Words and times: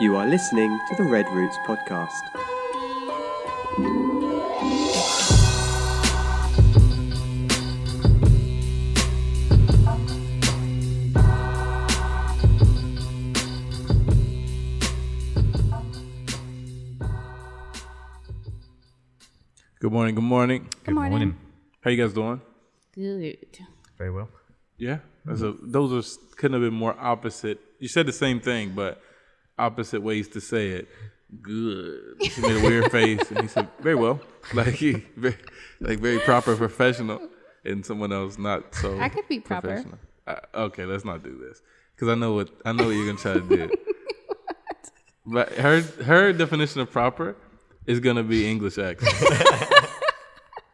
You 0.00 0.16
are 0.16 0.26
listening 0.26 0.80
to 0.88 0.96
the 0.96 1.04
Red 1.04 1.28
Roots 1.28 1.56
podcast. 1.58 2.10
Good 19.78 19.92
morning. 19.92 20.16
Good 20.16 20.24
morning. 20.24 20.68
Good 20.82 20.94
morning. 20.94 21.36
How 21.82 21.90
you 21.90 22.02
guys 22.02 22.12
doing? 22.12 22.40
Good. 22.96 23.60
Very 23.96 24.10
well. 24.10 24.28
Yeah. 24.76 24.98
That's 25.24 25.42
a, 25.42 25.54
those 25.62 25.92
are 25.92 26.34
couldn't 26.36 26.60
have 26.60 26.68
been 26.68 26.76
more 26.76 26.96
opposite. 26.98 27.60
You 27.78 27.86
said 27.86 28.06
the 28.06 28.12
same 28.12 28.40
thing, 28.40 28.72
but 28.74 29.00
opposite 29.58 30.02
ways 30.02 30.28
to 30.28 30.40
say 30.40 30.68
it. 30.70 30.88
Good. 31.42 32.22
She 32.22 32.40
made 32.40 32.56
a 32.56 32.62
weird 32.62 32.90
face, 32.92 33.30
and 33.30 33.40
he 33.40 33.48
said, 33.48 33.68
"Very 33.80 33.96
well." 33.96 34.20
Like 34.52 34.74
he, 34.74 34.92
very, 35.16 35.36
like 35.80 36.00
very 36.00 36.18
proper, 36.18 36.54
professional, 36.54 37.30
and 37.64 37.84
someone 37.84 38.12
else 38.12 38.36
not 38.38 38.74
so. 38.74 39.00
I 39.00 39.08
could 39.08 39.26
be 39.26 39.40
proper. 39.40 39.68
professional. 39.68 39.98
Uh, 40.26 40.36
okay, 40.66 40.84
let's 40.84 41.02
not 41.04 41.22
do 41.22 41.38
this 41.38 41.62
because 41.96 42.08
I 42.08 42.14
know 42.14 42.34
what 42.34 42.50
I 42.64 42.72
know 42.72 42.84
what 42.84 42.90
you're 42.90 43.06
gonna 43.06 43.18
try 43.18 43.34
to 43.34 43.40
do. 43.40 43.70
But 45.26 45.52
her 45.54 45.80
her 45.80 46.32
definition 46.34 46.82
of 46.82 46.90
proper 46.90 47.34
is 47.86 47.98
gonna 48.00 48.22
be 48.22 48.46
English 48.46 48.76
accent. 48.78 49.14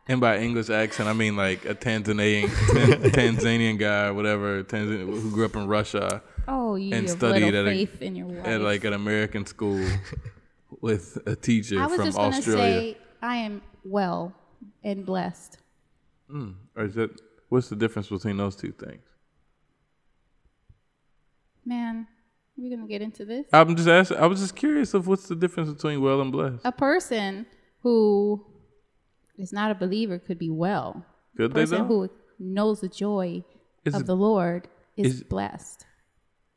And 0.09 0.21
by 0.21 0.39
English 0.39 0.71
accent, 0.71 1.09
I 1.09 1.13
mean 1.13 1.37
like 1.37 1.65
a 1.67 1.75
Tanzanian 1.77 2.49
Tanzanian 3.13 3.79
guy 3.79 4.07
or 4.07 4.15
whatever, 4.15 4.65
Tanzania, 4.65 5.07
who 5.07 5.31
grew 5.31 5.45
up 5.45 5.55
in 5.55 5.69
Russia 5.69 6.21
Oh, 6.71 6.77
you 6.77 6.95
and 6.95 7.09
have 7.09 7.17
studied 7.19 7.55
at 7.55 7.67
a, 7.67 8.05
in 8.05 8.15
your 8.17 8.27
wife. 8.27 8.47
at 8.47 8.61
like 8.61 8.85
an 8.85 8.93
American 8.93 9.45
school 9.47 9.81
with 10.81 11.19
a 11.27 11.35
teacher 11.35 11.81
I 11.81 11.87
was 11.87 11.97
from 11.97 12.05
just 12.07 12.17
gonna 12.17 12.37
Australia. 12.37 12.81
say 12.95 12.99
I 13.23 13.37
am 13.37 13.63
well 13.85 14.33
and 14.85 15.05
blessed. 15.05 15.59
Hmm. 16.31 16.51
or 16.77 16.85
is 16.85 16.95
that 16.95 17.11
what's 17.49 17.69
the 17.69 17.77
difference 17.77 18.09
between 18.09 18.37
those 18.37 18.55
two 18.57 18.73
things? 18.73 19.03
Man, 21.65 22.07
we're 22.57 22.75
gonna 22.77 22.89
get 22.89 23.03
into 23.03 23.25
this. 23.25 23.47
I'm 23.53 23.75
just 23.77 23.89
asking. 23.89 24.19
I 24.19 24.27
was 24.27 24.41
just 24.41 24.57
curious 24.57 24.95
of 24.95 25.07
what's 25.07 25.29
the 25.29 25.35
difference 25.37 25.71
between 25.73 26.01
well 26.01 26.21
and 26.21 26.33
blessed. 26.33 26.61
A 26.65 26.73
person 26.73 27.47
who 27.83 28.45
is 29.39 29.53
not 29.53 29.71
a 29.71 29.75
believer 29.75 30.19
could 30.19 30.39
be 30.39 30.51
well. 30.51 31.05
Could 31.37 31.51
A 31.51 31.55
they 31.55 31.61
person 31.63 31.87
who 31.87 32.09
knows 32.39 32.81
the 32.81 32.89
joy 32.89 33.45
Is 33.85 33.95
of 33.95 34.07
the 34.07 34.17
Lord 34.17 34.69
is, 34.97 35.17
is- 35.17 35.23
blessed. 35.25 35.87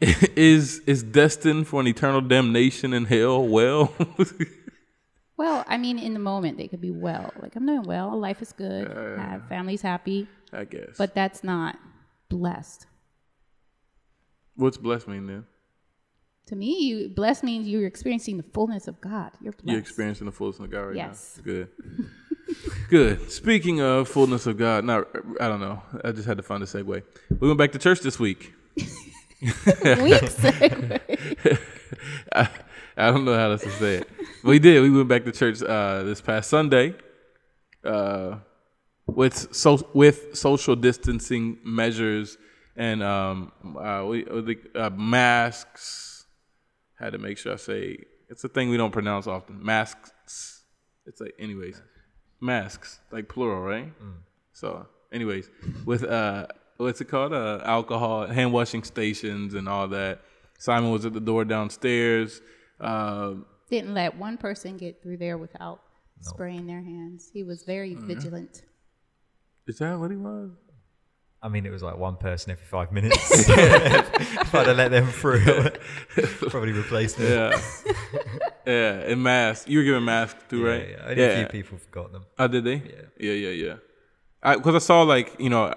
is 0.35 0.79
is 0.85 1.03
destined 1.03 1.67
for 1.67 1.79
an 1.81 1.87
eternal 1.87 2.21
damnation 2.21 2.93
in 2.93 3.05
hell? 3.05 3.45
Well, 3.47 3.93
Well, 5.37 5.65
I 5.67 5.77
mean, 5.77 5.97
in 5.97 6.13
the 6.13 6.19
moment 6.19 6.57
they 6.57 6.67
could 6.67 6.81
be 6.81 6.91
well. 6.91 7.33
Like 7.41 7.55
I'm 7.55 7.65
doing 7.65 7.83
well. 7.83 8.17
Life 8.17 8.41
is 8.41 8.51
good. 8.53 8.87
have 9.17 9.47
family's 9.49 9.81
happy. 9.81 10.27
I 10.51 10.65
guess. 10.65 10.95
But 10.97 11.15
that's 11.15 11.43
not 11.43 11.77
blessed. 12.29 12.85
what's 14.55 14.77
blessed 14.77 15.07
mean 15.07 15.25
then? 15.27 15.45
To 16.47 16.55
me, 16.55 16.77
you 16.81 17.09
blessed 17.09 17.43
means 17.43 17.67
you're 17.67 17.87
experiencing 17.87 18.37
the 18.37 18.43
fullness 18.43 18.87
of 18.87 18.99
God. 19.01 19.31
You're 19.41 19.53
blessed. 19.53 19.67
You're 19.69 19.79
experiencing 19.79 20.25
the 20.25 20.31
fullness 20.33 20.59
of 20.59 20.69
God 20.69 20.81
right 20.81 20.95
Yes. 20.95 21.39
now. 21.45 21.53
Yes. 21.53 21.67
Good. 21.67 21.69
Good. 22.89 23.31
Speaking 23.31 23.81
of 23.81 24.07
fullness 24.09 24.45
of 24.45 24.57
God, 24.57 24.83
now 24.83 25.05
I 25.39 25.47
don't 25.47 25.61
know. 25.61 25.81
I 26.03 26.11
just 26.11 26.27
had 26.27 26.37
to 26.37 26.43
find 26.43 26.61
a 26.61 26.65
segue. 26.65 27.01
We 27.39 27.47
went 27.47 27.57
back 27.57 27.71
to 27.71 27.79
church 27.79 28.01
this 28.01 28.19
week. 28.19 28.53
Weak 29.43 30.21
segue. 30.41 31.59
I, 32.33 32.49
I 32.97 33.11
don't 33.11 33.25
know 33.25 33.35
how 33.35 33.51
else 33.51 33.63
to 33.63 33.71
say 33.71 33.95
it. 33.95 34.09
We 34.43 34.59
did. 34.59 34.81
We 34.81 34.89
went 34.89 35.07
back 35.09 35.25
to 35.25 35.31
church 35.31 35.61
uh, 35.61 36.03
this 36.03 36.21
past 36.21 36.49
Sunday, 36.49 36.95
uh, 37.83 38.37
with 39.05 39.53
so 39.53 39.89
with 39.93 40.35
social 40.35 40.75
distancing 40.75 41.59
measures 41.63 42.37
and 42.75 43.03
um, 43.03 43.51
uh, 43.79 44.03
we, 44.05 44.25
uh, 44.25 44.41
uh, 44.79 44.89
masks. 44.91 46.25
Had 46.99 47.13
to 47.13 47.17
make 47.17 47.37
sure 47.37 47.53
I 47.53 47.57
say 47.57 47.97
it's 48.29 48.43
a 48.43 48.49
thing 48.49 48.69
we 48.69 48.77
don't 48.77 48.91
pronounce 48.91 49.27
often. 49.27 49.63
Masks. 49.63 50.63
It's 51.05 51.19
like, 51.19 51.33
anyways, 51.37 51.81
masks 52.39 52.99
like 53.11 53.27
plural, 53.27 53.61
right? 53.61 53.91
So, 54.53 54.87
anyways, 55.11 55.49
with 55.85 56.03
uh, 56.03 56.47
what's 56.77 57.01
it 57.01 57.05
called? 57.05 57.33
Uh, 57.33 57.59
alcohol, 57.63 58.27
hand 58.27 58.53
washing 58.53 58.83
stations, 58.83 59.53
and 59.53 59.67
all 59.69 59.87
that. 59.89 60.21
Simon 60.59 60.91
was 60.91 61.05
at 61.05 61.13
the 61.13 61.19
door 61.19 61.43
downstairs. 61.45 62.41
Uh, 62.79 63.33
Didn't 63.69 63.93
let 63.93 64.17
one 64.17 64.37
person 64.37 64.77
get 64.77 65.01
through 65.01 65.17
there 65.17 65.37
without 65.37 65.81
spraying 66.21 66.67
their 66.67 66.81
hands. 66.81 67.29
He 67.33 67.43
was 67.43 67.63
very 67.63 67.91
Mm-hmm. 67.95 68.07
vigilant. 68.07 68.61
is 69.67 69.77
that 69.79 69.99
what 69.99 70.11
he 70.11 70.17
was? 70.17 70.51
I 71.41 71.49
mean, 71.49 71.65
it 71.65 71.71
was 71.71 71.83
like 71.83 71.97
one 71.97 72.15
person 72.15 72.51
every 72.51 72.63
five 72.65 72.93
minutes. 72.93 73.17
if 73.49 74.55
I'd 74.55 74.67
have 74.67 74.77
let 74.77 74.91
them 74.91 75.07
through, 75.07 75.43
probably 76.49 76.71
replaced 76.71 77.17
them. 77.17 77.51
Yeah, 77.51 77.61
yeah, 78.65 78.91
and 79.11 79.21
masks. 79.21 79.67
You 79.67 79.79
were 79.79 79.83
giving 79.83 80.05
masks 80.05 80.41
too, 80.49 80.61
Yeah, 80.61 80.69
right? 80.69 80.87
yeah. 80.89 81.05
Only 81.09 81.23
a 81.23 81.35
few 81.39 81.45
people 81.47 81.77
forgot 81.79 82.13
them. 82.13 82.25
Oh, 82.39 82.47
did 82.47 82.63
they? 82.63 82.75
Yeah. 82.75 83.01
Yeah, 83.19 83.33
yeah, 83.33 83.49
yeah. 83.49 83.75
I 84.41 84.55
because 84.55 84.75
I 84.75 84.79
saw 84.79 85.01
like 85.01 85.35
you 85.37 85.49
know, 85.49 85.73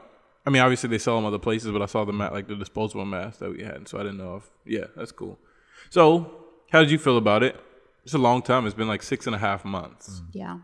I 0.47 0.51
mean 0.51 0.62
obviously 0.62 0.89
they 0.89 0.99
sell 0.99 1.17
them 1.17 1.25
other 1.25 1.39
places, 1.39 1.71
but 1.73 1.83
I 1.83 1.87
saw 1.87 2.05
the 2.05 2.12
mat 2.12 2.33
like 2.33 2.47
the 2.47 2.55
disposable 2.57 3.05
masks 3.05 3.39
that 3.39 3.51
we 3.51 3.62
had, 3.62 3.89
so 3.89 3.99
I 3.99 4.03
didn't 4.03 4.19
know 4.19 4.37
if 4.37 4.51
yeah, 4.65 4.87
that's 4.97 5.12
cool. 5.12 5.39
So 5.91 6.45
how 6.71 6.81
did 6.81 6.91
you 6.91 6.99
feel 6.99 7.17
about 7.17 7.43
it? 7.43 7.57
It's 8.05 8.15
a 8.15 8.19
long 8.19 8.43
time. 8.43 8.67
It's 8.67 8.75
been 8.75 8.89
like 8.89 9.03
six 9.03 9.27
and 9.27 9.35
a 9.35 9.39
half 9.39 9.65
months. 9.65 10.23
Yeah. 10.33 10.59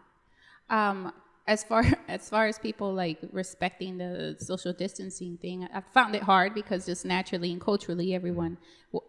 Um, 0.70 1.12
as 1.46 1.64
far 1.64 1.84
as 2.08 2.28
far 2.28 2.46
as 2.46 2.58
people 2.58 2.92
like 2.92 3.18
respecting 3.32 3.98
the 3.98 4.36
social 4.38 4.72
distancing 4.72 5.38
thing, 5.38 5.68
I 5.74 5.80
found 5.80 6.14
it 6.14 6.22
hard 6.22 6.54
because 6.54 6.86
just 6.86 7.04
naturally 7.04 7.52
and 7.52 7.60
culturally, 7.60 8.14
everyone 8.14 8.58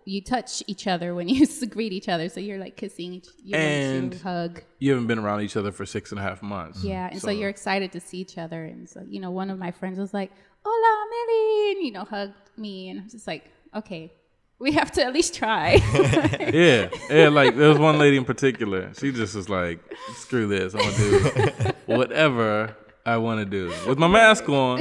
you 0.05 0.21
touch 0.21 0.63
each 0.67 0.87
other 0.87 1.13
when 1.13 1.27
you 1.27 1.45
greet 1.69 1.93
each 1.93 2.07
other, 2.07 2.29
so 2.29 2.39
you're 2.39 2.57
like 2.57 2.77
kissing, 2.77 3.13
each, 3.13 3.27
you, 3.43 3.55
And- 3.55 4.13
you 4.13 4.19
hug. 4.19 4.63
You 4.79 4.91
haven't 4.91 5.07
been 5.07 5.19
around 5.19 5.41
each 5.41 5.55
other 5.57 5.71
for 5.71 5.85
six 5.85 6.11
and 6.11 6.19
a 6.19 6.23
half 6.23 6.41
months. 6.41 6.83
Yeah, 6.83 7.09
and 7.11 7.21
so, 7.21 7.29
you're 7.29 7.49
excited 7.49 7.91
to 7.93 7.99
see 7.99 8.19
each 8.19 8.37
other, 8.37 8.65
and 8.65 8.89
so 8.89 9.03
you 9.07 9.19
know, 9.19 9.31
one 9.31 9.49
of 9.49 9.59
my 9.59 9.71
friends 9.71 9.99
was 9.99 10.13
like, 10.13 10.31
"Hola, 10.65 11.05
Millie," 11.09 11.71
and 11.77 11.85
you 11.85 11.91
know, 11.91 12.03
hugged 12.05 12.33
me, 12.57 12.89
and 12.89 13.01
I'm 13.01 13.09
just 13.09 13.27
like, 13.27 13.45
"Okay, 13.75 14.11
we 14.59 14.71
have 14.73 14.91
to 14.93 15.03
at 15.05 15.13
least 15.13 15.33
try." 15.35 15.75
Yeah, 16.53 16.89
yeah. 17.09 17.29
Like 17.29 17.55
there 17.55 17.69
was 17.69 17.79
one 17.79 17.97
lady 17.97 18.17
in 18.17 18.25
particular. 18.25 18.91
She 18.97 19.11
just 19.11 19.35
was 19.35 19.49
like, 19.49 19.79
"Screw 20.15 20.47
this! 20.47 20.73
I'm 20.73 20.81
gonna 20.81 21.63
do 21.63 21.71
whatever 21.87 22.75
I 23.05 23.17
want 23.17 23.39
to 23.39 23.45
do 23.45 23.73
with 23.87 23.97
my 23.97 24.07
mask 24.07 24.47
on, 24.49 24.79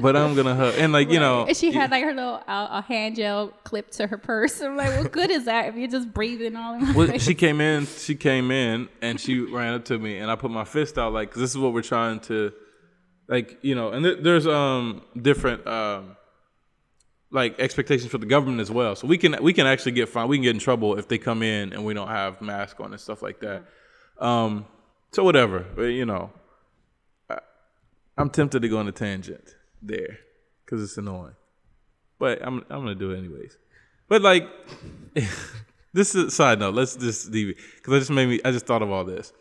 but 0.00 0.16
I'm 0.16 0.34
gonna 0.34 0.54
hug." 0.54 0.74
And 0.78 0.92
like 0.92 1.10
you 1.10 1.18
know, 1.20 1.46
and 1.46 1.56
she 1.56 1.72
had 1.72 1.90
like 1.90 2.04
her 2.04 2.14
little 2.14 2.42
uh, 2.46 2.68
a 2.70 2.82
hand 2.82 3.16
gel 3.16 3.48
clipped 3.64 3.92
to 3.94 4.06
her 4.06 4.16
purse. 4.18 4.60
I'm 4.60 4.76
like, 4.76 4.96
"What 4.98 5.10
good 5.12 5.30
is 5.30 5.44
that 5.46 5.66
if 5.68 5.74
you're 5.76 5.88
just 5.88 6.12
breathing 6.14 6.54
all 6.56 6.74
in 6.74 6.94
well, 6.94 7.18
she 7.18 7.34
came 7.34 7.60
in. 7.60 7.86
She 7.86 8.14
came 8.14 8.50
in 8.50 8.88
and 9.02 9.18
she 9.20 9.40
ran 9.40 9.74
up 9.74 9.84
to 9.86 9.98
me, 9.98 10.18
and 10.18 10.30
I 10.30 10.36
put 10.36 10.50
my 10.50 10.64
fist 10.64 10.96
out 10.98 11.12
like, 11.12 11.30
'cause 11.32 11.40
this 11.40 11.50
is 11.50 11.58
what 11.58 11.72
we're 11.72 11.82
trying 11.82 12.20
to, 12.20 12.52
like 13.28 13.58
you 13.62 13.74
know. 13.74 13.90
And 13.90 14.04
th- 14.04 14.18
there's 14.20 14.46
um 14.46 15.02
different 15.20 15.66
um 15.66 16.16
like 17.34 17.58
expectations 17.58 18.10
for 18.10 18.18
the 18.18 18.26
government 18.26 18.60
as 18.60 18.70
well. 18.70 18.94
So 18.94 19.06
we 19.06 19.18
can 19.18 19.36
we 19.42 19.52
can 19.52 19.66
actually 19.66 19.92
get 19.92 20.08
fined. 20.08 20.28
We 20.28 20.36
can 20.36 20.44
get 20.44 20.54
in 20.54 20.60
trouble 20.60 20.98
if 20.98 21.08
they 21.08 21.18
come 21.18 21.42
in 21.42 21.72
and 21.72 21.84
we 21.84 21.92
don't 21.92 22.08
have 22.08 22.40
masks 22.40 22.80
on 22.80 22.92
and 22.92 23.00
stuff 23.00 23.22
like 23.22 23.40
that. 23.40 23.64
Um, 24.18 24.66
so 25.10 25.24
whatever, 25.24 25.66
but 25.74 25.82
you 25.82 26.06
know, 26.06 26.30
I, 27.28 27.38
I'm 28.16 28.30
tempted 28.30 28.62
to 28.62 28.68
go 28.68 28.78
on 28.78 28.88
a 28.88 28.92
tangent 28.92 29.56
there 29.82 30.18
because 30.64 30.82
it's 30.82 30.96
annoying, 30.96 31.34
but 32.18 32.40
I'm 32.40 32.64
I'm 32.70 32.80
gonna 32.80 32.94
do 32.94 33.10
it 33.10 33.18
anyways. 33.18 33.58
But 34.08 34.22
like, 34.22 34.48
this 35.92 36.14
is 36.14 36.24
a 36.24 36.30
side 36.30 36.60
note. 36.60 36.74
Let's 36.74 36.94
just 36.94 37.30
leave 37.32 37.50
it 37.50 37.56
because 37.76 37.94
I 37.94 37.98
just 37.98 38.10
made 38.10 38.28
me. 38.28 38.40
I 38.44 38.52
just 38.52 38.66
thought 38.66 38.82
of 38.82 38.90
all 38.90 39.04
this. 39.04 39.32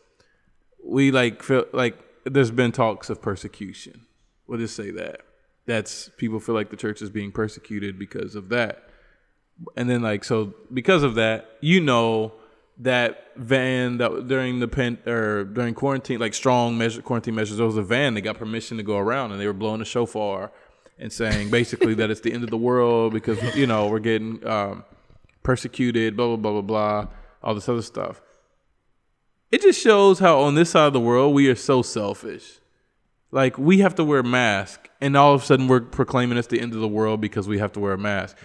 We 0.84 1.12
like 1.12 1.44
feel 1.44 1.66
like 1.74 1.98
there's 2.26 2.52
been 2.52 2.72
talks 2.72 3.10
of 3.10 3.22
persecution. 3.22 4.06
We'll 4.48 4.60
just 4.60 4.76
say 4.76 4.92
that. 4.92 5.22
That's 5.66 6.10
people 6.18 6.40
feel 6.40 6.56
like 6.56 6.70
the 6.70 6.78
church 6.78 7.02
is 7.02 7.10
being 7.10 7.32
persecuted 7.32 7.98
because 7.98 8.36
of 8.36 8.50
that. 8.50 8.90
And 9.78 9.90
then 9.90 10.02
like 10.02 10.24
so 10.24 10.54
because 10.74 11.04
of 11.04 11.16
that, 11.16 11.58
you 11.62 11.80
know 11.80 12.34
that 12.80 13.32
van 13.36 13.98
that 13.98 14.28
during 14.28 14.60
the 14.60 14.68
pen 14.68 14.98
or 15.06 15.44
during 15.44 15.74
quarantine, 15.74 16.20
like 16.20 16.34
strong 16.34 16.78
measure 16.78 17.02
quarantine 17.02 17.36
measures, 17.36 17.58
there 17.58 17.66
was 17.66 17.78
a 17.78 17.84
van 17.84 18.14
that 18.16 18.22
got 18.22 18.38
permission 18.38 18.78
to 18.78 18.84
go 18.84 18.98
around 18.98 19.32
and 19.32 19.40
they 19.40 19.48
were 19.48 19.54
blowing 19.54 19.80
the 19.80 19.86
shofar 19.86 20.52
and 21.00 21.12
saying 21.12 21.50
basically 21.50 21.94
that 21.94 22.10
it's 22.12 22.22
the 22.22 22.34
end 22.34 22.44
of 22.44 22.50
the 22.50 22.58
world 22.58 23.14
because 23.14 23.42
you 23.56 23.68
know 23.68 23.88
we're 23.88 24.00
getting 24.00 24.46
um, 24.48 24.84
persecuted, 25.44 26.18
blah 26.18 26.28
blah 26.28 26.36
blah 26.36 26.52
blah 26.52 26.62
blah, 26.62 27.08
all 27.42 27.56
this 27.56 27.70
other 27.70 27.82
stuff. 27.82 28.22
It 29.54 29.62
just 29.62 29.80
shows 29.80 30.18
how 30.18 30.40
on 30.40 30.56
this 30.56 30.72
side 30.72 30.88
of 30.88 30.94
the 30.94 31.00
world 31.00 31.36
we 31.36 31.48
are 31.48 31.54
so 31.54 31.84
selfish. 31.84 32.60
Like 33.30 33.56
we 33.56 33.82
have 33.82 33.94
to 33.96 34.04
wear 34.04 34.22
a 34.22 34.24
mask, 34.24 34.90
and 35.00 35.16
all 35.16 35.36
of 35.36 35.44
a 35.44 35.46
sudden 35.46 35.68
we're 35.68 35.82
proclaiming 35.82 36.40
it's 36.40 36.48
the 36.48 36.60
end 36.60 36.74
of 36.74 36.80
the 36.80 36.88
world 36.88 37.22
because 37.22 37.48
we 37.48 37.60
have 37.60 37.72
to 37.74 37.80
wear 37.80 37.94
a 37.94 37.98
mask. 38.00 38.36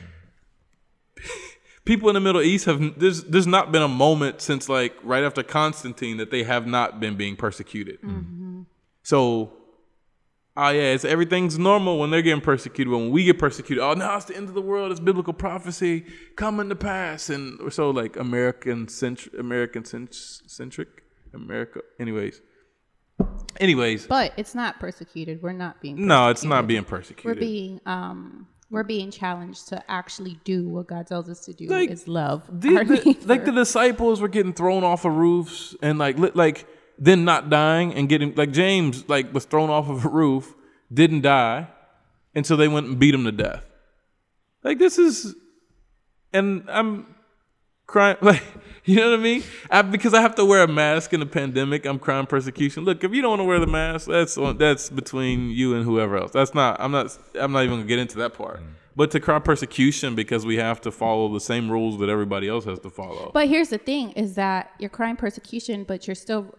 people 1.87 2.11
in 2.11 2.15
the 2.15 2.21
Middle 2.21 2.43
East 2.43 2.67
have 2.67 3.01
there's 3.01 3.25
there's 3.25 3.47
not 3.47 3.73
been 3.73 3.81
a 3.81 3.89
moment 3.89 4.43
since 4.43 4.69
like 4.69 4.95
right 5.03 5.25
after 5.25 5.43
Constantine 5.43 6.19
that 6.19 6.31
they 6.31 6.43
have 6.43 6.67
not 6.67 7.01
been 7.01 7.17
being 7.17 7.37
persecuted. 7.37 8.03
Mm-hmm. 8.03 8.65
So, 9.03 9.55
oh 10.59 10.69
yeah, 10.71 10.93
it's 10.95 11.05
everything's 11.05 11.59
normal 11.59 11.99
when 11.99 12.11
they're 12.11 12.21
getting 12.23 12.41
persecuted. 12.43 12.93
When 12.93 13.11
we 13.11 13.25
get 13.25 13.39
persecuted, 13.39 13.83
oh 13.83 13.95
now 13.95 14.17
it's 14.17 14.27
the 14.27 14.37
end 14.37 14.49
of 14.49 14.55
the 14.55 14.61
world. 14.63 14.91
It's 14.91 15.01
biblical 15.01 15.33
prophecy 15.33 16.05
coming 16.37 16.69
to 16.69 16.77
pass, 16.77 17.31
and 17.31 17.59
we're 17.61 17.71
so 17.71 17.91
like 17.91 18.17
American 18.17 18.89
centric, 18.89 19.35
American 19.39 19.85
centric, 19.85 20.89
America. 21.33 21.81
Anyways, 21.99 22.43
anyways, 23.61 24.07
But 24.07 24.33
it's 24.37 24.55
not 24.55 24.79
persecuted. 24.81 25.43
We're 25.43 25.53
not 25.53 25.81
being. 25.81 26.07
no, 26.07 26.29
it's 26.29 26.45
not 26.45 26.67
being 26.67 26.85
persecuted. 26.85 27.25
We're 27.37 27.41
being 27.41 27.81
um 27.87 28.47
we're 28.71 28.85
being 28.85 29.11
challenged 29.11 29.69
to 29.69 29.83
actually 29.91 30.39
do 30.45 30.69
what 30.69 30.87
God 30.89 31.07
tells 31.07 31.31
us 31.31 31.41
to 31.47 31.55
do 31.55 31.69
Like, 31.69 31.91
is 31.91 32.07
love 32.07 32.43
The- 32.49 32.69
the- 32.85 33.17
like 33.25 33.47
the 33.47 33.53
disciples 33.53 34.21
were 34.21 34.29
getting 34.29 34.53
thrown 34.53 34.85
off 34.85 35.07
of 35.07 35.15
roofs 35.17 35.75
and 35.83 35.99
like 35.99 36.19
like 36.35 36.67
then 36.99 37.25
not 37.25 37.49
dying 37.49 37.95
and 37.95 38.09
getting 38.09 38.35
like 38.35 38.51
James 38.51 39.09
like 39.09 39.33
was 39.33 39.45
thrown 39.45 39.71
off 39.71 39.89
of 39.89 40.05
a 40.05 40.09
roof, 40.09 40.55
didn't 40.93 41.23
die, 41.23 41.69
and 42.35 42.47
so 42.47 42.57
they 42.57 42.69
went 42.69 42.87
and 42.87 42.99
beat 42.99 43.15
him 43.15 43.25
to 43.25 43.33
death. 43.33 43.65
Like 44.65 44.79
this 44.79 44.99
is, 44.99 45.35
and 46.33 46.65
I'm 46.69 47.15
crying 47.87 48.17
like 48.23 48.43
you 48.89 48.97
know 48.97 49.11
what 49.11 49.21
I 49.21 49.23
mean? 49.23 49.43
I, 49.71 49.83
because 49.83 50.15
I 50.15 50.23
have 50.23 50.35
to 50.37 50.47
wear 50.47 50.63
a 50.63 50.69
mask 50.69 51.13
in 51.13 51.21
the 51.21 51.27
pandemic, 51.27 51.85
I'm 51.85 51.99
crying 51.99 52.25
persecution. 52.25 52.85
Look, 52.85 53.05
if 53.05 53.13
you 53.13 53.21
don't 53.21 53.33
want 53.33 53.41
to 53.41 53.45
wear 53.45 53.61
the 53.61 53.67
mask, 53.67 54.07
that's 54.09 54.39
on, 54.39 54.57
that's 54.57 54.89
between 54.89 55.51
you 55.51 55.75
and 55.75 55.85
whoever 55.85 56.17
else. 56.17 56.33
That's 56.33 56.55
not. 56.55 56.81
I'm 56.81 56.91
not. 56.91 57.17
I'm 57.35 57.53
not 57.53 57.65
even 57.65 57.77
gonna 57.77 57.87
get 57.87 57.99
into 57.99 58.17
that 58.19 58.33
part. 58.33 58.61
Mm. 58.61 58.67
But 58.97 59.11
to 59.13 59.21
cry 59.21 59.39
persecution 59.41 60.15
because 60.15 60.47
we 60.47 60.57
have 60.57 60.81
to 60.81 60.91
follow 60.91 61.33
the 61.33 61.39
same 61.39 61.71
rules 61.71 62.01
that 62.01 62.09
everybody 62.09 62.49
else 62.49 62.65
has 62.65 62.81
to 62.81 62.91
follow. 62.91 63.31
But 63.35 63.49
here's 63.49 63.69
the 63.69 63.79
thing: 63.79 64.13
is 64.13 64.37
that 64.37 64.73
you're 64.79 64.89
crying 64.89 65.17
persecution, 65.17 65.85
but 65.85 66.07
you're 66.07 66.15
still 66.17 66.55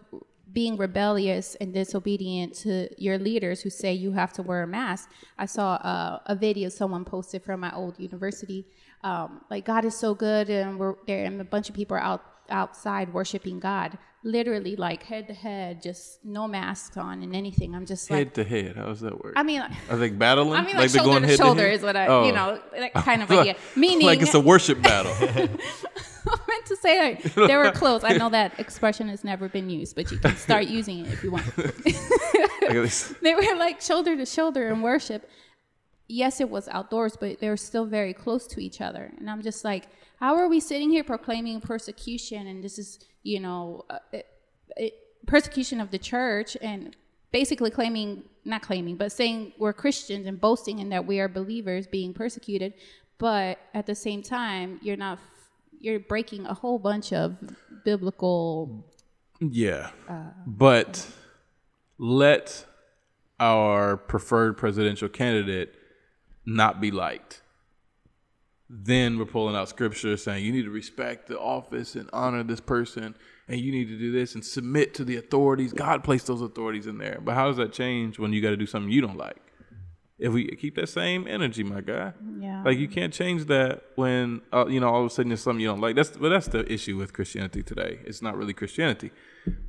being 0.52 0.76
rebellious 0.76 1.54
and 1.60 1.72
disobedient 1.72 2.54
to 2.54 2.88
your 3.02 3.18
leaders 3.18 3.60
who 3.60 3.70
say 3.70 3.92
you 3.92 4.12
have 4.12 4.32
to 4.32 4.42
wear 4.42 4.62
a 4.62 4.66
mask. 4.66 5.10
I 5.38 5.46
saw 5.46 5.74
uh, 5.74 6.20
a 6.26 6.34
video 6.34 6.68
someone 6.68 7.04
posted 7.04 7.42
from 7.42 7.60
my 7.60 7.74
old 7.74 7.98
university. 7.98 8.66
Um, 9.02 9.42
like 9.50 9.64
God 9.64 9.84
is 9.84 9.96
so 9.96 10.14
good, 10.14 10.50
and 10.50 10.78
we're 10.78 10.94
there, 11.06 11.24
and 11.24 11.40
a 11.40 11.44
bunch 11.44 11.68
of 11.68 11.74
people 11.74 11.96
are 11.96 12.00
out 12.00 12.24
outside 12.50 13.14
worshiping 13.14 13.60
God, 13.60 13.96
literally 14.22 14.76
like 14.76 15.02
head 15.04 15.26
to 15.28 15.34
head, 15.34 15.82
just 15.82 16.24
no 16.24 16.46
masks 16.46 16.96
on 16.96 17.22
and 17.22 17.34
anything. 17.34 17.74
I'm 17.74 17.86
just 17.86 18.10
like, 18.10 18.18
head 18.18 18.34
to 18.34 18.44
head. 18.44 18.76
How's 18.76 19.00
that 19.00 19.22
work? 19.24 19.32
I 19.36 19.42
mean. 19.42 19.60
I 19.62 19.96
think 19.96 20.18
battling. 20.18 20.52
I 20.60 20.62
mean, 20.64 20.76
like, 20.76 20.90
they're 20.90 21.02
shoulder 21.02 21.20
to 21.20 21.26
head 21.26 21.36
shoulder 21.38 21.62
head? 21.62 21.74
is 21.74 21.82
what 21.82 21.96
I, 21.96 22.06
Oh. 22.06 22.26
you 22.26 22.32
know, 22.32 22.60
that 22.76 22.92
kind 22.94 23.22
of 23.22 23.30
idea. 23.38 23.56
Meaning, 23.76 24.06
like 24.06 24.20
it's 24.22 24.34
a 24.34 24.40
worship 24.40 24.82
battle. 24.82 25.12
I 25.20 26.36
meant 26.48 26.66
to 26.66 26.76
say 26.76 27.00
like, 27.00 27.22
they 27.34 27.56
were 27.56 27.70
close. 27.72 28.04
I 28.04 28.12
know 28.12 28.28
that 28.28 28.60
expression 28.60 29.08
has 29.08 29.24
never 29.24 29.48
been 29.48 29.70
used, 29.70 29.96
but 29.96 30.10
you 30.12 30.18
can 30.18 30.36
start 30.36 30.66
using 30.78 31.06
it 31.06 31.12
if 31.12 31.24
you 31.24 31.30
want. 31.30 31.46
They 33.22 33.34
were 33.34 33.56
like 33.58 33.80
shoulder 33.80 34.16
to 34.16 34.26
shoulder 34.26 34.68
in 34.68 34.82
worship. 34.82 35.28
Yes, 36.08 36.40
it 36.40 36.50
was 36.50 36.68
outdoors, 36.68 37.16
but 37.16 37.40
they 37.40 37.48
were 37.48 37.56
still 37.56 37.86
very 37.86 38.12
close 38.12 38.46
to 38.48 38.60
each 38.60 38.80
other. 38.80 39.12
And 39.18 39.30
I'm 39.30 39.42
just 39.42 39.64
like, 39.64 39.86
how 40.20 40.36
are 40.36 40.48
we 40.48 40.60
sitting 40.60 40.90
here 40.90 41.02
proclaiming 41.02 41.60
persecution? 41.60 42.46
And 42.46 42.62
this 42.62 42.78
is, 42.78 42.98
you 43.22 43.40
know, 43.40 43.84
uh, 43.88 43.98
it, 44.12 44.26
it, 44.76 44.94
persecution 45.26 45.80
of 45.80 45.90
the 45.90 45.98
church 45.98 46.56
and 46.60 46.94
basically 47.32 47.70
claiming, 47.70 48.22
not 48.44 48.62
claiming, 48.62 48.96
but 48.96 49.12
saying 49.12 49.52
we're 49.58 49.72
Christians 49.72 50.26
and 50.26 50.40
boasting 50.40 50.78
in 50.78 50.90
that 50.90 51.06
we 51.06 51.20
are 51.20 51.28
believers 51.28 51.86
being 51.86 52.12
persecuted. 52.12 52.74
But 53.18 53.58
at 53.74 53.86
the 53.86 53.94
same 53.94 54.22
time, 54.22 54.78
you're 54.82 54.96
not, 54.96 55.18
you're 55.78 56.00
breaking 56.00 56.46
a 56.46 56.54
whole 56.54 56.78
bunch 56.78 57.12
of 57.12 57.36
biblical 57.84 58.84
Yeah. 59.40 59.90
but 60.46 61.06
let 61.98 62.66
our 63.38 63.96
preferred 63.96 64.58
presidential 64.58 65.08
candidate 65.08 65.74
not 66.44 66.80
be 66.80 66.90
liked. 66.90 67.39
Then 68.72 69.18
we're 69.18 69.24
pulling 69.24 69.56
out 69.56 69.68
scripture 69.68 70.16
saying 70.16 70.44
you 70.44 70.52
need 70.52 70.62
to 70.62 70.70
respect 70.70 71.26
the 71.26 71.36
office 71.38 71.96
and 71.96 72.08
honor 72.12 72.44
this 72.44 72.60
person 72.60 73.16
and 73.48 73.60
you 73.60 73.72
need 73.72 73.88
to 73.88 73.98
do 73.98 74.12
this 74.12 74.36
and 74.36 74.44
submit 74.44 74.94
to 74.94 75.04
the 75.04 75.16
authorities. 75.16 75.72
God 75.72 76.04
placed 76.04 76.28
those 76.28 76.40
authorities 76.40 76.86
in 76.86 76.96
there. 76.96 77.18
But 77.20 77.34
how 77.34 77.48
does 77.48 77.56
that 77.56 77.72
change 77.72 78.20
when 78.20 78.32
you 78.32 78.40
got 78.40 78.50
to 78.50 78.56
do 78.56 78.66
something 78.66 78.92
you 78.92 79.00
don't 79.00 79.16
like? 79.16 79.42
If 80.20 80.32
we 80.32 80.46
keep 80.54 80.76
that 80.76 80.88
same 80.88 81.26
energy, 81.26 81.64
my 81.64 81.80
guy. 81.80 82.12
Yeah. 82.38 82.62
Like 82.62 82.78
you 82.78 82.86
can't 82.86 83.12
change 83.12 83.46
that 83.46 83.82
when 83.96 84.42
uh, 84.52 84.66
you 84.68 84.78
know 84.78 84.88
all 84.88 85.00
of 85.00 85.06
a 85.06 85.10
sudden 85.10 85.30
there's 85.30 85.40
something 85.40 85.60
you 85.60 85.68
don't 85.68 85.80
like. 85.80 85.96
That's 85.96 86.10
but 86.10 86.28
that's 86.28 86.46
the 86.46 86.70
issue 86.70 86.96
with 86.96 87.12
Christianity 87.12 87.62
today. 87.62 88.00
It's 88.04 88.22
not 88.22 88.36
really 88.36 88.52
Christianity, 88.52 89.10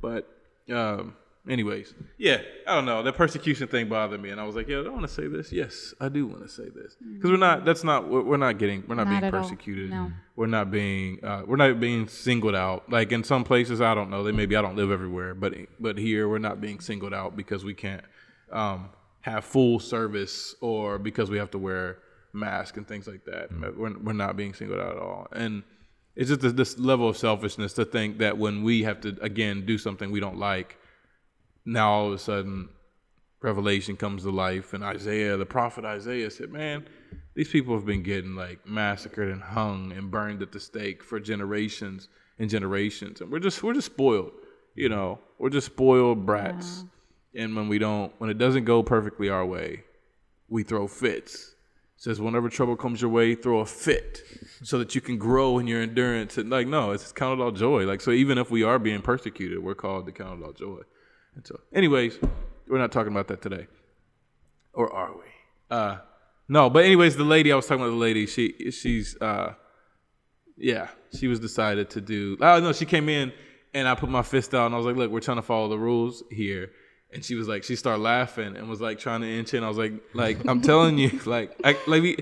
but 0.00 0.28
um, 0.70 1.16
anyways, 1.48 1.94
yeah, 2.18 2.42
I 2.66 2.74
don't 2.74 2.84
know. 2.84 3.02
That 3.02 3.14
persecution 3.14 3.68
thing 3.68 3.88
bothered 3.88 4.20
me, 4.20 4.30
and 4.30 4.40
I 4.40 4.44
was 4.44 4.56
like, 4.56 4.68
yeah, 4.68 4.80
I 4.80 4.82
don't 4.84 4.92
want 4.94 5.06
to 5.06 5.12
say 5.12 5.26
this. 5.26 5.52
Yes, 5.52 5.94
I 6.00 6.08
do 6.08 6.26
want 6.26 6.42
to 6.42 6.48
say 6.48 6.68
this 6.68 6.96
because 7.14 7.30
we're 7.30 7.36
not. 7.36 7.64
That's 7.64 7.84
not. 7.84 8.08
We're, 8.08 8.22
we're 8.22 8.36
not 8.36 8.58
getting. 8.58 8.84
We're 8.86 8.94
not, 8.94 9.08
Not 9.08 9.20
being 9.20 9.32
persecuted. 9.32 9.90
No. 9.90 10.12
We're 10.36 10.46
not 10.46 10.70
being. 10.70 11.24
Uh, 11.24 11.42
we're 11.46 11.56
not 11.56 11.78
being 11.80 12.08
singled 12.08 12.54
out. 12.54 12.90
Like 12.90 13.12
in 13.12 13.24
some 13.24 13.44
places, 13.44 13.80
I 13.80 13.94
don't 13.94 14.10
know. 14.10 14.22
They 14.22 14.32
maybe 14.32 14.56
I 14.56 14.62
don't 14.62 14.76
live 14.76 14.90
everywhere, 14.90 15.34
but 15.34 15.54
but 15.78 15.98
here 15.98 16.28
we're 16.28 16.38
not 16.38 16.60
being 16.60 16.80
singled 16.80 17.14
out 17.14 17.36
because 17.36 17.64
we 17.64 17.74
can't. 17.74 18.04
Um, 18.50 18.90
have 19.22 19.44
full 19.44 19.78
service 19.78 20.54
or 20.60 20.98
because 20.98 21.30
we 21.30 21.38
have 21.38 21.50
to 21.50 21.58
wear 21.58 21.98
masks 22.32 22.76
and 22.76 22.86
things 22.86 23.06
like 23.06 23.24
that. 23.24 23.50
We're, 23.76 23.96
we're 23.98 24.12
not 24.12 24.36
being 24.36 24.52
singled 24.52 24.80
out 24.80 24.96
at 24.96 24.98
all. 25.02 25.28
And 25.32 25.62
it's 26.16 26.28
just 26.28 26.40
this, 26.40 26.52
this 26.52 26.78
level 26.78 27.08
of 27.08 27.16
selfishness 27.16 27.72
to 27.74 27.84
think 27.84 28.18
that 28.18 28.36
when 28.36 28.62
we 28.62 28.82
have 28.82 29.00
to, 29.02 29.16
again, 29.22 29.64
do 29.64 29.78
something 29.78 30.10
we 30.10 30.20
don't 30.20 30.38
like, 30.38 30.76
now 31.64 31.90
all 31.90 32.06
of 32.08 32.12
a 32.12 32.18
sudden 32.18 32.68
revelation 33.42 33.96
comes 33.96 34.22
to 34.22 34.30
life. 34.30 34.72
And 34.72 34.84
Isaiah, 34.84 35.36
the 35.36 35.46
prophet 35.46 35.84
Isaiah 35.84 36.30
said, 36.30 36.50
man, 36.50 36.86
these 37.34 37.48
people 37.48 37.74
have 37.74 37.86
been 37.86 38.02
getting 38.02 38.34
like 38.34 38.66
massacred 38.66 39.30
and 39.30 39.42
hung 39.42 39.92
and 39.92 40.10
burned 40.10 40.42
at 40.42 40.52
the 40.52 40.60
stake 40.60 41.02
for 41.02 41.18
generations 41.18 42.08
and 42.38 42.48
generations. 42.48 43.20
And 43.20 43.30
we're 43.30 43.40
just, 43.40 43.62
we're 43.62 43.74
just 43.74 43.86
spoiled, 43.86 44.32
you 44.74 44.88
know, 44.88 45.18
we're 45.38 45.50
just 45.50 45.66
spoiled 45.66 46.24
brats. 46.24 46.84
And 47.34 47.56
when 47.56 47.68
we 47.68 47.78
don't 47.78 48.12
when 48.18 48.28
it 48.28 48.36
doesn't 48.36 48.64
go 48.64 48.82
perfectly 48.82 49.30
our 49.30 49.46
way 49.46 49.84
we 50.48 50.62
throw 50.62 50.86
fits. 50.86 51.54
It 51.96 52.02
says 52.02 52.20
whenever 52.20 52.50
trouble 52.50 52.76
comes 52.76 53.00
your 53.00 53.10
way 53.10 53.34
throw 53.34 53.60
a 53.60 53.66
fit 53.66 54.22
so 54.62 54.78
that 54.78 54.94
you 54.94 55.00
can 55.00 55.16
grow 55.16 55.58
in 55.58 55.66
your 55.66 55.80
endurance. 55.80 56.36
And 56.36 56.50
like 56.50 56.66
no 56.66 56.90
it's 56.90 57.10
counted 57.10 57.42
all 57.42 57.50
joy. 57.50 57.86
Like 57.86 58.02
so 58.02 58.10
even 58.10 58.36
if 58.36 58.50
we 58.50 58.62
are 58.62 58.78
being 58.78 59.00
persecuted 59.00 59.60
we're 59.60 59.74
called 59.74 60.04
to 60.06 60.12
count 60.12 60.42
it 60.42 60.44
all 60.44 60.52
joy 60.52 60.82
and 61.34 61.46
so 61.46 61.58
anyways 61.74 62.18
we're 62.68 62.78
not 62.78 62.92
talking 62.92 63.12
about 63.12 63.28
that 63.28 63.42
today 63.42 63.66
or 64.72 64.92
are 64.92 65.12
we 65.12 65.24
uh 65.70 65.98
no 66.48 66.70
but 66.70 66.84
anyways 66.84 67.16
the 67.16 67.24
lady 67.24 67.52
i 67.52 67.56
was 67.56 67.66
talking 67.66 67.82
about 67.82 67.90
the 67.90 67.96
lady 67.96 68.26
she 68.26 68.70
she's 68.70 69.16
uh 69.20 69.54
yeah, 70.56 70.88
she 71.18 71.28
was 71.28 71.40
decided 71.40 71.90
to 71.90 72.00
do. 72.00 72.36
Oh 72.40 72.60
no, 72.60 72.72
she 72.72 72.86
came 72.86 73.08
in 73.08 73.32
and 73.74 73.88
I 73.88 73.94
put 73.94 74.08
my 74.08 74.22
fist 74.22 74.54
out 74.54 74.66
and 74.66 74.74
I 74.74 74.78
was 74.78 74.86
like, 74.86 74.96
"Look, 74.96 75.10
we're 75.10 75.20
trying 75.20 75.38
to 75.38 75.42
follow 75.42 75.68
the 75.68 75.78
rules 75.78 76.22
here." 76.30 76.70
And 77.12 77.22
she 77.22 77.34
was 77.34 77.46
like, 77.46 77.62
she 77.62 77.76
started 77.76 78.00
laughing 78.00 78.56
and 78.56 78.70
was 78.70 78.80
like 78.80 78.98
trying 78.98 79.20
to 79.20 79.28
inch 79.28 79.52
in. 79.52 79.62
I 79.62 79.68
was 79.68 79.76
like, 79.76 79.92
like 80.14 80.38
I'm 80.48 80.62
telling 80.62 80.96
you, 80.96 81.20
like, 81.26 81.54
I, 81.62 81.76
like 81.86 82.02
we, 82.02 82.16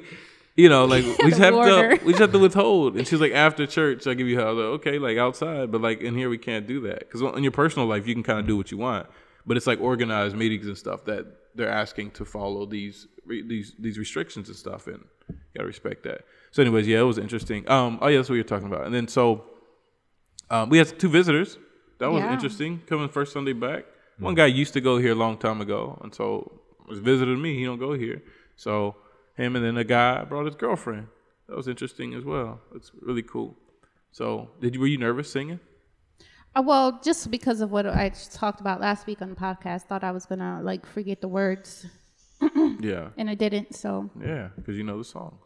you 0.61 0.69
know, 0.69 0.85
like 0.85 1.05
we 1.25 1.31
just 1.31 1.39
have 1.41 1.55
warn 1.55 1.69
to, 1.69 2.01
we 2.05 2.13
just 2.13 2.21
have 2.21 2.33
to 2.33 2.39
withhold. 2.39 2.97
And 2.97 3.07
she's 3.09 3.21
like, 3.21 3.33
after 3.33 3.67
church, 3.67 4.07
I 4.07 4.15
give 4.15 4.27
you. 4.29 4.41
I 4.41 4.51
was 4.51 4.57
like, 4.59 4.67
okay, 4.81 4.99
like 4.99 5.17
outside, 5.19 5.71
but 5.73 5.81
like 5.81 6.01
in 6.01 6.15
here 6.15 6.29
we 6.29 6.39
can't 6.39 6.67
do 6.67 6.81
that 6.83 7.01
because 7.01 7.21
in 7.37 7.43
your 7.43 7.53
personal 7.53 7.87
life 7.89 8.07
you 8.07 8.15
can 8.15 8.23
kind 8.23 8.39
of 8.39 8.47
do 8.47 8.57
what 8.57 8.71
you 8.71 8.79
want, 8.79 9.07
but 9.47 9.57
it's 9.57 9.67
like 9.67 9.81
organized 9.81 10.37
meetings 10.37 10.67
and 10.67 10.77
stuff 10.77 11.05
that 11.07 11.27
they're 11.55 11.71
asking 11.71 12.11
to 12.13 12.25
follow 12.25 12.67
these 12.67 13.09
these 13.27 13.75
these 13.79 13.99
restrictions 13.99 14.49
and 14.49 14.57
stuff, 14.57 14.87
and 14.87 15.05
you 15.29 15.35
gotta 15.57 15.67
respect 15.67 16.03
that. 16.05 16.21
So, 16.53 16.63
anyways, 16.63 16.87
yeah, 16.87 17.01
it 17.01 17.03
was 17.05 17.19
interesting. 17.19 17.69
Um, 17.71 17.99
oh 18.03 18.09
yeah, 18.09 18.19
that's 18.19 18.29
what 18.29 18.35
you're 18.37 18.45
talking 18.45 18.67
about. 18.67 18.85
And 18.87 18.95
then 18.95 19.09
so 19.09 19.45
um, 20.51 20.69
we 20.69 20.79
had 20.79 20.99
two 20.99 21.09
visitors. 21.09 21.59
That 21.99 22.11
was 22.11 22.23
Yeah. 22.23 22.33
interesting. 22.33 22.83
Coming 22.87 23.09
first 23.09 23.33
Sunday 23.33 23.53
back. 23.53 23.85
One 24.19 24.35
guy 24.35 24.47
used 24.47 24.75
to 24.75 24.81
go 24.83 24.99
here 24.99 25.13
a 25.13 25.21
long 25.25 25.39
time 25.39 25.61
ago, 25.63 25.99
and 26.03 26.15
so 26.15 26.61
was 26.89 26.99
visiting 26.99 27.41
me. 27.41 27.57
He 27.59 27.65
don't 27.65 27.79
go 27.79 27.93
here. 27.95 28.23
So 28.57 28.97
him 29.41 29.57
and 29.57 29.65
then 29.65 29.77
a 29.77 29.85
guy 29.85 30.25
brought 30.25 30.47
his 30.47 30.55
girlfriend. 30.55 31.09
That 31.49 31.57
was 31.57 31.67
interesting 31.67 32.15
as 32.15 32.25
well. 32.25 32.61
It's 32.75 32.93
really 33.01 33.23
cool. 33.23 33.57
So 34.13 34.51
did 34.61 34.75
you 34.75 34.81
were 34.81 34.87
you 34.87 34.99
nervous 34.99 35.31
singing? 35.33 35.61
Uh, 36.55 36.63
well, 36.63 37.01
just 37.03 37.31
because 37.31 37.61
of 37.61 37.71
what 37.71 37.87
I 37.87 38.09
talked 38.33 38.61
about 38.61 38.81
last 38.81 39.07
week 39.07 39.23
on 39.23 39.31
the 39.31 39.37
podcast, 39.37 39.83
thought 39.83 40.03
I 40.03 40.11
was 40.11 40.27
gonna 40.27 40.61
like 40.63 40.85
forget 40.85 41.21
the 41.21 41.29
words, 41.29 41.87
Yeah, 42.81 43.11
and 43.17 43.31
I 43.31 43.35
didn't. 43.35 43.75
So 43.75 44.11
yeah, 44.21 44.49
because 44.57 44.77
you 44.77 44.85
know 44.85 44.99
the 44.99 45.05
songs. 45.05 45.43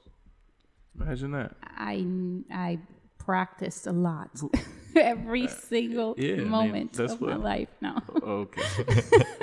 Imagine 0.98 1.32
that. 1.32 1.56
I 1.62 2.06
I 2.50 2.78
practiced 3.18 3.86
a 3.86 3.92
lot, 3.92 4.30
every 4.96 5.48
single 5.48 6.12
Uh, 6.12 6.22
yeah, 6.22 6.32
I 6.32 6.36
mean, 6.36 6.48
moment 6.48 6.92
that's 6.94 7.12
of 7.14 7.20
my 7.20 7.36
life. 7.36 7.68
No. 7.80 8.00
Okay, 8.22 8.62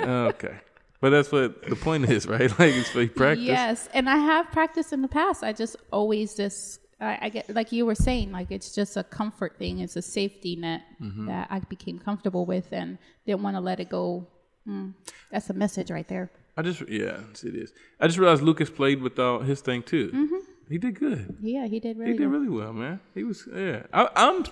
okay. 0.00 0.56
But 1.02 1.10
that's 1.10 1.30
what 1.32 1.62
the 1.68 1.76
point 1.76 2.08
is, 2.08 2.26
right? 2.34 2.48
Like 2.58 2.74
it's 2.80 2.88
for 2.90 3.02
you 3.02 3.10
practice. 3.10 3.44
Yes, 3.44 3.88
and 3.92 4.08
I 4.08 4.16
have 4.16 4.50
practiced 4.52 4.92
in 4.94 5.02
the 5.02 5.08
past. 5.08 5.42
I 5.42 5.52
just 5.52 5.76
always 5.92 6.34
just 6.34 6.80
I, 7.00 7.18
I 7.22 7.28
get 7.28 7.44
like 7.54 7.72
you 7.72 7.84
were 7.84 7.96
saying, 8.08 8.30
like 8.32 8.50
it's 8.56 8.70
just 8.74 8.96
a 8.96 9.02
comfort 9.04 9.58
thing. 9.58 9.80
It's 9.80 9.96
a 9.96 10.02
safety 10.02 10.54
net 10.56 10.82
Mm-hmm. 11.02 11.26
that 11.26 11.48
I 11.50 11.58
became 11.58 11.98
comfortable 11.98 12.46
with 12.46 12.68
and 12.72 12.96
didn't 13.26 13.42
want 13.42 13.56
to 13.56 13.60
let 13.60 13.80
it 13.80 13.88
go. 13.90 14.28
Mm, 14.68 14.94
that's 15.32 15.50
a 15.50 15.54
message 15.54 15.90
right 15.90 16.06
there. 16.06 16.30
I 16.56 16.62
just 16.62 16.80
yeah, 16.88 17.18
it 17.50 17.54
is. 17.64 17.72
I 18.00 18.06
just 18.06 18.18
realized 18.18 18.42
Lucas 18.42 18.70
played 18.70 19.02
without 19.02 19.44
his 19.44 19.60
thing 19.60 19.82
too. 19.82 20.08
Mm-hmm. 20.14 20.36
He 20.68 20.78
did 20.78 20.94
good. 21.00 21.36
Yeah, 21.42 21.66
he 21.66 21.80
did 21.80 21.98
really 21.98 22.12
He 22.12 22.16
did 22.18 22.24
good. 22.30 22.32
really 22.32 22.48
well, 22.48 22.72
man. 22.72 23.00
He 23.14 23.24
was 23.24 23.48
yeah. 23.52 23.82
I, 23.92 24.08
I'm. 24.14 24.44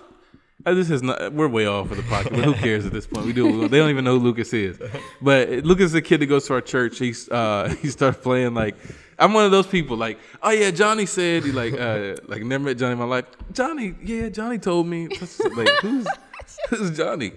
Uh, 0.67 0.75
This 0.75 0.91
is 0.91 1.03
not. 1.03 1.33
We're 1.33 1.49
way 1.49 1.67
off 1.67 1.91
of 1.91 1.97
the 1.97 2.03
pocket, 2.05 2.33
but 2.33 2.45
who 2.45 2.55
cares 2.55 2.87
at 2.87 2.93
this 2.93 3.07
point? 3.07 3.27
We 3.27 3.33
do. 3.33 3.45
what 3.45 3.53
we 3.53 3.59
want. 3.61 3.71
They 3.71 3.79
don't 3.79 3.91
even 3.91 4.05
know 4.05 4.19
who 4.19 4.25
Lucas 4.25 4.53
is. 4.53 4.79
But 5.21 5.49
Lucas 5.65 5.87
is 5.87 5.95
a 5.95 6.03
kid 6.03 6.21
that 6.21 6.27
goes 6.27 6.47
to 6.47 6.55
our 6.55 6.61
church. 6.61 6.99
He's 6.99 7.29
uh 7.29 7.75
he 7.83 7.89
starts 7.89 8.19
playing 8.19 8.55
like. 8.55 8.77
I'm 9.19 9.35
one 9.35 9.45
of 9.45 9.51
those 9.51 9.67
people 9.67 9.99
like, 9.99 10.19
oh 10.43 10.49
yeah, 10.49 10.71
Johnny 10.71 11.05
said 11.05 11.45
he 11.45 11.53
like 11.53 11.75
uh 11.79 12.17
like 12.27 12.43
never 12.43 12.65
met 12.65 12.79
Johnny 12.79 12.93
in 12.93 12.99
my 12.99 13.05
life. 13.05 13.27
Johnny, 13.53 13.95
yeah, 14.03 14.31
Johnny 14.31 14.59
told 14.59 14.87
me. 14.87 15.09
Like 15.57 15.69
who's 15.83 16.07
who's 16.71 16.97
Johnny? 16.97 17.33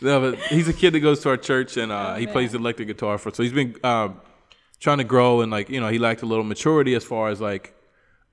No, 0.00 0.20
but 0.32 0.40
he's 0.48 0.66
a 0.66 0.72
kid 0.72 0.92
that 0.94 1.00
goes 1.00 1.20
to 1.20 1.28
our 1.28 1.36
church 1.36 1.76
and 1.76 1.92
uh, 1.92 2.16
he 2.16 2.26
plays 2.26 2.52
electric 2.54 2.88
guitar 2.88 3.16
for. 3.18 3.32
So 3.32 3.42
he's 3.44 3.52
been 3.52 3.76
um, 3.84 4.20
trying 4.80 4.98
to 4.98 5.04
grow 5.04 5.40
and 5.42 5.52
like 5.52 5.68
you 5.70 5.80
know 5.80 5.88
he 5.88 5.98
lacked 6.00 6.22
a 6.22 6.26
little 6.26 6.44
maturity 6.44 6.94
as 6.96 7.04
far 7.04 7.28
as 7.28 7.40
like 7.40 7.74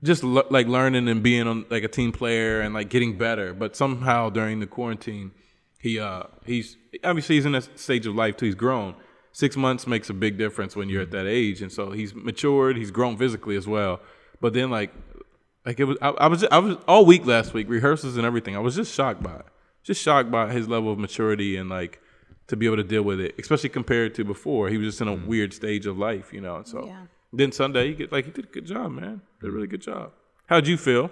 just 0.02 0.22
le- 0.22 0.44
like 0.50 0.66
learning 0.66 1.08
and 1.08 1.22
being 1.22 1.46
on 1.46 1.64
like 1.70 1.82
a 1.82 1.88
team 1.88 2.12
player 2.12 2.60
and 2.60 2.74
like 2.74 2.88
getting 2.88 3.18
better. 3.18 3.52
But 3.54 3.76
somehow 3.76 4.30
during 4.30 4.60
the 4.60 4.66
quarantine, 4.66 5.32
he 5.80 5.98
uh 5.98 6.24
he's 6.44 6.76
obviously 7.04 7.36
he's 7.36 7.46
in 7.46 7.54
a 7.54 7.62
stage 7.62 8.06
of 8.06 8.14
life 8.14 8.36
too. 8.36 8.46
He's 8.46 8.54
grown. 8.54 8.94
Six 9.32 9.56
months 9.56 9.86
makes 9.86 10.10
a 10.10 10.14
big 10.14 10.36
difference 10.38 10.74
when 10.74 10.88
you're 10.88 11.02
at 11.02 11.10
that 11.12 11.26
age, 11.26 11.62
and 11.62 11.70
so 11.70 11.92
he's 11.92 12.14
matured. 12.14 12.76
He's 12.76 12.90
grown 12.90 13.16
physically 13.16 13.56
as 13.56 13.68
well. 13.68 14.00
But 14.40 14.54
then 14.54 14.70
like 14.70 14.92
like 15.66 15.78
it 15.80 15.84
was 15.84 15.98
I, 16.00 16.08
I 16.10 16.26
was 16.28 16.44
I 16.44 16.58
was 16.58 16.76
all 16.86 17.04
week 17.04 17.26
last 17.26 17.52
week 17.54 17.68
rehearsals 17.68 18.16
and 18.16 18.24
everything. 18.26 18.56
I 18.56 18.60
was 18.60 18.74
just 18.76 18.94
shocked 18.94 19.22
by 19.22 19.36
it. 19.36 19.46
Just 19.84 20.02
shocked 20.02 20.30
by 20.30 20.52
his 20.52 20.68
level 20.68 20.92
of 20.92 20.98
maturity 20.98 21.56
and 21.56 21.68
like 21.68 22.00
to 22.48 22.56
be 22.56 22.66
able 22.66 22.76
to 22.76 22.84
deal 22.84 23.02
with 23.02 23.20
it, 23.20 23.34
especially 23.38 23.68
compared 23.68 24.14
to 24.14 24.24
before. 24.24 24.68
He 24.70 24.78
was 24.78 24.88
just 24.88 25.00
in 25.00 25.08
a 25.08 25.14
weird 25.14 25.52
stage 25.52 25.86
of 25.86 25.98
life, 25.98 26.32
you 26.32 26.40
know. 26.40 26.56
And 26.56 26.66
so 26.66 26.86
Yeah. 26.86 27.02
Then 27.32 27.52
Sunday, 27.52 27.88
you 27.88 27.94
get 27.94 28.12
like 28.12 28.24
he 28.24 28.30
did 28.30 28.46
a 28.46 28.48
good 28.48 28.66
job, 28.66 28.92
man. 28.92 29.20
Did 29.40 29.48
a 29.48 29.52
really 29.52 29.66
good 29.66 29.82
job. 29.82 30.12
How'd 30.46 30.66
you 30.66 30.76
feel? 30.76 31.10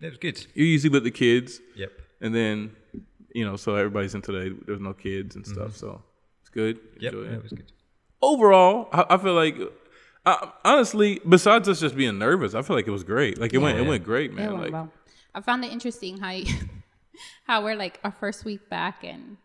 It 0.00 0.08
was 0.08 0.18
good. 0.18 0.46
You 0.54 0.64
usually 0.64 0.90
with 0.90 1.04
the 1.04 1.10
kids, 1.10 1.60
Yep. 1.76 1.92
and 2.20 2.34
then 2.34 2.76
you 3.34 3.44
know, 3.44 3.56
so 3.56 3.74
everybody's 3.76 4.14
in 4.14 4.22
today. 4.22 4.54
There's 4.66 4.80
no 4.80 4.92
kids 4.92 5.36
and 5.36 5.46
stuff, 5.46 5.68
mm-hmm. 5.68 5.86
so 5.86 6.02
it's 6.40 6.50
good. 6.50 6.78
Yep. 6.98 7.12
Enjoy 7.12 7.24
yeah, 7.24 7.30
it. 7.30 7.34
it 7.34 7.42
was 7.42 7.52
good. 7.52 7.72
Overall, 8.22 8.88
I, 8.92 9.04
I 9.10 9.16
feel 9.18 9.34
like. 9.34 9.56
I, 10.26 10.50
honestly, 10.66 11.18
besides 11.26 11.66
us 11.66 11.80
just 11.80 11.96
being 11.96 12.18
nervous, 12.18 12.54
I 12.54 12.60
feel 12.60 12.76
like 12.76 12.86
it 12.86 12.90
was 12.90 13.04
great. 13.04 13.40
Like 13.40 13.54
it 13.54 13.58
went, 13.58 13.78
it 13.78 13.86
went 13.86 14.04
great, 14.04 14.30
It 14.30 14.34
man. 14.34 14.50
went 14.50 14.62
Like 14.64 14.72
well. 14.72 14.92
I 15.34 15.40
found 15.40 15.64
it 15.64 15.72
interesting 15.72 16.18
how 16.18 16.30
you, 16.30 16.52
how 17.46 17.64
we're 17.64 17.74
like 17.74 17.98
our 18.04 18.12
first 18.12 18.44
week 18.44 18.68
back 18.68 19.02
and 19.02 19.38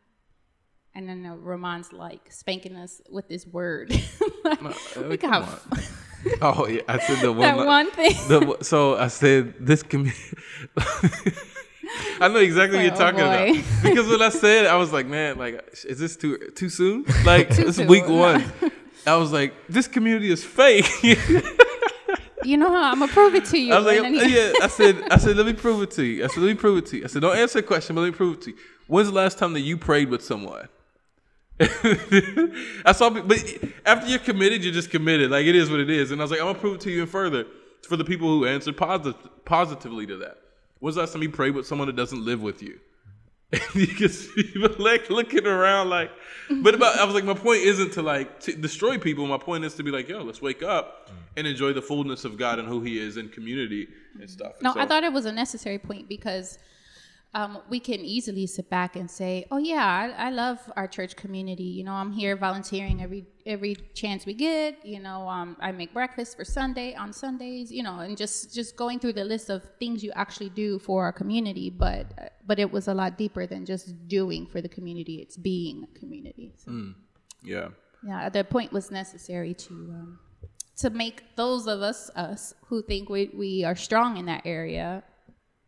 and 0.95 1.07
then 1.07 1.25
uh, 1.25 1.35
Ramon's 1.35 1.93
like 1.93 2.31
spanking 2.31 2.75
us 2.75 3.01
with 3.09 3.27
this 3.27 3.45
word. 3.45 3.91
like, 4.43 4.63
uh, 4.63 5.01
we 5.07 5.17
come 5.17 5.43
got 5.43 5.61
oh 6.41 6.67
yeah, 6.67 6.81
I 6.87 6.97
said 6.99 7.19
the 7.21 7.31
one. 7.31 7.41
that 7.41 7.57
one 7.57 7.91
thing. 7.91 8.13
The, 8.27 8.57
so 8.61 8.97
I 8.97 9.09
said 9.09 9.53
this 9.59 9.83
community. 9.83 10.17
I 12.19 12.27
know 12.29 12.39
exactly 12.39 12.77
what 12.77 12.85
you're 12.85 12.93
oh, 12.93 12.97
talking 12.97 13.19
boy. 13.19 13.59
about 13.59 13.83
because 13.83 14.07
when 14.07 14.21
I 14.21 14.29
said, 14.29 14.65
I 14.65 14.75
was 14.75 14.91
like, 14.91 15.05
man, 15.05 15.37
like, 15.37 15.63
is 15.85 15.99
this 15.99 16.15
too 16.17 16.37
too 16.55 16.69
soon? 16.69 17.05
Like, 17.23 17.51
it's 17.51 17.77
soon. 17.77 17.87
week 17.87 18.07
one. 18.07 18.51
I 19.05 19.17
was 19.17 19.31
like, 19.31 19.53
this 19.69 19.87
community 19.87 20.31
is 20.31 20.43
fake. 20.43 20.89
you 22.43 22.57
know 22.57 22.69
how 22.69 22.91
I'm 22.91 22.99
gonna 22.99 23.11
prove 23.11 23.35
it 23.35 23.45
to 23.45 23.59
you. 23.59 23.73
I 23.73 23.77
was 23.77 23.85
like, 23.85 24.05
he- 24.05 24.35
yeah. 24.35 24.53
I 24.63 24.67
said, 24.67 25.03
I 25.11 25.17
said, 25.17 25.35
let 25.37 25.45
me 25.45 25.53
prove 25.53 25.83
it 25.83 25.91
to 25.91 26.03
you. 26.03 26.23
I 26.23 26.27
said, 26.27 26.41
let 26.41 26.47
me 26.47 26.55
prove 26.55 26.79
it 26.79 26.85
to 26.87 26.97
you. 26.97 27.03
I 27.03 27.07
said, 27.07 27.21
don't 27.21 27.37
answer 27.37 27.61
the 27.61 27.67
question, 27.67 27.95
but 27.95 28.01
let 28.01 28.07
me 28.07 28.15
prove 28.15 28.37
it 28.37 28.41
to 28.43 28.49
you. 28.51 28.57
When's 28.87 29.09
the 29.09 29.13
last 29.13 29.37
time 29.37 29.53
that 29.53 29.61
you 29.61 29.77
prayed 29.77 30.09
with 30.09 30.23
someone? 30.23 30.67
I 31.59 32.91
saw, 32.93 33.09
but 33.09 33.37
after 33.85 34.07
you're 34.07 34.19
committed, 34.19 34.63
you're 34.63 34.73
just 34.73 34.91
committed. 34.91 35.31
Like 35.31 35.45
it 35.45 35.55
is 35.55 35.69
what 35.69 35.79
it 35.79 35.89
is. 35.89 36.11
And 36.11 36.19
I 36.19 36.23
was 36.23 36.31
like, 36.31 36.41
I'm 36.41 36.47
gonna 36.47 36.59
prove 36.59 36.75
it 36.75 36.81
to 36.81 36.89
you 36.89 36.97
even 36.97 37.07
further 37.07 37.45
for 37.87 37.95
the 37.95 38.03
people 38.03 38.27
who 38.27 38.45
answered 38.45 38.75
positive, 38.75 39.15
positively 39.45 40.05
to 40.07 40.17
that. 40.17 40.37
When's 40.79 40.95
the 40.95 41.01
last 41.01 41.13
time 41.13 41.21
you 41.21 41.29
prayed 41.29 41.55
with 41.55 41.65
someone 41.65 41.87
that 41.87 41.95
doesn't 41.95 42.23
live 42.23 42.41
with 42.41 42.61
you? 42.61 42.79
And 43.51 43.61
you 43.75 43.87
can 43.87 44.09
see 44.09 44.51
like 44.79 45.09
looking 45.09 45.45
around 45.45 45.89
like, 45.89 46.11
but 46.49 46.75
about, 46.75 46.97
I 46.97 47.05
was 47.05 47.15
like, 47.15 47.23
my 47.23 47.33
point 47.33 47.61
isn't 47.61 47.93
to 47.93 48.01
like 48.01 48.39
to 48.41 48.55
destroy 48.55 48.97
people. 48.97 49.25
My 49.27 49.37
point 49.37 49.63
is 49.63 49.75
to 49.75 49.83
be 49.83 49.91
like, 49.91 50.09
yo, 50.09 50.23
let's 50.23 50.41
wake 50.41 50.61
up 50.61 51.09
and 51.37 51.47
enjoy 51.47 51.73
the 51.73 51.81
fullness 51.81 52.25
of 52.25 52.37
God 52.37 52.59
and 52.59 52.67
who 52.67 52.81
He 52.81 52.99
is 52.99 53.17
in 53.17 53.29
community 53.29 53.87
and 54.19 54.29
stuff. 54.29 54.53
And 54.55 54.63
No, 54.63 54.73
I 54.75 54.85
thought 54.85 55.03
it 55.03 55.13
was 55.13 55.25
a 55.25 55.31
necessary 55.31 55.79
point 55.79 56.09
because 56.09 56.59
um, 57.35 57.59
we 57.69 57.81
can 57.81 57.99
easily 57.99 58.47
sit 58.47 58.69
back 58.69 58.95
and 58.95 59.11
say, 59.11 59.45
"Oh 59.51 59.57
yeah, 59.57 59.85
I, 59.85 60.27
I 60.27 60.29
love 60.29 60.57
our 60.77 60.87
church 60.87 61.17
community. 61.17 61.63
You 61.63 61.83
know, 61.83 61.91
I'm 61.91 62.13
here 62.13 62.37
volunteering 62.37 63.03
every 63.03 63.25
every 63.45 63.75
chance 63.93 64.25
we 64.25 64.33
get. 64.33 64.85
You 64.85 65.01
know, 65.01 65.27
um, 65.27 65.57
I 65.59 65.73
make 65.73 65.93
breakfast 65.93 66.37
for 66.37 66.45
Sunday 66.45 66.95
on 66.95 67.11
Sundays. 67.11 67.73
You 67.73 67.83
know, 67.83 67.99
and 67.99 68.15
just 68.15 68.55
just 68.55 68.77
going 68.77 68.99
through 68.99 69.13
the 69.13 69.25
list 69.25 69.49
of 69.49 69.63
things 69.81 70.01
you 70.01 70.13
actually 70.15 70.49
do 70.49 70.79
for 70.79 71.03
our 71.03 71.11
community. 71.11 71.69
But 71.69 72.37
but 72.47 72.57
it 72.57 72.71
was 72.71 72.87
a 72.87 72.93
lot 72.93 73.17
deeper 73.17 73.45
than 73.45 73.65
just 73.65 74.07
doing 74.07 74.47
for 74.47 74.61
the 74.61 74.69
community. 74.69 75.15
It's 75.15 75.35
being 75.35 75.83
a 75.83 75.99
community. 75.99 76.53
So, 76.55 76.71
yeah. 77.43 77.67
yeah, 78.07 78.29
the 78.29 78.45
point 78.45 78.71
was 78.71 78.91
necessary 78.91 79.53
to 79.55 79.73
um, 79.73 80.19
to 80.77 80.89
make 80.89 81.35
those 81.35 81.67
of 81.67 81.81
us 81.81 82.09
us 82.15 82.53
who 82.67 82.81
think 82.81 83.09
we, 83.09 83.29
we 83.33 83.65
are 83.65 83.75
strong 83.75 84.15
in 84.15 84.25
that 84.27 84.43
area. 84.45 85.03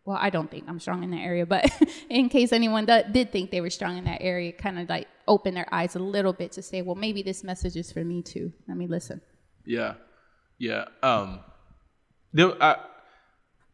Well, 0.07 0.17
I 0.21 0.29
don't 0.29 0.49
think 0.49 0.63
I'm 0.69 0.79
strong 0.79 1.03
in 1.03 1.11
that 1.11 1.19
area, 1.19 1.45
but 1.45 1.69
in 2.09 2.29
case 2.29 2.53
anyone 2.53 2.85
that 2.85 3.11
did 3.11 3.33
think 3.33 3.51
they 3.51 3.59
were 3.59 3.69
strong 3.69 3.97
in 3.97 4.05
that 4.05 4.21
area, 4.21 4.53
kind 4.53 4.79
of 4.79 4.87
like 4.87 5.05
open 5.27 5.53
their 5.53 5.67
eyes 5.69 5.97
a 5.97 5.99
little 5.99 6.31
bit 6.31 6.53
to 6.53 6.61
say, 6.61 6.81
well, 6.81 6.95
maybe 6.95 7.21
this 7.21 7.43
message 7.43 7.75
is 7.75 7.91
for 7.91 8.05
me 8.05 8.21
too. 8.21 8.53
Let 8.69 8.77
me 8.77 8.87
listen. 8.87 9.19
Yeah, 9.65 9.95
yeah. 10.59 10.85
Um, 11.03 11.41
there, 12.31 12.51
I, 12.63 12.77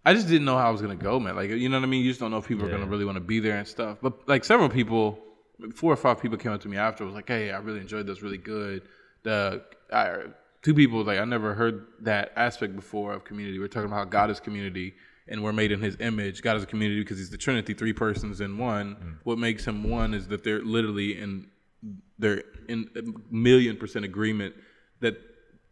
I 0.03 0.15
just 0.15 0.27
didn't 0.27 0.45
know 0.45 0.57
how 0.57 0.69
I 0.69 0.71
was 0.71 0.81
gonna 0.81 0.95
go, 0.95 1.19
man. 1.19 1.35
Like, 1.35 1.51
you 1.51 1.69
know 1.69 1.77
what 1.77 1.85
I 1.85 1.87
mean? 1.87 2.03
You 2.03 2.09
just 2.09 2.19
don't 2.19 2.31
know 2.31 2.39
if 2.39 2.47
people 2.47 2.65
are 2.65 2.71
gonna 2.71 2.87
really 2.87 3.05
want 3.05 3.17
to 3.17 3.23
be 3.23 3.39
there 3.39 3.57
and 3.57 3.67
stuff. 3.67 3.99
But 4.01 4.27
like, 4.27 4.43
several 4.43 4.69
people, 4.69 5.19
four 5.75 5.93
or 5.93 5.97
five 5.97 6.19
people 6.19 6.39
came 6.39 6.51
up 6.51 6.61
to 6.61 6.67
me 6.67 6.77
after, 6.77 7.05
was 7.05 7.13
like, 7.13 7.27
"Hey, 7.27 7.51
I 7.51 7.59
really 7.59 7.79
enjoyed 7.79 8.07
this. 8.07 8.23
Really 8.23 8.39
good." 8.39 8.81
The 9.21 9.63
I, 9.91 10.15
two 10.63 10.73
people 10.73 10.97
was 10.97 11.05
like, 11.05 11.19
"I 11.19 11.25
never 11.25 11.53
heard 11.53 11.85
that 12.01 12.31
aspect 12.35 12.75
before 12.75 13.13
of 13.13 13.23
community." 13.23 13.59
We're 13.59 13.67
talking 13.67 13.85
about 13.85 13.97
how 13.97 14.05
God 14.05 14.31
is 14.31 14.39
community. 14.39 14.95
And 15.27 15.43
we're 15.43 15.53
made 15.53 15.71
in 15.71 15.81
His 15.81 15.97
image. 15.99 16.41
God 16.41 16.57
is 16.57 16.63
a 16.63 16.65
community 16.65 17.01
because 17.01 17.17
He's 17.17 17.29
the 17.29 17.37
Trinity, 17.37 17.73
three 17.73 17.93
persons 17.93 18.41
in 18.41 18.57
one. 18.57 18.95
Mm. 18.95 19.17
What 19.23 19.37
makes 19.37 19.65
Him 19.65 19.83
one 19.89 20.13
is 20.13 20.27
that 20.27 20.43
they're 20.43 20.61
literally 20.61 21.19
in 21.19 21.47
they're 22.19 22.43
in 22.67 22.89
a 22.95 23.33
million 23.33 23.77
percent 23.77 24.05
agreement 24.05 24.55
that 24.99 25.19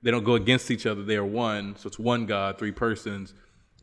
they 0.02 0.12
don't 0.12 0.24
go 0.24 0.34
against 0.34 0.72
each 0.72 0.86
other. 0.86 1.04
They 1.04 1.16
are 1.16 1.26
one. 1.26 1.76
So 1.78 1.88
it's 1.88 2.00
one 2.00 2.26
God, 2.26 2.58
three 2.58 2.72
persons. 2.72 3.34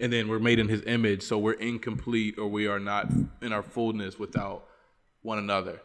And 0.00 0.12
then 0.12 0.28
we're 0.28 0.38
made 0.38 0.58
in 0.58 0.68
his 0.68 0.82
image. 0.86 1.22
So 1.22 1.38
we're 1.38 1.52
incomplete 1.54 2.38
or 2.38 2.48
we 2.48 2.66
are 2.66 2.78
not 2.78 3.10
in 3.42 3.52
our 3.52 3.62
fullness 3.62 4.18
without 4.18 4.64
one 5.22 5.38
another. 5.38 5.80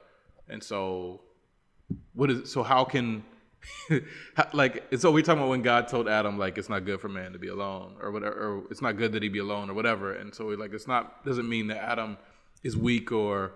And 0.49 0.63
so 0.63 1.21
what 2.13 2.29
is 2.29 2.51
so 2.51 2.63
how 2.63 2.83
can 2.83 3.23
like 4.53 4.83
so 4.97 5.11
we 5.11 5.21
talking 5.21 5.39
about 5.39 5.49
when 5.49 5.61
God 5.61 5.87
told 5.87 6.07
Adam 6.07 6.37
like 6.37 6.57
it's 6.57 6.69
not 6.69 6.85
good 6.85 6.99
for 6.99 7.09
man 7.09 7.33
to 7.33 7.39
be 7.39 7.47
alone 7.47 7.95
or 8.01 8.11
whatever 8.11 8.33
or 8.33 8.63
it's 8.69 8.81
not 8.81 8.97
good 8.97 9.11
that 9.13 9.23
he 9.23 9.29
be 9.29 9.39
alone 9.39 9.69
or 9.69 9.73
whatever. 9.73 10.13
And 10.13 10.33
so 10.33 10.45
we're 10.45 10.57
like 10.57 10.73
it's 10.73 10.87
not 10.87 11.23
doesn't 11.25 11.47
mean 11.47 11.67
that 11.67 11.77
Adam 11.77 12.17
is 12.63 12.75
weak 12.75 13.11
or 13.11 13.53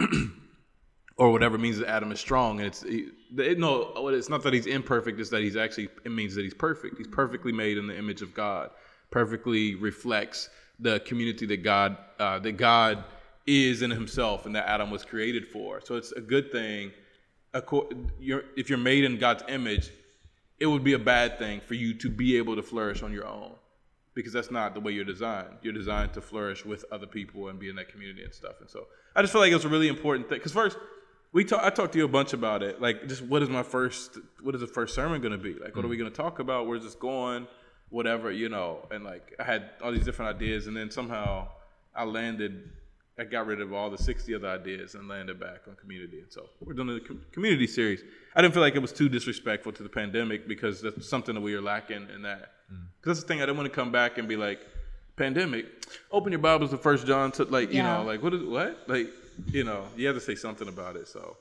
or 1.16 1.32
whatever 1.32 1.58
means 1.58 1.78
that 1.78 1.88
Adam 1.88 2.12
is 2.12 2.20
strong. 2.20 2.60
And 2.60 2.66
it's 2.66 2.84
it, 2.84 3.58
no, 3.58 4.08
it's 4.08 4.28
not 4.28 4.42
that 4.44 4.52
he's 4.52 4.66
imperfect. 4.66 5.18
It's 5.20 5.30
that 5.30 5.42
he's 5.42 5.56
actually 5.56 5.88
it 6.04 6.12
means 6.12 6.34
that 6.34 6.42
he's 6.42 6.54
perfect. 6.54 6.96
He's 6.96 7.08
perfectly 7.08 7.52
made 7.52 7.76
in 7.76 7.86
the 7.86 7.96
image 7.96 8.22
of 8.22 8.32
God. 8.34 8.70
Perfectly 9.10 9.74
reflects 9.74 10.48
the 10.78 11.00
community 11.00 11.46
that 11.46 11.62
God 11.62 11.96
uh, 12.18 12.38
that 12.40 12.52
God 12.52 13.04
is 13.46 13.82
in 13.82 13.90
Himself 13.90 14.46
and 14.46 14.54
that 14.54 14.68
Adam 14.68 14.90
was 14.90 15.04
created 15.04 15.46
for. 15.46 15.80
So 15.84 15.96
it's 15.96 16.12
a 16.12 16.20
good 16.20 16.52
thing. 16.52 16.92
You're, 18.20 18.44
if 18.56 18.68
you're 18.68 18.78
made 18.78 19.04
in 19.04 19.18
God's 19.18 19.44
image, 19.48 19.90
it 20.58 20.66
would 20.66 20.84
be 20.84 20.94
a 20.94 20.98
bad 20.98 21.38
thing 21.38 21.60
for 21.60 21.74
you 21.74 21.94
to 21.94 22.10
be 22.10 22.36
able 22.36 22.56
to 22.56 22.62
flourish 22.62 23.02
on 23.02 23.12
your 23.12 23.26
own 23.26 23.52
because 24.14 24.32
that's 24.32 24.50
not 24.50 24.74
the 24.74 24.80
way 24.80 24.90
you're 24.90 25.04
designed. 25.04 25.54
You're 25.62 25.72
designed 25.72 26.12
to 26.14 26.20
flourish 26.20 26.64
with 26.64 26.84
other 26.90 27.06
people 27.06 27.48
and 27.48 27.58
be 27.58 27.68
in 27.68 27.76
that 27.76 27.88
community 27.88 28.24
and 28.24 28.34
stuff. 28.34 28.60
And 28.60 28.68
so 28.68 28.88
I 29.14 29.22
just 29.22 29.32
feel 29.32 29.40
like 29.40 29.52
it 29.52 29.54
was 29.54 29.64
a 29.64 29.68
really 29.68 29.86
important 29.86 30.28
thing. 30.28 30.38
Because 30.38 30.52
first, 30.52 30.76
we 31.32 31.44
talk, 31.44 31.62
I 31.62 31.70
talked 31.70 31.92
to 31.92 31.98
you 31.98 32.04
a 32.04 32.08
bunch 32.08 32.32
about 32.32 32.62
it. 32.64 32.80
Like, 32.80 33.06
just 33.06 33.22
what 33.22 33.42
is 33.42 33.48
my 33.48 33.62
first, 33.62 34.18
what 34.42 34.56
is 34.56 34.60
the 34.60 34.66
first 34.66 34.94
sermon 34.94 35.20
going 35.20 35.32
to 35.32 35.38
be? 35.38 35.54
Like, 35.54 35.76
what 35.76 35.84
are 35.84 35.88
we 35.88 35.94
mm-hmm. 35.94 36.04
going 36.04 36.12
to 36.12 36.16
talk 36.16 36.40
about? 36.40 36.66
Where's 36.66 36.82
this 36.82 36.96
going? 36.96 37.46
Whatever, 37.90 38.32
you 38.32 38.48
know. 38.48 38.88
And 38.90 39.04
like, 39.04 39.34
I 39.38 39.44
had 39.44 39.70
all 39.84 39.92
these 39.92 40.04
different 40.04 40.34
ideas, 40.34 40.66
and 40.66 40.76
then 40.76 40.90
somehow 40.90 41.48
I 41.94 42.04
landed. 42.04 42.70
I 43.18 43.24
got 43.24 43.46
rid 43.46 43.60
of 43.60 43.72
all 43.72 43.90
the 43.90 43.98
60 43.98 44.34
other 44.34 44.48
ideas 44.48 44.94
and 44.94 45.08
landed 45.08 45.40
back 45.40 45.62
on 45.66 45.74
community. 45.76 46.20
And 46.20 46.32
so 46.32 46.48
we're 46.60 46.74
doing 46.74 46.90
a 46.90 47.32
community 47.32 47.66
series. 47.66 48.02
I 48.36 48.42
didn't 48.42 48.54
feel 48.54 48.62
like 48.62 48.76
it 48.76 48.82
was 48.82 48.92
too 48.92 49.08
disrespectful 49.08 49.72
to 49.72 49.82
the 49.82 49.88
pandemic 49.88 50.46
because 50.46 50.80
that's 50.80 51.08
something 51.08 51.34
that 51.34 51.40
we 51.40 51.54
are 51.54 51.60
lacking 51.60 52.06
in 52.14 52.22
that. 52.22 52.52
Because 53.00 53.18
that's 53.18 53.20
the 53.22 53.26
thing, 53.28 53.38
I 53.42 53.46
didn't 53.46 53.56
want 53.56 53.68
to 53.68 53.74
come 53.74 53.90
back 53.90 54.18
and 54.18 54.28
be 54.28 54.36
like, 54.36 54.60
pandemic. 55.16 55.66
Open 56.12 56.30
your 56.30 56.38
Bibles 56.38 56.70
to 56.70 56.76
First 56.78 57.06
John. 57.06 57.32
To 57.32 57.44
like 57.44 57.70
you 57.72 57.78
Yeah. 57.78 57.98
know, 57.98 58.04
like 58.04 58.22
what 58.22 58.34
is 58.34 58.42
what? 58.42 58.88
Like 58.88 59.08
you 59.52 59.64
know, 59.64 59.84
you 59.96 60.06
have 60.06 60.14
to 60.16 60.20
say 60.20 60.34
something 60.36 60.68
about 60.68 60.94
it. 60.96 61.08
So 61.08 61.36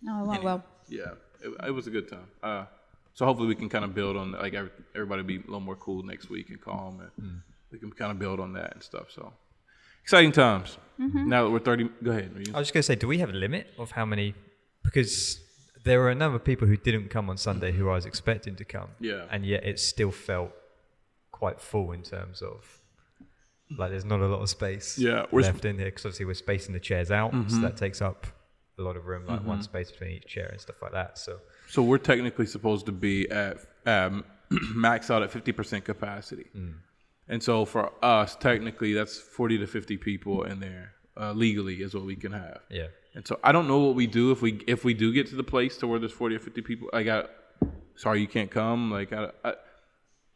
No, 0.00 0.24
it 0.24 0.26
went 0.28 0.42
well. 0.42 0.64
yeah, 0.88 1.12
it, 1.42 1.66
it 1.66 1.70
was 1.70 1.86
a 1.86 1.90
good 1.90 2.08
time. 2.08 2.26
Uh, 2.42 2.64
so 3.12 3.26
hopefully 3.26 3.48
we 3.48 3.54
can 3.54 3.68
kind 3.68 3.84
of 3.84 3.94
build 3.94 4.16
on 4.16 4.32
like 4.32 4.54
everybody 4.94 5.22
be 5.22 5.36
a 5.36 5.40
little 5.40 5.60
more 5.60 5.76
cool 5.76 6.02
next 6.02 6.30
week 6.30 6.48
and 6.48 6.60
calm, 6.62 7.00
and 7.18 7.40
we 7.70 7.78
can 7.78 7.90
kind 7.92 8.10
of 8.10 8.18
build 8.18 8.40
on 8.40 8.54
that 8.54 8.72
and 8.72 8.82
stuff. 8.82 9.10
So 9.10 9.32
exciting 10.10 10.32
times. 10.32 10.76
Now 10.98 11.44
that 11.44 11.50
we're 11.50 11.60
thirty, 11.60 11.88
go 12.02 12.10
ahead. 12.10 12.30
I 12.52 12.58
was 12.58 12.66
just 12.68 12.74
going 12.74 12.82
to 12.82 12.82
say, 12.82 12.94
do 12.94 13.06
we 13.08 13.18
have 13.18 13.30
a 13.30 13.32
limit 13.32 13.68
of 13.78 13.92
how 13.92 14.04
many? 14.04 14.34
Because 14.82 15.40
there 15.84 15.98
were 15.98 16.10
a 16.10 16.14
number 16.14 16.36
of 16.36 16.44
people 16.44 16.66
who 16.68 16.76
didn't 16.76 17.08
come 17.08 17.30
on 17.30 17.38
Sunday 17.38 17.72
who 17.72 17.88
I 17.88 17.94
was 17.94 18.04
expecting 18.04 18.54
to 18.56 18.64
come. 18.66 18.88
Yeah. 19.00 19.24
And 19.30 19.46
yet 19.46 19.64
it 19.64 19.78
still 19.80 20.10
felt 20.10 20.50
quite 21.32 21.58
full 21.60 21.92
in 21.92 22.02
terms 22.02 22.42
of 22.42 22.66
like 23.78 23.90
there's 23.90 24.04
not 24.04 24.20
a 24.20 24.26
lot 24.26 24.42
of 24.42 24.50
space 24.50 24.98
Yeah, 24.98 25.24
we're 25.30 25.42
left 25.42 25.64
in 25.64 25.76
here 25.78 25.86
because 25.86 26.04
obviously 26.04 26.26
we're 26.26 26.34
spacing 26.34 26.74
the 26.74 26.80
chairs 26.80 27.10
out, 27.10 27.32
Mm-hmm. 27.32 27.48
so 27.48 27.60
that 27.62 27.76
takes 27.78 28.02
up 28.02 28.26
a 28.78 28.82
lot 28.82 28.96
of 28.96 29.06
room, 29.06 29.24
like 29.26 29.44
one 29.46 29.62
space 29.62 29.90
between 29.92 30.10
each 30.10 30.26
chair 30.26 30.48
and 30.48 30.60
stuff 30.60 30.82
like 30.82 30.92
that. 30.92 31.16
So 31.18 31.38
So 31.68 31.82
we're 31.82 31.98
technically 31.98 32.46
supposed 32.46 32.84
to 32.86 32.92
be 32.92 33.30
at 33.30 33.58
um, 33.86 34.24
max 34.74 35.10
out 35.10 35.22
at 35.22 35.30
fifty 35.30 35.52
percent 35.52 35.84
capacity, 35.84 36.46
and 37.32 37.40
so 37.48 37.64
for 37.64 37.84
us, 38.04 38.36
technically, 38.48 38.92
that's 38.98 39.16
forty 39.38 39.56
to 39.58 39.66
fifty 39.66 39.96
people 39.96 40.36
in 40.50 40.56
there 40.66 40.86
uh, 41.20 41.32
legally 41.44 41.76
is 41.84 41.94
what 41.94 42.04
we 42.12 42.16
can 42.24 42.32
have. 42.32 42.58
yeah, 42.70 42.88
And 43.16 43.24
so 43.28 43.34
I 43.48 43.50
don't 43.52 43.68
know 43.72 43.78
what 43.86 43.94
we 44.02 44.06
do 44.06 44.24
if 44.34 44.40
we 44.42 44.50
if 44.74 44.80
we 44.84 44.92
do 44.94 45.08
get 45.18 45.26
to 45.32 45.36
the 45.42 45.48
place 45.54 45.76
to 45.78 45.86
where 45.88 45.98
there's 46.02 46.12
forty 46.22 46.34
or 46.36 46.42
fifty 46.48 46.62
people. 46.70 46.86
I 46.92 47.02
got 47.12 47.30
sorry 47.96 48.20
you 48.20 48.30
can't 48.36 48.50
come. 48.50 48.90
Like 48.98 49.10
I, 49.12 49.30
I 49.48 49.52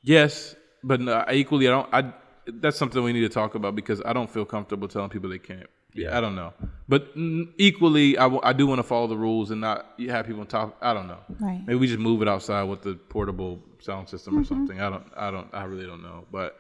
yes, 0.03 0.55
but 0.83 1.01
no, 1.01 1.13
I 1.31 1.33
equally 1.35 1.67
I 1.69 1.71
don't. 1.71 1.89
I 1.99 2.01
that's 2.47 2.77
something 2.77 3.03
we 3.03 3.13
need 3.17 3.27
to 3.31 3.35
talk 3.43 3.55
about 3.55 3.75
because 3.75 4.01
I 4.05 4.13
don't 4.13 4.31
feel 4.31 4.45
comfortable 4.45 4.87
telling 4.89 5.11
people 5.11 5.31
they 5.31 5.39
can't. 5.39 5.69
Yeah, 5.97 6.19
I 6.19 6.21
don't 6.21 6.35
know. 6.35 6.53
But 6.89 7.03
equally, 7.57 8.19
I, 8.19 8.25
w- 8.25 8.41
I 8.43 8.53
do 8.53 8.67
want 8.67 8.81
to 8.81 8.83
follow 8.83 9.07
the 9.07 9.17
rules 9.17 9.53
and 9.53 9.61
not 9.61 9.87
have 10.09 10.27
people 10.27 10.41
on 10.41 10.49
top. 10.49 10.77
I 10.83 10.93
don't 10.93 11.07
know. 11.07 11.21
Right. 11.41 11.63
Maybe 11.67 11.77
we 11.79 11.87
just 11.87 12.01
move 12.01 12.21
it 12.21 12.27
outside 12.29 12.65
with 12.65 12.83
the 12.83 12.95
portable 12.97 13.61
sound 13.79 14.09
system 14.09 14.37
or 14.39 14.45
something. 14.45 14.81
I 14.81 14.91
don't. 14.91 15.05
I 15.17 15.31
don't. 15.31 15.49
I 15.55 15.65
really 15.65 15.87
don't 15.87 16.03
know. 16.03 16.27
But 16.33 16.59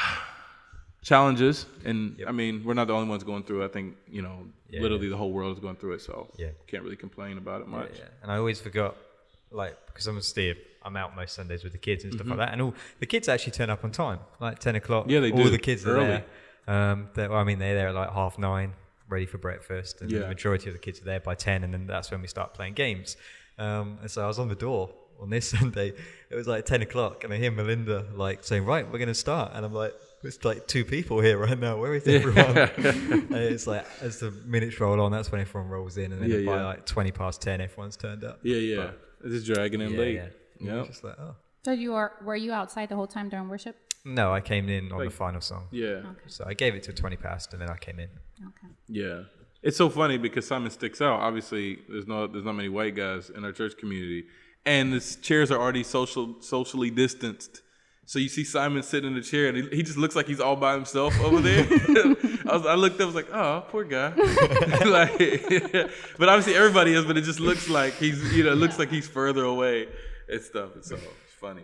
challenges, 1.02 1.66
and 1.84 2.20
I 2.26 2.32
mean, 2.32 2.62
we're 2.64 2.74
not 2.74 2.86
the 2.86 2.92
only 2.94 3.08
ones 3.08 3.24
going 3.24 3.42
through. 3.42 3.62
it. 3.62 3.66
I 3.66 3.68
think 3.68 3.96
you 4.10 4.22
know, 4.22 4.46
Yeah, 4.68 4.80
literally 4.82 5.08
the 5.08 5.16
whole 5.16 5.32
world 5.32 5.52
is 5.56 5.60
going 5.60 5.76
through 5.76 5.94
it. 5.94 6.02
So 6.02 6.28
Yeah. 6.36 6.48
can't 6.66 6.82
really 6.82 6.96
complain 6.96 7.38
about 7.38 7.62
it 7.62 7.68
much. 7.68 7.90
Yeah, 7.98 8.04
and 8.22 8.30
I 8.30 8.36
always 8.36 8.60
forgot, 8.60 8.96
like, 9.50 9.76
because 9.86 10.06
I'm 10.06 10.16
a 10.18 10.22
Steve, 10.22 10.56
I'm 10.82 10.96
out 10.96 11.16
most 11.16 11.34
Sundays 11.34 11.64
with 11.64 11.72
the 11.72 11.78
kids 11.78 12.04
and 12.04 12.12
stuff 12.12 12.26
Mm-hmm. 12.26 12.38
like 12.38 12.48
that, 12.48 12.52
and 12.52 12.62
all 12.62 12.74
the 13.00 13.06
kids 13.06 13.28
actually 13.28 13.52
turn 13.52 13.70
up 13.70 13.84
on 13.84 13.90
time, 13.92 14.20
like 14.40 14.58
ten 14.58 14.76
o'clock. 14.76 15.06
Yeah, 15.08 15.20
they 15.20 15.32
all 15.32 15.44
do, 15.44 15.50
the 15.50 15.58
kids 15.58 15.84
are 15.86 15.96
early. 15.96 16.06
there. 16.06 16.24
Um, 16.66 17.08
well, 17.16 17.34
I 17.34 17.44
mean, 17.44 17.58
they're 17.58 17.74
there 17.74 17.88
at 17.88 17.94
like 17.94 18.12
half 18.12 18.38
nine, 18.38 18.74
ready 19.08 19.26
for 19.26 19.38
breakfast, 19.38 20.02
and 20.02 20.10
Yeah. 20.10 20.20
the 20.20 20.28
majority 20.28 20.68
of 20.68 20.74
the 20.74 20.78
kids 20.80 21.00
are 21.00 21.04
there 21.04 21.20
by 21.20 21.34
ten, 21.34 21.64
and 21.64 21.72
then 21.72 21.86
that's 21.86 22.10
when 22.10 22.20
we 22.20 22.28
start 22.28 22.54
playing 22.54 22.74
games. 22.74 23.16
Um, 23.58 23.98
and 24.02 24.10
so 24.10 24.22
I 24.22 24.26
was 24.26 24.38
on 24.38 24.48
the 24.48 24.54
door 24.54 24.90
on 25.20 25.30
this 25.30 25.48
Sunday. 25.58 25.92
It 26.30 26.34
was 26.34 26.46
like 26.46 26.64
ten 26.66 26.82
o'clock, 26.82 27.24
and 27.24 27.32
I 27.32 27.36
hear 27.36 27.50
Melinda 27.50 28.06
like 28.14 28.44
saying, 28.44 28.64
"Right, 28.64 28.84
we're 28.86 28.98
going 28.98 29.08
to 29.08 29.14
start," 29.14 29.52
and 29.54 29.64
I'm 29.64 29.72
like. 29.74 29.94
It's 30.22 30.44
like 30.44 30.66
two 30.66 30.84
people 30.84 31.22
here 31.22 31.38
right 31.38 31.58
now. 31.58 31.78
Where 31.78 31.94
is 31.94 32.06
everyone? 32.06 32.44
and 32.58 33.34
it's 33.34 33.66
like 33.66 33.86
as 34.02 34.20
the 34.20 34.30
minutes 34.44 34.78
roll 34.78 35.00
on, 35.00 35.10
that's 35.12 35.32
when 35.32 35.40
everyone 35.40 35.70
rolls 35.70 35.96
in, 35.96 36.12
and 36.12 36.20
then 36.20 36.28
Yeah, 36.30 36.44
by 36.44 36.56
yeah. 36.58 36.66
like 36.66 36.84
twenty 36.84 37.10
past 37.10 37.40
ten, 37.40 37.62
everyone's 37.62 37.96
turned 37.96 38.22
up. 38.22 38.38
Yeah, 38.42 38.56
yeah. 38.58 38.90
It's 39.24 39.32
just 39.32 39.46
dragging 39.46 39.80
in 39.80 39.92
Yeah, 39.92 39.98
late. 39.98 40.14
yeah. 40.16 40.26
Yeah. 40.60 40.84
Just 40.86 41.04
like, 41.04 41.14
oh. 41.18 41.36
So 41.64 41.72
you 41.72 41.94
are 41.94 42.12
were 42.22 42.36
you 42.36 42.52
outside 42.52 42.90
the 42.90 42.96
whole 42.96 43.06
time 43.06 43.30
during 43.30 43.48
worship? 43.48 43.76
No, 44.04 44.30
I 44.30 44.42
came 44.42 44.68
in 44.68 44.92
on 44.92 44.98
Like- 44.98 45.08
the 45.08 45.14
final 45.16 45.40
song. 45.40 45.68
Yeah. 45.70 46.02
So 46.26 46.44
I 46.46 46.52
gave 46.52 46.74
it 46.74 46.82
to 46.82 46.92
20 46.92 47.16
past 47.16 47.54
and 47.54 47.62
then 47.62 47.70
I 47.70 47.78
came 47.78 47.98
in. 47.98 48.10
Okay. 48.48 48.74
Yeah. 48.88 49.22
It's 49.62 49.78
so 49.78 49.88
funny 49.88 50.18
because 50.18 50.46
Simon 50.46 50.70
sticks 50.70 51.00
out. 51.00 51.20
Obviously, 51.20 51.78
there's 51.88 52.06
no 52.06 52.26
there's 52.26 52.44
not 52.44 52.52
many 52.56 52.68
white 52.68 52.94
guys 52.94 53.30
in 53.30 53.42
our 53.46 53.52
church 53.52 53.72
community, 53.78 54.24
and 54.64 54.92
the 54.92 55.00
chairs 55.22 55.50
are 55.50 55.60
already 55.60 55.82
social 55.82 56.36
socially 56.40 56.90
distanced. 56.90 57.62
So 58.10 58.18
you 58.18 58.28
see 58.28 58.42
Simon 58.42 58.82
sitting 58.82 59.10
in 59.10 59.14
the 59.14 59.22
chair, 59.22 59.46
and 59.46 59.56
he, 59.56 59.68
he 59.76 59.82
just 59.84 59.96
looks 59.96 60.16
like 60.16 60.26
he's 60.26 60.40
all 60.40 60.56
by 60.56 60.74
himself 60.74 61.18
over 61.20 61.40
there. 61.40 61.64
I, 62.50 62.56
was, 62.56 62.66
I 62.66 62.74
looked 62.74 62.96
up, 62.96 63.02
I 63.02 63.04
was 63.04 63.14
like, 63.14 63.32
oh, 63.32 63.64
poor 63.68 63.84
guy. 63.84 64.08
like, 64.84 65.16
but 66.18 66.28
obviously 66.28 66.56
everybody 66.56 66.92
is, 66.92 67.04
but 67.04 67.16
it 67.16 67.22
just 67.22 67.38
looks 67.38 67.68
like 67.68 67.94
he's 67.94 68.36
you 68.36 68.42
know 68.42 68.50
it 68.50 68.56
looks 68.56 68.80
like 68.80 68.90
he's 68.90 69.06
further 69.06 69.44
away 69.44 69.86
and 70.28 70.42
stuff. 70.42 70.74
And 70.74 70.84
so 70.84 70.96
it's 70.96 71.34
funny. 71.40 71.62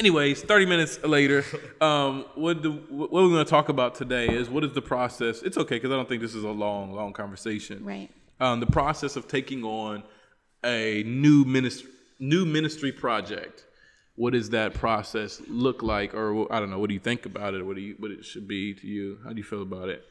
Anyways, 0.00 0.42
30 0.42 0.66
minutes 0.66 1.02
later, 1.04 1.44
um, 1.80 2.24
what, 2.34 2.60
do, 2.60 2.72
what 2.90 3.12
we're 3.12 3.28
going 3.28 3.44
to 3.44 3.48
talk 3.48 3.68
about 3.68 3.94
today 3.94 4.28
is 4.28 4.50
what 4.50 4.64
is 4.64 4.72
the 4.72 4.82
process? 4.82 5.42
It's 5.42 5.56
okay 5.56 5.76
because 5.76 5.92
I 5.92 5.94
don't 5.94 6.08
think 6.08 6.22
this 6.22 6.34
is 6.34 6.42
a 6.42 6.50
long, 6.50 6.92
long 6.92 7.12
conversation. 7.12 7.84
Right. 7.84 8.10
Um, 8.40 8.58
the 8.58 8.66
process 8.66 9.14
of 9.14 9.28
taking 9.28 9.62
on 9.62 10.02
a 10.66 11.02
new 11.04 11.44
ministry, 11.44 11.90
new 12.18 12.44
ministry 12.44 12.92
project. 12.92 13.64
What 14.16 14.32
does 14.32 14.50
that 14.50 14.72
process 14.74 15.42
look 15.46 15.82
like, 15.82 16.14
or 16.14 16.50
I 16.52 16.58
don't 16.60 16.70
know? 16.70 16.78
What 16.78 16.88
do 16.88 16.94
you 16.94 17.00
think 17.00 17.26
about 17.26 17.54
it? 17.54 17.64
What 17.64 17.76
do 17.76 17.82
you, 17.82 17.94
what 17.98 18.10
it 18.10 18.24
should 18.24 18.48
be 18.48 18.72
to 18.74 18.86
you? 18.86 19.18
How 19.24 19.30
do 19.30 19.36
you 19.36 19.44
feel 19.44 19.62
about 19.62 19.88
it? 19.90 20.04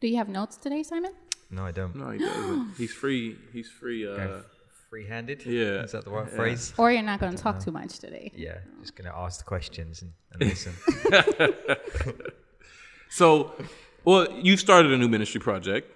Do 0.00 0.08
you 0.08 0.16
have 0.16 0.28
notes 0.28 0.56
today, 0.56 0.82
Simon? 0.82 1.12
No, 1.50 1.64
I 1.66 1.70
don't. 1.70 1.94
No, 1.94 2.10
he 2.10 2.18
doesn't. 2.18 2.74
He's 2.78 2.92
free. 2.92 3.36
He's 3.52 3.68
free. 3.70 4.08
Uh, 4.10 4.38
free 4.88 5.06
handed? 5.06 5.44
yeah. 5.44 5.82
Is 5.82 5.92
that 5.92 6.04
the 6.04 6.10
right 6.10 6.26
Yeah. 6.30 6.36
phrase? 6.36 6.72
Or 6.78 6.90
you're 6.90 7.02
not 7.02 7.20
going 7.20 7.34
to 7.36 7.42
talk 7.42 7.60
too 7.60 7.72
much 7.72 7.98
today? 7.98 8.32
Yeah. 8.34 8.58
Just 8.80 8.96
going 8.96 9.10
to 9.10 9.16
ask 9.16 9.38
the 9.38 9.44
questions 9.44 10.00
and, 10.02 10.12
and 10.32 10.40
listen. 10.50 10.72
So, 13.10 13.52
well, 14.04 14.30
you 14.42 14.56
started 14.56 14.92
a 14.92 14.98
new 14.98 15.08
ministry 15.08 15.40
project. 15.40 15.90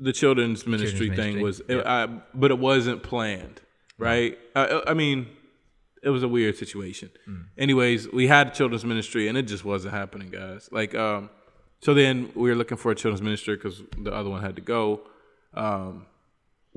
The 0.00 0.12
children's 0.12 0.66
ministry 0.66 1.06
Children's 1.08 1.34
thing 1.34 1.42
was, 1.42 1.58
ministry, 1.68 1.78
it, 1.78 1.86
I, 1.86 2.06
but 2.34 2.50
it 2.50 2.58
wasn't 2.58 3.02
planned, 3.02 3.60
right? 3.98 4.38
I, 4.56 4.82
I 4.88 4.94
mean, 4.94 5.28
it 6.02 6.10
was 6.10 6.22
a 6.22 6.28
weird 6.28 6.56
situation. 6.56 7.10
Anyways, 7.56 8.12
we 8.12 8.26
had 8.26 8.54
children's 8.54 8.84
ministry, 8.84 9.28
and 9.28 9.38
it 9.38 9.44
just 9.44 9.64
wasn't 9.64 9.94
happening, 9.94 10.30
guys. 10.30 10.68
Like, 10.72 10.94
um, 10.94 11.30
so 11.80 11.94
then 11.94 12.30
we 12.34 12.50
were 12.50 12.56
looking 12.56 12.76
for 12.76 12.90
a 12.90 12.94
children's 12.94 13.22
ministry 13.22 13.56
because 13.56 13.82
the 13.98 14.12
other 14.12 14.30
one 14.30 14.42
had 14.42 14.56
to 14.56 14.62
go. 14.62 15.02
Um, 15.54 16.06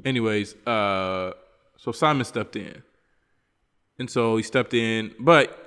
anyways, 0.05 0.55
uh, 0.67 1.33
so 1.77 1.91
Simon 1.91 2.25
stepped 2.25 2.55
in, 2.55 2.83
and 3.99 4.09
so 4.09 4.37
he 4.37 4.43
stepped 4.43 4.73
in, 4.73 5.13
but 5.19 5.66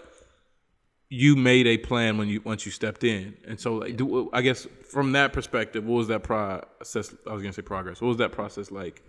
you 1.13 1.35
made 1.35 1.67
a 1.67 1.77
plan 1.77 2.17
when 2.17 2.29
you 2.29 2.41
once 2.45 2.65
you 2.65 2.71
stepped 2.71 3.03
in, 3.03 3.37
and 3.47 3.61
so 3.61 3.75
like, 3.75 3.97
do, 3.97 4.31
I 4.33 4.43
guess 4.43 4.67
from 4.89 5.13
that 5.13 5.33
perspective, 5.33 5.85
what 5.85 5.97
was 5.97 6.09
that 6.09 6.23
process? 6.23 7.13
I 7.29 7.33
was 7.33 7.43
gonna 7.43 7.53
say 7.53 7.63
progress. 7.63 8.01
What 8.01 8.09
was 8.09 8.17
that 8.19 8.31
process 8.31 8.71
like? 8.71 9.03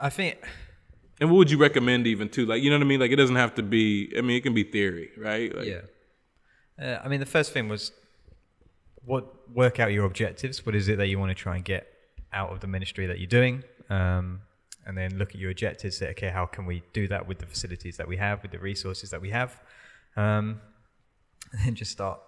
I 0.00 0.10
think, 0.10 0.38
And 1.20 1.30
what 1.30 1.38
would 1.38 1.50
you 1.50 1.58
recommend 1.58 2.06
even 2.06 2.28
to 2.30 2.46
like 2.46 2.62
you 2.62 2.70
know 2.70 2.76
what 2.76 2.84
I 2.84 2.86
mean? 2.86 3.00
Like 3.00 3.10
it 3.10 3.16
doesn't 3.16 3.36
have 3.36 3.54
to 3.56 3.62
be. 3.62 4.12
I 4.16 4.20
mean, 4.20 4.36
it 4.36 4.42
can 4.42 4.54
be 4.54 4.62
theory, 4.62 5.10
right? 5.18 5.54
Like, 5.54 5.66
yeah. 5.66 5.80
Uh, 6.80 7.00
I 7.04 7.08
mean, 7.08 7.20
the 7.20 7.26
first 7.26 7.52
thing 7.52 7.68
was 7.68 7.92
what 9.04 9.50
work 9.52 9.80
out 9.80 9.92
your 9.92 10.06
objectives. 10.06 10.64
What 10.64 10.76
is 10.76 10.88
it 10.88 10.98
that 10.98 11.08
you 11.08 11.18
want 11.18 11.30
to 11.30 11.34
try 11.34 11.56
and 11.56 11.64
get 11.64 11.86
out 12.32 12.52
of 12.52 12.60
the 12.60 12.66
ministry 12.68 13.06
that 13.06 13.18
you're 13.18 13.26
doing? 13.26 13.64
Um, 13.90 14.40
and 14.86 14.96
then 14.96 15.18
look 15.18 15.30
at 15.30 15.36
your 15.36 15.50
objectives. 15.50 15.96
Say, 15.96 16.10
okay, 16.10 16.28
how 16.28 16.46
can 16.46 16.64
we 16.64 16.82
do 16.92 17.08
that 17.08 17.26
with 17.26 17.38
the 17.38 17.46
facilities 17.46 17.96
that 17.96 18.06
we 18.06 18.18
have, 18.18 18.42
with 18.42 18.52
the 18.52 18.58
resources 18.58 19.10
that 19.10 19.20
we 19.20 19.30
have? 19.30 19.60
Um, 20.16 20.60
and 21.66 21.76
just 21.76 21.90
start. 21.92 22.20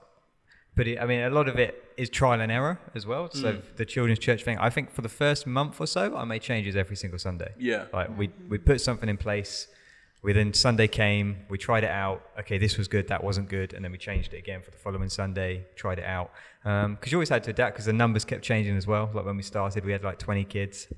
But 0.75 0.87
it, 0.89 0.99
I 1.01 1.07
mean, 1.07 1.21
a 1.21 1.31
lot 1.31 1.49
of 1.49 1.59
it 1.59 1.83
is 1.97 2.11
trial 2.11 2.41
and 2.41 2.53
error 2.53 2.79
as 2.95 3.07
well. 3.07 3.31
So 3.31 3.62
the 3.77 3.87
children's 3.87 4.19
church 4.19 4.45
thing, 4.45 4.59
I 4.59 4.69
think 4.69 4.91
for 4.93 5.01
the 5.01 5.09
first 5.09 5.47
month 5.47 5.81
or 5.81 5.87
so, 5.87 6.15
I 6.15 6.25
made 6.25 6.43
changes 6.43 6.77
every 6.77 6.97
single 6.97 7.19
Sunday. 7.19 7.53
Yeah. 7.59 7.87
Like 7.93 8.17
we 8.19 8.31
we 8.49 8.59
put 8.59 8.81
something 8.83 9.09
in 9.09 9.17
place. 9.17 9.69
We 10.23 10.33
then 10.35 10.53
Sunday 10.53 10.89
came. 10.89 11.37
We 11.49 11.57
tried 11.57 11.85
it 11.85 11.91
out. 11.91 12.21
Okay, 12.41 12.59
this 12.59 12.77
was 12.77 12.89
good. 12.89 13.09
That 13.09 13.23
wasn't 13.25 13.49
good. 13.49 13.73
And 13.73 13.83
then 13.85 13.93
we 13.93 13.99
changed 13.99 14.35
it 14.35 14.39
again 14.39 14.61
for 14.61 14.71
the 14.71 14.77
following 14.77 15.09
Sunday. 15.09 15.65
Tried 15.77 15.99
it 15.99 16.05
out 16.05 16.31
because 16.62 17.11
you 17.12 17.17
always 17.19 17.29
had 17.31 17.45
to 17.45 17.51
adapt 17.51 17.75
because 17.75 17.87
the 17.87 17.93
numbers 17.93 18.25
kept 18.27 18.43
changing 18.43 18.77
as 18.77 18.87
well. 18.87 19.09
Like 19.15 19.25
when 19.25 19.37
we 19.37 19.43
started, 19.43 19.85
we 19.85 19.93
had 19.93 20.03
like 20.05 20.19
20 20.19 20.45
kids. 20.45 20.89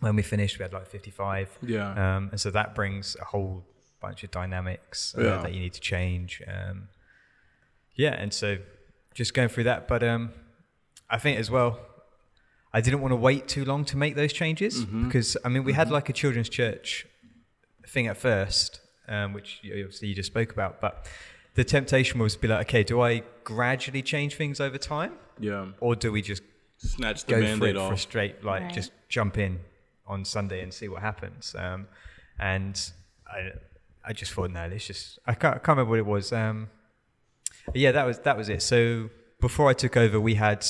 When 0.00 0.16
we 0.16 0.22
finished, 0.22 0.58
we 0.58 0.64
had 0.64 0.72
like 0.72 0.86
55. 0.86 1.58
Yeah. 1.62 2.16
Um, 2.16 2.28
and 2.32 2.40
so 2.40 2.50
that 2.50 2.74
brings 2.74 3.16
a 3.20 3.24
whole 3.26 3.64
bunch 4.00 4.24
of 4.24 4.30
dynamics 4.30 5.14
uh, 5.16 5.22
Yeah. 5.22 5.42
that 5.42 5.52
you 5.52 5.60
need 5.60 5.74
to 5.74 5.80
change. 5.80 6.42
Um, 6.48 6.88
yeah, 7.96 8.14
and 8.14 8.32
so 8.32 8.58
just 9.14 9.34
going 9.34 9.48
through 9.48 9.64
that. 9.64 9.86
But 9.88 10.02
um, 10.02 10.32
I 11.10 11.18
think 11.18 11.38
as 11.38 11.50
well, 11.50 11.78
I 12.72 12.80
didn't 12.80 13.00
want 13.00 13.12
to 13.12 13.16
wait 13.16 13.46
too 13.48 13.64
long 13.64 13.84
to 13.86 13.96
make 13.96 14.16
those 14.16 14.32
changes 14.32 14.84
because 14.84 15.36
I 15.44 15.48
mean 15.48 15.64
we 15.64 15.72
had 15.72 15.90
like 15.90 16.08
a 16.08 16.12
children's 16.12 16.48
church 16.48 17.06
thing 17.88 18.06
at 18.08 18.16
first, 18.16 18.80
um, 19.08 19.32
which 19.32 19.60
you- 19.62 19.74
obviously 19.84 20.08
you 20.08 20.14
just 20.14 20.26
spoke 20.28 20.50
about, 20.52 20.80
but 20.80 21.06
the 21.54 21.62
temptation 21.64 22.18
was 22.18 22.34
to 22.34 22.40
be 22.40 22.48
like, 22.48 22.66
okay, 22.68 22.82
do 22.82 23.00
I 23.00 23.22
gradually 23.44 24.02
change 24.02 24.34
things 24.34 24.60
over 24.60 24.76
time, 24.78 25.12
yeah. 25.38 25.66
or 25.80 25.94
do 25.94 26.10
we 26.10 26.20
just 26.22 26.42
Snatch 26.78 27.24
the 27.24 27.30
go 27.30 27.36
for 27.36 27.42
band-aid 27.42 27.76
it 27.76 27.78
for 27.78 27.92
off. 27.92 28.00
straight, 28.00 28.42
like 28.44 28.62
Right. 28.62 28.72
just 28.72 28.90
jump 29.08 29.38
in 29.38 29.60
on 30.06 30.24
Sunday 30.24 30.60
and 30.62 30.74
see 30.74 30.88
what 30.88 31.00
happens? 31.02 31.54
Um, 31.56 31.86
and 32.40 32.90
I, 33.32 33.52
I 34.04 34.12
just 34.12 34.32
thought, 34.32 34.50
no, 34.50 34.66
let's 34.66 34.86
just. 34.88 35.20
I 35.26 35.34
can't, 35.34 35.54
I 35.54 35.58
can't 35.58 35.68
remember 35.78 35.90
what 35.90 35.98
it 36.00 36.06
was. 36.06 36.32
Um, 36.32 36.68
But 36.68 36.73
yeah, 37.72 37.92
that 37.92 38.04
was 38.06 38.18
that 38.20 38.36
was 38.36 38.48
it. 38.48 38.62
So 38.62 39.10
before 39.40 39.68
I 39.68 39.72
took 39.72 39.96
over, 39.96 40.20
we 40.20 40.34
had 40.34 40.66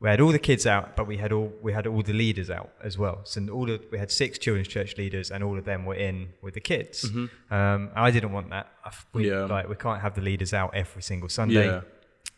we 0.00 0.08
had 0.10 0.20
all 0.20 0.32
the 0.32 0.38
kids 0.38 0.66
out, 0.66 0.96
but 0.96 1.06
we 1.06 1.16
had 1.16 1.32
all 1.32 1.52
we 1.62 1.72
had 1.72 1.86
all 1.86 2.02
the 2.02 2.12
leaders 2.12 2.50
out 2.50 2.70
as 2.82 2.98
well. 2.98 3.20
So 3.24 3.46
all 3.48 3.70
of, 3.70 3.80
we 3.90 3.98
had 3.98 4.10
six 4.10 4.38
children's 4.38 4.68
church 4.68 4.96
leaders, 4.98 5.30
and 5.30 5.42
all 5.44 5.56
of 5.58 5.64
them 5.64 5.84
were 5.86 5.94
in 5.94 6.30
with 6.42 6.54
the 6.54 6.60
kids. 6.60 7.04
Um, 7.50 7.90
I 7.94 8.10
didn't 8.10 8.32
want 8.32 8.50
that. 8.50 8.66
We, 9.12 9.30
Yeah. 9.30 9.44
like 9.46 9.68
we 9.68 9.76
can't 9.76 10.00
have 10.02 10.14
the 10.14 10.20
leaders 10.20 10.52
out 10.52 10.74
every 10.74 11.02
single 11.02 11.28
Sunday. 11.28 11.66
Yeah. 11.66 11.80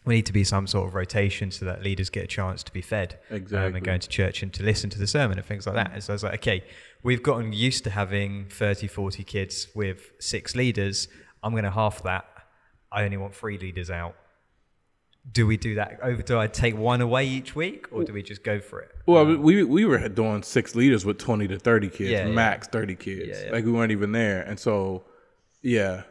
We 0.05 0.15
need 0.15 0.27
to 0.27 0.33
be 0.33 0.45
some 0.45 0.69
sort 0.69 0.87
of 0.87 0.95
rotation 0.95 1.51
so 1.51 1.65
that 1.65 1.83
leaders 1.83 2.11
get 2.11 2.23
a 2.23 2.29
chance 2.29 2.63
to 2.63 2.73
be 2.73 2.81
fed 2.81 3.19
um, 3.31 3.37
Exactly. 3.39 3.77
and 3.79 3.85
going 3.85 3.99
to 4.01 4.09
church 4.09 4.41
and 4.45 4.53
to 4.55 4.63
listen 4.63 4.89
to 4.91 5.01
the 5.01 5.07
sermon 5.09 5.37
and 5.37 5.45
things 5.45 5.67
like 5.67 5.75
that. 5.75 5.91
And 5.95 6.01
so 6.05 6.13
I 6.13 6.15
was 6.15 6.23
like, 6.23 6.35
okay, 6.35 6.63
we've 7.03 7.25
gotten 7.25 7.53
used 7.53 7.83
to 7.85 7.91
having 7.91 8.47
30, 8.49 8.87
40 8.87 9.25
kids 9.25 9.67
with 9.75 10.13
six 10.21 10.55
leaders. 10.55 11.09
I'm 11.43 11.51
going 11.51 11.65
to 11.65 11.73
half 11.73 12.05
that. 12.05 12.25
I 12.97 13.05
only 13.05 13.19
want 13.19 13.35
three 13.35 13.59
leaders 13.59 13.91
out. 13.91 14.17
Do 15.31 15.47
we 15.47 15.57
do 15.57 15.75
that? 15.75 15.99
Over? 16.03 16.23
Do 16.23 16.39
I 16.39 16.47
take 16.47 16.77
one 16.77 17.01
away 17.03 17.27
each 17.27 17.55
week, 17.55 17.89
or 17.91 18.05
do 18.05 18.13
we 18.13 18.23
just 18.23 18.43
go 18.43 18.59
for 18.59 18.81
it? 18.81 18.91
Well, 19.07 19.25
we 19.37 19.63
we 19.65 19.85
were 19.85 20.09
doing 20.09 20.43
six 20.43 20.75
leaders 20.75 21.05
with 21.05 21.19
twenty 21.19 21.47
to 21.49 21.59
thirty 21.59 21.89
kids, 21.91 22.11
Yeah, 22.11 22.27
yeah. 22.27 22.33
max 22.33 22.69
thirty 22.69 22.95
kids. 22.95 23.27
Yeah, 23.29 23.47
yeah. 23.47 23.53
Like 23.53 23.65
we 23.65 23.73
weren't 23.73 23.93
even 23.93 24.13
there, 24.13 24.41
and 24.43 24.59
so 24.59 25.05
yeah, 25.63 26.03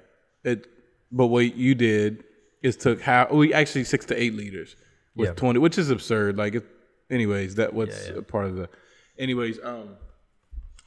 it. 0.43 0.67
But 1.11 1.27
what 1.27 1.55
you 1.55 1.75
did 1.75 2.23
is 2.61 2.75
took 2.77 3.01
how 3.01 3.27
we 3.31 3.53
actually 3.53 3.85
six 3.85 4.05
to 4.07 4.21
eight 4.21 4.35
leaders 4.35 4.75
with 5.15 5.29
Yeah. 5.29 5.33
twenty, 5.35 5.59
which 5.59 5.77
is 5.77 5.89
absurd. 5.89 6.37
Like, 6.37 6.55
it, 6.55 6.65
anyways, 7.09 7.55
that 7.55 7.73
Yeah, 7.73 7.85
yeah. 8.13 8.19
a 8.19 8.21
part 8.21 8.45
of 8.45 8.57
the. 8.57 8.69
Anyways, 9.17 9.59
um, 9.63 9.95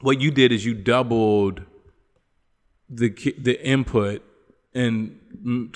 what 0.01 0.21
you 0.21 0.29
did 0.29 0.51
is 0.51 0.63
you 0.63 0.75
doubled 0.75 1.63
the 2.89 3.09
the 3.39 3.59
input 3.65 4.23
and 4.73 5.19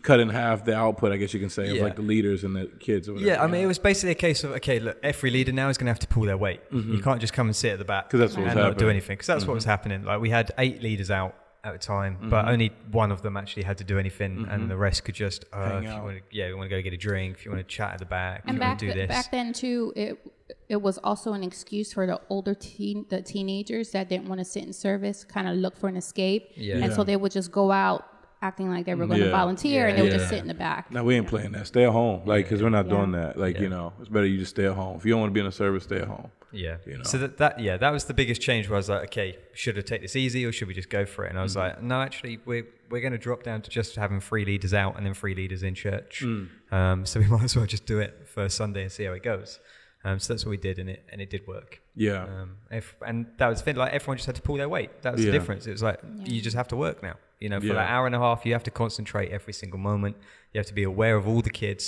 cut 0.03 0.19
in 0.19 0.29
half 0.29 0.65
the 0.65 0.75
output. 0.75 1.12
I 1.12 1.17
guess 1.17 1.34
you 1.34 1.39
can 1.39 1.49
say 1.49 1.69
of 1.69 1.75
Yeah. 1.77 1.84
like 1.84 1.95
the 1.95 2.03
leaders 2.03 2.43
and 2.43 2.56
the 2.56 2.67
kids. 2.79 3.10
Or 3.10 3.13
whatever, 3.13 3.32
Yeah, 3.32 3.43
I 3.43 3.47
mean, 3.47 3.63
it 3.63 3.67
was 3.67 3.79
basically 3.79 4.12
a 4.12 4.15
case 4.15 4.43
of 4.43 4.51
okay, 4.51 4.79
look, 4.79 4.97
every 5.01 5.32
leader 5.32 5.51
now 5.51 5.69
is 5.69 5.77
going 5.77 5.88
to 5.88 5.91
have 5.91 5.99
to 5.99 6.08
pull 6.08 6.23
their 6.23 6.38
weight. 6.38 6.62
Mm-hmm. 6.71 6.93
You 6.93 7.01
can't 7.01 7.19
just 7.19 7.34
come 7.34 7.47
and 7.47 7.56
sit 7.56 7.73
at 7.73 7.79
the 7.79 7.86
back 7.86 8.10
'Cause 8.10 8.19
that's 8.19 8.34
what 8.36 8.43
was 8.43 8.51
and 8.51 8.60
not 8.60 8.77
do 8.77 8.89
anything 8.89 9.15
because 9.15 9.27
that's 9.27 9.43
what 9.43 9.51
mm-hmm. 9.51 9.56
was 9.56 9.65
happening. 9.65 10.03
Like 10.03 10.21
we 10.21 10.29
had 10.29 10.51
eight 10.58 10.84
leaders 10.84 11.10
out 11.10 11.36
at 11.63 11.73
a 11.73 11.77
time, 11.77 12.17
but 12.23 12.43
mm-hmm. 12.43 12.49
only 12.49 12.71
one 12.91 13.10
of 13.12 13.21
them 13.21 13.38
actually 13.38 13.63
had 13.63 13.77
to 13.77 13.86
do 13.86 13.97
anything, 13.97 14.45
and 14.49 14.69
the 14.69 14.75
rest 14.75 15.06
could 15.06 15.15
just 15.15 15.45
uh, 15.53 15.69
Hang 15.69 15.84
if 15.86 15.95
you 15.95 16.01
want 16.01 16.17
to, 16.17 16.23
yeah, 16.29 16.47
you 16.49 16.58
want 16.58 16.69
to 16.69 16.75
go 16.75 16.82
get 16.82 16.91
a 16.91 16.97
drink, 16.97 17.38
if 17.38 17.45
you 17.45 17.51
want 17.51 17.65
to 17.65 17.75
chat 17.75 17.93
at 17.93 17.99
the 17.99 18.06
back, 18.06 18.39
if 18.39 18.49
And 18.49 18.58
you 18.58 18.62
want 18.62 18.71
back 18.73 18.77
to 18.79 18.86
do 18.88 18.93
th- 18.93 19.08
this. 19.08 19.17
back 19.17 19.32
then 19.32 19.53
too, 19.53 19.93
it 19.95 20.19
it 20.67 20.82
was 20.82 20.97
also 20.99 21.32
an 21.34 21.41
excuse 21.41 21.93
for 21.93 22.06
the 22.06 22.19
older 22.29 22.53
teen 22.53 23.06
the 23.10 23.21
teenagers 23.21 23.91
that 23.91 24.10
didn't 24.10 24.27
want 24.27 24.39
to 24.39 24.45
sit 24.45 24.63
in 24.63 24.73
service, 24.73 25.23
kind 25.23 25.47
of 25.47 25.56
look 25.56 25.77
for 25.77 25.88
an 25.88 25.95
escape, 25.95 26.51
Yeah. 26.56 26.84
and 26.84 26.93
so 26.93 27.06
they 27.06 27.15
would 27.15 27.32
just 27.32 27.51
go 27.51 27.71
out 27.71 28.06
acting 28.43 28.69
like 28.69 28.86
they 28.86 28.93
were 28.93 29.08
going 29.08 29.19
to 29.21 29.25
Yeah. 29.27 29.32
volunteer, 29.32 29.88
and 29.88 29.97
they 29.97 30.01
would 30.01 30.12
Yeah. 30.12 30.17
just 30.17 30.29
sit 30.29 30.39
in 30.39 30.47
the 30.47 30.53
back. 30.53 30.91
No, 30.91 31.03
we 31.03 31.15
ain't 31.15 31.27
playing 31.27 31.53
that. 31.53 31.65
Stay 31.67 31.86
at 31.86 31.91
home, 31.91 32.21
like, 32.25 32.47
cause 32.49 32.62
we're 32.62 32.69
not 32.69 32.86
Yeah. 32.88 32.91
doing 32.97 33.12
that. 33.13 33.38
Like, 33.39 33.60
you 33.60 33.69
know, 33.69 33.93
it's 33.99 34.10
better 34.10 34.25
you 34.25 34.38
just 34.38 34.51
stay 34.51 34.65
at 34.65 34.73
home. 34.73 34.97
If 34.97 35.06
you 35.06 35.12
don't 35.13 35.21
want 35.21 35.32
to 35.32 35.34
be 35.34 35.39
in 35.39 35.45
a 35.47 35.51
service, 35.51 35.84
stay 35.86 35.99
at 35.99 36.08
home. 36.08 36.29
Yeah. 36.51 36.77
you 36.86 36.97
know. 36.97 37.03
So 37.03 37.17
that, 37.17 37.38
that 37.38 37.60
yeah, 37.60 37.77
that 37.77 37.89
was 37.89 38.03
the 38.06 38.13
biggest 38.13 38.39
change. 38.41 38.69
Where 38.69 38.75
I 38.75 38.77
was 38.77 38.89
like, 38.89 39.03
okay, 39.06 39.38
should 39.53 39.75
I 39.77 39.82
take 39.82 40.01
this 40.03 40.15
easy 40.15 40.45
or 40.45 40.51
should 40.51 40.67
we 40.67 40.75
just 40.75 40.89
go 40.89 41.03
for 41.06 41.25
it? 41.25 41.29
And 41.32 41.39
I 41.39 41.41
was 41.41 41.56
like, 41.56 41.82
no, 41.82 41.99
actually, 42.01 42.39
we're 42.45 42.67
we're 42.91 43.01
going 43.01 43.13
to 43.13 43.17
drop 43.17 43.41
down 43.41 43.63
to 43.63 43.71
just 43.71 43.95
having 43.95 44.19
three 44.19 44.45
leaders 44.45 44.71
out 44.71 44.95
and 44.95 45.03
then 45.06 45.15
three 45.15 45.34
leaders 45.34 45.63
in 45.63 45.73
church. 45.73 46.23
Um, 46.71 47.06
so 47.08 47.19
we 47.19 47.25
might 47.34 47.43
as 47.43 47.56
well 47.56 47.65
just 47.65 47.88
do 47.88 47.99
it 47.99 48.27
for 48.27 48.47
Sunday 48.49 48.84
and 48.84 48.91
see 48.91 49.06
how 49.06 49.13
it 49.13 49.23
goes. 49.23 49.60
Um, 50.06 50.19
so 50.19 50.34
that's 50.34 50.45
what 50.45 50.51
we 50.51 50.58
did, 50.58 50.77
and 50.79 50.89
it 50.89 51.03
and 51.12 51.21
it 51.21 51.29
did 51.32 51.47
work. 51.47 51.82
Yeah, 51.95 52.23
Um, 52.25 52.58
if, 52.69 52.95
and 53.08 53.25
that 53.38 53.47
was 53.47 53.60
the 53.60 53.65
thing, 53.65 53.75
like 53.77 53.93
everyone 53.93 54.17
just 54.17 54.25
had 54.27 54.36
to 54.36 54.41
pull 54.41 54.58
their 54.58 54.67
weight. 54.69 55.01
That 55.01 55.13
was 55.13 55.21
Yeah. 55.25 55.32
the 55.32 55.38
difference. 55.39 55.65
It 55.65 55.71
was 55.71 55.82
like 55.82 55.99
you 56.25 56.39
just 56.41 56.56
have 56.58 56.67
to 56.67 56.75
work 56.75 57.01
now. 57.01 57.15
You 57.43 57.49
know, 57.49 57.60
for 57.60 57.67
Yeah. 57.67 57.73
that 57.82 57.89
hour 57.93 58.06
and 58.10 58.15
a 58.15 58.19
half, 58.27 58.39
you 58.45 58.53
have 58.58 58.63
to 58.69 58.71
concentrate 58.84 59.29
every 59.38 59.53
single 59.62 59.79
moment. 59.91 60.15
You 60.51 60.58
have 60.62 60.67
to 60.73 60.77
be 60.82 60.86
aware 60.93 61.15
of 61.21 61.27
all 61.27 61.41
the 61.49 61.56
kids. 61.63 61.84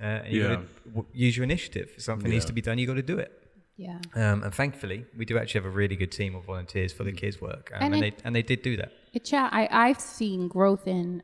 Uh, 0.00 0.04
and 0.24 0.32
you 0.34 0.40
Yeah. 0.42 0.48
got 0.48 0.60
to 0.60 0.90
w- 0.96 1.06
use 1.26 1.32
your 1.36 1.44
initiative. 1.50 1.88
If 1.96 2.02
something 2.10 2.30
needs 2.34 2.44
to 2.50 2.52
be 2.52 2.62
done, 2.68 2.76
you 2.80 2.86
got 2.92 3.00
to 3.06 3.10
do 3.14 3.18
it. 3.26 3.30
Yeah. 3.86 3.98
Um, 4.14 4.38
and 4.44 4.52
thankfully, 4.60 5.00
we 5.18 5.24
do 5.30 5.34
actually 5.38 5.60
have 5.62 5.70
a 5.74 5.76
really 5.82 5.96
good 6.02 6.12
team 6.20 6.32
of 6.38 6.42
volunteers 6.52 6.92
for 6.92 7.04
the 7.08 7.12
kids' 7.22 7.40
work, 7.40 7.64
um, 7.74 7.82
And 7.84 7.94
and, 7.94 8.04
it- 8.04 8.18
they 8.18 8.22
and 8.24 8.32
they 8.36 8.42
did 8.52 8.60
do 8.70 8.76
that. 8.80 8.90
It, 9.12 9.24
yeah, 9.32 9.48
I, 9.60 9.62
I've 9.86 10.00
seen 10.18 10.40
growth 10.56 10.86
in 10.86 11.22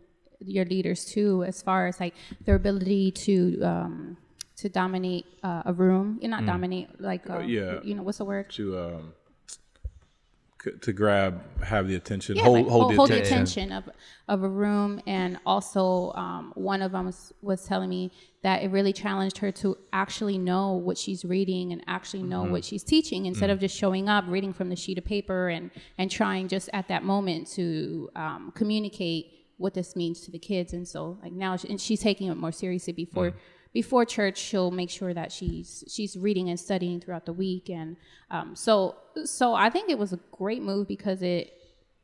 your 0.57 0.65
leaders 0.75 1.01
too, 1.15 1.45
as 1.51 1.57
far 1.69 1.81
as 1.91 2.01
like 2.05 2.15
their 2.45 2.57
ability 2.65 3.05
to 3.27 3.35
um, 3.73 4.17
to 4.61 4.69
dominate 4.69 5.27
uh, 5.49 5.63
a 5.73 5.73
room. 5.73 6.19
You're 6.21 6.31
not 6.37 6.45
dominate 6.55 6.89
like 7.11 7.25
uh, 7.31 7.41
yeah. 7.57 7.81
You 7.89 7.95
know 7.97 8.03
what's 8.07 8.19
the 8.19 8.25
word? 8.35 8.47
to 8.61 8.65
um, 8.85 9.03
c- 9.13 9.18
to 10.83 10.93
grab, 10.93 11.41
have 11.63 11.87
the 11.89 11.95
attention, 11.95 12.37
Yeah, 12.37 12.43
hold, 12.45 12.57
like, 12.59 12.67
hold, 12.67 12.95
hold, 12.97 13.11
the 13.11 13.21
attention. 13.23 13.71
attention 13.71 13.73
of 13.73 13.89
of 14.29 14.43
a 14.43 14.49
room, 14.49 15.01
and 15.07 15.39
also 15.47 16.13
um, 16.15 16.53
one 16.55 16.83
of 16.83 16.93
them 16.93 17.07
was, 17.07 17.33
was 17.43 17.65
telling 17.65 17.89
me 17.89 18.11
that 18.43 18.63
it 18.63 18.71
really 18.71 18.93
challenged 18.93 19.39
her 19.39 19.51
to 19.53 19.77
actually 19.93 20.37
know 20.37 20.73
what 20.75 20.99
she's 20.99 21.25
reading 21.25 21.73
and 21.73 21.83
actually 21.87 22.23
know 22.23 22.43
Mm-hmm. 22.43 22.53
what 22.53 22.65
she's 22.65 22.83
teaching 22.83 23.23
Mm. 23.23 23.29
instead 23.29 23.51
of 23.51 23.59
just 23.61 23.77
showing 23.77 24.09
up, 24.09 24.25
reading 24.29 24.53
from 24.53 24.69
the 24.69 24.77
sheet 24.77 24.99
of 24.99 25.05
paper, 25.05 25.49
and 25.49 25.71
and 25.97 26.11
trying 26.11 26.49
just 26.49 26.69
at 26.73 26.89
that 26.89 27.05
moment 27.05 27.47
to 27.53 28.11
um, 28.17 28.53
communicate 28.55 29.27
what 29.59 29.75
this 29.75 29.97
means 29.97 30.21
to 30.23 30.31
the 30.31 30.39
kids. 30.39 30.73
And 30.73 30.87
so 30.87 31.19
like 31.23 31.33
now, 31.33 31.57
and 31.69 31.81
she's 31.81 32.01
taking 32.01 32.29
it 32.29 32.37
more 32.37 32.53
seriously 32.53 32.93
before. 32.93 33.31
Mm. 33.31 33.35
Before 33.73 34.05
church, 34.05 34.39
she'll 34.39 34.71
make 34.71 34.91
sure 34.91 35.13
that 35.13 35.31
she's 35.31 35.85
she's 35.89 36.17
reading 36.17 36.49
and 36.49 36.59
studying 36.59 37.01
throughout 37.01 37.27
the 37.27 37.33
week, 37.33 37.69
and 37.69 37.97
um, 38.31 38.57
so 38.57 38.97
so 39.25 39.55
I 39.55 39.71
think 39.71 39.91
it 39.91 39.99
was 39.99 40.13
a 40.13 40.21
great 40.33 40.63
move 40.63 40.89
because 40.89 41.23
it 41.23 41.53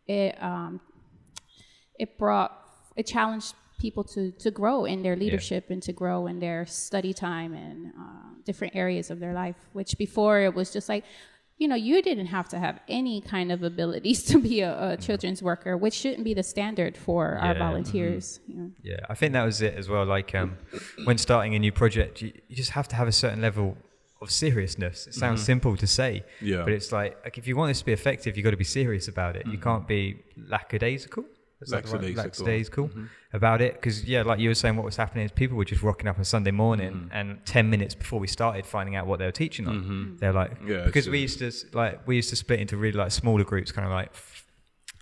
it 0.07 0.41
um, 0.43 0.81
it 1.99 2.19
brought 2.19 2.53
it 2.97 3.07
challenged 3.07 3.55
people 3.79 4.05
to 4.05 4.31
to 4.33 4.51
grow 4.51 4.85
in 4.85 5.03
their 5.03 5.17
leadership 5.17 5.71
and 5.71 5.83
to 5.83 5.93
grow 5.93 6.27
in 6.27 6.39
their 6.39 6.67
study 6.67 7.13
time 7.13 7.55
and 7.55 7.93
uh, 7.99 8.29
different 8.45 8.77
areas 8.77 9.11
of 9.11 9.19
their 9.19 9.33
life. 9.33 9.57
Which 9.73 9.97
before 9.99 10.41
it 10.41 10.55
was 10.55 10.71
just 10.71 10.89
like, 10.89 11.05
you 11.65 11.69
know, 11.69 11.77
you 11.77 12.03
didn't 12.03 12.27
have 12.27 12.47
to 12.51 12.59
have 12.59 12.79
any 12.89 13.23
kind 13.23 13.51
of 13.51 13.63
abilities 13.63 14.23
to 14.31 14.39
be 14.39 14.61
a, 14.61 14.73
a 14.73 14.97
mm. 14.97 15.07
children's 15.07 15.43
worker, 15.43 15.79
which 15.79 15.95
shouldn't 15.95 16.23
be 16.23 16.35
the 16.35 16.43
standard 16.43 16.95
for 16.95 17.39
our 17.39 17.55
Yeah. 17.55 17.67
volunteers. 17.67 18.41
You 18.47 18.55
know. 18.59 18.71
Yeah, 18.83 19.01
I 19.09 19.15
think 19.15 19.33
that 19.33 19.45
was 19.45 19.63
it 19.63 19.75
as 19.75 19.89
well. 19.89 20.05
Like 20.05 20.35
um, 20.35 20.59
when 21.05 21.17
starting 21.17 21.55
a 21.55 21.59
new 21.59 21.73
project, 21.73 22.21
you, 22.21 22.33
you 22.49 22.55
just 22.55 22.73
have 22.73 22.87
to 22.89 22.97
have 22.97 23.09
a 23.09 23.17
certain 23.23 23.41
level 23.41 23.79
of 24.21 24.31
seriousness. 24.31 25.07
It 25.07 25.15
sounds 25.15 25.41
mm-hmm. 25.41 25.53
simple 25.53 25.77
to 25.85 25.87
say, 25.87 26.23
Yeah. 26.43 26.65
but 26.65 26.73
it's 26.75 26.93
like, 26.93 27.13
like 27.25 27.39
if 27.39 27.47
you 27.49 27.57
want 27.57 27.71
this 27.71 27.79
to 27.79 27.87
be 27.87 27.95
effective, 27.95 28.37
you've 28.37 28.45
got 28.45 28.51
to 28.51 28.65
be 28.67 28.73
serious 28.81 29.09
about 29.09 29.35
it. 29.35 29.47
You 29.47 29.53
mm-hmm. 29.53 29.63
can't 29.63 29.89
be 29.89 30.23
lackadaisical. 30.37 31.25
Is 31.65 31.71
that 31.71 31.85
the 31.85 31.91
right- 31.91 32.17
Lackadaisical. 32.17 32.45
lackadaisical 32.45 32.89
mm-hmm. 32.89 33.05
about 33.33 33.61
it 33.61 33.75
because 33.75 34.05
yeah, 34.05 34.23
like 34.23 34.39
you 34.39 34.49
were 34.49 34.55
saying, 34.55 34.77
what 34.77 34.85
was 34.85 34.97
happening 34.97 35.25
is 35.25 35.33
people 35.33 35.57
were 35.57 35.65
just 35.65 35.83
rocking 35.83 36.07
up 36.07 36.19
on 36.19 36.25
Sunday 36.25 36.51
morning, 36.51 36.93
mm-hmm. 36.93 37.17
and 37.17 37.45
ten 37.45 37.69
minutes 37.69 37.95
before 37.95 38.21
we 38.21 38.27
started, 38.27 38.67
finding 38.67 38.97
out 38.97 39.07
what 39.07 39.19
they 39.19 39.25
were 39.25 39.33
teaching 39.33 39.67
on. 39.67 39.81
Mm-hmm. 39.81 40.17
They're 40.19 40.33
like, 40.33 40.53
Yeah, 40.67 40.85
because 40.85 41.09
we 41.09 41.21
used 41.21 41.41
to 41.41 41.51
like 41.73 42.07
we 42.07 42.17
used 42.17 42.31
to 42.31 42.37
split 42.37 42.61
into 42.61 42.77
really 42.77 42.99
like 42.99 43.11
smaller 43.11 43.45
groups, 43.45 43.73
kind 43.73 43.87
of 43.87 43.93
like 43.93 44.13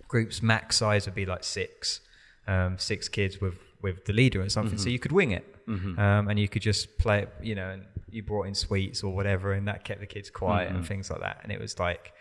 groups 0.09 0.43
max 0.43 0.77
size 0.77 1.07
would 1.07 1.15
be 1.15 1.27
like 1.27 1.45
six, 1.45 2.01
um, 2.47 2.79
six 2.79 3.09
kids 3.09 3.41
with 3.41 3.55
with 3.83 4.05
the 4.05 4.13
leader 4.13 4.41
or 4.41 4.49
something. 4.49 4.79
So 4.79 4.89
you 4.89 4.99
could 4.99 5.13
wing 5.13 5.33
it, 5.33 5.45
um, 5.69 6.29
and 6.29 6.39
you 6.39 6.49
could 6.49 6.63
just 6.63 6.99
play 6.99 7.23
it. 7.23 7.33
You 7.43 7.55
know, 7.55 7.71
and 7.71 7.85
you 8.13 8.23
brought 8.23 8.47
in 8.47 8.55
sweets 8.55 9.03
or 9.03 9.15
whatever, 9.15 9.53
and 9.53 9.67
that 9.69 9.85
kept 9.85 10.01
the 10.01 10.07
kids 10.07 10.31
quiet 10.31 10.71
and 10.71 10.87
things 10.87 11.11
like 11.11 11.21
that. 11.21 11.41
And 11.43 11.51
it 11.51 11.59
was 11.59 11.79
like, 11.79 12.13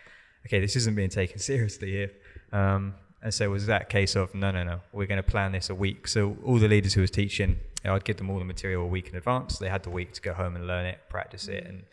okay, 0.46 0.60
this 0.60 0.74
isn't 0.76 0.94
being 0.94 1.10
taken 1.10 1.38
seriously 1.50 1.90
here. 1.90 2.10
Um, 2.52 2.94
and 3.22 3.32
so 3.32 3.44
it 3.44 3.48
was 3.48 3.66
that 3.66 3.88
case 3.88 4.16
of 4.16 4.34
no, 4.34 4.50
no, 4.50 4.64
no, 4.64 4.80
we're 4.92 5.06
going 5.06 5.22
to 5.22 5.28
plan 5.28 5.52
this 5.52 5.70
a 5.70 5.74
week. 5.74 6.08
So 6.08 6.36
all 6.44 6.58
the 6.58 6.68
leaders 6.68 6.94
who 6.94 7.00
was 7.00 7.10
teaching, 7.10 7.58
I'd 7.84 8.04
give 8.04 8.16
them 8.16 8.30
all 8.30 8.38
the 8.38 8.44
material 8.44 8.82
a 8.82 8.86
week 8.86 9.08
in 9.08 9.16
advance. 9.16 9.58
They 9.58 9.68
had 9.68 9.84
the 9.84 9.90
week 9.90 10.12
to 10.14 10.20
go 10.20 10.34
home 10.34 10.56
and 10.56 10.66
learn 10.66 10.86
it, 10.86 10.98
practice 11.08 11.48
it, 11.48 11.64
and 11.64 11.84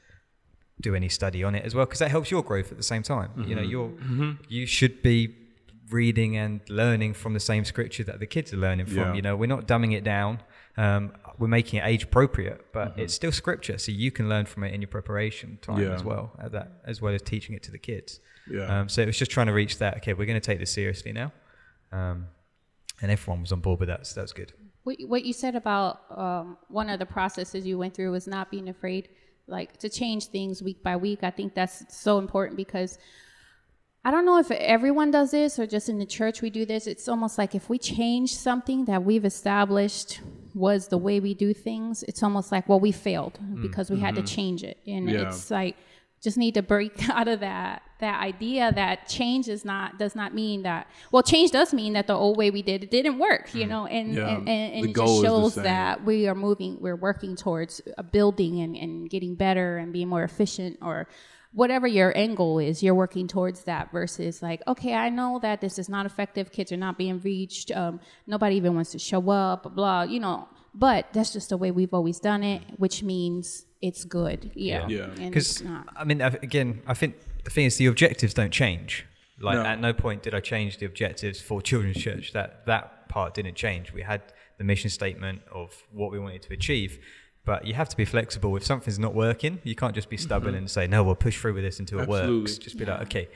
do 0.81 0.95
any 0.95 1.09
study 1.09 1.43
on 1.43 1.55
it 1.55 1.65
as 1.65 1.75
well 1.75 1.85
because 1.85 1.99
that 1.99 2.09
helps 2.09 2.31
your 2.31 2.41
growth 2.41 2.71
at 2.71 2.77
the 2.77 2.83
same 2.83 3.03
time. 3.03 3.31
You 3.45 3.55
know, 3.55 3.61
mm-hmm. 3.61 3.71
you're 3.71 3.89
mm-hmm. 3.89 4.31
you 4.47 4.65
should 4.65 5.03
be 5.03 5.35
reading 5.91 6.37
and 6.37 6.61
learning 6.69 7.13
from 7.13 7.33
the 7.33 7.39
same 7.39 7.65
scripture 7.65 8.03
that 8.03 8.19
the 8.19 8.27
kids 8.27 8.53
are 8.53 8.57
learning 8.57 8.85
from. 8.87 8.97
Yeah. 8.97 9.13
You 9.13 9.21
know, 9.21 9.35
we're 9.35 9.47
not 9.47 9.67
dumbing 9.67 9.93
it 9.93 10.03
down. 10.03 10.41
Um, 10.77 11.13
we're 11.37 11.47
making 11.47 11.79
it 11.79 11.83
age 11.85 12.03
appropriate, 12.03 12.71
but 12.71 12.91
mm-hmm. 12.91 13.01
it's 13.01 13.13
still 13.13 13.31
scripture, 13.31 13.77
so 13.77 13.91
you 13.91 14.11
can 14.11 14.29
learn 14.29 14.45
from 14.45 14.63
it 14.63 14.73
in 14.73 14.81
your 14.81 14.87
preparation 14.87 15.59
time 15.61 15.81
Yeah. 15.81 15.93
as 15.93 16.03
well, 16.03 16.31
that 16.51 16.71
as 16.85 17.01
well 17.01 17.13
as 17.13 17.21
teaching 17.21 17.55
it 17.55 17.63
to 17.63 17.71
the 17.71 17.77
kids. 17.77 18.19
Yeah. 18.51 18.81
Um, 18.81 18.89
so 18.89 19.01
it 19.01 19.05
was 19.05 19.17
just 19.17 19.31
trying 19.31 19.47
to 19.47 19.53
reach 19.53 19.77
that. 19.79 19.97
Okay, 19.97 20.13
we're 20.13 20.25
going 20.25 20.39
to 20.39 20.45
take 20.45 20.59
this 20.59 20.71
seriously 20.71 21.11
now, 21.11 21.31
um, 21.91 22.27
and 23.01 23.11
everyone 23.11 23.41
was 23.41 23.51
on 23.51 23.59
board 23.59 23.79
with 23.79 23.89
that. 23.89 24.07
So 24.07 24.15
that 24.15 24.21
was 24.23 24.33
good. 24.33 24.53
What, 24.83 24.97
what 25.07 25.25
you 25.25 25.33
said 25.33 25.55
about 25.55 26.01
um, 26.09 26.57
one 26.69 26.89
of 26.89 26.99
the 26.99 27.05
processes 27.05 27.65
you 27.65 27.77
went 27.77 27.93
through 27.93 28.11
was 28.11 28.27
not 28.27 28.49
being 28.49 28.69
afraid, 28.69 29.09
like 29.47 29.77
to 29.77 29.89
change 29.89 30.27
things 30.27 30.63
week 30.63 30.81
by 30.83 30.95
week. 30.95 31.19
I 31.23 31.29
think 31.31 31.53
that's 31.53 31.83
so 31.95 32.17
important 32.17 32.57
because 32.57 32.97
I 34.05 34.11
don't 34.11 34.25
know 34.25 34.37
if 34.39 34.49
everyone 34.51 35.11
does 35.11 35.31
this 35.31 35.59
or 35.59 35.67
just 35.67 35.89
in 35.89 35.99
the 35.99 36.05
church 36.05 36.41
we 36.41 36.49
do 36.49 36.65
this. 36.65 36.87
It's 36.87 37.09
almost 37.09 37.37
like 37.37 37.53
if 37.53 37.69
we 37.69 37.77
change 37.77 38.33
something 38.35 38.85
that 38.85 39.03
we've 39.03 39.25
established 39.25 40.21
was 40.55 40.87
the 40.87 40.97
way 40.97 41.19
we 41.19 41.33
do 41.33 41.53
things, 41.53 42.03
it's 42.03 42.23
almost 42.23 42.51
like, 42.51 42.67
well, 42.69 42.79
we 42.79 42.91
failed 42.91 43.37
because 43.61 43.91
we 43.91 43.99
had 43.99 44.15
to 44.15 44.21
change 44.23 44.63
it. 44.63 44.77
And 44.87 45.09
Yeah. 45.09 45.27
it's 45.27 45.51
like, 45.51 45.75
just 46.21 46.37
need 46.37 46.53
to 46.53 46.61
break 46.61 47.09
out 47.17 47.27
of 47.27 47.39
that 47.39 47.81
that 47.99 48.21
idea 48.21 48.71
that 48.71 49.07
change 49.07 49.47
is 49.49 49.65
not 49.65 49.97
does 49.99 50.15
not 50.15 50.33
mean 50.33 50.63
that 50.63 50.87
well 51.11 51.23
change 51.23 51.51
does 51.51 51.73
mean 51.73 51.93
that 51.93 52.07
the 52.07 52.13
old 52.13 52.37
way 52.37 52.49
we 52.49 52.61
did 52.61 52.83
it 52.83 52.91
didn't 52.91 53.19
work 53.19 53.53
you 53.53 53.65
know 53.65 53.85
and 53.85 54.13
Yeah. 54.15 54.29
and, 54.29 54.47
and, 54.49 54.73
and 54.73 54.85
it 54.89 54.95
just 54.95 55.21
shows 55.21 55.55
that 55.55 56.03
we 56.05 56.27
are 56.27 56.35
moving 56.35 56.77
we're 56.79 56.95
working 56.95 57.35
towards 57.35 57.81
a 57.97 58.03
building 58.03 58.59
and, 58.61 58.75
and 58.75 59.09
getting 59.09 59.35
better 59.35 59.77
and 59.77 59.91
being 59.93 60.07
more 60.07 60.23
efficient 60.23 60.77
or 60.81 61.07
whatever 61.51 61.87
your 61.87 62.15
end 62.15 62.37
goal 62.37 62.59
is 62.59 62.83
you're 62.83 62.93
working 62.95 63.27
towards 63.27 63.63
that 63.63 63.91
versus 63.91 64.41
like 64.41 64.61
okay 64.67 64.93
i 64.93 65.09
know 65.09 65.39
that 65.41 65.59
this 65.61 65.79
is 65.79 65.89
not 65.89 66.05
effective 66.05 66.51
kids 66.51 66.71
are 66.71 66.77
not 66.77 66.97
being 66.97 67.19
reached 67.21 67.71
um, 67.71 67.99
nobody 68.27 68.55
even 68.55 68.75
wants 68.75 68.91
to 68.91 68.99
show 68.99 69.29
up 69.31 69.63
blah, 69.63 69.71
blah 69.71 70.03
you 70.03 70.19
know 70.19 70.47
but 70.75 71.07
that's 71.11 71.33
just 71.33 71.49
the 71.49 71.57
way 71.57 71.71
we've 71.71 71.93
always 71.93 72.19
done 72.19 72.43
it 72.43 72.61
which 72.77 73.01
means 73.03 73.65
it's 73.81 74.03
good 74.05 74.51
yeah, 74.55 74.87
Yeah. 74.87 75.07
Because 75.07 75.61
it's 75.61 75.69
I 75.95 76.03
mean, 76.03 76.21
I- 76.21 76.27
again, 76.27 76.81
I 76.87 76.93
think 76.93 77.15
the 77.43 77.49
thing 77.51 77.65
is 77.65 77.77
the 77.77 77.85
objectives 77.87 78.33
don't 78.33 78.51
change. 78.51 79.05
Like 79.41 79.55
No. 79.55 79.63
at 79.65 79.79
no 79.79 79.93
point 79.93 80.23
did 80.23 80.33
I 80.35 80.41
change 80.41 80.77
the 80.79 80.85
objectives 80.85 81.39
for 81.41 81.61
Children's 81.61 81.97
Church. 81.97 82.33
That 82.33 82.65
that 82.65 83.07
part 83.09 83.33
didn't 83.33 83.55
change. 83.55 83.93
We 83.93 84.01
had 84.01 84.21
the 84.57 84.63
mission 84.65 84.89
statement 84.89 85.41
of 85.51 85.83
what 85.93 86.11
we 86.11 86.19
wanted 86.19 86.41
to 86.43 86.53
achieve. 86.53 86.99
But 87.45 87.65
you 87.65 87.73
have 87.73 87.87
to 87.89 87.97
be 87.97 88.03
flexible. 88.05 88.55
If 88.57 88.65
something's 88.65 88.99
not 88.99 89.15
working, 89.15 89.59
you 89.63 89.73
can't 89.75 89.95
just 89.95 90.09
be 90.09 90.17
stubborn 90.17 90.53
and 90.55 90.69
say, 90.69 90.85
"No, 90.87 91.03
we'll 91.05 91.15
push 91.15 91.37
through 91.39 91.53
with 91.53 91.63
this 91.63 91.79
until 91.79 91.99
it 92.01 92.07
works." 92.09 92.21
Absolutely. 92.25 92.63
Just 92.65 92.77
be 92.77 92.85
like, 92.85 93.01
"Okay, 93.03 93.29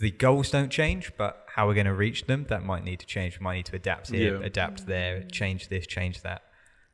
the 0.00 0.10
goals 0.10 0.50
don't 0.50 0.70
change, 0.70 1.12
but 1.18 1.44
how 1.54 1.66
we're 1.66 1.74
going 1.74 1.86
to 1.86 1.94
reach 1.94 2.24
them 2.26 2.46
that 2.48 2.64
might 2.64 2.84
need 2.84 2.98
to 3.00 3.06
change. 3.06 3.38
We 3.38 3.44
might 3.44 3.56
need 3.56 3.66
to 3.66 3.76
adapt 3.76 4.10
here, 4.10 4.38
Yeah. 4.40 4.46
adapt 4.46 4.86
there, 4.86 5.22
change 5.24 5.68
this, 5.68 5.86
change 5.86 6.22
that." 6.22 6.42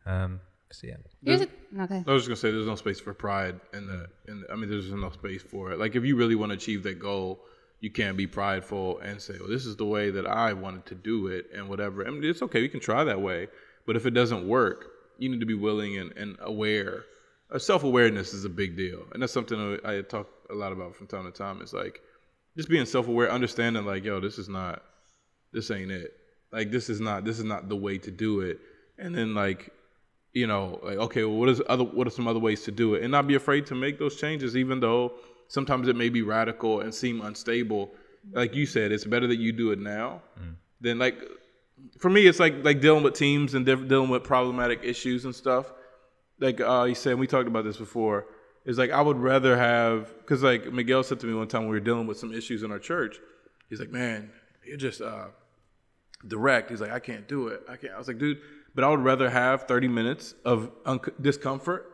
Um, 0.04 0.40
so 0.72 0.88
yeah, 0.88 0.96
Here's 1.22 1.42
a, 1.42 1.48
okay 1.80 2.04
I 2.06 2.12
was 2.12 2.22
just 2.22 2.28
gonna 2.28 2.36
say 2.36 2.50
there's 2.50 2.66
no 2.66 2.76
space 2.76 3.00
for 3.00 3.14
pride 3.14 3.60
in 3.72 3.86
the 3.86 4.08
in 4.28 4.40
the, 4.40 4.52
I 4.52 4.56
mean 4.56 4.70
there's 4.70 4.90
no 4.90 5.10
space 5.10 5.42
for 5.42 5.72
it. 5.72 5.78
Like 5.78 5.96
if 5.96 6.04
you 6.04 6.16
really 6.16 6.34
want 6.34 6.50
to 6.50 6.56
achieve 6.56 6.82
that 6.84 6.98
goal, 6.98 7.40
you 7.80 7.90
can't 7.90 8.16
be 8.16 8.26
prideful 8.26 8.98
and 9.00 9.20
say, 9.20 9.34
"Well, 9.38 9.48
this 9.48 9.66
is 9.66 9.76
the 9.76 9.84
way 9.84 10.10
that 10.10 10.26
I 10.26 10.52
wanted 10.52 10.86
to 10.86 10.94
do 10.94 11.26
it," 11.26 11.50
and 11.54 11.68
whatever. 11.68 12.06
I 12.06 12.10
mean, 12.10 12.24
it's 12.24 12.42
okay. 12.42 12.60
You 12.60 12.68
can 12.68 12.80
try 12.80 13.04
that 13.04 13.20
way, 13.20 13.48
but 13.86 13.96
if 13.96 14.06
it 14.06 14.12
doesn't 14.12 14.48
work, 14.48 14.86
you 15.18 15.28
need 15.28 15.40
to 15.40 15.46
be 15.46 15.54
willing 15.54 15.98
and, 15.98 16.12
and 16.16 16.36
aware. 16.40 17.04
Uh, 17.50 17.58
Self 17.58 17.84
awareness 17.84 18.32
is 18.32 18.44
a 18.44 18.48
big 18.48 18.76
deal, 18.76 19.04
and 19.12 19.22
that's 19.22 19.32
something 19.32 19.78
I 19.84 20.00
talk 20.02 20.28
a 20.50 20.54
lot 20.54 20.72
about 20.72 20.94
from 20.94 21.06
time 21.06 21.24
to 21.24 21.30
time. 21.30 21.60
It's 21.60 21.72
like 21.72 22.00
just 22.56 22.68
being 22.68 22.86
self 22.86 23.08
aware, 23.08 23.30
understanding 23.30 23.84
like, 23.84 24.04
yo, 24.04 24.20
this 24.20 24.38
is 24.38 24.48
not, 24.48 24.82
this 25.52 25.70
ain't 25.70 25.90
it. 25.90 26.12
Like 26.52 26.70
this 26.70 26.88
is 26.88 27.00
not, 27.00 27.24
this 27.24 27.38
is 27.38 27.44
not 27.44 27.68
the 27.68 27.76
way 27.76 27.98
to 27.98 28.10
do 28.10 28.40
it. 28.40 28.60
And 28.98 29.14
then 29.14 29.34
like 29.34 29.72
you 30.34 30.46
know, 30.46 30.80
like 30.82 30.98
okay, 30.98 31.24
well, 31.24 31.36
what 31.36 31.48
is 31.48 31.62
other 31.68 31.84
what 31.84 32.06
are 32.06 32.10
some 32.10 32.28
other 32.28 32.40
ways 32.40 32.62
to 32.64 32.72
do 32.72 32.94
it, 32.94 33.02
and 33.02 33.10
not 33.10 33.26
be 33.26 33.34
afraid 33.34 33.66
to 33.66 33.74
make 33.74 33.98
those 33.98 34.16
changes, 34.16 34.56
even 34.56 34.80
though 34.80 35.14
sometimes 35.48 35.88
it 35.88 35.96
may 35.96 36.08
be 36.08 36.22
radical 36.22 36.80
and 36.80 36.94
seem 36.94 37.22
unstable. 37.22 37.94
Like 38.32 38.54
you 38.54 38.66
said, 38.66 38.92
it's 38.92 39.04
better 39.04 39.26
that 39.26 39.36
you 39.36 39.52
do 39.52 39.70
it 39.70 39.78
now 39.78 40.22
than 40.80 40.98
like 40.98 41.16
for 41.98 42.10
me, 42.10 42.26
it's 42.26 42.40
like 42.40 42.64
like 42.64 42.80
dealing 42.80 43.02
with 43.02 43.14
teams 43.14 43.54
and 43.54 43.66
diff- 43.66 43.88
dealing 43.88 44.10
with 44.10 44.22
problematic 44.24 44.80
issues 44.82 45.24
and 45.24 45.34
stuff. 45.34 45.72
Like 46.40 46.60
uh, 46.60 46.84
you 46.88 46.94
said, 46.94 47.18
we 47.18 47.26
talked 47.26 47.48
about 47.48 47.64
this 47.64 47.76
before. 47.76 48.26
Is 48.64 48.78
like 48.78 48.90
I 48.90 49.00
would 49.00 49.18
rather 49.18 49.56
have 49.56 50.16
because 50.18 50.42
like 50.42 50.72
Miguel 50.72 51.02
said 51.02 51.20
to 51.20 51.26
me 51.26 51.34
one 51.34 51.48
time 51.48 51.62
when 51.62 51.70
we 51.70 51.76
were 51.76 51.84
dealing 51.84 52.06
with 52.06 52.18
some 52.18 52.32
issues 52.32 52.62
in 52.62 52.72
our 52.72 52.78
church. 52.78 53.18
He's 53.68 53.80
like, 53.80 53.90
man, 53.90 54.30
you're 54.64 54.76
just 54.76 55.00
uh, 55.00 55.26
direct. 56.26 56.70
He's 56.70 56.80
like, 56.80 56.92
I 56.92 56.98
can't 56.98 57.28
do 57.28 57.48
it. 57.48 57.62
I 57.68 57.76
can't. 57.76 57.92
I 57.92 57.98
was 57.98 58.08
like, 58.08 58.18
dude, 58.18 58.38
but 58.74 58.84
I 58.84 58.88
would 58.88 59.00
rather 59.00 59.30
have 59.30 59.64
30 59.64 59.88
minutes 59.88 60.34
of 60.44 60.70
un- 60.84 61.00
discomfort 61.20 61.90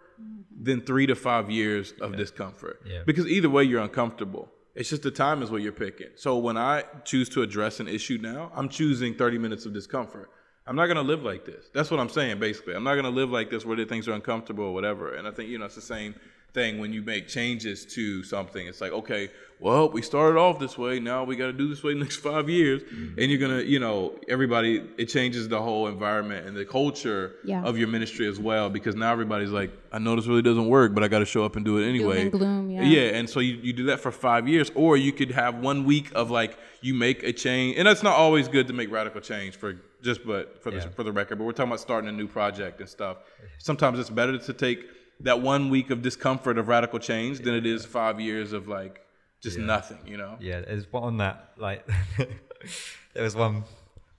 than 0.63 0.81
three 0.83 1.07
to 1.07 1.15
five 1.15 1.51
years 1.51 1.93
of 2.01 2.17
discomfort. 2.17 2.83
Yeah. 2.85 3.03
Because 3.07 3.27
either 3.27 3.49
way, 3.49 3.65
you're 3.65 3.83
uncomfortable. 3.83 4.49
It's 4.75 4.91
just 4.91 5.03
the 5.03 5.11
time 5.11 5.43
is 5.43 5.51
what 5.51 5.63
you're 5.63 5.73
picking. 5.73 6.09
So 6.17 6.37
when 6.39 6.57
I 6.57 6.85
choose 7.05 7.29
to 7.31 7.43
address 7.43 7.81
an 7.81 7.89
issue 7.89 8.19
now, 8.21 8.53
I'm 8.55 8.69
choosing 8.69 9.15
30 9.15 9.39
minutes 9.39 9.67
of 9.67 9.73
discomfort. 9.73 10.31
I'm 10.67 10.77
not 10.77 10.87
gonna 10.87 11.03
live 11.03 11.23
like 11.23 11.45
this. 11.45 11.71
That's 11.75 11.91
what 11.91 11.99
I'm 11.99 12.09
saying, 12.09 12.39
basically. 12.39 12.75
I'm 12.75 12.85
not 12.85 12.95
gonna 12.95 13.11
live 13.11 13.31
like 13.31 13.51
this 13.51 13.65
where 13.65 13.77
the 13.77 13.87
things 13.87 14.07
are 14.07 14.13
uncomfortable 14.13 14.65
or 14.65 14.75
whatever. 14.75 15.15
And 15.15 15.27
I 15.27 15.33
think 15.33 15.49
you 15.49 15.59
know 15.59 15.65
it's 15.65 15.75
the 15.75 15.81
same 15.81 16.15
thing 16.53 16.79
when 16.79 16.93
you 16.93 17.03
make 17.03 17.29
changes 17.29 17.85
to 17.87 18.23
something. 18.23 18.67
It's 18.67 18.81
like, 18.81 18.93
okay, 18.93 19.31
well, 19.61 19.91
we 19.91 20.01
started 20.01 20.39
off 20.39 20.59
this 20.59 20.79
way. 20.79 20.99
Now 21.01 21.23
we 21.25 21.37
got 21.37 21.47
to 21.47 21.53
do 21.53 21.69
this 21.69 21.83
way 21.83 21.93
the 21.93 22.01
next 22.01 22.17
five 22.17 22.49
years, 22.49 22.83
and 22.91 23.31
you're 23.31 23.39
gonna, 23.39 23.61
you 23.63 23.79
know, 23.79 24.19
everybody. 24.29 24.83
It 24.97 25.07
changes 25.07 25.49
the 25.49 25.61
whole 25.61 25.87
environment 25.89 26.47
and 26.47 26.57
the 26.57 26.65
culture 26.65 27.35
Yeah. 27.45 27.63
of 27.63 27.77
your 27.77 27.89
ministry 27.89 28.27
as 28.27 28.39
well 28.39 28.71
because 28.71 28.97
now 28.97 29.13
everybody's 29.13 29.51
like, 29.51 29.71
I 29.93 29.99
know 29.99 30.17
this 30.17 30.27
really 30.27 30.41
doesn't 30.43 30.69
work, 30.69 30.95
but 30.95 31.05
I 31.05 31.09
got 31.09 31.19
to 31.19 31.27
show 31.27 31.45
up 31.45 31.57
and 31.57 31.65
do 31.65 31.79
it 31.79 31.87
anyway. 31.89 32.23
and 32.23 32.33
gloom, 32.33 32.71
yeah. 32.71 32.83
Yeah, 32.83 33.01
and 33.19 33.29
so 33.29 33.41
you, 33.41 33.55
you 33.55 33.73
do 33.73 33.85
that 33.87 34.01
for 34.01 34.11
five 34.11 34.49
years, 34.49 34.71
or 34.75 34.97
you 34.97 35.13
could 35.13 35.31
have 35.33 35.57
one 35.57 35.85
week 35.85 36.11
of 36.15 36.31
like 36.31 36.57
you 36.81 36.95
make 36.95 37.23
a 37.23 37.33
change, 37.33 37.77
and 37.77 37.87
that's 37.87 38.03
not 38.03 38.15
always 38.17 38.49
good 38.49 38.67
to 38.69 38.73
make 38.73 38.91
radical 38.91 39.21
change 39.21 39.57
for 39.57 39.79
just 40.03 40.25
but 40.27 40.63
for 40.63 40.71
the 40.71 40.81
for 40.81 41.03
the 41.03 41.13
record. 41.13 41.37
But 41.37 41.45
we're 41.45 41.53
talking 41.53 41.71
about 41.71 41.81
starting 41.81 42.09
a 42.09 42.13
new 42.13 42.27
project 42.27 42.81
and 42.81 42.89
stuff. 42.89 43.19
Sometimes 43.59 43.99
it's 43.99 44.09
better 44.09 44.39
to 44.39 44.53
take 44.55 44.87
that 45.21 45.41
one 45.41 45.71
week 45.71 45.91
of 45.91 46.03
discomfort 46.03 46.59
of 46.59 46.69
radical 46.69 46.99
change 46.99 47.41
than 47.41 47.55
it 47.55 47.67
is 47.67 47.85
five 47.85 48.21
years 48.21 48.53
of 48.53 48.69
like 48.69 49.01
just 49.41 49.59
nothing. 49.59 49.99
You 50.07 50.17
know? 50.17 50.37
Yeah, 50.41 50.61
there's 50.61 50.91
one 50.93 51.03
on 51.03 51.17
that. 51.19 51.53
Like, 51.57 51.87
there 53.15 53.23
was 53.23 53.35
one 53.37 53.65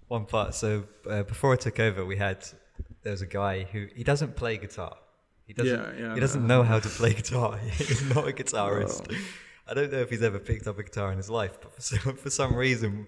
one 0.08 0.26
part. 0.26 0.54
So 0.54 0.84
uh, 1.10 1.24
before 1.24 1.54
I 1.54 1.56
took 1.56 1.80
over, 1.80 2.06
we 2.06 2.18
had 2.18 2.46
there 3.04 3.12
was 3.12 3.22
a 3.22 3.28
guy 3.28 3.64
who 3.64 3.88
he 3.96 4.04
doesn't 4.04 4.36
play 4.36 4.58
guitar. 4.58 4.96
He 5.46 5.54
doesn't. 5.54 5.98
Yeah, 5.98 6.08
yeah, 6.08 6.14
he 6.14 6.20
doesn't 6.20 6.46
know 6.46 6.64
how 6.64 6.80
to 6.80 6.90
play 6.90 7.14
guitar. 7.14 7.58
He's 7.78 8.04
not 8.04 8.28
a 8.28 8.32
guitarist. 8.32 9.16
I 9.68 9.74
don't 9.74 9.92
know 9.92 10.00
if 10.00 10.10
he's 10.10 10.24
ever 10.24 10.40
picked 10.40 10.68
up 10.68 10.80
a 10.80 10.84
guitar 10.84 11.12
in 11.12 11.18
his 11.18 11.30
life, 11.30 11.58
but 11.62 11.74
for 11.74 11.82
some, 11.82 12.18
for 12.18 12.30
some 12.30 12.56
reason, 12.56 13.08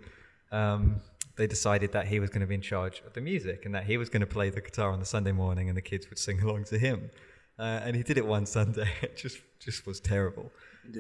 um, 0.52 1.02
they 1.36 1.48
decided 1.48 1.92
that 1.92 2.08
he 2.08 2.20
was 2.20 2.30
going 2.30 2.42
to 2.42 2.48
be 2.48 2.56
in 2.56 2.62
charge 2.62 3.02
of 3.06 3.14
the 3.14 3.22
music 3.22 3.66
and 3.66 3.76
that 3.76 3.86
he 3.86 3.98
was 3.98 4.10
going 4.10 4.22
to 4.22 4.28
play 4.28 4.50
the 4.50 4.62
guitar 4.62 4.92
on 4.92 5.00
the 5.00 5.06
Sunday 5.06 5.34
morning, 5.34 5.68
and 5.68 5.76
the 5.76 5.82
kids 5.82 6.10
would 6.10 6.20
sing 6.20 6.42
along 6.42 6.66
to 6.66 6.78
him. 6.78 7.10
Uh, 7.60 7.82
and 7.84 7.96
he 7.96 8.04
did 8.04 8.18
it 8.18 8.26
one 8.26 8.46
Sunday. 8.46 8.90
It 9.02 9.18
just 9.18 9.38
just 9.60 9.86
was 9.86 10.00
terrible. 10.00 10.52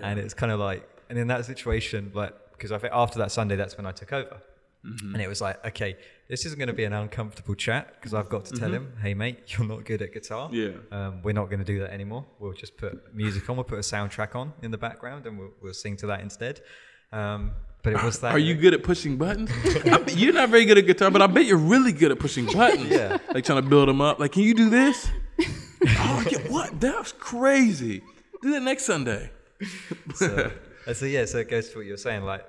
And 0.02 0.18
it's 0.20 0.34
kind 0.34 0.52
of 0.52 0.60
like, 0.60 0.88
and 1.10 1.20
in 1.20 1.28
that 1.28 1.46
situation, 1.46 2.12
like, 2.13 2.34
because 2.54 2.72
I 2.72 2.78
think 2.78 2.94
after 2.94 3.20
that 3.20 3.32
Sunday, 3.32 3.58
that's 3.58 3.76
when 3.76 3.86
I 3.86 3.92
took 3.92 4.13
over. 4.13 4.38
And 4.86 5.22
it 5.22 5.30
was 5.30 5.39
like, 5.39 5.66
okay, 5.66 5.96
this 6.28 6.46
isn't 6.46 6.60
going 6.60 6.68
to 6.68 6.74
be 6.74 6.84
an 6.84 6.92
uncomfortable 6.92 7.56
chat 7.56 7.94
because 7.96 8.13
I've 8.13 8.28
got 8.28 8.44
to 8.46 8.54
tell 8.54 8.70
him, 8.70 8.92
hey, 9.02 9.13
mate, 9.13 9.39
you're 9.48 9.66
not 9.66 9.86
good 9.86 10.02
at 10.02 10.12
guitar. 10.13 10.50
Yeah. 10.52 10.72
Um, 10.92 11.22
we're 11.24 11.34
not 11.34 11.46
going 11.46 11.60
to 11.60 11.66
do 11.66 11.80
that 11.80 11.92
anymore. 11.94 12.26
We'll 12.38 12.52
just 12.52 12.76
put 12.76 13.16
music 13.16 13.50
on. 13.50 13.56
We'll 13.56 13.63
put 13.63 13.80
a 13.80 13.82
soundtrack 13.82 14.36
on 14.36 14.52
in 14.62 14.72
the 14.72 14.78
background 14.78 15.26
and 15.26 15.39
we'll, 15.39 15.52
we'll 15.62 15.74
sing 15.74 15.96
to 15.98 16.08
that 16.08 16.20
instead. 16.20 16.60
Um, 17.13 17.52
but 17.82 17.94
it 17.94 18.04
was 18.04 18.20
that. 18.22 18.34
Are 18.34 18.39
you 18.39 18.56
good 18.56 18.74
at 18.74 18.84
pushing 18.84 19.16
buttons? 19.16 19.52
I 19.86 20.00
bet 20.00 20.18
you're 20.18 20.34
not 20.34 20.50
very 20.50 20.66
good 20.66 20.78
at 20.78 20.86
guitar, 20.86 21.10
but 21.10 21.22
I 21.22 21.28
bet 21.28 21.46
you're 21.46 21.58
really 21.58 21.94
good 21.94 22.12
at 22.12 22.20
pushing 22.20 22.46
buttons. 22.46 22.89
Yeah. 22.89 23.20
Like 23.34 23.46
trying 23.46 23.63
to 23.63 23.70
build 23.70 23.88
them 23.88 24.02
up. 24.02 24.20
Like, 24.20 24.34
can 24.34 24.42
you 24.42 24.54
do 24.54 24.70
this? 24.70 25.10
oh, 25.39 26.26
yeah, 26.30 26.39
what? 26.54 26.80
That's 26.80 27.12
crazy. 27.12 28.02
Do 28.42 28.52
that 28.52 28.62
next 28.62 28.86
Sunday. 28.86 29.32
so, 30.16 30.52
uh, 30.88 30.94
so 30.94 31.06
yeah, 31.06 31.26
so 31.26 31.39
it 31.39 31.50
goes 31.50 31.70
to 31.70 31.78
what 31.78 31.86
you're 31.86 31.98
saying. 31.98 32.24
Like, 32.24 32.46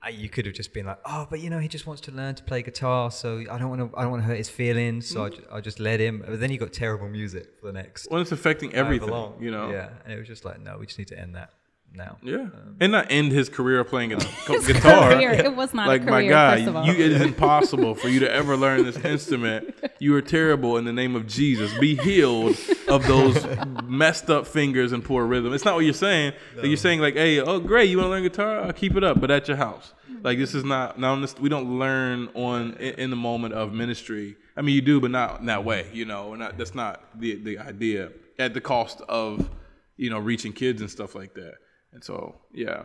I, 0.00 0.10
you 0.10 0.28
could 0.28 0.46
have 0.46 0.54
just 0.54 0.72
been 0.72 0.86
like, 0.86 1.00
oh, 1.04 1.26
but 1.28 1.40
you 1.40 1.50
know, 1.50 1.58
he 1.58 1.66
just 1.66 1.86
wants 1.86 2.02
to 2.02 2.12
learn 2.12 2.36
to 2.36 2.42
play 2.44 2.62
guitar, 2.62 3.10
so 3.10 3.42
I 3.50 3.58
don't 3.58 3.68
want 3.68 3.92
to, 3.92 3.98
I 3.98 4.02
don't 4.02 4.12
want 4.12 4.22
to 4.22 4.26
hurt 4.28 4.38
his 4.38 4.48
feelings, 4.48 5.08
so 5.08 5.24
I, 5.24 5.30
mm-hmm. 5.30 5.40
ju- 5.40 5.48
I 5.52 5.60
just 5.60 5.80
let 5.80 5.98
him. 5.98 6.24
But 6.26 6.38
then 6.38 6.50
you 6.52 6.58
got 6.58 6.72
terrible 6.72 7.08
music 7.08 7.58
for 7.60 7.66
the 7.66 7.72
next. 7.72 8.10
When 8.10 8.22
it's 8.22 8.32
affecting 8.32 8.74
everything, 8.74 9.10
long. 9.10 9.36
you 9.40 9.50
know? 9.50 9.70
Yeah, 9.70 9.90
and 10.04 10.12
it 10.12 10.18
was 10.18 10.28
just 10.28 10.44
like, 10.44 10.60
no, 10.60 10.78
we 10.78 10.86
just 10.86 10.98
need 10.98 11.08
to 11.08 11.18
end 11.18 11.34
that 11.34 11.50
now. 11.92 12.18
Yeah. 12.22 12.36
Um, 12.36 12.76
and 12.80 12.92
not 12.92 13.06
end 13.10 13.32
his 13.32 13.48
career 13.48 13.82
playing 13.84 14.10
gu- 14.10 14.18
guitar. 14.66 15.14
Career. 15.14 15.32
It 15.32 15.56
was 15.56 15.74
not 15.74 15.88
like 15.88 16.02
a 16.02 16.04
my 16.04 16.20
career, 16.22 16.30
guy, 16.30 16.64
first 16.64 16.86
you, 16.86 17.04
it 17.04 17.12
is 17.12 17.22
impossible 17.22 17.94
for 17.94 18.08
you 18.08 18.20
to 18.20 18.32
ever 18.32 18.56
learn 18.56 18.84
this 18.84 18.96
instrument. 18.98 19.74
You 19.98 20.14
are 20.14 20.22
terrible 20.22 20.76
in 20.76 20.84
the 20.84 20.92
name 20.92 21.16
of 21.16 21.26
Jesus. 21.26 21.76
Be 21.78 21.96
healed 21.96 22.56
of 22.88 23.06
those 23.06 23.46
messed 23.84 24.30
up 24.30 24.46
fingers 24.46 24.92
and 24.92 25.04
poor 25.04 25.24
rhythm. 25.26 25.52
It's 25.52 25.64
not 25.64 25.74
what 25.74 25.84
you're 25.84 25.94
saying. 25.94 26.32
Like, 26.56 26.66
you're 26.66 26.76
saying 26.76 27.00
like, 27.00 27.14
hey, 27.14 27.40
oh 27.40 27.60
great, 27.60 27.90
you 27.90 27.98
want 27.98 28.06
to 28.06 28.10
learn 28.10 28.22
guitar? 28.22 28.60
I'll 28.60 28.72
keep 28.72 28.96
it 28.96 29.04
up, 29.04 29.20
but 29.20 29.30
at 29.30 29.48
your 29.48 29.56
house. 29.56 29.94
Like 30.22 30.38
this 30.38 30.54
is 30.54 30.64
not 30.64 30.98
now. 30.98 31.14
This, 31.16 31.38
we 31.38 31.48
don't 31.48 31.78
learn 31.78 32.28
on 32.34 32.74
in, 32.74 32.94
in 32.94 33.10
the 33.10 33.16
moment 33.16 33.54
of 33.54 33.72
ministry. 33.72 34.36
I 34.56 34.62
mean, 34.62 34.74
you 34.74 34.80
do, 34.80 35.00
but 35.00 35.12
not 35.12 35.40
in 35.40 35.46
that 35.46 35.64
way. 35.64 35.88
You 35.92 36.04
know, 36.06 36.30
We're 36.30 36.36
not 36.36 36.58
that's 36.58 36.74
not 36.74 37.18
the 37.20 37.36
the 37.36 37.58
idea 37.58 38.10
at 38.38 38.52
the 38.52 38.60
cost 38.60 39.00
of 39.08 39.48
you 39.96 40.10
know 40.10 40.18
reaching 40.18 40.52
kids 40.52 40.80
and 40.80 40.90
stuff 40.90 41.14
like 41.14 41.34
that. 41.34 41.54
And 41.92 42.02
so, 42.02 42.40
yeah, 42.52 42.82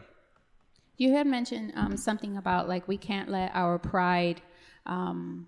You 0.98 1.14
had 1.14 1.28
mentioned 1.28 1.74
um, 1.76 1.98
something 1.98 2.38
about 2.38 2.70
like 2.70 2.88
we 2.88 2.98
can't 2.98 3.30
let 3.30 3.52
our 3.56 3.80
pride 3.80 4.42
um, 4.86 5.48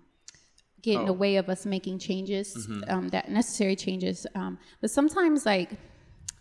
get 0.86 1.00
in 1.00 1.06
the 1.06 1.18
way 1.24 1.36
of 1.42 1.46
us 1.54 1.66
making 1.66 1.96
changes, 2.08 2.46
um, 2.88 3.08
that 3.14 3.24
necessary 3.40 3.76
changes. 3.86 4.26
Um, 4.34 4.52
but 4.80 4.90
sometimes, 4.98 5.44
like 5.44 5.70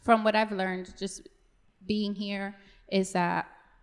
from 0.07 0.23
what 0.25 0.35
I've 0.39 0.51
learned, 0.61 0.93
just 1.03 1.17
being 1.93 2.13
here, 2.15 2.47
is 2.91 3.07
that, 3.13 3.41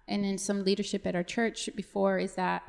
and 0.08 0.24
in 0.24 0.38
some 0.38 0.58
leadership 0.64 1.02
at 1.06 1.14
our 1.14 1.26
church 1.36 1.68
before, 1.82 2.18
is 2.26 2.34
that 2.36 2.62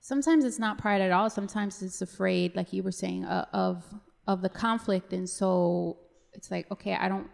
sometimes 0.00 0.44
it's 0.44 0.58
not 0.66 0.78
pride 0.78 1.00
at 1.00 1.12
all. 1.16 1.28
Sometimes 1.30 1.82
it's 1.82 2.02
afraid, 2.02 2.54
like 2.54 2.72
you 2.72 2.82
were 2.82 2.92
saying, 3.04 3.24
uh, 3.24 3.46
of 3.52 3.76
of 4.32 4.40
the 4.46 4.48
conflict, 4.64 5.12
and 5.12 5.28
so 5.28 5.98
it's 6.34 6.50
like, 6.50 6.70
okay, 6.70 6.94
I 6.94 7.08
don't 7.08 7.28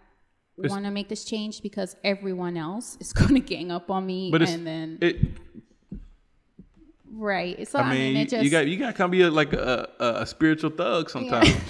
want 0.71 0.85
to 0.85 0.91
make 0.91 1.09
this 1.09 1.25
change 1.25 1.61
because 1.63 1.97
everyone 2.03 2.57
else 2.57 2.97
is 3.01 3.13
going 3.21 3.35
to 3.35 3.41
gang 3.41 3.71
up 3.71 3.91
on 3.91 4.07
me, 4.07 4.31
But 4.31 4.43
and 4.43 4.67
then 4.67 4.99
it. 5.03 5.17
Right. 7.13 7.67
So 7.69 7.79
I 7.79 7.91
mean, 7.95 8.17
it 8.17 8.29
just 8.29 8.45
you 8.45 8.51
got 8.51 8.67
you 8.67 8.77
got 8.77 8.89
to 8.89 8.93
kind 8.93 9.07
of 9.07 9.11
be 9.11 9.23
a, 9.23 9.31
like 9.31 9.53
a, 9.53 9.89
a, 9.99 10.23
a 10.23 10.27
spiritual 10.27 10.71
thug 10.71 11.11
sometimes. 11.11 11.55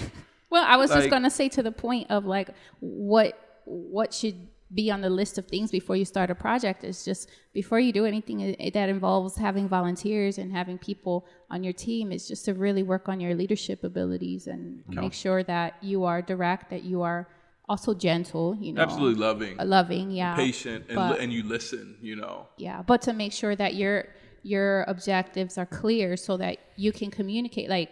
Well, 0.51 0.65
I 0.67 0.77
was 0.77 0.89
just 0.89 1.11
gonna 1.11 1.29
say 1.29 1.47
to 1.49 1.61
the 1.61 1.71
point 1.71 2.09
of 2.09 2.25
like 2.25 2.49
what 2.79 3.37
what 3.65 4.13
should 4.15 4.47
be 4.73 4.89
on 4.91 5.01
the 5.01 5.09
list 5.09 5.37
of 5.37 5.45
things 5.47 5.71
before 5.71 5.95
you 5.95 6.05
start 6.05 6.29
a 6.29 6.35
project 6.35 6.83
is 6.83 7.03
just 7.03 7.29
before 7.53 7.79
you 7.79 7.91
do 7.91 8.05
anything 8.05 8.55
that 8.73 8.89
involves 8.89 9.35
having 9.35 9.67
volunteers 9.67 10.37
and 10.37 10.51
having 10.51 10.77
people 10.77 11.25
on 11.49 11.63
your 11.63 11.73
team 11.73 12.11
is 12.11 12.27
just 12.27 12.45
to 12.45 12.53
really 12.53 12.83
work 12.83 13.09
on 13.09 13.19
your 13.19 13.33
leadership 13.35 13.83
abilities 13.83 14.47
and 14.47 14.83
make 14.87 15.13
sure 15.13 15.43
that 15.43 15.75
you 15.81 16.03
are 16.03 16.21
direct, 16.21 16.69
that 16.69 16.83
you 16.83 17.01
are 17.01 17.27
also 17.67 17.93
gentle, 17.93 18.55
you 18.59 18.73
know, 18.73 18.81
Absolutely 18.81 19.19
loving, 19.19 19.57
loving, 19.57 20.11
yeah, 20.11 20.35
patient, 20.35 20.85
and 20.87 20.95
but- 20.95 21.19
and 21.19 21.31
you 21.31 21.43
listen. 21.43 21.95
You 22.01 22.15
know. 22.15 22.47
yeah 22.57 22.81
but 22.81 23.01
to 23.03 23.13
make 23.13 23.33
sure 23.33 23.55
that 23.55 23.75
your 23.75 24.07
your 24.43 24.83
objectives 24.87 25.57
are 25.57 25.65
clear 25.65 26.15
so 26.17 26.37
that 26.37 26.57
you 26.75 26.91
can 26.91 27.11
communicate 27.11 27.69
like 27.69 27.91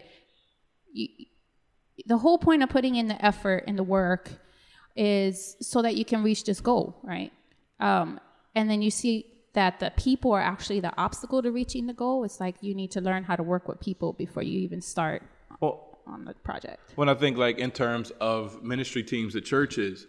you, 0.93 1.07
the 2.05 2.17
whole 2.17 2.37
point 2.37 2.63
of 2.63 2.69
putting 2.69 2.95
in 2.95 3.07
the 3.07 3.25
effort 3.25 3.63
and 3.67 3.77
the 3.77 3.83
work 3.83 4.31
is 4.95 5.55
so 5.61 5.81
that 5.81 5.95
you 5.95 6.05
can 6.05 6.23
reach 6.23 6.43
this 6.43 6.59
goal 6.61 6.99
right? 7.03 7.31
Um, 7.79 8.19
and 8.55 8.69
then 8.69 8.81
you 8.81 8.89
see 8.89 9.25
that 9.53 9.79
the 9.79 9.91
people 9.97 10.31
are 10.33 10.41
actually 10.41 10.79
the 10.79 10.95
obstacle 10.97 11.41
to 11.41 11.51
reaching 11.51 11.87
the 11.87 11.93
goal. 11.93 12.23
It's 12.23 12.39
like 12.39 12.55
you 12.61 12.75
need 12.75 12.91
to 12.91 13.01
learn 13.01 13.23
how 13.23 13.35
to 13.35 13.43
work 13.43 13.67
with 13.67 13.79
people 13.79 14.13
before 14.13 14.43
you 14.43 14.59
even 14.59 14.81
start 14.81 15.23
Well, 15.59 15.99
on 16.05 16.25
the 16.25 16.33
project. 16.35 16.91
when 16.95 17.09
I 17.09 17.15
think 17.15 17.37
like 17.37 17.57
in 17.57 17.71
terms 17.71 18.11
of 18.19 18.63
ministry 18.63 19.03
teams 19.03 19.35
at 19.35 19.45
churches, 19.45 20.07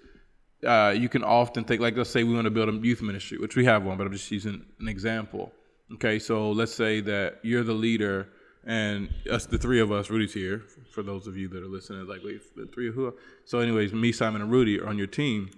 uh, 0.66 0.94
you 0.96 1.08
can 1.08 1.22
often 1.22 1.64
think 1.64 1.80
like 1.80 1.96
let's 1.96 2.10
say 2.10 2.24
we 2.24 2.34
want 2.34 2.44
to 2.46 2.50
build 2.50 2.68
a 2.68 2.72
youth 2.72 3.00
ministry, 3.02 3.38
which 3.38 3.56
we 3.56 3.64
have 3.64 3.84
one, 3.84 3.96
but 3.96 4.06
I'm 4.06 4.12
just 4.12 4.30
using 4.30 4.64
an 4.80 4.88
example. 4.88 5.52
Okay, 5.94 6.18
so 6.18 6.50
let's 6.50 6.74
say 6.74 7.00
that 7.00 7.38
you're 7.42 7.64
the 7.64 7.72
leader 7.72 8.28
and 8.64 9.08
us, 9.30 9.46
the 9.46 9.56
three 9.56 9.80
of 9.80 9.90
us, 9.90 10.10
Rudy's 10.10 10.34
here. 10.34 10.62
For 10.90 11.02
those 11.02 11.26
of 11.26 11.36
you 11.36 11.48
that 11.48 11.62
are 11.62 11.68
listening, 11.68 12.06
like 12.06 12.22
wait, 12.22 12.42
the 12.54 12.66
three 12.66 12.88
of 12.88 12.94
who? 12.94 13.14
So, 13.46 13.60
anyways, 13.60 13.94
me, 13.94 14.12
Simon, 14.12 14.42
and 14.42 14.50
Rudy 14.50 14.78
are 14.78 14.86
on 14.86 14.98
your 14.98 15.06
team. 15.06 15.50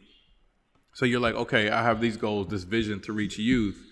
So 0.93 1.05
you're 1.05 1.21
like, 1.21 1.35
okay, 1.35 1.71
I 1.71 1.83
have 1.83 2.01
these 2.01 2.17
goals, 2.17 2.49
this 2.49 2.63
vision 2.63 3.01
to 3.03 3.13
reach 3.13 3.39
youth, 3.39 3.83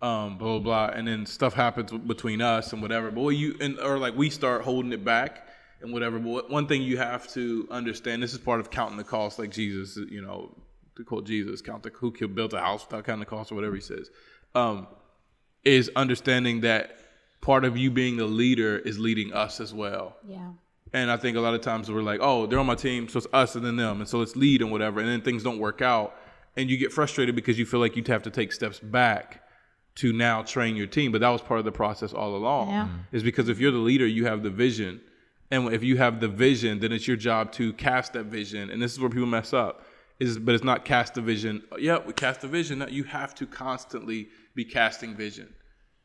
um, 0.00 0.38
blah 0.38 0.58
blah 0.58 0.88
blah, 0.88 0.96
and 0.96 1.06
then 1.06 1.26
stuff 1.26 1.52
happens 1.52 1.92
between 1.92 2.40
us 2.40 2.72
and 2.72 2.80
whatever. 2.80 3.10
But 3.10 3.20
what 3.20 3.36
you 3.36 3.56
and 3.60 3.78
or 3.78 3.98
like 3.98 4.16
we 4.16 4.30
start 4.30 4.62
holding 4.62 4.92
it 4.92 5.04
back 5.04 5.46
and 5.82 5.92
whatever. 5.92 6.18
But 6.18 6.48
one 6.50 6.66
thing 6.66 6.82
you 6.82 6.96
have 6.96 7.28
to 7.32 7.68
understand, 7.70 8.22
this 8.22 8.32
is 8.32 8.38
part 8.38 8.60
of 8.60 8.70
counting 8.70 8.96
the 8.96 9.04
cost, 9.04 9.38
like 9.38 9.50
Jesus, 9.50 9.98
you 10.10 10.22
know, 10.22 10.56
to 10.96 11.04
quote 11.04 11.26
Jesus, 11.26 11.60
count 11.60 11.82
the 11.82 11.90
who 11.90 12.10
build 12.28 12.54
a 12.54 12.60
house 12.60 12.86
without 12.86 13.04
counting 13.04 13.20
the 13.20 13.26
cost 13.26 13.52
or 13.52 13.56
whatever 13.56 13.74
he 13.74 13.80
says, 13.82 14.10
um, 14.54 14.86
is 15.64 15.90
understanding 15.96 16.60
that 16.62 16.98
part 17.40 17.64
of 17.64 17.76
you 17.76 17.90
being 17.90 18.20
a 18.20 18.24
leader 18.24 18.78
is 18.78 18.98
leading 18.98 19.32
us 19.32 19.60
as 19.60 19.72
well. 19.74 20.16
yeah 20.26 20.50
And 20.92 21.10
I 21.10 21.16
think 21.16 21.36
a 21.36 21.40
lot 21.40 21.54
of 21.54 21.60
times 21.60 21.90
we're 21.90 22.02
like, 22.02 22.20
oh, 22.22 22.46
they're 22.46 22.58
on 22.58 22.66
my 22.66 22.74
team, 22.74 23.08
so 23.08 23.18
it's 23.18 23.26
us 23.32 23.56
and 23.56 23.64
then 23.64 23.76
them, 23.76 24.00
and 24.00 24.08
so 24.08 24.18
let's 24.18 24.36
lead 24.36 24.62
and 24.62 24.70
whatever, 24.70 25.00
and 25.00 25.08
then 25.08 25.22
things 25.22 25.42
don't 25.42 25.58
work 25.58 25.80
out, 25.80 26.14
and 26.56 26.68
you 26.68 26.76
get 26.76 26.92
frustrated 26.92 27.34
because 27.34 27.58
you 27.58 27.66
feel 27.66 27.80
like 27.80 27.96
you'd 27.96 28.08
have 28.08 28.22
to 28.24 28.30
take 28.30 28.52
steps 28.52 28.78
back 28.78 29.42
to 29.94 30.12
now 30.12 30.42
train 30.42 30.76
your 30.76 30.86
team. 30.86 31.12
But 31.12 31.20
that 31.20 31.30
was 31.30 31.40
part 31.40 31.58
of 31.58 31.64
the 31.64 31.72
process 31.72 32.12
all 32.12 32.36
along. 32.36 32.70
Yeah. 32.70 32.88
Is 33.10 33.22
because 33.22 33.48
if 33.48 33.58
you're 33.58 33.72
the 33.72 33.78
leader, 33.78 34.06
you 34.06 34.26
have 34.26 34.42
the 34.42 34.50
vision, 34.50 35.00
and 35.50 35.72
if 35.72 35.82
you 35.82 35.96
have 35.96 36.20
the 36.20 36.28
vision, 36.28 36.80
then 36.80 36.92
it's 36.92 37.06
your 37.06 37.16
job 37.16 37.52
to 37.52 37.72
cast 37.74 38.12
that 38.12 38.24
vision. 38.26 38.70
And 38.70 38.80
this 38.82 38.92
is 38.92 39.00
where 39.00 39.10
people 39.10 39.26
mess 39.26 39.52
up. 39.52 39.86
Is 40.18 40.38
but 40.38 40.54
it's 40.54 40.64
not 40.64 40.84
cast 40.84 41.14
the 41.14 41.22
vision. 41.22 41.62
Oh, 41.72 41.78
yeah, 41.78 41.98
we 41.98 42.12
cast 42.12 42.42
the 42.42 42.48
vision. 42.48 42.78
No, 42.80 42.86
you 42.86 43.04
have 43.04 43.34
to 43.36 43.46
constantly 43.46 44.28
be 44.54 44.64
casting 44.64 45.14
vision. 45.14 45.52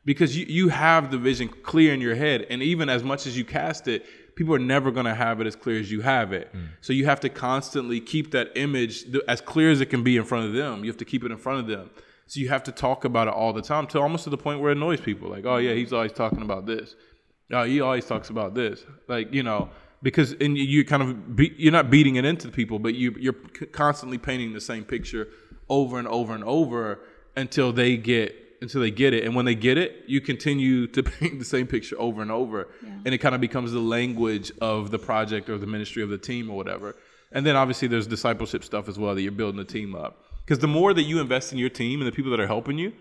Because 0.05 0.38
you, 0.38 0.45
you 0.47 0.69
have 0.69 1.12
the 1.12 1.17
vision 1.17 1.49
clear 1.49 1.93
in 1.93 1.99
your 2.01 2.15
head 2.15 2.47
and 2.49 2.63
even 2.63 2.88
as 2.89 3.03
much 3.03 3.27
as 3.27 3.38
you 3.38 3.43
cast 3.45 3.88
it 3.88 4.05
people 4.36 4.53
are 4.53 4.60
never 4.60 4.91
going 4.91 5.07
to 5.07 5.15
have 5.15 5.41
it 5.41 5.47
as 5.47 5.55
clear 5.55 5.79
as 5.79 5.91
you 5.91 6.01
have 6.01 6.31
it. 6.31 6.53
Mm. 6.53 6.67
So 6.81 6.93
you 6.93 7.05
have 7.05 7.19
to 7.21 7.29
constantly 7.29 7.99
keep 7.99 8.29
that 8.31 8.51
image 8.55 9.01
th- 9.05 9.23
as 9.27 9.41
clear 9.41 9.71
as 9.71 9.81
it 9.81 9.88
can 9.88 10.03
be 10.03 10.15
in 10.15 10.23
front 10.25 10.45
of 10.45 10.53
them. 10.53 10.83
You 10.83 10.91
have 10.91 10.97
to 10.97 11.05
keep 11.05 11.23
it 11.23 11.31
in 11.31 11.38
front 11.39 11.60
of 11.62 11.65
them. 11.65 11.89
So 12.27 12.39
you 12.39 12.47
have 12.49 12.62
to 12.65 12.71
talk 12.71 13.03
about 13.03 13.27
it 13.27 13.33
all 13.33 13.51
the 13.51 13.63
time 13.63 13.88
to 13.88 13.99
almost 13.99 14.25
to 14.25 14.29
the 14.29 14.38
point 14.38 14.60
where 14.60 14.69
it 14.71 14.77
annoys 14.77 15.01
people. 15.01 15.27
Like 15.29 15.45
oh 15.45 15.57
yeah 15.57 15.73
he's 15.73 15.91
always 15.91 16.12
talking 16.13 16.43
about 16.43 16.67
this. 16.67 16.95
Oh 17.51 17.63
he 17.63 17.81
always 17.81 18.05
talks 18.05 18.29
about 18.29 18.53
this. 18.53 18.86
Like 19.07 19.33
you 19.33 19.41
know 19.41 19.69
because 20.03 20.33
and 20.33 20.55
you- 20.55 20.63
you 20.65 20.86
kind 20.86 21.01
of 21.01 21.36
be, 21.36 21.53
you're 21.57 21.71
not 21.71 21.89
beating 21.89 22.17
it 22.17 22.23
into 22.23 22.45
the 22.45 22.53
people 22.53 22.77
but 22.77 22.93
you 22.93 23.15
you're 23.19 23.36
c- 23.60 23.65
constantly 23.65 24.19
painting 24.19 24.53
the 24.53 24.62
same 24.62 24.83
picture 24.86 25.27
over 25.67 25.97
and 25.97 26.07
over 26.07 26.36
and 26.36 26.43
over 26.43 26.99
until 27.38 27.71
they 27.71 27.95
get 27.95 28.36
until 28.60 28.82
they 28.82 28.89
get 28.89 29.13
it. 29.13 29.23
And 29.23 29.36
when 29.36 29.45
they 29.45 29.56
get 29.56 29.78
it 29.78 30.04
you 30.08 30.19
continue 30.19 30.88
to 30.95 31.04
paint 31.04 31.39
the 31.39 31.45
same 31.45 31.67
picture 31.67 31.95
over 32.00 32.21
and 32.21 32.32
over. 32.32 32.67
And 33.06 33.13
it 33.13 33.19
kind 33.19 33.36
of 33.36 33.39
becomes 33.39 33.71
the 33.71 33.80
language 33.80 34.52
of 34.60 34.91
the 34.91 35.00
project 35.00 35.50
or 35.50 35.58
the 35.58 35.67
ministry 35.67 36.04
of 36.04 36.10
the 36.10 36.17
team 36.17 36.50
or 36.50 36.58
whatever. 36.58 36.95
And 37.32 37.45
then 37.45 37.56
obviously 37.56 37.88
there's 37.88 38.08
discipleship 38.08 38.63
stuff 38.63 38.89
as 38.89 38.97
well 38.97 39.15
that 39.15 39.21
you're 39.21 39.32
building 39.32 39.58
the 39.58 39.65
team 39.65 39.95
up. 39.95 40.23
Because 40.43 40.60
the 40.60 40.67
more 40.67 40.93
that 40.93 41.04
you 41.04 41.19
invest 41.19 41.52
in 41.52 41.60
your 41.60 41.69
team 41.69 42.02
and 42.02 42.08
the 42.08 42.12
people 42.12 42.32
that 42.32 42.39
are 42.39 42.47
helping 42.47 42.78
you 42.78 42.93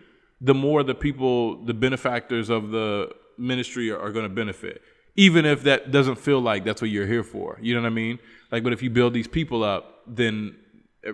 the 0.43 0.55
more 0.55 0.83
the 0.83 0.95
people 0.95 1.65
the 1.65 1.73
benefactors 1.73 2.51
of 2.51 2.71
the 2.71 3.11
ministry 3.39 3.91
are, 3.91 3.99
are 3.99 4.13
going 4.13 4.29
to 4.29 4.35
benefit. 4.35 4.83
Even 5.19 5.47
if 5.47 5.63
that 5.63 5.91
doesn't 5.91 6.17
feel 6.17 6.41
like 6.41 6.63
that's 6.63 6.83
what 6.83 6.91
you're 6.91 7.07
here 7.07 7.23
for 7.23 7.59
you 7.63 7.75
know 7.75 7.81
what 7.81 7.87
i 7.87 7.91
mean? 7.91 8.19
Like 8.53 8.63
but 8.63 8.75
if 8.75 8.83
you 8.83 8.91
build 8.91 9.15
these 9.15 9.29
people 9.29 9.65
up 9.65 10.03
then 10.07 10.57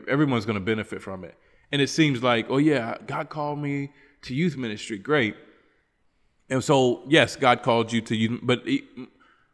everyone's 0.08 0.44
going 0.44 0.58
to 0.58 0.64
benefit 0.64 1.00
from 1.00 1.22
it 1.22 1.36
and 1.72 1.80
it 1.82 1.88
seems 1.88 2.22
like 2.22 2.46
oh 2.48 2.58
yeah 2.58 2.96
god 3.06 3.28
called 3.28 3.58
me 3.58 3.90
to 4.22 4.34
youth 4.34 4.56
ministry. 4.56 4.98
Great. 4.98 5.34
And 6.48 6.62
so 6.62 7.02
yes 7.08 7.34
god 7.36 7.62
called 7.62 7.92
you 7.92 8.00
to 8.02 8.16
youth 8.16 8.40
but 8.42 8.62
it, 8.66 8.84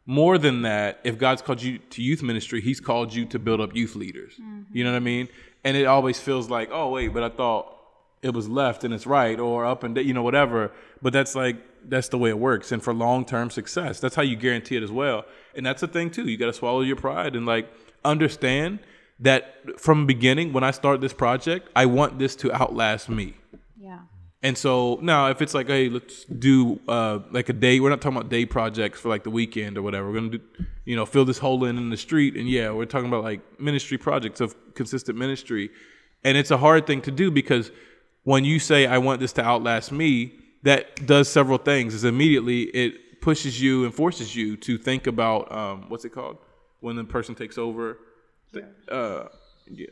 more 0.05 0.37
than 0.37 0.63
that 0.63 0.99
if 1.03 1.17
god's 1.17 1.41
called 1.41 1.61
you 1.61 1.77
to 1.77 2.01
youth 2.01 2.23
ministry 2.23 2.61
he's 2.61 2.79
called 2.79 3.13
you 3.13 3.25
to 3.25 3.39
build 3.39 3.61
up 3.61 3.75
youth 3.75 3.95
leaders. 3.95 4.33
Mm-hmm. 4.33 4.77
You 4.77 4.83
know 4.83 4.91
what 4.91 4.97
i 4.97 5.01
mean? 5.01 5.29
And 5.63 5.75
it 5.75 5.85
always 5.85 6.19
feels 6.19 6.49
like 6.49 6.69
oh 6.71 6.89
wait 6.89 7.13
but 7.13 7.23
i 7.23 7.29
thought 7.29 7.75
it 8.21 8.33
was 8.33 8.49
left 8.49 8.83
and 8.83 8.93
it's 8.93 9.07
right 9.07 9.39
or 9.39 9.65
up 9.65 9.83
and 9.83 9.95
you 9.97 10.13
know 10.13 10.23
whatever. 10.23 10.71
But 11.01 11.13
that's 11.13 11.35
like 11.35 11.57
that's 11.87 12.09
the 12.09 12.17
way 12.17 12.29
it 12.29 12.37
works. 12.37 12.73
And 12.73 12.83
for 12.83 12.93
long-term 12.93 13.49
success 13.49 13.99
that's 13.99 14.15
how 14.15 14.23
you 14.23 14.35
guarantee 14.35 14.75
it 14.75 14.83
as 14.83 14.91
well. 14.91 15.25
And 15.55 15.65
that's 15.65 15.81
the 15.81 15.87
thing 15.87 16.11
too. 16.11 16.27
You 16.27 16.37
got 16.37 16.47
to 16.47 16.53
swallow 16.53 16.81
your 16.81 16.97
pride 16.97 17.35
and 17.35 17.45
like 17.45 17.71
understand 18.03 18.79
that 19.19 19.79
from 19.79 20.05
beginning 20.05 20.53
when 20.53 20.63
i 20.63 20.71
start 20.71 21.01
this 21.01 21.13
project 21.13 21.69
i 21.75 21.85
want 21.85 22.19
this 22.19 22.35
to 22.35 22.51
outlast 22.53 23.09
me 23.09 23.35
yeah 23.77 23.99
and 24.41 24.57
so 24.57 24.99
now, 25.01 25.29
if 25.29 25.41
it's 25.41 25.53
like, 25.53 25.67
hey, 25.67 25.89
let's 25.89 26.23
do 26.23 26.79
uh, 26.87 27.19
like 27.29 27.49
a 27.49 27.53
day. 27.53 27.79
We're 27.81 27.89
not 27.89 27.99
talking 27.99 28.17
about 28.17 28.29
day 28.29 28.45
projects 28.45 28.99
for 29.01 29.09
like 29.09 29.23
the 29.23 29.29
weekend 29.29 29.77
or 29.77 29.81
whatever. 29.81 30.07
We're 30.07 30.15
gonna 30.15 30.29
do, 30.29 30.39
you 30.85 30.95
know, 30.95 31.05
fill 31.05 31.25
this 31.25 31.39
hole 31.39 31.65
in 31.65 31.77
in 31.77 31.89
the 31.89 31.97
street. 31.97 32.37
And 32.37 32.49
yeah, 32.49 32.71
we're 32.71 32.85
talking 32.85 33.09
about 33.09 33.23
like 33.23 33.41
ministry 33.59 33.97
projects 33.97 34.39
of 34.39 34.55
consistent 34.75 35.17
ministry. 35.17 35.71
And 36.23 36.37
it's 36.37 36.51
a 36.51 36.57
hard 36.57 36.87
thing 36.87 37.01
to 37.01 37.11
do 37.11 37.31
because 37.31 37.71
when 38.23 38.45
you 38.45 38.59
say, 38.59 38.87
I 38.87 38.97
want 38.97 39.19
this 39.19 39.33
to 39.33 39.43
outlast 39.43 39.91
me, 39.91 40.33
that 40.63 41.05
does 41.05 41.27
several 41.27 41.57
things. 41.57 41.93
Is 41.93 42.05
immediately 42.05 42.63
it 42.63 43.21
pushes 43.21 43.61
you 43.61 43.83
and 43.83 43.93
forces 43.93 44.37
you 44.37 44.55
to 44.55 44.77
think 44.77 45.05
about 45.05 45.51
um, 45.51 45.89
what's 45.89 46.05
it 46.05 46.11
called 46.11 46.37
when 46.79 46.95
the 46.95 47.03
person 47.03 47.35
takes 47.35 47.57
over. 47.57 47.97
Uh, 48.89 49.25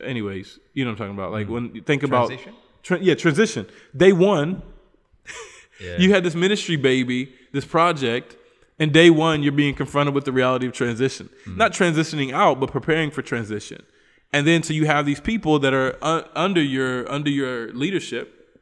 anyways, 0.00 0.58
you 0.74 0.84
know 0.84 0.90
what 0.90 0.92
I'm 0.92 0.98
talking 0.98 1.14
about. 1.14 1.32
Like 1.32 1.48
when 1.48 1.74
you 1.74 1.82
think 1.82 2.02
about 2.02 2.28
Transition? 2.28 2.54
Tra- 2.82 3.00
yeah, 3.00 3.14
transition. 3.14 3.66
Day 3.96 4.12
one, 4.12 4.62
Yeah. 5.80 5.96
you 5.98 6.12
had 6.12 6.24
this 6.24 6.34
ministry 6.34 6.76
baby, 6.76 7.32
this 7.52 7.64
project, 7.64 8.36
and 8.78 8.92
day 8.92 9.10
one, 9.10 9.42
you're 9.42 9.52
being 9.52 9.74
confronted 9.74 10.14
with 10.14 10.24
the 10.24 10.32
reality 10.32 10.66
of 10.66 10.72
transition. 10.72 11.28
Not 11.46 11.72
transitioning 11.72 12.32
out, 12.32 12.60
but 12.60 12.70
preparing 12.70 13.10
for 13.10 13.22
transition. 13.22 13.82
And 14.32 14.46
then, 14.46 14.62
so 14.62 14.72
you 14.72 14.86
have 14.86 15.06
these 15.06 15.20
people 15.20 15.58
that 15.60 15.72
are 15.72 15.96
uh, 16.02 16.22
under 16.34 16.62
your 16.62 17.10
under 17.10 17.30
your 17.30 17.72
leadership, 17.72 18.58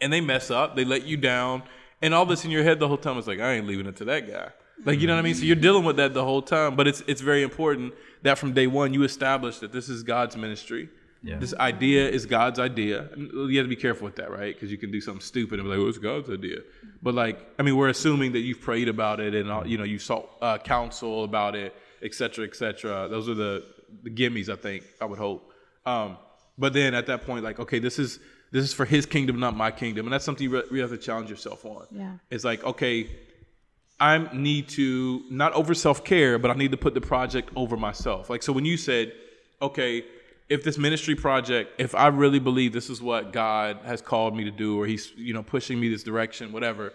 and 0.00 0.12
they 0.12 0.20
mess 0.20 0.50
up, 0.50 0.74
they 0.74 0.84
let 0.84 1.04
you 1.04 1.16
down, 1.16 1.62
and 2.00 2.14
all 2.14 2.26
this 2.26 2.44
in 2.44 2.50
your 2.50 2.62
head 2.62 2.80
the 2.80 2.88
whole 2.88 2.96
time 2.96 3.18
is 3.18 3.26
like, 3.26 3.40
I 3.40 3.52
ain't 3.52 3.66
leaving 3.66 3.86
it 3.86 3.96
to 3.96 4.04
that 4.06 4.26
guy. 4.26 4.48
Like 4.84 5.00
you 5.00 5.06
know 5.06 5.14
what 5.14 5.20
I 5.20 5.22
mean? 5.22 5.34
So 5.34 5.44
you're 5.44 5.56
dealing 5.56 5.84
with 5.84 5.96
that 5.96 6.14
the 6.14 6.24
whole 6.24 6.42
time. 6.42 6.76
But 6.76 6.88
it's 6.88 7.02
it's 7.06 7.20
very 7.20 7.42
important 7.42 7.94
that 8.22 8.38
from 8.38 8.52
day 8.52 8.66
one 8.66 8.94
you 8.94 9.02
establish 9.02 9.58
that 9.58 9.72
this 9.72 9.88
is 9.88 10.02
God's 10.02 10.36
ministry. 10.36 10.88
Yeah. 11.22 11.38
This 11.38 11.54
idea 11.54 12.08
is 12.08 12.24
God's 12.26 12.58
idea. 12.58 13.08
And 13.12 13.30
You 13.50 13.58
have 13.58 13.66
to 13.66 13.68
be 13.68 13.76
careful 13.76 14.04
with 14.04 14.16
that, 14.16 14.30
right? 14.30 14.54
Because 14.54 14.70
you 14.70 14.78
can 14.78 14.90
do 14.92 15.00
something 15.00 15.20
stupid 15.20 15.58
and 15.58 15.64
be 15.64 15.70
like, 15.70 15.78
"Well, 15.78 15.88
it's 15.88 15.98
God's 15.98 16.30
idea." 16.30 16.58
But 17.02 17.14
like, 17.14 17.38
I 17.58 17.62
mean, 17.62 17.76
we're 17.76 17.88
assuming 17.88 18.32
that 18.32 18.40
you've 18.40 18.60
prayed 18.60 18.88
about 18.88 19.18
it 19.18 19.34
and 19.34 19.50
all, 19.50 19.66
you 19.66 19.76
know 19.78 19.84
you 19.84 19.98
sought 19.98 20.28
uh, 20.40 20.58
counsel 20.58 21.24
about 21.24 21.56
it, 21.56 21.74
et 22.02 22.14
cetera, 22.14 22.44
et 22.46 22.54
cetera. 22.54 23.08
Those 23.08 23.28
are 23.28 23.34
the 23.34 23.64
the 24.02 24.10
gimmies. 24.10 24.48
I 24.48 24.56
think 24.56 24.84
I 25.00 25.04
would 25.04 25.18
hope. 25.18 25.52
Um, 25.84 26.18
but 26.58 26.72
then 26.72 26.94
at 26.94 27.06
that 27.06 27.26
point, 27.26 27.44
like, 27.44 27.58
okay, 27.60 27.78
this 27.80 27.98
is 27.98 28.20
this 28.52 28.64
is 28.64 28.72
for 28.72 28.84
His 28.84 29.04
kingdom, 29.06 29.40
not 29.40 29.56
my 29.56 29.70
kingdom, 29.70 30.06
and 30.06 30.12
that's 30.12 30.24
something 30.24 30.44
you 30.44 30.50
re- 30.50 30.68
you 30.70 30.80
have 30.80 30.90
to 30.90 30.98
challenge 30.98 31.28
yourself 31.30 31.64
on. 31.64 31.86
Yeah. 31.90 32.12
It's 32.30 32.44
like, 32.44 32.62
okay, 32.64 33.08
I 33.98 34.28
need 34.34 34.68
to 34.70 35.22
not 35.30 35.52
over 35.54 35.74
self 35.74 36.04
care, 36.04 36.38
but 36.38 36.50
I 36.50 36.54
need 36.54 36.70
to 36.72 36.76
put 36.76 36.94
the 36.94 37.00
project 37.00 37.50
over 37.56 37.76
myself. 37.76 38.28
Like 38.28 38.42
so, 38.42 38.52
when 38.52 38.64
you 38.64 38.76
said, 38.76 39.12
okay, 39.62 40.04
if 40.48 40.62
this 40.62 40.78
ministry 40.78 41.14
project, 41.14 41.80
if 41.80 41.94
I 41.94 42.08
really 42.08 42.38
believe 42.38 42.72
this 42.72 42.90
is 42.90 43.00
what 43.00 43.32
God 43.32 43.78
has 43.84 44.02
called 44.02 44.36
me 44.36 44.44
to 44.44 44.50
do, 44.50 44.80
or 44.80 44.86
He's 44.86 45.12
you 45.16 45.32
know 45.32 45.42
pushing 45.42 45.80
me 45.80 45.88
this 45.88 46.02
direction, 46.02 46.52
whatever, 46.52 46.92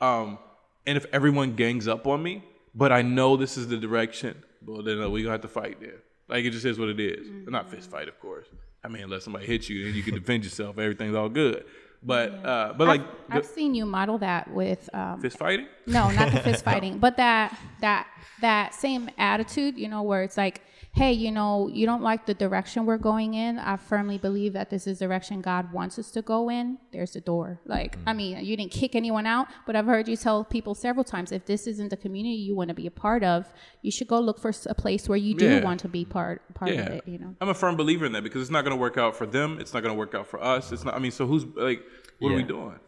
um, 0.00 0.38
and 0.86 0.96
if 0.96 1.06
everyone 1.12 1.54
gangs 1.54 1.86
up 1.86 2.06
on 2.06 2.22
me, 2.22 2.44
but 2.74 2.90
I 2.90 3.02
know 3.02 3.36
this 3.36 3.56
is 3.56 3.68
the 3.68 3.76
direction, 3.76 4.42
well 4.66 4.82
then 4.82 5.00
uh, 5.00 5.08
we 5.08 5.22
gonna 5.22 5.32
have 5.32 5.42
to 5.42 5.48
fight 5.48 5.80
there. 5.80 6.02
Like 6.28 6.44
it 6.44 6.50
just 6.50 6.64
is 6.64 6.78
what 6.78 6.88
it 6.88 7.00
is. 7.00 7.28
Not 7.46 7.70
fist 7.70 7.90
fight, 7.90 8.08
of 8.08 8.18
course. 8.20 8.46
I 8.82 8.88
mean, 8.88 9.02
unless 9.02 9.24
somebody 9.24 9.46
hits 9.46 9.68
you, 9.68 9.84
then 9.84 9.94
you 9.94 10.02
can 10.02 10.14
defend 10.14 10.44
yourself. 10.44 10.78
Everything's 10.78 11.14
all 11.14 11.28
good. 11.28 11.64
But 12.02 12.32
uh, 12.44 12.72
but 12.76 12.88
like 12.88 13.02
I've, 13.28 13.38
I've 13.38 13.46
seen 13.46 13.74
you 13.74 13.84
model 13.84 14.18
that 14.18 14.50
with 14.50 14.88
um, 14.94 15.20
fist 15.20 15.38
fighting. 15.38 15.66
no, 15.86 16.10
not 16.10 16.32
the 16.32 16.40
fist 16.40 16.64
fighting, 16.70 16.98
but 16.98 17.18
that 17.18 17.58
that 17.80 18.06
that 18.40 18.74
same 18.74 19.10
attitude, 19.18 19.78
you 19.78 19.88
know, 19.88 20.02
where 20.02 20.22
it's 20.22 20.36
like, 20.38 20.62
hey, 20.92 21.12
you 21.12 21.30
know, 21.30 21.68
you 21.72 21.86
don't 21.86 22.02
like 22.02 22.26
the 22.26 22.34
direction 22.34 22.84
we're 22.84 22.98
going 22.98 23.34
in. 23.34 23.58
I 23.58 23.76
firmly 23.76 24.18
believe 24.18 24.54
that 24.54 24.70
this 24.70 24.88
is 24.88 24.98
the 24.98 25.04
direction 25.06 25.40
God 25.40 25.72
wants 25.72 25.98
us 26.00 26.10
to 26.12 26.22
go 26.22 26.50
in. 26.50 26.78
There's 26.92 27.12
the 27.12 27.20
door. 27.20 27.60
Like, 27.64 27.96
mm. 27.96 28.02
I 28.08 28.12
mean, 28.12 28.44
you 28.44 28.56
didn't 28.56 28.72
kick 28.72 28.96
anyone 28.96 29.24
out, 29.24 29.46
but 29.66 29.76
I've 29.76 29.86
heard 29.86 30.08
you 30.08 30.16
tell 30.16 30.44
people 30.44 30.74
several 30.74 31.04
times, 31.04 31.30
if 31.30 31.46
this 31.46 31.68
isn't 31.68 31.90
the 31.90 31.96
community 31.96 32.34
you 32.34 32.56
want 32.56 32.68
to 32.68 32.74
be 32.74 32.88
a 32.88 32.90
part 32.90 33.22
of, 33.22 33.46
you 33.82 33.92
should 33.92 34.08
go 34.08 34.18
look 34.18 34.40
for 34.40 34.52
a 34.66 34.74
place 34.74 35.08
where 35.08 35.16
you 35.18 35.34
do 35.34 35.48
Yeah. 35.48 35.64
want 35.64 35.80
to 35.80 35.88
be 35.88 36.04
part 36.04 36.42
part 36.54 36.72
Yeah, 36.72 36.80
of 36.80 36.92
it. 36.94 37.04
You 37.06 37.18
know. 37.18 37.36
I'm 37.40 37.48
a 37.48 37.54
firm 37.54 37.76
believer 37.76 38.04
in 38.04 38.12
that 38.12 38.24
because 38.24 38.42
it's 38.42 38.50
not 38.50 38.64
going 38.64 38.76
to 38.76 38.80
work 38.80 38.98
out 38.98 39.14
for 39.16 39.26
them. 39.26 39.58
It's 39.60 39.72
not 39.72 39.82
going 39.84 39.94
to 39.94 39.98
work 39.98 40.14
out 40.14 40.26
for 40.26 40.42
us. 40.42 40.72
It's 40.72 40.84
not. 40.84 40.94
I 40.94 40.98
mean, 40.98 41.12
so 41.12 41.26
who's 41.26 41.44
like, 41.54 41.82
what 42.18 42.32
are 42.32 42.36
we 42.36 42.42
doing? 42.42 42.78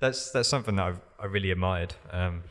That's 0.00 0.32
that's 0.32 0.48
something 0.48 0.74
that 0.76 0.86
I've, 0.88 1.00
I 1.20 1.26
really 1.26 1.52
admired 1.52 1.94
um, 2.10 2.42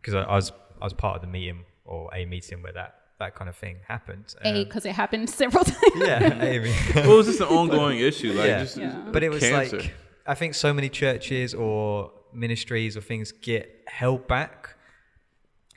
because 0.00 0.14
I, 0.14 0.22
I 0.22 0.36
was 0.36 0.52
I 0.80 0.84
was 0.84 0.92
part 0.92 1.16
of 1.16 1.22
the 1.22 1.26
meeting 1.28 1.64
or 1.84 2.08
a 2.14 2.24
meeting 2.24 2.62
where 2.62 2.72
that 2.72 2.97
that 3.18 3.34
kind 3.34 3.48
of 3.48 3.56
thing 3.56 3.78
happened. 3.88 4.34
A, 4.44 4.48
Um, 4.48 4.64
because 4.64 4.86
it 4.86 4.92
happened 4.92 5.28
several 5.42 5.64
times. 5.64 5.80
yeah, 5.96 6.42
Amy. 6.42 6.72
Well, 6.94 7.12
it 7.12 7.16
was 7.16 7.26
just 7.26 7.40
an 7.40 7.48
ongoing 7.48 7.98
issue. 7.98 8.32
Like, 8.32 8.46
Yeah. 8.46 8.60
just 8.60 8.76
Yeah. 8.76 8.96
but 9.12 9.22
it 9.22 9.30
was 9.30 9.40
cancer. 9.40 9.78
like 9.78 9.94
I 10.26 10.34
think 10.34 10.54
so 10.54 10.72
many 10.74 10.88
churches 10.88 11.54
or 11.54 12.12
ministries 12.32 12.96
or 12.96 13.00
things 13.00 13.32
get 13.32 13.82
held 13.86 14.28
back 14.28 14.76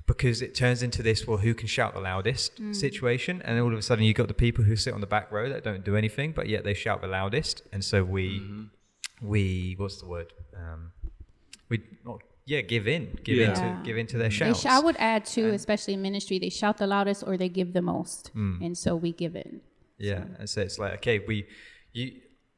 because 0.05 0.41
it 0.41 0.53
turns 0.53 0.83
into 0.83 1.01
this 1.01 1.25
well 1.25 1.37
who 1.37 1.53
can 1.53 1.67
shout 1.67 1.93
the 1.93 2.01
loudest 2.01 2.59
situation 2.73 3.41
and 3.45 3.57
all 3.61 3.71
of 3.71 3.79
a 3.79 3.81
sudden 3.81 4.03
you've 4.03 4.17
got 4.17 4.27
the 4.27 4.33
people 4.33 4.65
who 4.65 4.75
sit 4.75 4.93
on 4.93 4.99
the 4.99 5.07
back 5.07 5.31
row 5.31 5.47
that 5.47 5.63
don't 5.63 5.85
do 5.85 5.95
anything 5.95 6.33
but 6.33 6.49
yet 6.49 6.65
they 6.65 6.73
shout 6.73 6.99
the 7.01 7.07
loudest 7.07 7.61
and 7.71 7.81
so 7.85 8.03
we 8.03 8.39
Mm-hmm. 8.41 9.27
we 9.27 9.75
what's 9.77 10.01
the 10.01 10.07
word 10.07 10.33
um, 10.57 10.91
we 11.69 11.81
not 12.05 12.21
yeah 12.53 12.61
give 12.73 12.85
in 12.95 13.03
give 13.27 13.37
Yeah. 13.37 13.49
into 13.49 13.61
Yeah. 13.69 13.81
give 13.87 13.97
into 14.03 14.15
their 14.21 14.29
They 14.33 14.39
shouts 14.39 14.61
sh- 14.61 14.75
I 14.77 14.79
would 14.85 14.97
add 15.13 15.21
too, 15.35 15.47
especially 15.61 15.93
in 15.97 16.01
ministry, 16.09 16.35
they 16.45 16.49
shout 16.61 16.75
the 16.83 16.87
loudest 16.95 17.19
or 17.27 17.33
they 17.43 17.49
give 17.59 17.69
the 17.77 17.85
most, 17.93 18.23
Hmm. 18.37 18.55
and 18.65 18.73
so 18.83 18.89
we 19.05 19.11
give 19.23 19.35
in. 19.45 19.51
Yeah, 20.09 20.23
and 20.39 20.47
so 20.53 20.57
it's 20.67 20.77
like 20.83 20.93
okay, 20.99 21.17
we, 21.29 21.35
you, 21.97 22.05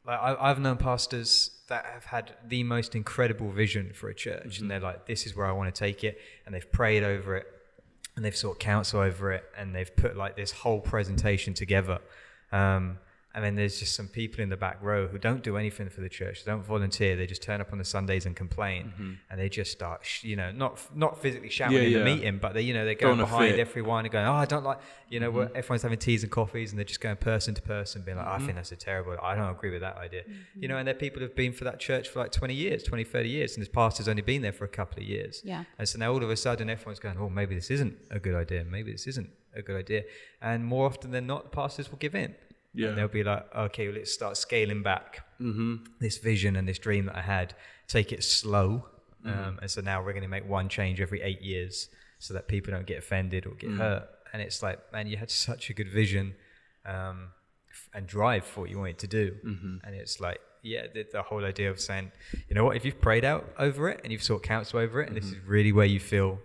like 0.10 0.20
I, 0.28 0.30
I've 0.48 0.60
known 0.66 0.78
pastors 0.90 1.32
that 1.72 1.84
have 1.96 2.06
had 2.16 2.26
the 2.56 2.62
most 2.76 2.92
incredible 3.02 3.50
vision 3.64 3.86
for 4.00 4.08
a 4.10 4.16
church, 4.26 4.52
and 4.60 4.66
they're 4.70 4.86
like, 4.92 5.00
this 5.12 5.22
is 5.28 5.32
where 5.38 5.48
I 5.52 5.54
want 5.60 5.68
to 5.74 5.78
take 5.88 6.00
it, 6.10 6.16
and 6.46 6.50
they've 6.54 6.72
prayed 6.82 7.04
over 7.04 7.30
it, 7.40 7.48
and 8.16 8.20
they've 8.24 8.36
sought 8.44 8.58
counsel 8.60 9.00
over 9.10 9.26
it, 9.38 9.44
and 9.58 9.68
they've 9.76 9.94
put 10.04 10.12
like 10.24 10.36
this 10.42 10.52
whole 10.64 10.82
presentation 10.94 11.52
together. 11.64 11.98
Um, 12.52 12.84
and 13.36 13.44
then 13.44 13.56
there's 13.56 13.80
just 13.80 13.96
some 13.96 14.08
people 14.08 14.42
in 14.44 14.50
the 14.50 14.58
back 14.58 14.78
row 14.82 15.08
who 15.08 15.18
don't 15.18 15.42
do 15.44 15.58
anything 15.58 15.90
for 15.90 16.02
the 16.02 16.10
church. 16.10 16.44
They 16.46 16.52
don't 16.52 16.64
volunteer. 16.64 17.16
They 17.16 17.26
just 17.26 17.42
turn 17.42 17.62
up 17.62 17.72
on 17.72 17.80
the 17.80 17.86
Sundays 17.86 18.26
and 18.28 18.36
complain, 18.36 18.94
and 19.30 19.40
they 19.40 19.50
just 19.50 19.72
start, 19.72 20.06
sh- 20.06 20.24
you 20.24 20.36
know, 20.36 20.52
not 20.52 20.80
not 20.96 21.20
physically 21.22 21.50
shouting 21.50 21.78
Yeah, 21.78 21.84
in 21.84 21.92
yeah. 21.92 21.98
the 22.00 22.06
meeting, 22.06 22.38
but 22.38 22.54
they, 22.54 22.62
you 22.62 22.74
know, 22.74 22.86
they're 22.86 22.94
going 22.96 23.18
Throwing 23.18 23.30
behind 23.32 23.60
everyone 23.60 24.06
and 24.06 24.12
going, 24.12 24.26
"Oh, 24.28 24.34
I 24.34 24.46
don't 24.46 24.64
like," 24.64 24.80
you 25.10 25.20
know, 25.20 25.32
where 25.32 25.50
everyone's 25.56 25.82
having 25.82 25.98
teas 25.98 26.22
and 26.24 26.32
coffees, 26.32 26.72
and 26.72 26.78
they're 26.78 26.86
just 26.86 27.02
going 27.02 27.16
person 27.18 27.56
to 27.56 27.62
person, 27.62 28.04
being 28.04 28.18
like, 28.18 28.28
"I 28.28 28.38
think 28.40 28.56
that's 28.56 28.72
a 28.72 28.76
terrible. 28.76 29.16
I 29.22 29.36
don't 29.36 29.50
agree 29.50 29.72
with 29.72 29.82
that 29.82 29.98
idea," 29.98 30.24
you 30.56 30.68
know. 30.68 30.74
Mm-hmm. 30.76 30.80
And 30.80 30.88
they're 30.88 30.94
people 30.96 31.22
who've 31.22 31.36
been 31.36 31.54
for 31.54 31.64
that 31.64 31.80
church 31.80 32.10
for 32.10 32.20
like 32.20 32.32
20 32.32 32.54
years, 32.54 32.84
20, 32.84 33.04
30 33.04 33.30
years, 33.30 33.56
and 33.56 33.62
this 33.62 33.70
pastor's 33.70 34.08
only 34.08 34.22
been 34.22 34.42
there 34.44 34.54
for 34.54 34.66
a 34.66 34.70
couple 34.80 35.02
of 35.02 35.08
years. 35.08 35.42
Yeah. 35.44 35.64
And 35.80 35.90
so 35.90 35.98
now 35.98 36.12
all 36.12 36.24
of 36.24 36.30
a 36.30 36.38
sudden, 36.38 36.70
everyone's 36.70 37.00
going, 37.00 37.18
"Oh, 37.18 37.30
maybe 37.30 37.56
this 37.56 37.72
isn't 37.72 37.98
a 38.12 38.20
good 38.20 38.36
idea. 38.36 38.64
Maybe 38.64 38.92
this 38.92 39.08
isn't 39.08 39.30
a 39.56 39.62
good 39.62 39.76
idea." 39.78 40.04
And 40.42 40.66
more 40.66 40.86
often 40.86 41.10
than 41.12 41.26
not, 41.26 41.46
the 41.46 41.50
pastors 41.50 41.90
will 41.90 41.98
give 41.98 42.14
in. 42.14 42.36
Yeah. 42.74 42.90
And 42.90 42.98
they'll 42.98 43.08
be 43.08 43.24
like, 43.24 43.46
"Okay, 43.56 43.88
well, 43.88 43.98
let's 43.98 44.12
start 44.14 44.38
scaling 44.38 44.82
back 44.84 45.26
Mm-hmm. 45.42 45.76
this 46.00 46.18
vision 46.20 46.56
and 46.56 46.68
this 46.68 46.80
dream 46.80 47.06
that 47.08 47.18
I 47.18 47.22
had, 47.22 47.54
take 47.88 48.12
it 48.14 48.24
slow. 48.24 48.86
Mm-hmm. 49.26 49.40
Um, 49.48 49.60
and 49.62 49.70
so 49.70 49.82
now 49.82 50.02
we're 50.04 50.14
going 50.14 50.24
to 50.24 50.30
make 50.30 50.48
one 50.48 50.70
change 50.70 51.02
every 51.02 51.22
eight 51.22 51.42
years 51.42 51.90
so 52.20 52.34
that 52.34 52.48
people 52.48 52.72
don't 52.72 52.86
get 52.86 52.98
offended 53.00 53.46
or 53.46 53.52
get 53.56 53.70
Mm. 53.72 53.78
hurt. 53.78 54.08
And 54.32 54.42
it's 54.42 54.64
like, 54.64 54.80
man, 54.94 55.08
you 55.08 55.18
had 55.18 55.30
such 55.30 55.70
a 55.70 55.74
good 55.74 55.90
vision 55.90 56.36
um, 56.86 57.30
and 57.94 58.08
drive 58.08 58.46
for 58.46 58.62
what 58.62 58.70
you 58.70 58.80
wanted 58.80 59.00
to 59.00 59.08
do. 59.08 59.36
Mm-hmm. 59.46 59.78
And 59.86 59.96
it's 59.96 60.20
like, 60.22 60.40
yeah, 60.62 60.84
the, 60.94 61.06
the 61.12 61.22
whole 61.24 61.44
idea 61.44 61.70
of 61.70 61.80
saying, 61.82 62.12
you 62.48 62.56
know 62.56 62.64
what, 62.64 62.78
if 62.78 62.86
you've 62.86 63.02
prayed 63.02 63.26
out 63.26 63.44
over 63.60 63.90
it 63.90 64.00
and 64.04 64.12
you've 64.14 64.24
sought 64.24 64.44
counsel 64.44 64.80
over 64.80 65.02
it, 65.02 65.08
and 65.10 65.18
this 65.18 65.26
is 65.26 65.36
Mm-hmm. 65.36 65.50
really 65.50 65.72
where 65.74 65.86
you 65.86 66.00
feel 66.00 66.40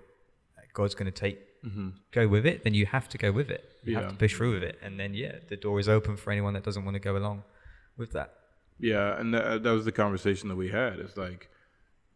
God's 0.74 0.94
going 0.96 1.10
to 1.10 1.20
take, 1.26 1.38
Mm-hmm. 1.64 1.88
go 2.12 2.28
with 2.28 2.46
it, 2.46 2.62
then 2.64 2.74
you 2.74 2.86
have 2.86 3.08
to 3.10 3.18
go 3.18 3.32
with 3.32 3.50
it. 3.50 3.64
You 3.84 3.92
Yeah. 3.94 4.00
have 4.02 4.10
to 4.12 4.16
push 4.16 4.34
through 4.36 4.54
with 4.54 4.62
it. 4.62 4.78
And 4.82 4.98
then, 5.00 5.12
yeah, 5.14 5.36
the 5.48 5.56
door 5.56 5.80
is 5.80 5.88
open 5.88 6.16
for 6.16 6.30
anyone 6.30 6.54
that 6.54 6.62
doesn't 6.62 6.84
want 6.84 6.94
to 6.94 7.00
go 7.00 7.16
along 7.16 7.42
with 7.96 8.12
that. 8.12 8.34
Yeah, 8.78 9.18
and 9.18 9.34
that, 9.34 9.44
uh, 9.44 9.58
that 9.58 9.70
was 9.72 9.84
the 9.84 9.92
conversation 9.92 10.48
that 10.50 10.56
we 10.56 10.68
had. 10.68 11.00
It's 11.00 11.16
like 11.16 11.48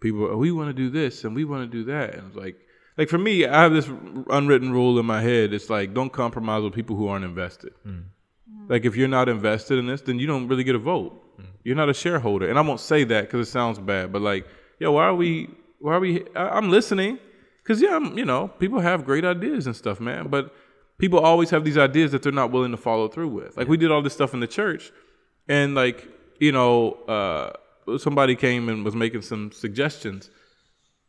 people, 0.01 0.25
oh, 0.31 0.37
we 0.37 0.53
want 0.53 0.69
to 0.69 0.73
do 0.75 0.91
this 0.91 1.25
and 1.25 1.35
we 1.35 1.45
want 1.45 1.69
to 1.69 1.77
do 1.79 1.85
that, 1.85 2.15
and 2.15 2.29
it's 2.29 2.37
like, 2.37 2.57
like 2.99 3.09
for 3.09 3.19
me, 3.19 3.47
I 3.47 3.63
have 3.63 3.73
this 3.73 3.89
unwritten 4.31 4.71
rule 4.71 4.99
in 4.99 5.07
my 5.07 5.23
head. 5.23 5.53
It's 5.55 5.71
like 5.71 5.95
don't 5.95 6.13
compromise 6.13 6.63
with 6.63 6.75
people 6.75 6.95
who 6.95 7.09
aren't 7.09 7.25
invested. 7.25 7.73
Mm. 7.87 7.91
Mm-hmm. 7.93 8.67
Like 8.73 8.85
if 8.85 8.97
you're 8.97 9.09
not 9.09 9.29
invested 9.29 9.79
in 9.79 9.87
this, 9.87 10.03
then 10.03 10.19
you 10.19 10.27
don't 10.27 10.47
really 10.47 10.63
get 10.63 10.75
a 10.75 10.79
vote. 10.79 11.13
Mm. 11.41 11.47
You're 11.65 11.77
not 11.77 11.89
a 11.89 11.95
shareholder, 11.95 12.49
and 12.51 12.59
I 12.59 12.63
won't 12.63 12.81
say 12.81 13.05
that 13.05 13.23
because 13.25 13.49
it 13.49 13.51
sounds 13.51 13.79
bad. 13.79 14.13
But 14.13 14.21
like, 14.23 14.47
yo, 14.79 14.93
why 14.93 15.05
are 15.07 15.15
we? 15.15 15.49
Why 15.81 15.95
are 15.95 16.01
we? 16.01 16.23
I, 16.37 16.51
I'm 16.51 16.71
listening 16.71 17.19
because 17.63 17.81
yeah, 17.81 17.97
I'm, 17.97 18.17
you 18.19 18.25
know, 18.25 18.49
people 18.49 18.81
have 18.81 19.05
great 19.05 19.25
ideas 19.25 19.67
and 19.67 19.77
stuff, 19.77 20.01
man. 20.01 20.29
But 20.29 20.55
people 20.99 21.21
always 21.21 21.51
have 21.51 21.65
these 21.65 21.79
ideas 21.79 22.13
that 22.13 22.23
they're 22.23 22.33
not 22.33 22.51
willing 22.51 22.71
to 22.73 22.77
follow 22.77 23.09
through 23.09 23.29
with. 23.29 23.57
Like 23.57 23.69
we 23.69 23.77
did 23.77 23.91
all 23.91 24.03
this 24.03 24.13
stuff 24.13 24.35
in 24.35 24.41
the 24.41 24.47
church, 24.47 24.93
and 25.49 25.75
like 25.75 26.09
you 26.39 26.53
know, 26.53 26.95
uh, 27.07 27.99
somebody 27.99 28.35
came 28.35 28.69
and 28.69 28.85
was 28.85 28.97
making 28.97 29.23
some 29.23 29.53
suggestions, 29.53 30.31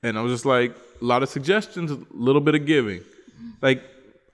and 0.03 0.17
I 0.17 0.21
was 0.21 0.31
just 0.31 0.45
like, 0.45 0.75
a 1.01 1.05
lot 1.05 1.23
of 1.23 1.29
suggestions, 1.29 1.91
a 1.91 1.99
little 2.11 2.41
bit 2.41 2.55
of 2.55 2.65
giving. 2.65 3.01
Like 3.61 3.83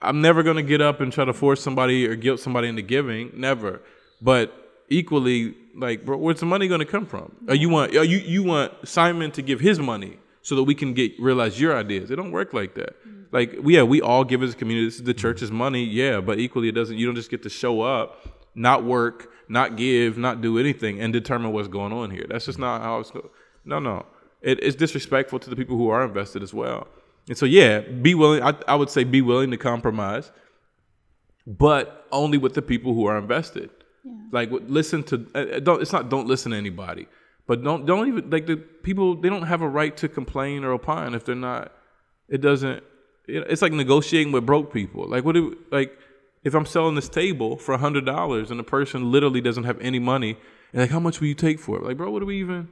I'm 0.02 0.20
never 0.20 0.42
gonna 0.42 0.62
get 0.62 0.80
up 0.80 1.00
and 1.00 1.12
try 1.12 1.24
to 1.24 1.32
force 1.32 1.62
somebody 1.62 2.06
or 2.06 2.16
guilt 2.16 2.40
somebody 2.40 2.68
into 2.68 2.82
giving, 2.82 3.32
never. 3.34 3.80
But 4.22 4.52
equally, 4.88 5.54
like, 5.74 6.04
bro, 6.04 6.16
where's 6.18 6.40
the 6.40 6.46
money 6.46 6.68
gonna 6.68 6.84
come 6.84 7.06
from? 7.06 7.34
Or 7.48 7.54
you 7.54 7.68
want, 7.68 7.94
or 7.94 8.04
you 8.04 8.18
you 8.18 8.42
want 8.42 8.72
Simon 8.86 9.30
to 9.32 9.42
give 9.42 9.60
his 9.60 9.78
money 9.78 10.18
so 10.42 10.56
that 10.56 10.62
we 10.64 10.74
can 10.74 10.94
get 10.94 11.18
realize 11.20 11.60
your 11.60 11.76
ideas. 11.76 12.10
It 12.10 12.16
don't 12.16 12.32
work 12.32 12.52
like 12.52 12.74
that. 12.74 12.96
Like, 13.32 13.56
we, 13.62 13.76
yeah, 13.76 13.82
we 13.82 14.00
all 14.00 14.24
give 14.24 14.42
as 14.42 14.54
a 14.54 14.56
community. 14.56 14.86
This 14.86 14.96
is 14.96 15.04
the 15.04 15.14
church's 15.14 15.52
money, 15.52 15.84
yeah, 15.84 16.20
but 16.20 16.38
equally, 16.38 16.68
it 16.68 16.72
doesn't. 16.72 16.96
You 16.96 17.06
don't 17.06 17.14
just 17.14 17.30
get 17.30 17.42
to 17.44 17.48
show 17.48 17.80
up, 17.80 18.26
not 18.54 18.84
work, 18.84 19.30
not 19.48 19.76
give, 19.76 20.18
not 20.18 20.40
do 20.40 20.58
anything, 20.58 21.00
and 21.00 21.12
determine 21.12 21.52
what's 21.52 21.68
going 21.68 21.92
on 21.92 22.10
here. 22.10 22.26
That's 22.28 22.46
just 22.46 22.58
not 22.58 22.82
how 22.82 23.00
it's. 23.00 23.10
Go- 23.10 23.30
no, 23.64 23.78
no, 23.78 24.06
it, 24.40 24.62
it's 24.62 24.74
disrespectful 24.74 25.38
to 25.38 25.50
the 25.50 25.56
people 25.56 25.76
who 25.76 25.90
are 25.90 26.04
invested 26.04 26.42
as 26.42 26.52
well. 26.52 26.88
And 27.28 27.38
so, 27.38 27.46
yeah, 27.46 27.80
be 27.80 28.14
willing. 28.14 28.42
I, 28.42 28.54
I 28.66 28.74
would 28.74 28.90
say 28.90 29.04
be 29.04 29.20
willing 29.20 29.50
to 29.52 29.56
compromise, 29.56 30.32
but 31.46 32.06
only 32.10 32.38
with 32.38 32.54
the 32.54 32.62
people 32.62 32.94
who 32.94 33.06
are 33.06 33.18
invested. 33.18 33.70
Like, 34.32 34.50
listen 34.50 35.02
to. 35.04 35.26
Uh, 35.34 35.38
uh, 35.38 35.60
don't. 35.60 35.82
It's 35.82 35.92
not. 35.92 36.08
Don't 36.08 36.26
listen 36.26 36.52
to 36.52 36.58
anybody. 36.58 37.06
But 37.50 37.64
don't. 37.64 37.84
Don't 37.84 38.06
even 38.06 38.30
like 38.30 38.46
the 38.46 38.56
people. 38.56 39.16
They 39.16 39.28
don't 39.28 39.42
have 39.42 39.60
a 39.60 39.68
right 39.68 39.96
to 39.96 40.08
complain 40.08 40.62
or 40.62 40.70
opine 40.70 41.14
if 41.14 41.24
they're 41.24 41.34
not. 41.34 41.72
It 42.28 42.40
doesn't. 42.40 42.84
It's 43.26 43.60
like 43.60 43.72
negotiating 43.72 44.32
with 44.32 44.46
broke 44.46 44.72
people. 44.72 45.08
Like, 45.08 45.24
what 45.24 45.34
do 45.34 45.58
like? 45.72 45.92
If 46.44 46.54
I'm 46.54 46.64
selling 46.64 46.94
this 46.94 47.08
table 47.08 47.56
for 47.56 47.72
a 47.74 47.78
hundred 47.78 48.06
dollars 48.06 48.52
and 48.52 48.60
the 48.60 48.62
person 48.62 49.10
literally 49.10 49.40
doesn't 49.40 49.64
have 49.64 49.80
any 49.80 49.98
money, 49.98 50.36
and 50.72 50.80
like, 50.80 50.90
how 50.90 51.00
much 51.00 51.18
will 51.18 51.26
you 51.26 51.34
take 51.34 51.58
for 51.58 51.76
it? 51.78 51.82
Like, 51.82 51.96
bro, 51.96 52.12
what 52.12 52.20
do 52.20 52.26
we 52.26 52.38
even? 52.38 52.68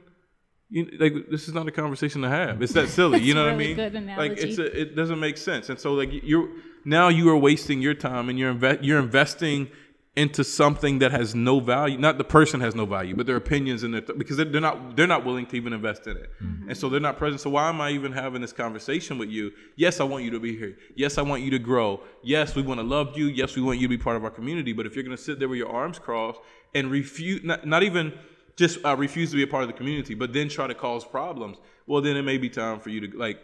You, 0.69 0.89
like 0.97 1.29
this 1.29 1.49
is 1.49 1.53
not 1.53 1.67
a 1.67 1.71
conversation 1.71 2.21
to 2.21 2.29
have. 2.29 2.61
It's 2.61 2.71
that 2.71 2.87
silly. 2.87 3.19
you 3.19 3.33
know 3.33 3.43
what 3.43 3.55
I 3.55 3.57
mean? 3.57 3.75
Like 4.15 4.37
it's 4.37 4.59
a, 4.59 4.81
it 4.81 4.95
doesn't 4.95 5.19
make 5.19 5.37
sense. 5.37 5.67
And 5.67 5.77
so 5.77 5.93
like 5.93 6.09
you're 6.23 6.47
now 6.85 7.09
you 7.09 7.27
are 7.31 7.37
wasting 7.37 7.81
your 7.81 7.95
time 7.95 8.29
and 8.29 8.39
you're 8.39 8.53
inve- 8.53 8.79
you're 8.81 8.99
investing 8.99 9.71
into 10.15 10.43
something 10.43 10.99
that 10.99 11.11
has 11.11 11.35
no 11.35 11.59
value. 11.59 11.97
Not 11.97 12.17
the 12.17 12.23
person 12.23 12.59
has 12.61 12.75
no 12.75 12.85
value, 12.85 13.15
but 13.15 13.25
their 13.25 13.35
opinions 13.35 13.83
and 13.83 13.93
their 13.93 14.01
th- 14.01 14.17
because 14.17 14.37
they're, 14.37 14.45
not 14.59 14.95
they're 14.95 15.07
not 15.07 15.23
willing 15.23 15.45
to 15.47 15.55
even 15.55 15.71
invest 15.71 16.07
in 16.07 16.17
it, 16.17 16.31
and 16.67 16.75
so 16.75 16.89
they're 16.89 16.99
not 16.99 17.17
present. 17.17 17.41
So 17.41 17.51
why 17.51 17.69
am 17.69 17.79
I 17.79 17.91
even 17.91 18.11
having 18.11 18.41
this 18.41 18.51
conversation 18.51 19.17
with 19.17 19.29
you? 19.29 19.51
Yes, 19.75 19.99
I 19.99 20.03
want 20.03 20.23
you 20.23 20.31
to 20.31 20.39
be 20.39 20.57
here. 20.57 20.77
Yes, 20.95 21.17
I 21.17 21.21
want 21.21 21.43
you 21.43 21.51
to 21.51 21.59
grow. 21.59 22.01
Yes, 22.23 22.55
we 22.55 22.61
want 22.61 22.79
to 22.79 22.85
love 22.85 23.17
you. 23.17 23.27
Yes, 23.27 23.55
we 23.55 23.61
want 23.61 23.79
you 23.79 23.87
to 23.87 23.97
be 23.97 24.01
part 24.01 24.17
of 24.17 24.23
our 24.23 24.31
community. 24.31 24.73
But 24.73 24.85
if 24.85 24.95
you're 24.95 25.03
going 25.03 25.15
to 25.15 25.23
sit 25.23 25.39
there 25.39 25.47
with 25.47 25.59
your 25.59 25.71
arms 25.71 25.99
crossed 25.99 26.39
and 26.73 26.89
refuse, 26.91 27.43
not, 27.43 27.65
not 27.65 27.83
even 27.83 28.13
just 28.55 28.83
uh, 28.83 28.95
refuse 28.97 29.29
to 29.31 29.37
be 29.37 29.43
a 29.43 29.47
part 29.47 29.63
of 29.63 29.69
the 29.69 29.73
community, 29.73 30.15
but 30.15 30.33
then 30.33 30.49
try 30.49 30.67
to 30.67 30.75
cause 30.75 31.05
problems, 31.05 31.57
well, 31.87 32.01
then 32.01 32.17
it 32.17 32.23
may 32.23 32.37
be 32.37 32.49
time 32.49 32.79
for 32.79 32.89
you 32.89 33.07
to 33.07 33.17
like, 33.17 33.39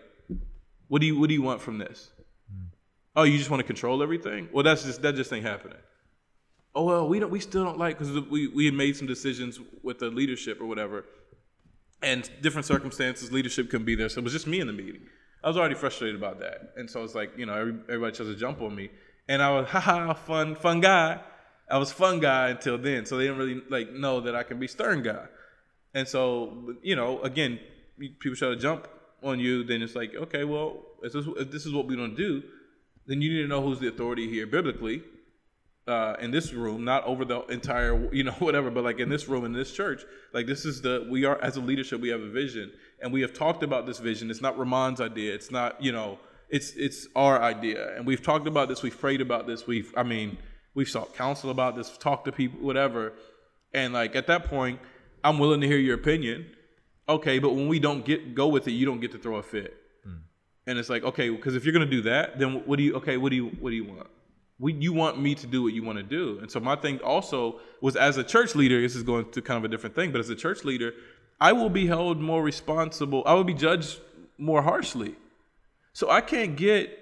what 0.88 1.00
do 1.00 1.08
you 1.08 1.20
what 1.20 1.30
do 1.30 1.36
you 1.36 1.42
want 1.42 1.62
from 1.62 1.78
this? 1.78 2.12
Oh, 3.16 3.24
you 3.24 3.38
just 3.38 3.50
want 3.50 3.62
to 3.62 3.66
control 3.66 4.04
everything? 4.04 4.50
Well, 4.52 4.64
that's 4.64 4.84
just 4.84 5.02
that 5.04 5.16
just 5.16 5.32
ain't 5.32 5.46
happening. 5.46 5.78
Oh 6.76 6.84
well, 6.84 7.08
we 7.08 7.20
don't, 7.20 7.32
we 7.32 7.40
still 7.40 7.64
don't 7.64 7.78
like 7.78 7.98
because 7.98 8.14
we 8.30 8.48
we 8.48 8.66
had 8.66 8.74
made 8.74 8.96
some 8.96 9.08
decisions 9.08 9.60
with 9.82 10.00
the 10.00 10.10
leadership 10.10 10.60
or 10.62 10.66
whatever, 10.66 11.06
and 12.02 12.30
different 12.42 12.66
circumstances, 12.66 13.32
leadership 13.32 13.70
couldn't 13.70 13.86
be 13.86 13.96
there, 13.96 14.10
so 14.10 14.20
it 14.20 14.24
was 14.24 14.34
just 14.34 14.48
me 14.48 14.60
in 14.60 14.68
the 14.68 14.74
meeting. 14.74 15.02
I 15.44 15.48
was 15.48 15.58
already 15.58 15.76
frustrated 15.76 16.16
about 16.16 16.40
that, 16.40 16.74
and 16.76 16.90
so 16.90 17.04
it's 17.04 17.16
like 17.16 17.32
you 17.38 17.46
know 17.46 17.54
every, 17.54 17.74
everybody 17.90 18.16
tries 18.16 18.30
to 18.30 18.36
jump 18.36 18.62
on 18.62 18.76
me, 18.76 18.90
and 19.28 19.42
I 19.42 19.52
was 19.52 19.68
haha 19.70 20.14
fun 20.14 20.56
fun 20.56 20.82
guy. 20.82 21.22
I 21.70 21.80
was 21.80 21.92
fun 21.92 22.20
guy 22.20 22.50
until 22.50 22.78
then, 22.78 23.08
so 23.08 23.18
they 23.18 23.24
didn't 23.24 23.40
really 23.40 23.62
like 23.70 23.92
know 23.92 24.22
that 24.22 24.36
I 24.36 24.44
can 24.44 24.60
be 24.60 24.68
stern 24.68 25.02
guy, 25.02 25.26
and 25.94 26.08
so 26.08 26.76
you 26.84 26.96
know 26.96 27.22
again, 27.22 27.60
people 27.98 28.36
try 28.36 28.50
to 28.50 28.56
jump 28.56 28.88
on 29.24 29.40
you, 29.40 29.64
then 29.64 29.82
it's 29.82 29.96
like 29.96 30.14
okay, 30.16 30.44
well 30.44 30.84
if 31.04 31.14
this, 31.14 31.26
if 31.38 31.52
this 31.52 31.66
is 31.66 31.74
what 31.74 31.88
we're 31.88 31.96
gonna 31.96 32.16
do, 32.16 32.44
then 33.08 33.22
you 33.22 33.34
need 33.34 33.42
to 33.44 33.48
know 33.48 33.62
who's 33.62 33.80
the 33.80 33.88
authority 33.88 34.30
here 34.30 34.48
biblically, 34.48 35.04
uh, 35.88 36.16
in 36.20 36.32
this 36.32 36.52
room, 36.52 36.84
not 36.84 37.04
over 37.06 37.26
the 37.26 37.42
entire, 37.48 38.12
you 38.14 38.24
know, 38.24 38.32
whatever, 38.40 38.70
but 38.70 38.84
like 38.84 39.00
in 39.00 39.10
this 39.10 39.28
room 39.28 39.46
in 39.46 39.54
this 39.54 39.72
church, 39.72 40.04
like 40.34 40.46
this 40.48 40.66
is 40.66 40.82
the 40.82 41.08
we 41.10 41.26
are 41.26 41.40
as 41.42 41.58
a 41.58 41.62
leadership, 41.62 42.02
we 42.02 42.10
have 42.10 42.22
a 42.22 42.30
vision, 42.30 42.72
and 43.02 43.14
we 43.14 43.22
have 43.22 43.34
talked 43.34 43.64
about 43.64 43.86
this 43.86 44.00
vision. 44.00 44.32
It's 44.32 44.42
not 44.42 44.58
Ramon's 44.58 45.02
idea. 45.02 45.34
It's 45.34 45.52
not, 45.52 45.82
you 45.82 45.92
know, 45.92 46.20
it's 46.50 46.72
it's 46.72 47.08
our 47.16 47.42
idea, 47.42 47.96
and 47.96 48.06
we've 48.06 48.22
talked 48.22 48.48
about 48.48 48.70
this. 48.70 48.82
We've 48.82 49.00
prayed 49.00 49.22
about 49.22 49.48
this. 49.48 49.68
We've, 49.68 49.94
I 49.96 50.04
mean, 50.04 50.38
we've 50.74 50.90
sought 50.90 51.16
counsel 51.16 51.50
about 51.50 51.76
this, 51.76 51.98
talked 51.98 52.26
to 52.26 52.32
people, 52.32 52.60
whatever, 52.62 53.14
and 53.74 53.94
like 53.94 54.16
at 54.16 54.28
that 54.28 54.46
point, 54.46 54.80
I'm 55.24 55.38
willing 55.38 55.62
to 55.62 55.68
hear 55.68 55.78
your 55.78 55.96
opinion. 55.96 56.48
Okay, 57.08 57.38
but 57.38 57.54
when 57.54 57.68
we 57.68 57.78
don't 57.78 58.04
get 58.04 58.34
go 58.34 58.48
with 58.48 58.68
it, 58.68 58.72
you 58.72 58.86
don't 58.86 59.00
get 59.00 59.12
to 59.12 59.20
throw 59.20 59.36
a 59.36 59.44
fit. 59.44 59.76
And 60.68 60.80
it's 60.80 60.90
like, 60.90 61.04
okay, 61.04 61.30
because 61.30 61.56
if 61.56 61.64
you're 61.64 61.74
gonna 61.74 61.86
do 61.86 62.02
that, 62.04 62.40
then 62.40 62.64
what 62.66 62.78
do 62.78 62.84
you? 62.84 62.96
Okay, 62.96 63.18
what 63.18 63.30
do 63.30 63.36
you? 63.36 63.48
What 63.60 63.70
do 63.70 63.76
you 63.76 63.86
want? 63.86 64.08
We, 64.58 64.74
you 64.74 64.94
want 64.94 65.20
me 65.20 65.36
to 65.36 65.48
do 65.48 65.64
what 65.64 65.74
you 65.74 65.84
want 65.84 65.98
to 65.98 66.04
do. 66.04 66.40
And 66.40 66.50
so 66.50 66.60
my 66.60 66.76
thing 66.76 67.00
also 67.00 67.60
was 67.82 67.96
as 67.96 68.18
a 68.18 68.24
church 68.24 68.56
leader. 68.56 68.80
This 68.82 68.96
is 68.96 69.04
going 69.04 69.30
to 69.32 69.42
kind 69.42 69.58
of 69.58 69.66
a 69.66 69.68
different 69.68 69.96
thing, 69.96 70.12
but 70.12 70.20
as 70.20 70.30
a 70.30 70.36
church 70.36 70.64
leader, 70.64 70.94
I 71.42 71.52
will 71.52 71.70
be 71.70 71.88
held 71.88 72.22
more 72.22 72.42
responsible. 72.42 73.24
I 73.26 73.34
will 73.34 73.44
be 73.44 73.54
judged 73.54 74.00
more 74.38 74.62
harshly. 74.62 75.16
So 75.94 76.10
I 76.10 76.22
can't 76.22 76.56
get 76.56 77.00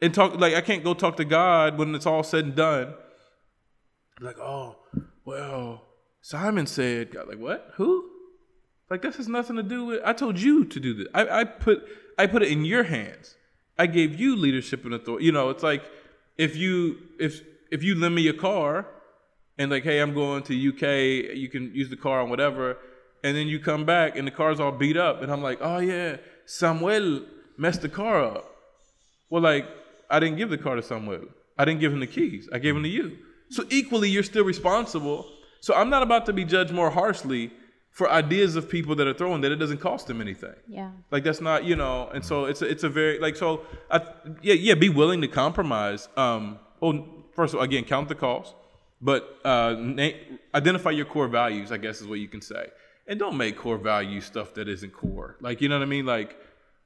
and 0.00 0.12
talk 0.12 0.38
like 0.38 0.54
I 0.54 0.60
can't 0.60 0.84
go 0.84 0.94
talk 0.94 1.16
to 1.16 1.24
God 1.24 1.78
when 1.78 1.94
it's 1.94 2.06
all 2.06 2.22
said 2.22 2.44
and 2.44 2.54
done. 2.54 2.94
Like, 4.20 4.38
oh, 4.38 4.76
well, 5.24 5.82
Simon 6.20 6.66
said, 6.66 7.10
God, 7.12 7.28
like 7.28 7.38
what? 7.38 7.72
Who? 7.76 8.10
Like 8.90 9.02
this 9.02 9.16
has 9.16 9.28
nothing 9.28 9.56
to 9.56 9.62
do 9.62 9.86
with. 9.86 10.00
I 10.04 10.12
told 10.12 10.38
you 10.38 10.64
to 10.64 10.80
do 10.80 10.94
this. 10.94 11.06
I, 11.14 11.40
I 11.40 11.44
put 11.44 11.84
I 12.18 12.26
put 12.26 12.42
it 12.42 12.50
in 12.50 12.64
your 12.64 12.84
hands. 12.84 13.36
I 13.78 13.86
gave 13.86 14.20
you 14.20 14.36
leadership 14.36 14.84
and 14.84 14.92
authority. 14.92 15.24
You 15.24 15.32
know, 15.32 15.48
it's 15.48 15.62
like 15.62 15.82
if 16.42 16.56
you 16.56 16.98
if 17.18 17.42
if 17.70 17.82
you 17.82 17.94
lend 17.94 18.14
me 18.14 18.22
your 18.22 18.34
car 18.50 18.86
and 19.58 19.70
like, 19.70 19.84
hey, 19.84 20.00
I'm 20.00 20.14
going 20.14 20.42
to 20.44 20.54
UK, 20.70 21.36
you 21.36 21.48
can 21.48 21.64
use 21.74 21.88
the 21.88 21.96
car 21.96 22.20
and 22.20 22.30
whatever, 22.30 22.78
and 23.22 23.36
then 23.36 23.46
you 23.46 23.58
come 23.60 23.84
back 23.84 24.16
and 24.16 24.26
the 24.26 24.30
car's 24.40 24.58
all 24.58 24.72
beat 24.72 24.96
up, 24.96 25.22
and 25.22 25.30
I'm 25.32 25.42
like, 25.42 25.58
oh 25.60 25.78
yeah, 25.78 26.16
Samuel 26.44 27.22
messed 27.56 27.82
the 27.82 27.88
car 27.88 28.16
up. 28.24 28.44
Well, 29.30 29.42
like 29.42 29.66
I 30.10 30.18
didn't 30.20 30.38
give 30.38 30.50
the 30.50 30.58
car 30.58 30.74
to 30.76 30.82
Samuel. 30.82 31.26
I 31.58 31.64
didn't 31.64 31.80
give 31.80 31.92
him 31.92 32.00
the 32.00 32.12
keys. 32.18 32.48
I 32.52 32.58
gave 32.58 32.74
them 32.74 32.82
to 32.82 32.88
you. 32.88 33.18
So 33.50 33.64
equally, 33.70 34.08
you're 34.08 34.22
still 34.22 34.44
responsible. 34.44 35.30
So 35.60 35.74
I'm 35.74 35.90
not 35.90 36.02
about 36.02 36.26
to 36.26 36.32
be 36.32 36.44
judged 36.44 36.72
more 36.72 36.90
harshly 36.90 37.52
for 37.92 38.10
ideas 38.10 38.56
of 38.56 38.70
people 38.70 38.96
that 38.96 39.06
are 39.06 39.12
throwing 39.12 39.42
that 39.42 39.52
it 39.52 39.56
doesn't 39.56 39.78
cost 39.78 40.06
them 40.06 40.20
anything. 40.20 40.54
Yeah. 40.66 40.90
Like 41.10 41.24
that's 41.24 41.42
not, 41.42 41.64
you 41.64 41.76
know, 41.76 42.08
and 42.12 42.24
so 42.24 42.46
it's 42.46 42.62
a, 42.62 42.66
it's 42.66 42.84
a 42.84 42.88
very 42.88 43.18
like 43.18 43.36
so 43.36 43.66
I 43.90 44.00
yeah, 44.40 44.54
yeah, 44.54 44.74
be 44.74 44.88
willing 44.88 45.20
to 45.20 45.28
compromise. 45.28 46.08
Um 46.16 46.58
well 46.80 47.06
first 47.34 47.52
of 47.52 47.58
all 47.60 47.64
again, 47.64 47.84
count 47.84 48.08
the 48.08 48.14
cost, 48.14 48.54
but 49.02 49.38
uh 49.44 49.76
na- 49.78 50.16
identify 50.54 50.90
your 50.90 51.04
core 51.04 51.28
values, 51.28 51.70
I 51.70 51.76
guess 51.76 52.00
is 52.00 52.06
what 52.06 52.18
you 52.18 52.28
can 52.28 52.40
say. 52.40 52.66
And 53.06 53.18
don't 53.18 53.36
make 53.36 53.58
core 53.58 53.78
value 53.78 54.22
stuff 54.22 54.54
that 54.54 54.68
isn't 54.68 54.94
core. 54.94 55.36
Like, 55.40 55.60
you 55.60 55.68
know 55.68 55.76
what 55.76 55.82
I 55.82 55.88
mean? 55.88 56.06
Like, 56.06 56.36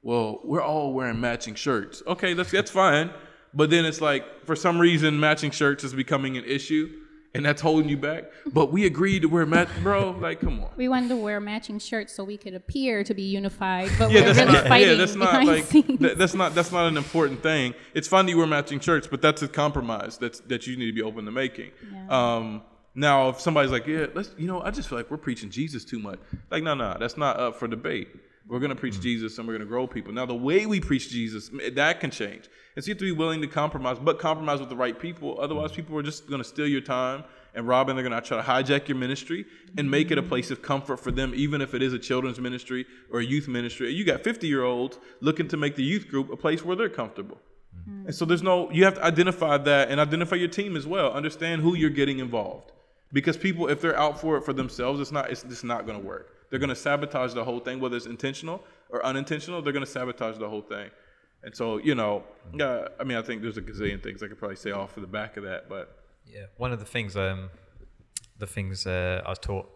well, 0.01 0.41
we're 0.43 0.63
all 0.63 0.93
wearing 0.93 1.21
matching 1.21 1.55
shirts. 1.55 2.03
Okay, 2.05 2.33
that's 2.33 2.51
that's 2.51 2.71
fine. 2.71 3.11
But 3.53 3.69
then 3.69 3.85
it's 3.85 4.01
like 4.01 4.45
for 4.45 4.57
some 4.57 4.77
reason 4.77 5.21
matching 5.21 5.51
shirts 5.51 5.85
is 5.85 5.93
becoming 5.93 6.35
an 6.35 6.43
issue 6.43 6.91
and 7.37 7.45
that's 7.45 7.61
holding 7.61 7.87
you 7.87 7.97
back. 7.97 8.25
But 8.47 8.71
we 8.71 8.85
agreed 8.85 9.21
to 9.21 9.27
wear 9.27 9.45
match 9.45 9.69
bro, 9.81 10.11
like 10.11 10.41
come 10.41 10.61
on. 10.63 10.71
We 10.75 10.89
wanted 10.89 11.09
to 11.09 11.17
wear 11.17 11.39
matching 11.39 11.79
shirts 11.79 12.13
so 12.13 12.23
we 12.23 12.37
could 12.37 12.53
appear 12.53 13.03
to 13.03 13.13
be 13.13 13.23
unified, 13.23 13.91
but 13.97 14.11
yeah, 14.11 14.21
we're 14.21 14.25
that's 14.33 14.39
really 14.39 14.53
not. 14.53 14.67
fighting 14.67 14.89
Yeah, 14.89 14.95
that's 14.95 15.15
not 15.15 15.45
like 15.45 15.69
that, 15.99 16.17
that's 16.17 16.33
not 16.33 16.55
that's 16.55 16.71
not 16.71 16.87
an 16.87 16.97
important 16.97 17.41
thing. 17.41 17.73
It's 17.93 18.07
fine 18.07 18.25
that 18.25 18.31
you 18.31 18.37
wear 18.37 18.47
matching 18.47 18.79
shirts, 18.79 19.07
but 19.07 19.21
that's 19.21 19.41
a 19.41 19.47
compromise 19.47 20.17
that's 20.17 20.39
that 20.41 20.67
you 20.67 20.75
need 20.75 20.87
to 20.87 20.93
be 20.93 21.01
open 21.03 21.25
to 21.25 21.31
making. 21.31 21.71
Um, 22.09 22.63
now, 22.95 23.29
if 23.29 23.39
somebody's 23.39 23.71
like, 23.71 23.85
yeah, 23.85 24.07
let's, 24.15 24.31
you 24.39 24.47
know, 24.47 24.59
I 24.59 24.71
just 24.71 24.89
feel 24.89 24.97
like 24.97 25.11
we're 25.11 25.17
preaching 25.17 25.51
Jesus 25.51 25.85
too 25.85 25.99
much. 25.99 26.17
Like, 26.49 26.63
no, 26.63 26.73
no, 26.73 26.97
that's 26.99 27.15
not 27.15 27.39
up 27.39 27.55
for 27.55 27.67
debate. 27.67 28.09
We're 28.47 28.59
gonna 28.59 28.75
preach 28.75 28.95
mm. 28.95 29.01
Jesus 29.01 29.37
and 29.37 29.47
we're 29.47 29.55
gonna 29.55 29.65
grow 29.65 29.87
people. 29.87 30.13
Now, 30.13 30.25
the 30.25 30.35
way 30.35 30.65
we 30.65 30.79
preach 30.79 31.09
Jesus, 31.09 31.49
that 31.73 31.99
can 31.99 32.11
change. 32.11 32.49
And 32.75 32.83
so 32.83 32.89
you 32.89 32.93
have 32.93 32.99
to 32.99 33.05
be 33.05 33.11
willing 33.11 33.41
to 33.41 33.47
compromise, 33.47 33.97
but 33.99 34.19
compromise 34.19 34.59
with 34.59 34.69
the 34.69 34.75
right 34.75 34.97
people. 34.97 35.37
Otherwise, 35.39 35.71
mm. 35.71 35.75
people 35.75 35.97
are 35.97 36.03
just 36.03 36.29
gonna 36.29 36.43
steal 36.43 36.67
your 36.67 36.81
time 36.81 37.23
and 37.53 37.67
rob, 37.67 37.89
and 37.89 37.97
they're 37.97 38.07
gonna 38.07 38.21
try 38.21 38.37
to 38.37 38.43
hijack 38.43 38.87
your 38.87 38.97
ministry 38.97 39.45
and 39.77 39.89
make 39.89 40.11
it 40.11 40.17
a 40.17 40.23
place 40.23 40.51
of 40.51 40.61
comfort 40.61 40.97
for 40.97 41.11
them, 41.11 41.33
even 41.35 41.61
if 41.61 41.73
it 41.73 41.81
is 41.81 41.93
a 41.93 41.99
children's 41.99 42.39
ministry 42.39 42.85
or 43.11 43.19
a 43.19 43.25
youth 43.25 43.47
ministry. 43.47 43.91
You 43.91 44.05
got 44.05 44.23
50 44.23 44.47
year 44.47 44.63
olds 44.63 44.97
looking 45.19 45.47
to 45.49 45.57
make 45.57 45.75
the 45.75 45.83
youth 45.83 46.07
group 46.07 46.31
a 46.31 46.37
place 46.37 46.63
where 46.63 46.75
they're 46.75 46.89
comfortable. 46.89 47.39
Mm. 47.89 48.05
And 48.05 48.15
so 48.15 48.25
there's 48.25 48.43
no, 48.43 48.71
you 48.71 48.85
have 48.85 48.95
to 48.95 49.03
identify 49.03 49.57
that 49.57 49.89
and 49.89 49.99
identify 49.99 50.35
your 50.35 50.47
team 50.47 50.77
as 50.77 50.87
well. 50.87 51.11
Understand 51.11 51.61
who 51.61 51.75
you're 51.75 51.89
getting 51.89 52.19
involved. 52.19 52.71
Because 53.13 53.37
people, 53.37 53.69
if 53.69 53.81
they're 53.81 53.97
out 53.97 54.19
for 54.19 54.37
it 54.37 54.41
for 54.43 54.53
themselves, 54.53 54.99
it's 54.99 55.11
not, 55.11 55.31
it's 55.31 55.43
just 55.43 55.63
not 55.63 55.85
going 55.85 55.99
to 55.99 56.05
work. 56.05 56.36
They're 56.49 56.59
going 56.59 56.69
to 56.69 56.75
sabotage 56.75 57.33
the 57.33 57.43
whole 57.43 57.59
thing, 57.59 57.79
whether 57.79 57.97
it's 57.97 58.05
intentional 58.05 58.63
or 58.89 59.05
unintentional. 59.05 59.61
They're 59.61 59.73
going 59.73 59.85
to 59.85 59.91
sabotage 59.91 60.37
the 60.37 60.49
whole 60.49 60.61
thing. 60.61 60.89
And 61.43 61.55
so, 61.55 61.77
you 61.77 61.95
know, 61.95 62.23
uh, 62.59 62.87
I 62.99 63.03
mean, 63.03 63.17
I 63.17 63.21
think 63.21 63.41
there's 63.41 63.57
a 63.57 63.61
gazillion 63.61 64.01
things 64.01 64.23
I 64.23 64.27
could 64.27 64.39
probably 64.39 64.55
say 64.55 64.71
off 64.71 64.97
of 64.97 65.01
the 65.01 65.07
back 65.07 65.37
of 65.37 65.43
that, 65.43 65.69
but 65.69 66.03
Yeah, 66.25 66.45
one 66.57 66.71
of 66.73 66.79
the 66.79 66.85
things, 66.85 67.15
um, 67.15 67.49
the 68.39 68.47
things 68.47 68.87
uh, 68.87 69.21
I 69.25 69.29
was 69.29 69.39
taught 69.39 69.69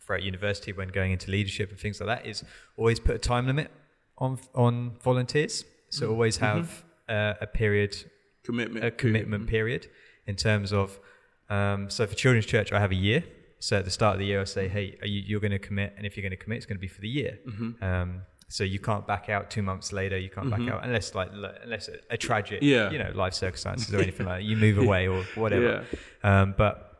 throughout 0.00 0.22
university 0.22 0.72
when 0.72 0.88
going 0.88 1.12
into 1.12 1.30
leadership 1.30 1.70
and 1.70 1.78
things 1.78 2.00
like 2.00 2.08
that 2.08 2.26
is 2.26 2.44
always 2.76 3.00
put 3.00 3.14
a 3.14 3.18
time 3.18 3.46
limit 3.46 3.70
on 4.18 4.38
on 4.54 4.96
volunteers. 5.02 5.64
So 5.88 6.10
always 6.10 6.38
have 6.38 6.84
uh, 7.08 7.34
a 7.40 7.46
period, 7.46 7.96
commitment. 8.44 8.84
a 8.84 8.90
commitment 8.90 9.46
period 9.46 9.88
in 10.26 10.36
terms 10.36 10.72
of. 10.72 10.98
Um, 11.50 11.90
so 11.90 12.06
for 12.06 12.14
children's 12.14 12.46
church, 12.46 12.72
I 12.72 12.80
have 12.80 12.90
a 12.90 12.96
year. 12.96 13.22
So 13.66 13.78
at 13.78 13.84
the 13.86 13.90
start 13.90 14.12
of 14.16 14.18
the 14.18 14.26
year, 14.26 14.40
I 14.42 14.44
say, 14.44 14.68
"Hey, 14.68 14.86
are 15.00 15.06
you, 15.06 15.20
you're 15.28 15.40
going 15.40 15.58
to 15.60 15.64
commit, 15.68 15.94
and 15.96 16.04
if 16.06 16.16
you're 16.16 16.22
going 16.28 16.38
to 16.38 16.42
commit, 16.44 16.56
it's 16.58 16.66
going 16.66 16.76
to 16.76 16.86
be 16.88 16.92
for 16.96 17.00
the 17.00 17.08
year." 17.08 17.38
Um, 17.80 18.22
so 18.48 18.62
you 18.62 18.78
can't 18.78 19.06
back 19.06 19.28
out 19.30 19.50
two 19.50 19.62
months 19.62 19.90
later. 19.92 20.18
You 20.18 20.28
can't 20.28 20.50
back 20.50 20.68
out 20.72 20.84
unless 20.84 21.14
like 21.14 21.30
l- 21.32 21.54
unless 21.64 21.88
a, 21.88 21.94
a 22.10 22.16
tragic, 22.18 22.58
Yeah. 22.62 22.90
you 22.90 22.98
know, 22.98 23.10
life 23.14 23.32
circumstances 23.32 23.92
or 23.94 24.00
anything 24.06 24.26
like 24.26 24.40
that. 24.40 24.44
You 24.44 24.56
move 24.56 24.76
away 24.78 25.08
or 25.08 25.24
whatever. 25.34 25.86
Um, 26.22 26.54
but 26.58 26.93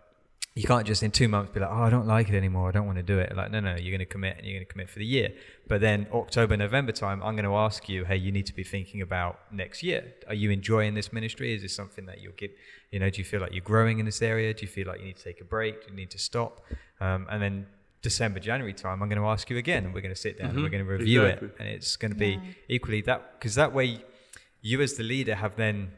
you 0.55 0.63
can't 0.63 0.87
just 0.87 1.03
in 1.03 1.11
two 1.11 1.27
months 1.27 1.51
be 1.53 1.59
like, 1.59 1.69
oh, 1.71 1.83
I 1.83 1.91
don't 1.91 2.07
like 2.07 2.29
it 2.29 2.37
anymore. 2.37 2.69
I 2.69 2.73
don't 2.73 2.87
want 2.87 2.99
to 2.99 3.03
do 3.03 3.19
it. 3.19 3.35
Like, 3.35 3.51
no, 3.51 3.59
no, 3.59 3.71
you're 3.75 3.91
going 3.91 3.99
to 3.99 4.05
commit 4.07 4.37
and 4.39 4.47
you're 4.47 4.55
going 4.55 4.65
to 4.67 4.71
commit 4.73 4.89
for 4.89 5.01
the 5.01 5.05
year. 5.05 5.33
But 5.67 5.81
then 5.81 6.07
October, 6.13 6.57
November 6.57 6.93
time, 6.93 7.23
I'm 7.25 7.35
going 7.35 7.45
to 7.45 7.57
ask 7.57 7.89
you, 7.89 8.05
hey, 8.05 8.17
you 8.17 8.31
need 8.31 8.47
to 8.47 8.55
be 8.55 8.63
thinking 8.63 9.03
about 9.03 9.41
next 9.53 9.83
year. 9.83 10.15
Are 10.29 10.35
you 10.35 10.51
enjoying 10.53 10.95
this 10.95 11.13
ministry? 11.13 11.53
Is 11.55 11.63
this 11.63 11.75
something 11.75 12.07
that 12.07 12.21
you'll 12.21 12.35
get? 12.37 12.57
You 12.93 13.01
know, 13.01 13.11
do 13.11 13.19
you 13.19 13.25
feel 13.25 13.41
like 13.41 13.53
you're 13.53 13.63
growing 13.65 13.99
in 13.99 14.07
this 14.07 14.23
area? 14.23 14.55
Do 14.55 14.63
you 14.63 14.69
feel 14.69 14.87
like 14.87 15.01
you 15.01 15.07
need 15.07 15.17
to 15.17 15.25
take 15.25 15.41
a 15.41 15.45
break? 15.45 15.87
Do 15.87 15.91
you 15.91 15.97
need 15.97 16.11
to 16.13 16.19
stop? 16.19 16.65
Um, 17.01 17.27
and 17.29 17.43
then 17.43 17.67
December, 18.03 18.39
January 18.39 18.75
time, 18.75 19.03
I'm 19.03 19.09
going 19.09 19.21
to 19.21 19.27
ask 19.27 19.51
you 19.51 19.57
again, 19.57 19.85
and 19.87 19.93
we're 19.93 20.03
going 20.03 20.15
to 20.15 20.21
sit 20.21 20.39
down 20.39 20.51
and 20.51 20.63
we're 20.63 20.69
going 20.69 20.85
to 20.85 20.89
review 20.91 21.25
Exactly. 21.25 21.49
it, 21.49 21.55
and 21.59 21.69
it's 21.69 21.97
going 21.97 22.13
to 22.13 22.17
be 22.19 22.29
Yeah. 22.35 22.41
equally 22.69 23.01
that 23.03 23.41
because 23.41 23.57
that 23.57 23.73
way, 23.73 24.05
you 24.63 24.81
as 24.83 24.95
the 24.95 25.03
leader 25.03 25.35
have 25.35 25.57
then 25.57 25.91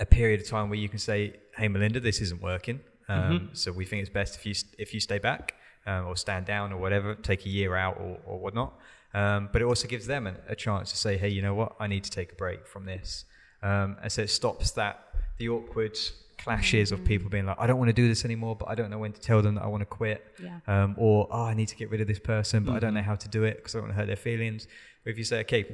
a 0.00 0.04
period 0.06 0.40
of 0.40 0.48
time 0.48 0.68
where 0.68 0.78
you 0.78 0.88
can 0.88 0.98
say, 0.98 1.34
"Hey, 1.56 1.68
Melinda, 1.68 2.00
this 2.00 2.20
isn't 2.20 2.42
working. 2.42 2.80
Um, 3.08 3.50
So 3.52 3.72
we 3.72 3.84
think 3.84 4.02
it's 4.02 4.10
best 4.10 4.36
if 4.36 4.44
you 4.46 4.54
if 4.78 4.92
you 4.94 5.00
stay 5.00 5.18
back 5.18 5.54
um, 5.86 6.06
or 6.06 6.16
stand 6.16 6.44
down 6.46 6.72
or 6.72 6.78
whatever, 6.78 7.14
take 7.14 7.46
a 7.46 7.48
year 7.48 7.74
out 7.76 7.96
or, 7.98 8.18
or 8.26 8.38
whatnot." 8.38 8.72
Um, 9.14 9.48
but 9.52 9.62
it 9.62 9.64
also 9.64 9.88
gives 9.88 10.06
them 10.06 10.26
a, 10.26 10.34
a 10.48 10.54
chance 10.54 10.90
to 10.90 10.96
say, 10.96 11.16
"Hey, 11.16 11.28
you 11.30 11.42
know 11.42 11.54
what? 11.54 11.70
I 11.80 11.86
need 11.86 12.04
to 12.04 12.10
take 12.10 12.32
a 12.32 12.34
break 12.34 12.66
from 12.66 12.84
this," 12.84 13.24
um, 13.62 13.96
and 14.02 14.12
so 14.12 14.22
it 14.22 14.30
stops 14.30 14.72
that 14.72 14.94
the 15.38 15.48
awkward 15.48 15.96
clashes 16.36 16.92
of 16.92 17.04
people 17.04 17.28
being 17.30 17.46
like, 17.46 17.56
"I 17.58 17.66
don't 17.66 17.78
want 17.78 17.88
to 17.88 17.94
do 18.02 18.06
this 18.08 18.24
anymore," 18.24 18.54
but 18.56 18.68
I 18.68 18.74
don't 18.74 18.90
know 18.90 18.98
when 18.98 19.12
to 19.12 19.20
tell 19.20 19.40
them 19.42 19.54
that 19.54 19.64
I 19.64 19.66
want 19.68 19.80
to 19.80 19.86
quit, 19.86 20.20
Yeah. 20.38 20.58
um, 20.66 20.94
or 20.98 21.26
"Oh, 21.30 21.44
I 21.44 21.54
need 21.54 21.68
to 21.68 21.76
get 21.76 21.88
rid 21.90 22.00
of 22.02 22.06
this 22.06 22.18
person, 22.20 22.64
but 22.64 22.74
I 22.76 22.80
don't 22.80 22.92
know 22.94 23.02
how 23.10 23.16
to 23.16 23.28
do 23.28 23.44
it 23.44 23.56
because 23.56 23.74
I 23.74 23.78
don't 23.78 23.86
want 23.88 23.94
to 23.96 24.00
hurt 24.00 24.06
their 24.06 24.16
feelings." 24.16 24.66
Or 25.06 25.10
if 25.12 25.16
you 25.16 25.24
say, 25.24 25.40
"Okay, 25.40 25.64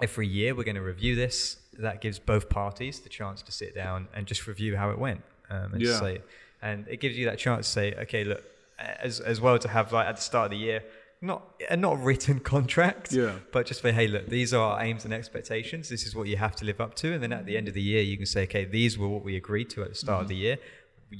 every 0.00 0.26
year 0.26 0.54
we're 0.54 0.64
going 0.64 0.76
to 0.76 0.82
review 0.82 1.14
this. 1.14 1.58
That 1.78 2.00
gives 2.00 2.18
both 2.18 2.48
parties 2.48 3.00
the 3.00 3.08
chance 3.08 3.42
to 3.42 3.52
sit 3.52 3.74
down 3.74 4.08
and 4.14 4.26
just 4.26 4.46
review 4.46 4.76
how 4.76 4.90
it 4.90 4.98
went. 4.98 5.22
Um, 5.50 5.72
and 5.74 5.80
just 5.80 6.00
Yeah. 6.00 6.00
say, 6.00 6.22
and 6.66 6.78
it 6.94 6.98
gives 7.04 7.14
you 7.18 7.24
that 7.30 7.38
chance 7.46 7.62
to 7.66 7.72
say, 7.78 7.86
okay, 8.04 8.22
look, 8.30 8.42
as 9.08 9.14
as 9.32 9.38
well 9.44 9.56
to 9.66 9.68
have 9.76 9.86
like 9.96 10.06
at 10.10 10.16
the 10.16 10.22
start 10.30 10.44
of 10.48 10.50
the 10.56 10.62
year, 10.68 10.80
not 11.30 11.40
a 11.74 11.76
not 11.86 11.96
written 12.06 12.38
contract, 12.54 13.06
Yeah. 13.12 13.32
but 13.54 13.60
just 13.70 13.80
say, 13.82 13.92
hey, 14.00 14.06
look, 14.14 14.26
these 14.38 14.50
are 14.56 14.62
our 14.70 14.78
aims 14.86 15.02
and 15.06 15.12
expectations. 15.20 15.84
This 15.94 16.04
is 16.08 16.12
what 16.18 16.26
you 16.30 16.36
have 16.46 16.54
to 16.60 16.64
live 16.70 16.80
up 16.86 16.92
to, 17.02 17.06
and 17.14 17.20
then 17.22 17.32
at 17.40 17.44
the 17.48 17.56
end 17.58 17.66
of 17.70 17.74
the 17.74 17.86
year, 17.92 18.02
you 18.10 18.16
can 18.20 18.26
say, 18.34 18.42
okay, 18.48 18.64
these 18.78 18.92
were 18.98 19.08
what 19.14 19.24
we 19.28 19.34
agreed 19.42 19.68
to 19.74 19.78
at 19.84 19.88
the 19.94 20.00
start 20.04 20.20
of 20.24 20.28
the 20.28 20.40
year. 20.46 20.56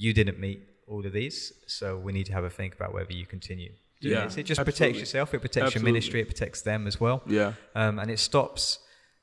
you 0.05 0.11
didn't 0.19 0.37
meet 0.47 0.59
all 0.91 1.03
of 1.09 1.13
these, 1.19 1.37
so 1.77 1.85
we 2.05 2.11
need 2.17 2.25
to 2.31 2.33
have 2.37 2.45
a 2.51 2.53
think 2.59 2.71
about 2.79 2.91
whether 2.97 3.13
you 3.19 3.25
continue. 3.25 3.71
Yeah, 3.99 4.25
this." 4.25 4.37
it 4.37 4.43
just 4.51 4.59
absolutely. 4.59 4.71
protects 4.71 4.99
yourself. 5.03 5.27
It 5.33 5.39
protects 5.47 5.67
Absolutely. 5.67 5.87
your 5.89 5.93
ministry. 5.93 6.19
It 6.25 6.27
protects 6.33 6.61
them 6.61 6.81
as 6.91 6.95
well. 7.03 7.17
Yeah. 7.39 7.53
um, 7.81 7.93
and 8.01 8.09
it 8.15 8.19
stops. 8.19 8.63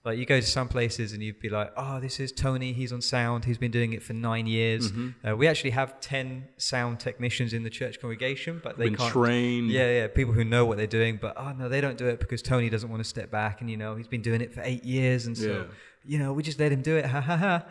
Like 0.04 0.18
you 0.18 0.26
go 0.26 0.38
to 0.38 0.46
some 0.46 0.68
places 0.68 1.12
and 1.14 1.22
you'd 1.22 1.40
be 1.40 1.48
like, 1.48 1.72
"Oh, 1.78 1.98
this 1.98 2.20
is 2.20 2.30
Tony. 2.30 2.74
He's 2.74 2.92
on 2.92 3.00
sound. 3.00 3.46
He's 3.46 3.56
been 3.56 3.70
doing 3.70 3.94
it 3.94 4.02
for 4.02 4.12
nine 4.12 4.46
years." 4.46 4.92
Mm-hmm. 4.92 5.26
Uh, 5.28 5.34
we 5.36 5.48
actually 5.48 5.70
have 5.70 5.98
ten 6.00 6.46
sound 6.58 7.00
technicians 7.00 7.54
in 7.54 7.62
the 7.62 7.70
church 7.70 8.00
congregation, 8.00 8.60
but 8.62 8.76
they 8.76 8.84
Been 8.86 8.96
can't 8.96 9.10
trained. 9.12 9.70
Yeah, 9.70 9.90
yeah, 9.90 10.06
people 10.08 10.34
who 10.34 10.44
know 10.44 10.66
what 10.66 10.76
they're 10.76 10.86
doing, 10.86 11.18
but 11.20 11.34
oh 11.38 11.52
no, 11.52 11.70
they 11.70 11.80
don't 11.80 11.96
do 11.96 12.06
it 12.06 12.20
because 12.20 12.42
Tony 12.42 12.68
doesn't 12.68 12.90
want 12.90 13.02
to 13.02 13.08
step 13.08 13.30
back, 13.30 13.62
and 13.62 13.70
you 13.70 13.78
know 13.78 13.96
he's 13.96 14.08
been 14.08 14.22
doing 14.22 14.42
it 14.42 14.52
for 14.52 14.60
eight 14.62 14.84
years, 14.84 15.26
and 15.26 15.36
so 15.38 15.50
Yeah. 15.50 15.64
you 16.04 16.18
know 16.18 16.34
we 16.34 16.42
just 16.42 16.60
let 16.60 16.70
him 16.70 16.82
do 16.82 16.96
it, 16.96 17.06
ha 17.06 17.20
ha 17.22 17.36
ha. 17.36 17.64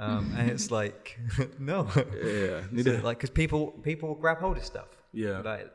Um, 0.00 0.32
and 0.38 0.48
it's 0.48 0.70
like, 0.70 1.18
no, 1.58 1.88
Yeah. 2.22 2.60
So, 2.84 3.00
like 3.02 3.16
because 3.18 3.30
people 3.30 3.68
people 3.82 4.10
will 4.10 4.14
grab 4.14 4.38
hold 4.38 4.56
of 4.58 4.64
stuff, 4.64 4.88
Yeah. 5.12 5.40
like 5.40 5.68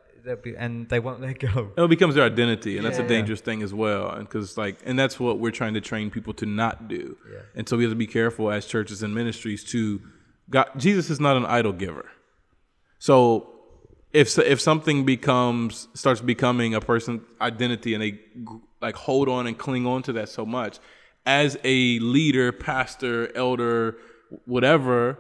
be, 0.43 0.55
and 0.57 0.87
they 0.89 0.99
won't 0.99 1.21
let 1.21 1.39
go. 1.39 1.71
it 1.77 1.89
becomes 1.89 2.15
their 2.15 2.23
identity 2.25 2.77
and 2.77 2.85
that's 2.85 2.97
Yeah. 2.99 3.05
a 3.05 3.07
dangerous 3.07 3.41
thing 3.41 3.61
as 3.63 3.73
well 3.73 4.09
and 4.09 4.27
because 4.27 4.57
like 4.57 4.77
and 4.85 4.97
that's 4.97 5.19
what 5.19 5.39
we're 5.39 5.51
trying 5.51 5.73
to 5.73 5.81
train 5.81 6.09
people 6.09 6.33
to 6.35 6.45
not 6.45 6.87
do 6.87 7.17
Yeah. 7.31 7.39
and 7.55 7.67
so 7.67 7.77
we 7.77 7.83
have 7.83 7.91
to 7.91 7.95
be 7.97 8.07
careful 8.07 8.51
as 8.51 8.65
churches 8.65 9.03
and 9.03 9.13
ministries 9.13 9.63
to 9.65 10.01
god 10.49 10.67
jesus 10.77 11.09
is 11.09 11.19
not 11.19 11.35
an 11.37 11.45
idol 11.45 11.73
giver 11.73 12.05
so 12.99 13.49
if 14.13 14.37
if 14.39 14.59
something 14.61 15.05
becomes 15.05 15.87
starts 15.93 16.21
becoming 16.21 16.73
a 16.75 16.81
person's 16.81 17.21
identity 17.41 17.93
and 17.93 18.03
they 18.03 18.19
like 18.81 18.95
hold 18.95 19.27
on 19.29 19.47
and 19.47 19.57
cling 19.57 19.85
on 19.85 20.03
to 20.03 20.13
that 20.13 20.29
so 20.29 20.45
much 20.45 20.79
as 21.25 21.57
a 21.63 21.99
leader 21.99 22.51
pastor 22.51 23.35
elder 23.35 23.97
whatever 24.45 25.17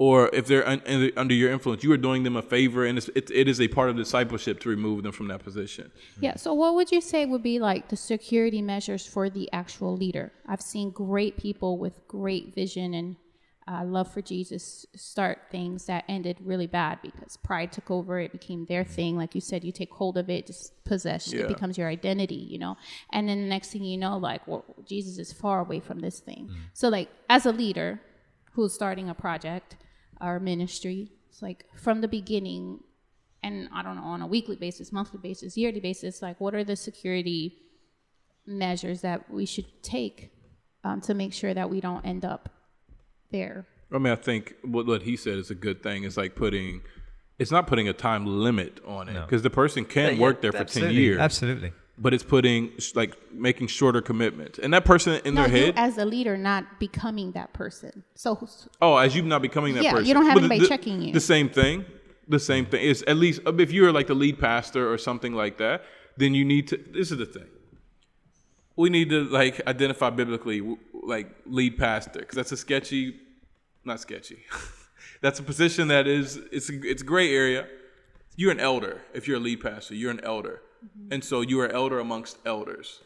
or 0.00 0.30
if 0.32 0.46
they're 0.46 0.66
un, 0.66 0.80
un- 0.86 1.12
under 1.16 1.34
your 1.34 1.52
influence 1.52 1.84
you 1.84 1.92
are 1.92 1.96
doing 2.08 2.22
them 2.22 2.36
a 2.36 2.42
favor 2.42 2.84
and 2.84 2.98
it's, 2.98 3.08
it, 3.14 3.30
it 3.30 3.46
is 3.46 3.60
a 3.60 3.68
part 3.68 3.90
of 3.90 3.96
discipleship 3.96 4.58
to 4.58 4.68
remove 4.68 5.02
them 5.02 5.12
from 5.12 5.28
that 5.28 5.44
position 5.44 5.92
Yeah. 6.20 6.36
So, 6.36 6.54
what 6.54 6.74
would 6.74 6.90
you 6.90 7.00
say 7.00 7.26
would 7.26 7.42
be 7.42 7.58
like 7.58 7.88
the 7.88 7.96
security 7.96 8.62
measures 8.62 9.06
for 9.06 9.28
the 9.30 9.50
actual 9.52 9.96
leader? 9.96 10.32
I've 10.46 10.62
seen 10.62 10.90
great 10.90 11.36
people 11.36 11.78
with 11.78 12.06
great 12.08 12.54
vision 12.54 12.94
and 12.94 13.16
uh, 13.68 13.84
love 13.84 14.12
for 14.12 14.20
Jesus 14.20 14.86
start 14.96 15.38
things 15.50 15.86
that 15.86 16.04
ended 16.08 16.38
really 16.40 16.66
bad 16.66 16.98
because 17.02 17.36
pride 17.36 17.70
took 17.70 17.90
over. 17.90 18.18
It 18.18 18.32
became 18.32 18.64
their 18.66 18.84
thing. 18.84 19.16
Like 19.16 19.34
you 19.34 19.40
said, 19.40 19.62
you 19.62 19.70
take 19.70 19.92
hold 19.92 20.16
of 20.18 20.28
it, 20.28 20.46
just 20.46 20.82
possess. 20.84 21.32
Yeah. 21.32 21.42
It 21.42 21.48
becomes 21.48 21.78
your 21.78 21.88
identity, 21.88 22.34
you 22.52 22.58
know. 22.58 22.76
And 23.12 23.28
then 23.28 23.42
the 23.42 23.48
next 23.48 23.70
thing 23.70 23.84
you 23.84 23.98
know, 23.98 24.16
like, 24.16 24.46
well, 24.48 24.64
Jesus 24.84 25.18
is 25.18 25.32
far 25.32 25.60
away 25.60 25.78
from 25.78 26.00
this 26.00 26.18
thing. 26.18 26.50
So, 26.72 26.88
like, 26.88 27.10
as 27.28 27.46
a 27.46 27.52
leader 27.52 28.00
who's 28.52 28.72
starting 28.72 29.08
a 29.08 29.14
project 29.14 29.76
or 30.20 30.40
ministry, 30.40 31.10
it's 31.28 31.42
like 31.42 31.64
from 31.76 32.00
the 32.00 32.08
beginning, 32.08 32.80
and 33.42 33.68
I 33.72 33.82
don't 33.82 33.96
know, 33.96 34.02
on 34.02 34.22
a 34.22 34.26
weekly 34.26 34.56
basis, 34.56 34.92
monthly 34.92 35.20
basis, 35.22 35.56
yearly 35.56 35.80
basis, 35.80 36.22
like 36.22 36.40
what 36.40 36.54
are 36.54 36.64
the 36.64 36.76
security 36.76 37.58
measures 38.46 39.00
that 39.02 39.30
we 39.30 39.46
should 39.46 39.82
take 39.82 40.32
um, 40.84 41.00
to 41.02 41.14
make 41.14 41.32
sure 41.32 41.54
that 41.54 41.70
we 41.70 41.80
don't 41.80 42.04
end 42.04 42.24
up 42.24 42.48
there? 43.30 43.66
I 43.92 43.98
mean, 43.98 44.12
I 44.12 44.16
think 44.16 44.54
what, 44.62 44.86
what 44.86 45.02
he 45.02 45.16
said 45.16 45.38
is 45.38 45.50
a 45.50 45.54
good 45.54 45.82
thing. 45.82 46.04
It's 46.04 46.16
like 46.16 46.34
putting, 46.36 46.82
it's 47.38 47.50
not 47.50 47.66
putting 47.66 47.88
a 47.88 47.92
time 47.92 48.26
limit 48.26 48.80
on 48.86 49.08
it 49.08 49.20
because 49.20 49.42
the 49.42 49.50
person 49.50 49.84
can 49.84 50.16
Yeah, 50.16 50.20
work 50.20 50.42
there 50.42 50.52
for 50.52 50.64
ten 50.64 50.92
years, 50.92 51.18
Absolutely. 51.18 51.72
But 52.00 52.14
it's 52.14 52.24
putting 52.24 52.72
like 52.94 53.14
making 53.30 53.66
shorter 53.66 54.00
commitments, 54.00 54.58
and 54.58 54.72
that 54.72 54.86
person 54.86 55.20
in 55.24 55.34
No, 55.34 55.42
their 55.42 55.56
you 55.56 55.66
head, 55.66 55.74
as 55.76 55.98
a 55.98 56.04
leader 56.04 56.36
not 56.36 56.80
becoming 56.80 57.32
that 57.32 57.52
person. 57.52 58.02
So 58.14 58.48
oh, 58.80 58.96
as 58.96 59.14
you 59.14 59.22
not 59.22 59.42
becoming 59.42 59.74
that 59.74 59.84
person. 59.84 59.96
Yeah, 59.98 60.08
you 60.08 60.14
don't 60.14 60.24
have 60.24 60.34
But 60.34 60.44
anybody 60.44 60.60
the, 60.60 60.68
checking 60.68 61.02
you. 61.02 61.12
The 61.12 61.20
same 61.20 61.50
thing, 61.50 61.84
the 62.26 62.38
same 62.38 62.64
thing 62.64 62.82
is 62.82 63.02
at 63.06 63.16
least 63.16 63.42
uh, 63.46 63.54
if 63.56 63.70
you're 63.70 63.92
like 63.92 64.06
the 64.06 64.14
lead 64.14 64.38
pastor 64.38 64.90
or 64.90 64.96
something 64.96 65.34
like 65.34 65.58
that, 65.58 65.84
then 66.16 66.34
you 66.34 66.44
need 66.44 66.68
to. 66.68 66.78
This 66.78 67.12
is 67.12 67.18
the 67.18 67.26
thing. 67.26 67.48
We 68.76 68.88
need 68.88 69.10
to 69.10 69.24
like 69.24 69.60
identify 69.66 70.08
biblically 70.08 70.76
like 71.02 71.28
lead 71.44 71.76
pastor 71.76 72.20
because 72.20 72.36
that's 72.36 72.52
a 72.52 72.56
sketchy, 72.56 73.20
not 73.84 74.00
sketchy. 74.00 74.38
that's 75.20 75.38
a 75.38 75.42
position 75.42 75.88
that 75.88 76.06
is 76.06 76.36
it's 76.50 76.70
a, 76.70 76.80
it's 76.82 77.02
a 77.02 77.04
gray 77.04 77.34
area. 77.34 77.66
You're 78.36 78.52
an 78.52 78.60
elder 78.60 79.02
if 79.12 79.28
you're 79.28 79.36
a 79.36 79.40
lead 79.40 79.60
pastor. 79.60 79.94
You're 79.94 80.12
an 80.12 80.24
elder, 80.24 80.62
and 81.10 81.24
so 81.24 81.40
you 81.40 81.60
are 81.60 81.68
elder 81.68 81.98
amongst 81.98 82.38
elders, 82.44 83.00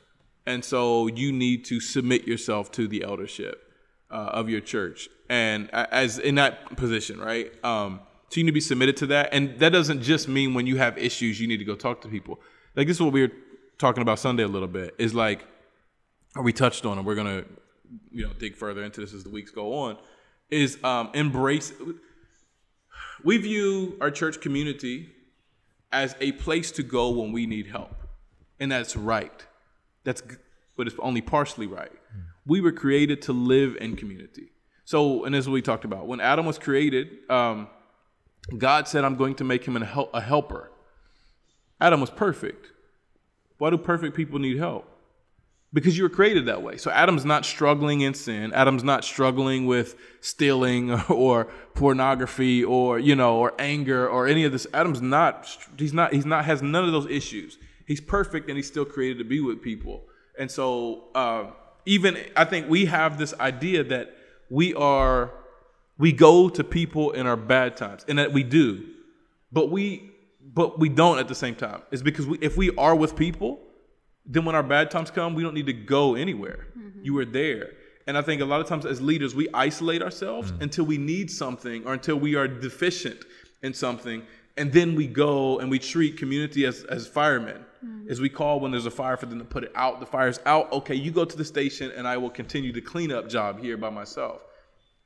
and 0.46 0.64
so 0.64 1.06
you 1.06 1.32
need 1.32 1.64
to 1.66 1.80
submit 1.80 2.26
yourself 2.26 2.70
to 2.72 2.86
the 2.86 3.02
eldership 3.02 3.70
uh, 4.10 4.30
of 4.32 4.48
your 4.48 4.60
church, 4.60 5.08
and 5.28 5.70
as 5.72 6.18
in 6.18 6.36
that 6.36 6.76
position, 6.76 7.20
right? 7.20 7.52
Um, 7.64 8.00
so 8.28 8.40
you 8.40 8.44
need 8.44 8.50
to 8.50 8.54
be 8.54 8.60
submitted 8.60 8.96
to 8.98 9.06
that, 9.06 9.30
and 9.32 9.58
that 9.60 9.70
doesn't 9.70 10.02
just 10.02 10.28
mean 10.28 10.54
when 10.54 10.66
you 10.66 10.76
have 10.76 10.98
issues 10.98 11.40
you 11.40 11.46
need 11.46 11.58
to 11.58 11.64
go 11.64 11.74
talk 11.74 12.00
to 12.02 12.08
people. 12.08 12.40
Like 12.74 12.86
this 12.86 12.96
is 12.96 13.02
what 13.02 13.12
we 13.12 13.22
were 13.22 13.32
talking 13.78 14.02
about 14.02 14.18
Sunday 14.18 14.42
a 14.42 14.48
little 14.48 14.68
bit. 14.68 14.94
Is 14.98 15.14
like 15.14 15.46
we 16.42 16.52
touched 16.52 16.84
on, 16.84 16.98
and 16.98 17.06
we're 17.06 17.14
gonna, 17.14 17.44
you 18.10 18.26
know, 18.26 18.32
dig 18.38 18.56
further 18.56 18.82
into 18.82 19.00
this 19.00 19.14
as 19.14 19.24
the 19.24 19.30
weeks 19.30 19.50
go 19.50 19.74
on, 19.74 19.98
is 20.50 20.82
um, 20.82 21.10
embrace. 21.14 21.72
We 23.22 23.38
view 23.38 23.96
our 24.00 24.10
church 24.10 24.40
community 24.40 25.13
as 25.94 26.16
a 26.20 26.32
place 26.32 26.72
to 26.72 26.82
go 26.82 27.08
when 27.10 27.32
we 27.32 27.46
need 27.46 27.68
help, 27.68 27.94
and 28.58 28.70
that's 28.70 28.96
right. 28.96 29.46
That's, 30.02 30.22
but 30.76 30.88
it's 30.88 30.96
only 30.98 31.22
partially 31.22 31.66
right. 31.66 31.92
We 32.44 32.60
were 32.60 32.72
created 32.72 33.22
to 33.22 33.32
live 33.32 33.76
in 33.80 33.96
community. 33.96 34.50
So, 34.84 35.24
and 35.24 35.34
this 35.34 35.44
is 35.44 35.48
what 35.48 35.54
we 35.54 35.62
talked 35.62 35.84
about. 35.84 36.06
When 36.06 36.20
Adam 36.20 36.44
was 36.44 36.58
created, 36.58 37.30
um, 37.30 37.68
God 38.58 38.86
said, 38.88 39.04
"I'm 39.04 39.16
going 39.16 39.36
to 39.36 39.44
make 39.44 39.64
him 39.64 39.76
a, 39.76 39.84
hel- 39.84 40.10
a 40.12 40.20
helper." 40.20 40.70
Adam 41.80 42.00
was 42.00 42.10
perfect. 42.10 42.66
Why 43.58 43.70
do 43.70 43.78
perfect 43.78 44.14
people 44.14 44.38
need 44.38 44.58
help? 44.58 44.84
Because 45.74 45.98
you 45.98 46.04
were 46.04 46.08
created 46.08 46.46
that 46.46 46.62
way. 46.62 46.76
So 46.76 46.90
Adam's 46.92 47.24
not 47.24 47.44
struggling 47.44 48.02
in 48.02 48.14
sin. 48.14 48.54
Adam's 48.54 48.84
not 48.84 49.04
struggling 49.04 49.66
with 49.66 49.96
stealing 50.20 50.92
or 51.10 51.48
pornography 51.74 52.64
or 52.64 52.98
you 52.98 53.16
know 53.16 53.36
or 53.36 53.52
anger 53.58 54.08
or 54.08 54.26
any 54.26 54.44
of 54.44 54.52
this. 54.52 54.66
Adam's 54.72 55.02
not. 55.02 55.46
He's 55.76 55.92
not. 55.92 56.14
He's 56.14 56.24
not. 56.24 56.44
Has 56.44 56.62
none 56.62 56.84
of 56.84 56.92
those 56.92 57.10
issues. 57.10 57.58
He's 57.86 58.00
perfect 58.00 58.48
and 58.48 58.56
he's 58.56 58.68
still 58.68 58.86
created 58.86 59.18
to 59.18 59.24
be 59.24 59.40
with 59.40 59.60
people. 59.60 60.04
And 60.38 60.50
so 60.50 61.08
uh, 61.14 61.50
even 61.84 62.18
I 62.36 62.44
think 62.44 62.70
we 62.70 62.86
have 62.86 63.18
this 63.18 63.34
idea 63.38 63.84
that 63.84 64.16
we 64.48 64.72
are 64.74 65.32
we 65.98 66.12
go 66.12 66.48
to 66.48 66.64
people 66.64 67.10
in 67.10 67.26
our 67.26 67.36
bad 67.36 67.76
times 67.76 68.04
and 68.08 68.18
that 68.18 68.32
we 68.32 68.44
do, 68.44 68.84
but 69.52 69.70
we 69.70 70.10
but 70.40 70.78
we 70.78 70.88
don't 70.88 71.18
at 71.18 71.26
the 71.26 71.34
same 71.34 71.56
time. 71.56 71.82
It's 71.90 72.02
because 72.02 72.28
we, 72.28 72.38
if 72.40 72.56
we 72.56 72.70
are 72.76 72.94
with 72.94 73.16
people 73.16 73.58
then 74.26 74.44
when 74.44 74.54
our 74.54 74.62
bad 74.62 74.90
times 74.90 75.10
come, 75.10 75.34
we 75.34 75.42
don't 75.42 75.54
need 75.54 75.66
to 75.66 75.72
go 75.72 76.14
anywhere. 76.14 76.66
Mm-hmm. 76.78 77.04
You 77.04 77.18
are 77.18 77.24
there. 77.24 77.72
And 78.06 78.18
I 78.18 78.22
think 78.22 78.42
a 78.42 78.44
lot 78.44 78.60
of 78.60 78.66
times 78.66 78.84
as 78.84 79.00
leaders, 79.00 79.34
we 79.34 79.48
isolate 79.54 80.02
ourselves 80.02 80.52
mm. 80.52 80.60
until 80.60 80.84
we 80.84 80.98
need 80.98 81.30
something 81.30 81.86
or 81.86 81.94
until 81.94 82.16
we 82.16 82.34
are 82.34 82.46
deficient 82.46 83.24
in 83.62 83.72
something. 83.72 84.22
And 84.56 84.72
then 84.72 84.94
we 84.94 85.06
go 85.06 85.58
and 85.58 85.70
we 85.70 85.78
treat 85.78 86.18
community 86.18 86.66
as, 86.66 86.84
as 86.84 87.06
firemen. 87.06 87.64
Mm-hmm. 87.84 88.10
As 88.10 88.20
we 88.20 88.28
call 88.28 88.60
when 88.60 88.70
there's 88.70 88.86
a 88.86 88.90
fire 88.90 89.16
for 89.16 89.26
them 89.26 89.38
to 89.38 89.44
put 89.44 89.64
it 89.64 89.72
out. 89.74 90.00
The 90.00 90.06
fire's 90.06 90.38
out. 90.46 90.70
Okay, 90.72 90.94
you 90.94 91.10
go 91.10 91.24
to 91.24 91.36
the 91.36 91.44
station 91.44 91.90
and 91.96 92.06
I 92.06 92.16
will 92.16 92.30
continue 92.30 92.72
the 92.72 92.80
cleanup 92.80 93.28
job 93.28 93.60
here 93.60 93.76
by 93.76 93.90
myself. 93.90 94.42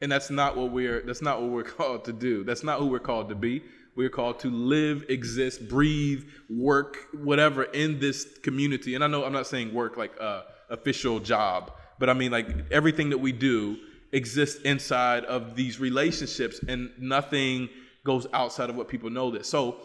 And 0.01 0.11
that's 0.11 0.31
not 0.31 0.57
what 0.57 0.71
we're 0.71 1.03
that's 1.03 1.23
not 1.23 1.41
what 1.41 1.51
we're 1.51 1.63
called 1.79 2.05
to 2.05 2.13
do. 2.13 2.45
That's 2.45 2.63
not 2.63 2.79
who 2.79 2.87
we're 2.87 2.99
called 3.01 3.29
to 3.31 3.35
be. 3.35 3.63
We're 3.99 4.11
called 4.11 4.39
to 4.41 4.49
live, 4.49 5.07
exist, 5.09 5.69
breathe, 5.69 6.23
work, 6.49 7.09
whatever 7.13 7.65
in 7.65 7.99
this 7.99 8.39
community. 8.45 8.95
And 8.95 9.03
I 9.03 9.09
know 9.09 9.25
I'm 9.25 9.33
not 9.33 9.49
saying 9.49 9.75
work 9.75 9.97
like 9.97 10.17
a 10.21 10.45
official 10.71 11.19
job, 11.19 11.73
but 11.99 12.09
I 12.09 12.13
mean 12.13 12.31
like 12.31 12.47
everything 12.71 13.11
that 13.11 13.19
we 13.19 13.33
do 13.33 13.77
exists 14.13 14.63
inside 14.63 15.25
of 15.25 15.57
these 15.57 15.81
relationships, 15.81 16.61
and 16.69 16.91
nothing 16.97 17.69
goes 18.05 18.29
outside 18.33 18.71
of 18.71 18.77
what 18.77 18.87
people 18.87 19.11
know 19.11 19.33
this. 19.33 19.49
So, 19.49 19.79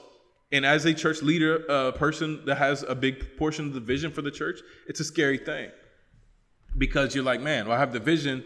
and 0.51 0.63
as 0.63 0.85
a 0.85 0.93
church 0.93 1.23
leader, 1.23 1.65
a 1.67 1.91
person 1.91 2.45
that 2.45 2.59
has 2.59 2.83
a 2.83 2.93
big 2.93 3.35
portion 3.39 3.65
of 3.65 3.73
the 3.73 3.79
vision 3.79 4.11
for 4.11 4.21
the 4.21 4.29
church, 4.29 4.59
it's 4.87 4.99
a 4.99 5.03
scary 5.03 5.39
thing 5.39 5.71
because 6.77 7.15
you're 7.15 7.23
like, 7.23 7.41
man, 7.41 7.65
well, 7.65 7.75
I 7.75 7.79
have 7.79 7.93
the 7.93 7.99
vision, 7.99 8.43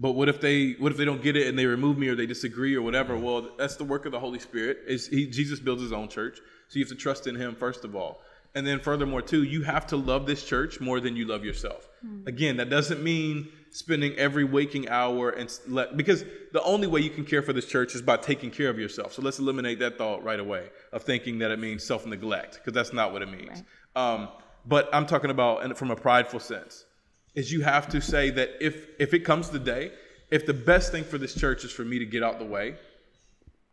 but 0.00 0.12
what 0.12 0.30
if 0.30 0.40
they 0.40 0.72
what 0.78 0.92
if 0.92 0.98
they 0.98 1.04
don't 1.04 1.22
get 1.22 1.36
it 1.36 1.46
and 1.46 1.58
they 1.58 1.66
remove 1.66 1.98
me 1.98 2.08
or 2.08 2.14
they 2.14 2.26
disagree 2.26 2.74
or 2.74 2.80
whatever? 2.80 3.18
Well, 3.18 3.50
that's 3.58 3.76
the 3.76 3.84
work 3.84 4.06
of 4.06 4.12
the 4.12 4.18
Holy 4.18 4.38
Spirit. 4.38 4.78
Is 4.86 5.06
he 5.06 5.26
Jesus 5.26 5.60
builds 5.60 5.82
his 5.82 5.92
own 5.92 6.08
church, 6.08 6.38
so 6.68 6.78
you 6.78 6.84
have 6.84 6.88
to 6.88 6.96
trust 6.96 7.26
in 7.26 7.34
him 7.36 7.54
first 7.54 7.84
of 7.84 7.94
all. 7.94 8.22
And 8.54 8.66
then 8.66 8.80
furthermore 8.80 9.20
too, 9.20 9.42
you 9.42 9.62
have 9.62 9.86
to 9.88 9.96
love 9.96 10.26
this 10.26 10.42
church 10.42 10.80
more 10.80 11.00
than 11.00 11.16
you 11.16 11.26
love 11.26 11.44
yourself. 11.44 11.86
Again, 12.26 12.56
that 12.56 12.70
doesn't 12.70 13.02
mean 13.02 13.48
spending 13.72 14.14
every 14.14 14.42
waking 14.42 14.88
hour 14.88 15.30
and 15.30 15.56
let 15.68 15.94
because 15.98 16.24
the 16.52 16.62
only 16.62 16.86
way 16.86 17.00
you 17.00 17.10
can 17.10 17.26
care 17.26 17.42
for 17.42 17.52
this 17.52 17.66
church 17.66 17.94
is 17.94 18.00
by 18.00 18.16
taking 18.16 18.50
care 18.50 18.70
of 18.70 18.78
yourself. 18.78 19.12
So 19.12 19.20
let's 19.20 19.38
eliminate 19.38 19.80
that 19.80 19.98
thought 19.98 20.24
right 20.24 20.40
away 20.40 20.70
of 20.92 21.02
thinking 21.02 21.40
that 21.40 21.50
it 21.50 21.58
means 21.58 21.84
self-neglect 21.84 22.54
because 22.54 22.72
that's 22.72 22.94
not 22.94 23.12
what 23.12 23.20
it 23.20 23.30
means. 23.30 23.62
Um, 23.94 24.30
but 24.64 24.88
I'm 24.94 25.06
talking 25.06 25.30
about 25.30 25.62
and 25.62 25.76
from 25.76 25.90
a 25.90 25.96
prideful 25.96 26.40
sense 26.40 26.86
is 27.34 27.52
you 27.52 27.62
have 27.62 27.88
to 27.88 28.00
say 28.00 28.30
that 28.30 28.50
if 28.60 28.88
if 28.98 29.14
it 29.14 29.20
comes 29.20 29.50
the 29.50 29.58
day, 29.58 29.92
if 30.30 30.46
the 30.46 30.54
best 30.54 30.92
thing 30.92 31.04
for 31.04 31.18
this 31.18 31.34
church 31.34 31.64
is 31.64 31.72
for 31.72 31.84
me 31.84 31.98
to 31.98 32.06
get 32.06 32.22
out 32.22 32.38
the 32.38 32.44
way, 32.44 32.76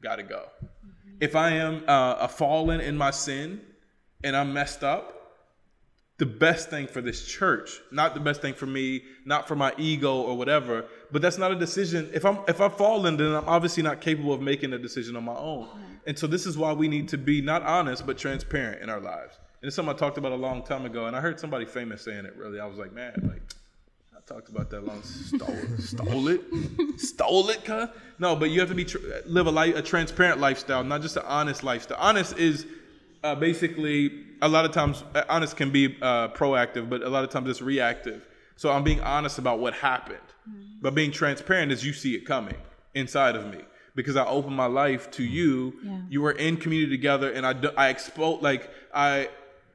got 0.01 0.17
to 0.17 0.23
go. 0.23 0.45
If 1.19 1.35
I 1.35 1.51
am 1.51 1.83
uh, 1.87 2.17
a 2.19 2.27
fallen 2.27 2.79
in 2.79 2.97
my 2.97 3.11
sin 3.11 3.61
and 4.23 4.35
I'm 4.35 4.53
messed 4.53 4.83
up, 4.83 5.17
the 6.17 6.25
best 6.25 6.69
thing 6.69 6.87
for 6.87 7.01
this 7.01 7.25
church, 7.25 7.79
not 7.91 8.13
the 8.15 8.19
best 8.19 8.41
thing 8.41 8.53
for 8.53 8.65
me, 8.65 9.03
not 9.25 9.47
for 9.47 9.55
my 9.55 9.73
ego 9.77 10.21
or 10.21 10.35
whatever, 10.35 10.85
but 11.11 11.21
that's 11.21 11.37
not 11.37 11.51
a 11.51 11.55
decision. 11.55 12.09
If 12.13 12.25
I'm 12.25 12.39
if 12.47 12.59
I'm 12.59 12.71
fallen, 12.71 13.17
then 13.17 13.35
I'm 13.35 13.47
obviously 13.47 13.83
not 13.83 14.01
capable 14.01 14.33
of 14.33 14.41
making 14.41 14.73
a 14.73 14.79
decision 14.79 15.15
on 15.15 15.23
my 15.23 15.35
own. 15.35 15.67
And 16.07 16.17
so 16.17 16.25
this 16.25 16.45
is 16.45 16.57
why 16.57 16.73
we 16.73 16.87
need 16.87 17.09
to 17.09 17.17
be 17.17 17.41
not 17.41 17.63
honest 17.63 18.05
but 18.05 18.17
transparent 18.17 18.81
in 18.81 18.89
our 18.89 18.99
lives. 18.99 19.37
And 19.61 19.67
it's 19.67 19.75
something 19.75 19.93
I 19.93 19.97
talked 19.97 20.17
about 20.17 20.31
a 20.31 20.35
long 20.35 20.63
time 20.63 20.85
ago, 20.85 21.07
and 21.07 21.15
I 21.15 21.21
heard 21.21 21.39
somebody 21.39 21.65
famous 21.65 22.03
saying 22.03 22.25
it. 22.25 22.35
Really, 22.35 22.59
I 22.59 22.65
was 22.65 22.77
like, 22.77 22.93
man, 22.93 23.13
like 23.29 23.41
talked 24.27 24.49
about 24.49 24.69
that 24.69 24.85
long. 24.85 25.01
Stole, 25.03 25.55
stole 25.77 26.27
it, 26.27 26.41
stole 26.97 27.49
it, 27.49 27.63
cuz. 27.63 27.87
No, 28.19 28.35
but 28.35 28.49
you 28.49 28.59
have 28.59 28.69
to 28.69 28.75
be 28.75 28.85
tr- 28.85 28.97
live 29.25 29.47
a 29.47 29.51
life, 29.51 29.75
a 29.75 29.81
transparent 29.81 30.39
lifestyle, 30.39 30.83
not 30.83 31.01
just 31.01 31.15
an 31.15 31.23
honest 31.25 31.63
lifestyle. 31.63 31.97
Honest 31.99 32.37
is 32.37 32.65
uh, 33.23 33.35
basically 33.35 34.25
a 34.41 34.47
lot 34.47 34.65
of 34.65 34.71
times 34.71 35.03
uh, 35.15 35.23
honest 35.29 35.55
can 35.55 35.71
be 35.71 35.97
uh, 36.01 36.27
proactive, 36.29 36.89
but 36.89 37.01
a 37.03 37.09
lot 37.09 37.23
of 37.23 37.29
times 37.29 37.49
it's 37.49 37.61
reactive. 37.61 38.27
So 38.57 38.71
I'm 38.71 38.83
being 38.83 39.01
honest 39.01 39.37
about 39.37 39.59
what 39.59 39.73
happened, 39.73 40.19
but 40.81 40.93
being 40.93 41.11
transparent 41.11 41.71
is 41.71 41.85
you 41.85 41.93
see 41.93 42.15
it 42.15 42.25
coming 42.25 42.55
inside 42.95 43.35
of 43.35 43.45
me 43.49 43.59
because 43.95 44.15
I 44.15 44.25
open 44.25 44.53
my 44.53 44.65
life 44.65 45.09
to 45.11 45.23
you. 45.23 45.73
Yeah. 45.83 45.99
You 46.09 46.21
were 46.21 46.31
in 46.31 46.57
community 46.57 46.91
together, 46.91 47.31
and 47.31 47.45
I 47.45 47.53
do, 47.53 47.69
I 47.77 47.89
expose 47.89 48.41
like 48.41 48.69
I 48.93 49.29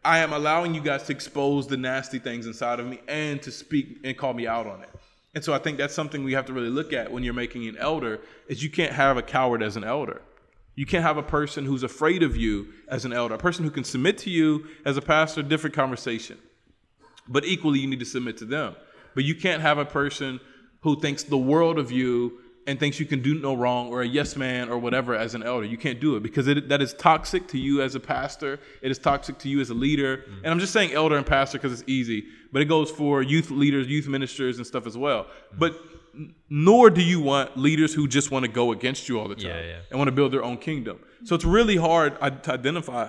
I 0.05 0.19
am 0.19 0.33
allowing 0.33 0.75
you 0.75 0.81
guys 0.81 1.05
to 1.05 1.13
expose 1.13 1.69
the 1.69 1.77
nasty 1.77 2.19
things 2.19 2.47
inside 2.47 2.81
of 2.81 2.87
me 2.87 3.01
and 3.07 3.41
to 3.43 3.53
speak 3.53 3.99
and 4.03 4.17
call 4.17 4.35
me 4.35 4.47
out 4.47 4.67
on 4.67 4.83
it. 4.83 4.89
And 5.35 5.45
so 5.45 5.55
I 5.55 5.59
think 5.59 5.79
that's 5.79 5.95
something 5.95 6.25
we 6.25 6.33
have 6.33 6.47
to 6.47 6.53
really 6.53 6.69
look 6.69 6.93
at 6.93 7.11
when 7.11 7.23
you're 7.23 7.35
making 7.35 7.67
an 7.69 7.77
elder 7.79 8.21
is 8.49 8.63
you 8.63 8.71
can't 8.71 8.93
have 8.93 9.17
a 9.17 9.23
coward 9.23 9.63
as 9.63 9.77
an 9.77 9.85
elder. 9.85 10.21
You 10.75 10.87
can't 10.87 11.05
have 11.05 11.19
a 11.19 11.23
person 11.23 11.65
who's 11.65 11.83
afraid 11.83 12.23
of 12.23 12.37
you 12.37 12.69
as 12.89 13.05
an 13.05 13.13
elder. 13.13 13.35
A 13.35 13.39
person 13.39 13.65
who 13.65 13.71
can 13.71 13.85
submit 13.85 14.19
to 14.19 14.31
you 14.31 14.67
as 14.85 14.97
a 14.97 15.03
pastor, 15.03 15.43
different 15.43 15.77
conversation. 15.77 16.39
But 17.29 17.45
equally, 17.45 17.79
you 17.79 17.87
need 17.87 18.01
to 18.01 18.07
submit 18.07 18.39
to 18.39 18.45
them. 18.45 18.75
But 19.15 19.25
you 19.25 19.35
can't 19.35 19.63
have 19.63 19.79
a 19.79 19.85
person 19.85 20.41
who 20.81 21.01
thinks 21.01 21.23
the 21.23 21.39
world 21.39 21.79
of 21.79 21.93
you 21.93 22.41
and 22.67 22.79
thinks 22.79 23.01
you 23.01 23.07
can 23.07 23.23
do 23.23 23.35
no 23.35 23.55
wrong 23.55 23.89
or 23.89 24.03
a 24.03 24.07
yes 24.07 24.37
man 24.37 24.69
or 24.69 24.79
whatever 24.79 25.15
as 25.15 25.35
an 25.35 25.43
elder. 25.43 25.67
You 25.67 25.77
can't 25.77 26.01
do 26.01 26.17
it 26.17 26.23
because 26.23 26.47
it, 26.47 26.69
that 26.69 26.81
is 26.81 26.95
toxic 26.95 27.49
to 27.49 27.59
you 27.59 27.83
as 27.83 27.95
a 27.95 28.01
pastor. 28.01 28.61
It 28.81 28.91
is 28.91 28.99
toxic 28.99 29.39
to 29.39 29.49
you 29.49 29.61
as 29.61 29.71
a 29.71 29.75
leader. 29.75 30.25
And 30.45 30.53
I'm 30.53 30.61
just 30.61 30.73
saying 30.73 30.93
elder 30.93 31.17
and 31.17 31.27
pastor 31.27 31.59
because 31.59 31.73
it's 31.79 31.89
easy, 31.89 32.25
but 32.53 32.63
it 32.63 32.67
goes 32.67 32.91
for 32.91 33.21
youth 33.23 33.51
leaders, 33.51 33.89
youth 33.89 34.07
ministers, 34.07 34.59
and 34.59 34.67
stuff 34.67 34.87
as 34.87 34.97
well. 34.97 35.27
But 35.59 35.75
nor 36.51 36.91
do 36.91 37.03
you 37.03 37.21
want 37.21 37.57
leaders 37.57 37.95
who 37.95 38.07
just 38.07 38.31
want 38.31 38.45
to 38.45 38.51
go 38.51 38.73
against 38.73 39.09
you 39.09 39.19
all 39.19 39.29
the 39.29 39.35
time 39.35 39.47
Yeah, 39.47 39.61
yeah. 39.63 39.77
and 39.91 39.99
want 39.99 40.09
to 40.09 40.13
build 40.13 40.33
their 40.33 40.45
own 40.45 40.59
kingdom. 40.59 41.01
So 41.25 41.35
it's 41.35 41.45
really 41.45 41.77
hard 41.77 42.17
uh, 42.21 42.31
to 42.31 42.53
identify 42.53 43.09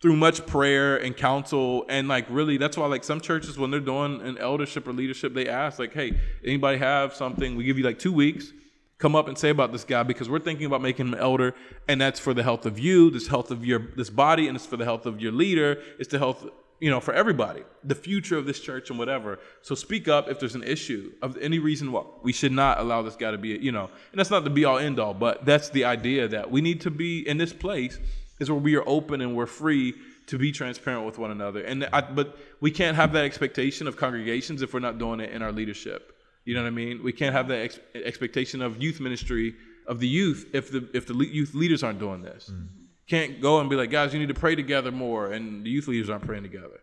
through 0.00 0.16
much 0.16 0.46
prayer 0.46 0.96
and 0.96 1.16
counsel 1.16 1.84
and 1.88 2.08
like 2.08 2.24
really 2.30 2.56
that's 2.56 2.76
why 2.76 2.86
like 2.86 3.04
some 3.04 3.20
churches 3.20 3.58
when 3.58 3.70
they're 3.70 3.80
doing 3.80 4.20
an 4.22 4.38
eldership 4.38 4.86
or 4.88 4.92
leadership 4.92 5.34
they 5.34 5.48
ask 5.48 5.78
like 5.78 5.92
hey 5.92 6.18
anybody 6.44 6.78
have 6.78 7.14
something? 7.14 7.56
We 7.56 7.64
give 7.64 7.78
you 7.78 7.84
like 7.84 7.98
two 7.98 8.12
weeks 8.12 8.52
come 8.98 9.16
up 9.16 9.28
and 9.28 9.38
say 9.38 9.48
about 9.48 9.72
this 9.72 9.84
guy 9.84 10.02
because 10.02 10.28
we're 10.28 10.38
thinking 10.38 10.66
about 10.66 10.82
making 10.82 11.08
him 11.08 11.14
an 11.14 11.20
elder 11.20 11.54
and 11.88 12.00
that's 12.00 12.20
for 12.20 12.34
the 12.34 12.42
health 12.42 12.66
of 12.66 12.78
you 12.78 13.10
this 13.10 13.28
health 13.28 13.50
of 13.50 13.64
your 13.64 13.80
this 13.96 14.10
body 14.10 14.46
and 14.46 14.56
it's 14.56 14.66
for 14.66 14.76
the 14.76 14.84
health 14.84 15.06
of 15.06 15.20
your 15.20 15.32
leader 15.32 15.82
it's 15.98 16.10
the 16.10 16.18
health 16.18 16.46
you 16.80 16.90
know 16.90 17.00
for 17.00 17.12
everybody 17.14 17.62
the 17.84 17.94
future 17.94 18.36
of 18.36 18.46
this 18.46 18.60
church 18.60 18.90
and 18.90 18.98
whatever. 18.98 19.38
So 19.62 19.74
speak 19.74 20.08
up 20.08 20.28
if 20.28 20.40
there's 20.40 20.54
an 20.54 20.62
issue 20.64 21.12
of 21.22 21.36
any 21.38 21.58
reason 21.58 21.92
why 21.92 22.04
we 22.22 22.32
should 22.32 22.52
not 22.52 22.78
allow 22.78 23.02
this 23.02 23.16
guy 23.16 23.30
to 23.30 23.38
be 23.38 23.48
you 23.48 23.72
know 23.72 23.90
and 24.12 24.18
that's 24.18 24.30
not 24.30 24.44
the 24.44 24.50
be 24.50 24.64
all 24.64 24.78
end 24.78 24.98
all 24.98 25.14
but 25.14 25.44
that's 25.44 25.70
the 25.70 25.84
idea 25.84 26.28
that 26.28 26.50
we 26.50 26.60
need 26.60 26.80
to 26.82 26.90
be 26.90 27.26
in 27.28 27.38
this 27.38 27.52
place 27.52 27.98
is 28.40 28.50
where 28.50 28.58
we 28.58 28.74
are 28.74 28.88
open 28.88 29.20
and 29.20 29.36
we're 29.36 29.46
free 29.46 29.94
to 30.26 30.38
be 30.38 30.50
transparent 30.50 31.06
with 31.06 31.18
one 31.18 31.30
another. 31.30 31.62
And 31.62 31.88
I, 31.92 32.00
but 32.00 32.38
we 32.60 32.70
can't 32.70 32.96
have 32.96 33.12
that 33.12 33.24
expectation 33.24 33.86
of 33.86 33.96
congregations 33.96 34.62
if 34.62 34.72
we're 34.74 34.80
not 34.80 34.98
doing 34.98 35.20
it 35.20 35.30
in 35.30 35.42
our 35.42 35.52
leadership. 35.52 36.16
You 36.44 36.54
know 36.54 36.62
what 36.62 36.68
I 36.68 36.70
mean? 36.70 37.02
We 37.02 37.12
can't 37.12 37.34
have 37.34 37.48
that 37.48 37.58
ex- 37.58 37.80
expectation 37.94 38.62
of 38.62 38.82
youth 38.82 38.98
ministry 39.00 39.54
of 39.86 39.98
the 40.00 40.08
youth 40.08 40.48
if 40.52 40.70
the 40.70 40.88
if 40.94 41.06
the 41.06 41.14
le- 41.14 41.26
youth 41.26 41.54
leaders 41.54 41.82
aren't 41.82 41.98
doing 41.98 42.22
this. 42.22 42.50
Mm. 42.52 42.68
Can't 43.08 43.40
go 43.40 43.60
and 43.60 43.68
be 43.68 43.76
like, 43.76 43.90
guys, 43.90 44.14
you 44.14 44.20
need 44.20 44.28
to 44.28 44.34
pray 44.34 44.54
together 44.54 44.92
more, 44.92 45.32
and 45.32 45.64
the 45.64 45.70
youth 45.70 45.88
leaders 45.88 46.08
aren't 46.08 46.24
praying 46.24 46.44
together. 46.44 46.80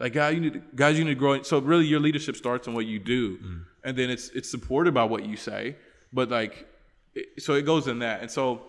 Like, 0.00 0.14
guys, 0.14 0.34
you 0.34 0.40
need 0.40 0.54
to, 0.54 0.62
guys, 0.74 0.98
you 0.98 1.04
need 1.04 1.10
to 1.10 1.16
grow. 1.16 1.42
So 1.42 1.58
really, 1.58 1.86
your 1.86 2.00
leadership 2.00 2.34
starts 2.36 2.66
in 2.66 2.74
what 2.74 2.86
you 2.86 2.98
do, 2.98 3.38
mm. 3.38 3.64
and 3.84 3.96
then 3.96 4.10
it's 4.10 4.30
it's 4.30 4.50
supported 4.50 4.94
by 4.94 5.04
what 5.04 5.24
you 5.24 5.36
say. 5.36 5.76
But 6.12 6.30
like, 6.30 6.66
it, 7.14 7.42
so 7.42 7.54
it 7.54 7.62
goes 7.62 7.88
in 7.88 7.98
that, 8.00 8.22
and 8.22 8.30
so 8.30 8.62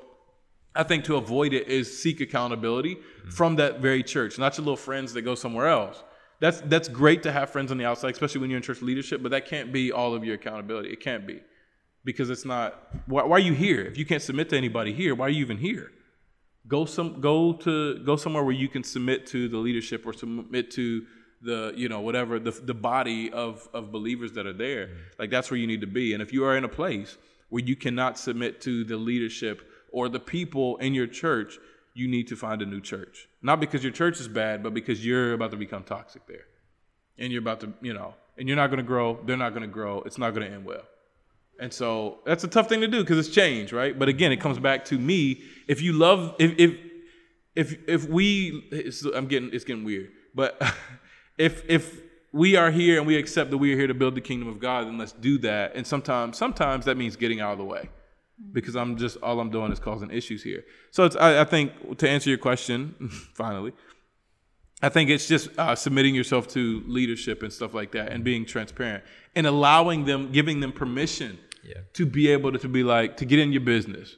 I 0.75 0.83
think 0.83 1.05
to 1.05 1.15
avoid 1.15 1.53
it 1.53 1.67
is 1.67 2.01
seek 2.01 2.21
accountability 2.21 2.97
from 3.29 3.55
that 3.55 3.79
very 3.79 4.03
church, 4.03 4.37
not 4.37 4.57
your 4.57 4.65
little 4.65 4.77
friends 4.77 5.13
that 5.13 5.23
go 5.23 5.35
somewhere 5.35 5.67
else. 5.67 6.03
That's 6.39 6.61
that's 6.61 6.87
great 6.87 7.23
to 7.23 7.31
have 7.31 7.49
friends 7.49 7.71
on 7.71 7.77
the 7.77 7.85
outside, 7.85 8.11
especially 8.11 8.41
when 8.41 8.49
you're 8.49 8.57
in 8.57 8.63
church 8.63 8.81
leadership, 8.81 9.23
but 9.23 9.29
that 9.31 9.47
can't 9.47 9.73
be 9.73 9.91
all 9.91 10.13
of 10.13 10.23
your 10.23 10.35
accountability. 10.35 10.89
It 10.89 10.99
can't 10.99 11.25
be 11.25 11.41
because 12.05 12.29
it's 12.29 12.45
not. 12.45 12.89
Why, 13.07 13.23
why 13.23 13.37
are 13.37 13.39
you 13.39 13.53
here? 13.53 13.81
If 13.81 13.97
you 13.97 14.05
can't 14.05 14.21
submit 14.21 14.49
to 14.49 14.57
anybody 14.57 14.93
here, 14.93 15.15
why 15.15 15.25
are 15.25 15.29
you 15.29 15.41
even 15.41 15.57
here? 15.57 15.91
Go 16.67 16.85
some 16.85 17.21
go 17.21 17.53
to 17.53 18.03
go 18.03 18.15
somewhere 18.15 18.43
where 18.43 18.53
you 18.53 18.67
can 18.67 18.83
submit 18.83 19.25
to 19.27 19.49
the 19.49 19.57
leadership 19.57 20.05
or 20.05 20.13
submit 20.13 20.69
to 20.71 21.05
the 21.41 21.73
you 21.75 21.89
know 21.89 22.01
whatever 22.01 22.39
the 22.39 22.51
the 22.51 22.73
body 22.73 23.31
of 23.31 23.67
of 23.73 23.91
believers 23.91 24.31
that 24.33 24.45
are 24.45 24.53
there. 24.53 24.89
Like 25.17 25.31
that's 25.31 25.49
where 25.49 25.59
you 25.59 25.67
need 25.67 25.81
to 25.81 25.87
be. 25.87 26.13
And 26.13 26.21
if 26.21 26.31
you 26.33 26.45
are 26.45 26.55
in 26.55 26.63
a 26.63 26.69
place 26.69 27.17
where 27.49 27.63
you 27.63 27.75
cannot 27.75 28.19
submit 28.19 28.61
to 28.61 28.83
the 28.83 28.97
leadership 28.97 29.67
or 29.91 30.09
the 30.09 30.19
people 30.19 30.77
in 30.77 30.93
your 30.93 31.07
church, 31.07 31.57
you 31.93 32.07
need 32.07 32.27
to 32.27 32.35
find 32.35 32.61
a 32.61 32.65
new 32.65 32.81
church. 32.81 33.27
Not 33.41 33.59
because 33.59 33.83
your 33.83 33.93
church 33.93 34.19
is 34.19 34.27
bad, 34.27 34.63
but 34.63 34.73
because 34.73 35.05
you're 35.05 35.33
about 35.33 35.51
to 35.51 35.57
become 35.57 35.83
toxic 35.83 36.25
there. 36.27 36.45
And 37.17 37.31
you're 37.31 37.41
about 37.41 37.61
to, 37.61 37.73
you 37.81 37.93
know, 37.93 38.13
and 38.37 38.47
you're 38.47 38.57
not 38.57 38.67
going 38.67 38.77
to 38.77 38.83
grow, 38.83 39.19
they're 39.25 39.37
not 39.37 39.49
going 39.49 39.63
to 39.63 39.67
grow, 39.67 40.01
it's 40.01 40.17
not 40.17 40.35
going 40.35 40.47
to 40.47 40.53
end 40.53 40.65
well. 40.65 40.83
And 41.59 41.73
so 41.73 42.19
that's 42.25 42.43
a 42.43 42.47
tough 42.47 42.69
thing 42.69 42.81
to 42.81 42.87
do 42.87 43.01
because 43.01 43.17
it's 43.17 43.33
change, 43.33 43.73
right? 43.73 43.97
But 43.97 44.09
again, 44.09 44.31
it 44.31 44.37
comes 44.37 44.59
back 44.59 44.85
to 44.85 44.99
me. 44.99 45.41
If 45.67 45.81
you 45.81 45.93
love, 45.93 46.35
if 46.37 46.53
if 46.59 46.77
if 47.55 47.77
if 47.87 48.07
we, 48.07 48.93
I'm 49.15 49.27
getting, 49.27 49.49
it's 49.51 49.65
getting 49.65 49.83
weird. 49.83 50.11
But 50.35 50.61
if 51.39 51.63
if 51.67 51.99
we 52.31 52.55
are 52.55 52.69
here 52.69 52.99
and 52.99 53.07
we 53.07 53.17
accept 53.17 53.49
that 53.49 53.57
we 53.57 53.73
are 53.73 53.77
here 53.77 53.87
to 53.87 53.95
build 53.95 54.13
the 54.13 54.21
kingdom 54.21 54.47
of 54.47 54.59
God, 54.59 54.85
then 54.85 54.97
let's 54.97 55.13
do 55.13 55.39
that. 55.39 55.75
And 55.75 55.87
sometimes, 55.87 56.37
sometimes 56.37 56.85
that 56.85 56.95
means 56.95 57.15
getting 57.15 57.41
out 57.41 57.53
of 57.53 57.57
the 57.57 57.65
way, 57.65 57.89
because 58.51 58.75
I'm 58.75 58.97
just 58.97 59.17
all 59.17 59.39
I'm 59.39 59.49
doing 59.49 59.71
is 59.71 59.79
causing 59.79 60.11
issues 60.11 60.43
here. 60.43 60.63
So 60.91 61.05
it's, 61.05 61.15
I, 61.15 61.41
I 61.41 61.43
think 61.43 61.97
to 61.97 62.09
answer 62.09 62.29
your 62.29 62.37
question, 62.39 62.95
finally, 63.33 63.73
I 64.81 64.89
think 64.89 65.09
it's 65.09 65.27
just 65.27 65.49
uh, 65.57 65.75
submitting 65.75 66.13
yourself 66.13 66.47
to 66.49 66.83
leadership 66.85 67.41
and 67.41 67.51
stuff 67.51 67.73
like 67.73 67.91
that, 67.93 68.11
and 68.11 68.23
being 68.23 68.45
transparent 68.45 69.03
and 69.35 69.47
allowing 69.47 70.05
them, 70.05 70.31
giving 70.31 70.59
them 70.59 70.71
permission 70.71 71.39
Yeah. 71.63 71.81
to 71.93 72.05
be 72.05 72.29
able 72.29 72.51
to, 72.51 72.59
to 72.59 72.67
be 72.67 72.83
like 72.83 73.17
to 73.17 73.25
get 73.25 73.39
in 73.39 73.51
your 73.51 73.61
business. 73.61 74.15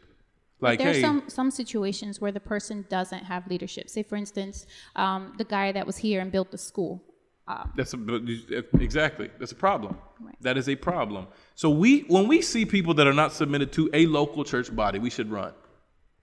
Like, 0.62 0.80
There's 0.80 0.98
hey, 0.98 1.02
some 1.02 1.24
some 1.30 1.52
situations 1.52 2.20
where 2.20 2.34
the 2.34 2.42
person 2.42 2.86
doesn't 2.90 3.24
have 3.24 3.48
leadership. 3.48 3.90
Say, 3.90 4.04
for 4.04 4.18
instance, 4.18 4.66
um, 4.98 5.34
the 5.38 5.46
guy 5.46 5.72
that 5.72 5.88
was 5.88 5.98
here 5.98 6.20
and 6.20 6.30
built 6.32 6.52
the 6.52 6.58
school. 6.58 7.02
Um, 7.50 7.74
that's 7.76 7.96
a, 7.96 8.64
exactly 8.80 9.32
that's 9.40 9.52
a 9.52 9.56
problem. 9.56 9.98
Right. 10.22 10.36
That 10.42 10.56
is 10.56 10.70
a 10.70 10.76
problem. 10.76 11.28
So 11.56 11.70
we 11.72 12.02
when 12.02 12.28
we 12.28 12.44
see 12.44 12.64
people 12.64 12.94
that 12.94 13.08
are 13.08 13.14
not 13.14 13.34
submitted 13.34 13.72
to 13.74 13.90
a 13.92 14.06
local 14.06 14.44
church 14.44 14.74
body, 14.74 15.00
we 15.00 15.10
should 15.10 15.32
run. 15.32 15.54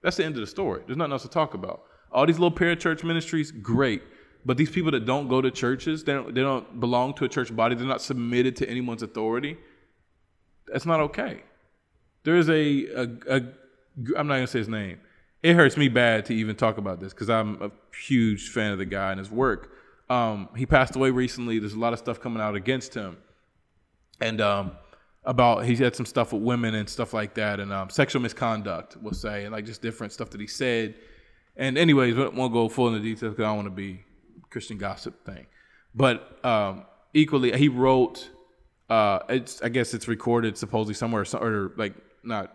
That's 0.02 0.16
the 0.16 0.24
end 0.24 0.36
of 0.36 0.40
the 0.40 0.46
story. 0.46 0.82
There's 0.86 0.96
nothing 0.96 1.12
else 1.12 1.22
to 1.22 1.28
talk 1.28 1.54
about. 1.54 1.82
All 2.12 2.24
these 2.26 2.38
little 2.38 2.56
parachurch 2.56 3.02
ministries, 3.02 3.50
great. 3.50 4.02
But 4.44 4.56
these 4.56 4.70
people 4.70 4.92
that 4.92 5.04
don't 5.04 5.26
go 5.26 5.40
to 5.42 5.50
churches, 5.50 6.04
they 6.04 6.12
don't, 6.12 6.32
they 6.32 6.42
don't 6.42 6.78
belong 6.78 7.14
to 7.14 7.24
a 7.24 7.28
church 7.28 7.54
body, 7.54 7.74
they're 7.74 7.84
not 7.84 8.00
submitted 8.00 8.54
to 8.56 8.70
anyone's 8.70 9.02
authority. 9.02 9.58
That's 10.68 10.86
not 10.86 11.00
okay. 11.00 11.42
There 12.22 12.36
is 12.36 12.48
a, 12.48 12.86
a, 12.86 13.02
a 13.28 13.42
I'm 14.16 14.28
not 14.28 14.34
gonna 14.34 14.46
say 14.46 14.60
his 14.60 14.68
name. 14.68 15.00
It 15.42 15.54
hurts 15.54 15.76
me 15.76 15.88
bad 15.88 16.24
to 16.26 16.34
even 16.34 16.54
talk 16.54 16.78
about 16.78 17.00
this 17.00 17.12
because 17.12 17.28
I'm 17.28 17.60
a 17.60 17.70
huge 18.06 18.50
fan 18.50 18.70
of 18.70 18.78
the 18.78 18.84
guy 18.84 19.10
and 19.10 19.18
his 19.18 19.30
work. 19.30 19.72
Um, 20.08 20.48
he 20.56 20.66
passed 20.66 20.94
away 20.96 21.10
recently. 21.10 21.58
There's 21.58 21.74
a 21.74 21.78
lot 21.78 21.92
of 21.92 21.98
stuff 21.98 22.20
coming 22.20 22.40
out 22.40 22.54
against 22.54 22.94
him, 22.94 23.16
and 24.20 24.40
um, 24.40 24.72
about 25.24 25.64
he 25.64 25.76
had 25.76 25.96
some 25.96 26.06
stuff 26.06 26.32
with 26.32 26.42
women 26.42 26.74
and 26.74 26.88
stuff 26.88 27.12
like 27.12 27.34
that, 27.34 27.58
and 27.60 27.72
um, 27.72 27.90
sexual 27.90 28.22
misconduct. 28.22 28.96
We'll 29.00 29.14
say, 29.14 29.44
and 29.44 29.52
like 29.52 29.64
just 29.64 29.82
different 29.82 30.12
stuff 30.12 30.30
that 30.30 30.40
he 30.40 30.46
said. 30.46 30.94
And 31.56 31.76
anyways, 31.76 32.14
we 32.14 32.28
won't 32.28 32.52
go 32.52 32.68
full 32.68 32.88
into 32.88 33.00
details 33.00 33.32
because 33.32 33.44
I 33.44 33.48
don't 33.48 33.56
want 33.56 33.66
to 33.66 33.74
be 33.74 34.04
Christian 34.50 34.78
gossip 34.78 35.24
thing. 35.24 35.46
But 35.94 36.44
um, 36.44 36.84
equally, 37.12 37.56
he 37.56 37.68
wrote. 37.68 38.30
Uh, 38.88 39.18
it's 39.28 39.60
I 39.62 39.68
guess 39.68 39.94
it's 39.94 40.06
recorded 40.06 40.56
supposedly 40.56 40.94
somewhere, 40.94 41.24
or 41.34 41.72
like 41.76 41.94
not 42.22 42.54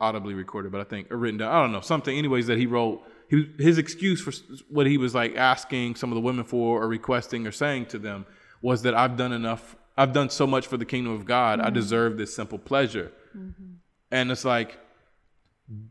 audibly 0.00 0.34
recorded, 0.34 0.72
but 0.72 0.80
I 0.80 0.84
think 0.84 1.12
or 1.12 1.16
written 1.16 1.38
down. 1.38 1.54
I 1.54 1.62
don't 1.62 1.70
know 1.72 1.80
something. 1.80 2.16
Anyways, 2.16 2.48
that 2.48 2.58
he 2.58 2.66
wrote. 2.66 3.02
He, 3.30 3.48
his 3.58 3.78
excuse 3.78 4.20
for 4.20 4.32
what 4.68 4.86
he 4.86 4.98
was 4.98 5.14
like 5.14 5.36
asking 5.36 5.94
some 5.94 6.10
of 6.10 6.16
the 6.16 6.20
women 6.20 6.44
for, 6.44 6.82
or 6.82 6.88
requesting, 6.88 7.46
or 7.46 7.52
saying 7.52 7.86
to 7.86 7.98
them, 7.98 8.26
was 8.60 8.82
that 8.82 8.94
I've 8.94 9.16
done 9.16 9.32
enough. 9.32 9.76
I've 9.96 10.12
done 10.12 10.30
so 10.30 10.48
much 10.48 10.66
for 10.66 10.76
the 10.76 10.84
kingdom 10.84 11.12
of 11.12 11.24
God. 11.24 11.60
I 11.60 11.66
mm-hmm. 11.66 11.74
deserve 11.74 12.18
this 12.18 12.34
simple 12.34 12.58
pleasure. 12.58 13.12
Mm-hmm. 13.36 13.74
And 14.10 14.32
it's 14.32 14.44
like 14.44 14.78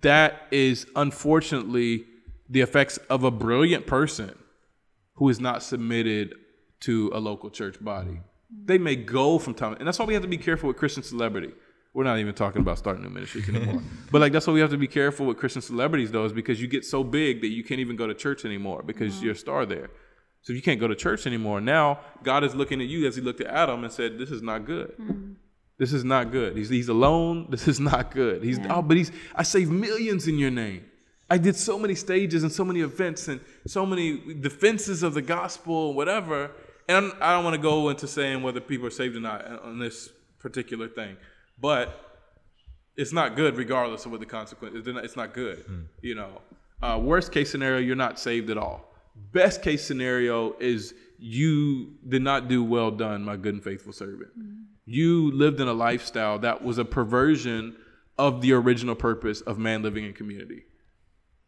that 0.01 0.47
is 0.51 0.85
unfortunately 0.97 2.05
the 2.49 2.59
effects 2.59 2.97
of 3.09 3.23
a 3.23 3.31
brilliant 3.31 3.87
person 3.87 4.37
who 5.13 5.29
is 5.29 5.39
not 5.39 5.63
submitted 5.63 6.35
to 6.81 7.09
a 7.13 7.19
local 7.19 7.49
church 7.49 7.81
body. 7.81 8.11
Mm-hmm. 8.11 8.65
They 8.65 8.77
may 8.77 8.97
go 8.97 9.39
from 9.39 9.53
time, 9.53 9.77
and 9.79 9.87
that's 9.87 9.97
why 9.97 10.05
we 10.05 10.13
have 10.13 10.23
to 10.23 10.29
be 10.29 10.37
careful 10.37 10.67
with 10.67 10.75
Christian 10.75 11.03
celebrity. 11.03 11.53
We're 11.99 12.05
not 12.05 12.19
even 12.19 12.33
talking 12.33 12.61
about 12.61 12.77
starting 12.77 13.03
new 13.03 13.09
ministries 13.09 13.49
anymore. 13.49 13.81
but 14.11 14.21
like 14.21 14.31
that's 14.31 14.47
why 14.47 14.53
we 14.53 14.61
have 14.61 14.69
to 14.69 14.77
be 14.77 14.87
careful 14.87 15.25
with 15.25 15.35
Christian 15.35 15.61
celebrities 15.61 16.11
though, 16.11 16.23
is 16.23 16.31
because 16.31 16.61
you 16.61 16.69
get 16.69 16.85
so 16.85 17.03
big 17.03 17.41
that 17.41 17.49
you 17.49 17.61
can't 17.61 17.81
even 17.81 17.97
go 17.97 18.07
to 18.07 18.13
church 18.13 18.45
anymore 18.45 18.81
because 18.83 19.15
mm-hmm. 19.15 19.25
you're 19.25 19.33
a 19.33 19.37
star 19.37 19.65
there. 19.65 19.89
So 20.43 20.53
you 20.53 20.61
can't 20.61 20.79
go 20.79 20.87
to 20.87 20.95
church 20.95 21.27
anymore, 21.27 21.59
now 21.59 21.99
God 22.23 22.45
is 22.45 22.55
looking 22.55 22.79
at 22.79 22.87
you 22.87 23.05
as 23.05 23.17
He 23.17 23.21
looked 23.21 23.41
at 23.41 23.47
Adam 23.47 23.83
and 23.83 23.91
said, 23.91 24.17
"This 24.17 24.31
is 24.31 24.41
not 24.41 24.63
good. 24.63 24.93
Hmm. 24.95 25.33
This 25.77 25.91
is 25.91 26.05
not 26.05 26.31
good. 26.31 26.55
He's 26.55 26.69
he's 26.69 26.87
alone. 26.87 27.47
This 27.49 27.67
is 27.67 27.81
not 27.81 28.11
good. 28.11 28.45
He's 28.45 28.59
oh, 28.69 28.81
but 28.81 28.95
he's 28.95 29.11
I 29.35 29.43
saved 29.43 29.69
millions 29.69 30.25
in 30.25 30.37
your 30.37 30.51
name. 30.51 30.85
I 31.29 31.37
did 31.37 31.57
so 31.57 31.77
many 31.77 31.95
stages 31.95 32.43
and 32.43 32.51
so 32.51 32.63
many 32.63 32.79
events 32.79 33.27
and 33.27 33.41
so 33.67 33.85
many 33.85 34.35
defenses 34.35 35.03
of 35.03 35.15
the 35.15 35.21
gospel, 35.21 35.93
whatever. 35.93 36.51
And 36.87 36.95
I'm, 36.95 37.11
I 37.21 37.31
do 37.31 37.35
not 37.39 37.43
want 37.43 37.55
to 37.57 37.61
go 37.61 37.89
into 37.89 38.07
saying 38.07 38.41
whether 38.41 38.61
people 38.61 38.87
are 38.87 38.89
saved 39.01 39.17
or 39.17 39.19
not 39.19 39.45
on 39.63 39.79
this 39.79 40.07
particular 40.39 40.87
thing, 40.87 41.17
but 41.59 42.19
it's 42.95 43.13
not 43.13 43.35
good 43.35 43.57
regardless 43.57 44.05
of 44.05 44.11
what 44.11 44.19
the 44.19 44.25
consequence. 44.25 44.75
It's 44.75 44.87
not, 44.87 45.05
it's 45.05 45.15
not 45.15 45.33
good. 45.33 45.63
You 46.01 46.15
know, 46.15 46.41
uh, 46.81 46.99
worst 47.01 47.31
case 47.31 47.49
scenario, 47.51 47.79
you're 47.79 47.95
not 47.95 48.19
saved 48.19 48.49
at 48.49 48.57
all. 48.57 48.93
Best 49.31 49.61
case 49.61 49.85
scenario 49.85 50.53
is 50.59 50.93
you 51.17 51.95
did 52.07 52.21
not 52.21 52.47
do 52.47 52.63
well 52.63 52.91
done, 52.91 53.23
my 53.23 53.35
good 53.35 53.53
and 53.55 53.63
faithful 53.63 53.93
servant. 53.93 54.29
You 54.85 55.31
lived 55.31 55.59
in 55.59 55.67
a 55.67 55.73
lifestyle 55.73 56.39
that 56.39 56.63
was 56.63 56.77
a 56.77 56.85
perversion 56.85 57.75
of 58.17 58.41
the 58.41 58.53
original 58.53 58.95
purpose 58.95 59.41
of 59.41 59.57
man 59.57 59.81
living 59.81 60.05
in 60.05 60.13
community. 60.13 60.63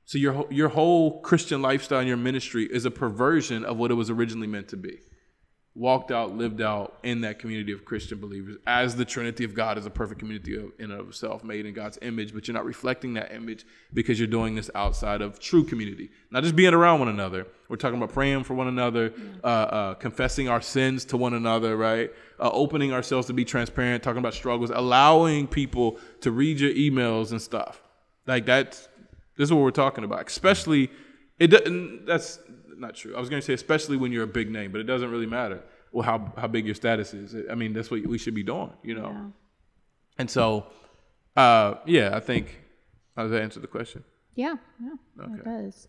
So 0.06 0.18
your 0.18 0.46
your 0.50 0.70
whole 0.70 1.22
Christian 1.22 1.62
lifestyle 1.62 2.00
and 2.00 2.08
your 2.08 2.18
ministry 2.18 2.68
is 2.70 2.86
a 2.86 2.92
perversion 2.92 3.64
of 3.64 3.78
what 3.78 3.92
it 3.92 3.94
was 3.94 4.10
originally 4.10 4.48
meant 4.48 4.68
to 4.70 4.78
be. 4.78 5.00
Walked 5.74 6.12
out, 6.12 6.36
lived 6.36 6.62
out 6.62 6.98
in 7.02 7.22
that 7.22 7.40
community 7.40 7.72
of 7.72 7.86
Christian 7.86 8.20
believers 8.20 8.58
as 8.68 8.98
the 8.98 9.06
Trinity 9.06 9.46
of 9.46 9.54
God 9.54 9.78
is 9.78 9.86
a 9.86 9.90
perfect 9.90 10.20
community 10.20 10.58
of, 10.58 10.74
in 10.80 10.92
and 10.92 11.00
of 11.00 11.08
itself, 11.08 11.46
made 11.46 11.66
in 11.66 11.74
God's 11.74 11.98
image, 12.02 12.34
but 12.34 12.46
you're 12.46 12.54
not 12.54 12.66
reflecting 12.66 13.14
that 13.14 13.34
image 13.34 13.66
because 13.94 14.20
you're 14.20 14.28
doing 14.28 14.54
this 14.54 14.70
outside 14.76 15.22
of 15.22 15.40
true 15.40 15.64
community. 15.64 16.10
Not 16.30 16.44
just 16.44 16.58
being 16.58 16.74
around 16.74 17.00
one 17.00 17.08
another. 17.08 17.48
We're 17.70 17.78
talking 17.78 17.98
about 17.98 18.12
praying 18.12 18.44
for 18.44 18.54
one 18.54 18.68
another, 18.68 19.14
uh, 19.46 19.48
uh, 19.48 19.94
confessing 19.94 20.50
our 20.50 20.60
sins 20.60 21.06
to 21.06 21.16
one 21.16 21.34
another, 21.34 21.78
right? 21.78 22.12
Uh, 22.38 22.50
opening 22.52 22.92
ourselves 22.92 23.28
to 23.28 23.34
be 23.34 23.46
transparent, 23.46 24.04
talking 24.04 24.20
about 24.20 24.34
struggles, 24.34 24.72
allowing 24.72 25.48
people 25.48 26.00
to 26.20 26.32
read 26.32 26.60
your 26.60 26.74
emails 26.74 27.32
and 27.32 27.42
stuff. 27.42 27.82
Like 28.28 28.46
that's 28.46 28.90
this 29.38 29.48
is 29.48 29.54
what 29.54 29.62
we're 29.62 29.72
talking 29.72 30.04
about. 30.04 30.28
Especially, 30.28 30.92
it 31.40 31.48
doesn't. 31.48 32.06
That's 32.06 32.40
not 32.82 32.96
true. 32.96 33.16
I 33.16 33.20
was 33.20 33.30
going 33.30 33.42
to 33.42 33.46
say 33.46 33.54
especially 33.54 33.98
when 33.98 34.12
you're 34.12 34.24
a 34.24 34.36
big 34.40 34.50
name, 34.52 34.72
but 34.72 34.82
it 34.82 34.86
doesn't 34.94 35.10
really 35.10 35.26
matter. 35.40 35.60
Well, 35.94 36.04
how 36.04 36.34
how 36.38 36.48
big 36.48 36.66
your 36.66 36.76
status 36.76 37.14
is. 37.14 37.36
I 37.50 37.56
mean, 37.56 37.72
that's 37.74 37.90
what 37.92 38.06
we 38.06 38.18
should 38.18 38.36
be 38.36 38.44
doing, 38.44 38.72
you 38.84 38.96
know. 38.96 39.10
Yeah. 39.12 39.26
And 40.20 40.30
so, 40.30 40.68
uh, 41.36 41.76
yeah, 41.86 42.16
I 42.16 42.20
think. 42.20 42.46
How 43.16 43.24
does 43.24 43.32
that 43.32 43.42
answer 43.42 43.60
the 43.60 43.68
question? 43.68 44.04
Yeah, 44.36 44.56
yeah, 44.82 45.24
Okay. 45.26 45.34
it 45.40 45.44
does. 45.46 45.88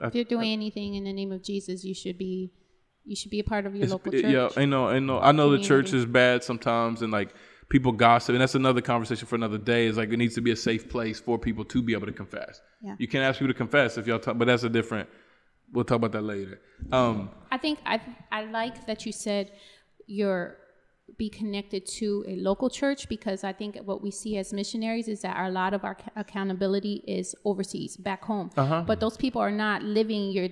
I- 0.00 0.08
If 0.08 0.14
you're 0.14 0.24
doing 0.36 0.52
anything 0.52 0.94
in 0.94 1.04
the 1.04 1.12
name 1.20 1.32
of 1.32 1.42
Jesus, 1.42 1.82
you 1.82 1.94
should 1.94 2.18
be, 2.18 2.52
you 3.04 3.16
should 3.16 3.30
be 3.30 3.40
a 3.40 3.44
part 3.44 3.64
of 3.64 3.74
your 3.74 3.88
local 3.88 4.12
church. 4.12 4.24
Yeah, 4.26 4.50
I 4.56 4.66
know, 4.66 4.86
I 4.86 4.98
know. 4.98 5.18
I 5.18 5.32
know 5.32 5.50
the 5.50 5.58
church 5.70 5.92
is 5.94 6.04
bad 6.04 6.44
sometimes, 6.44 7.00
and 7.02 7.10
like 7.10 7.30
people 7.70 7.92
gossip, 7.92 8.34
and 8.34 8.42
that's 8.42 8.54
another 8.54 8.82
conversation 8.82 9.26
for 9.26 9.34
another 9.36 9.56
day. 9.56 9.86
Is 9.86 9.96
like 9.96 10.12
it 10.12 10.18
needs 10.18 10.34
to 10.34 10.42
be 10.42 10.50
a 10.50 10.56
safe 10.56 10.90
place 10.90 11.18
for 11.20 11.38
people 11.38 11.64
to 11.64 11.82
be 11.82 11.94
able 11.94 12.06
to 12.06 12.12
confess. 12.12 12.60
Yeah. 12.82 12.96
You 12.98 13.08
can't 13.08 13.24
ask 13.24 13.38
people 13.38 13.54
to 13.54 13.58
confess 13.58 13.96
if 13.96 14.06
y'all 14.06 14.18
talk, 14.18 14.36
but 14.36 14.44
that's 14.46 14.64
a 14.64 14.68
different. 14.68 15.08
We'll 15.72 15.84
talk 15.84 15.96
about 15.96 16.12
that 16.12 16.22
later. 16.22 16.60
Um, 16.90 17.30
I 17.50 17.58
think 17.58 17.78
I 17.86 18.00
I 18.30 18.44
like 18.44 18.86
that 18.86 19.06
you 19.06 19.12
said 19.12 19.52
you're 20.06 20.58
be 21.18 21.28
connected 21.28 21.86
to 21.86 22.24
a 22.26 22.36
local 22.36 22.70
church 22.70 23.08
because 23.08 23.44
I 23.44 23.52
think 23.52 23.76
what 23.84 24.02
we 24.02 24.10
see 24.10 24.38
as 24.38 24.52
missionaries 24.52 25.08
is 25.08 25.22
that 25.22 25.36
a 25.36 25.50
lot 25.50 25.74
of 25.74 25.84
our 25.84 25.96
accountability 26.16 27.02
is 27.06 27.34
overseas, 27.44 27.96
back 27.96 28.24
home. 28.24 28.50
But 28.86 29.00
those 29.00 29.16
people 29.16 29.40
are 29.40 29.50
not 29.50 29.82
living 29.82 30.30
your 30.30 30.48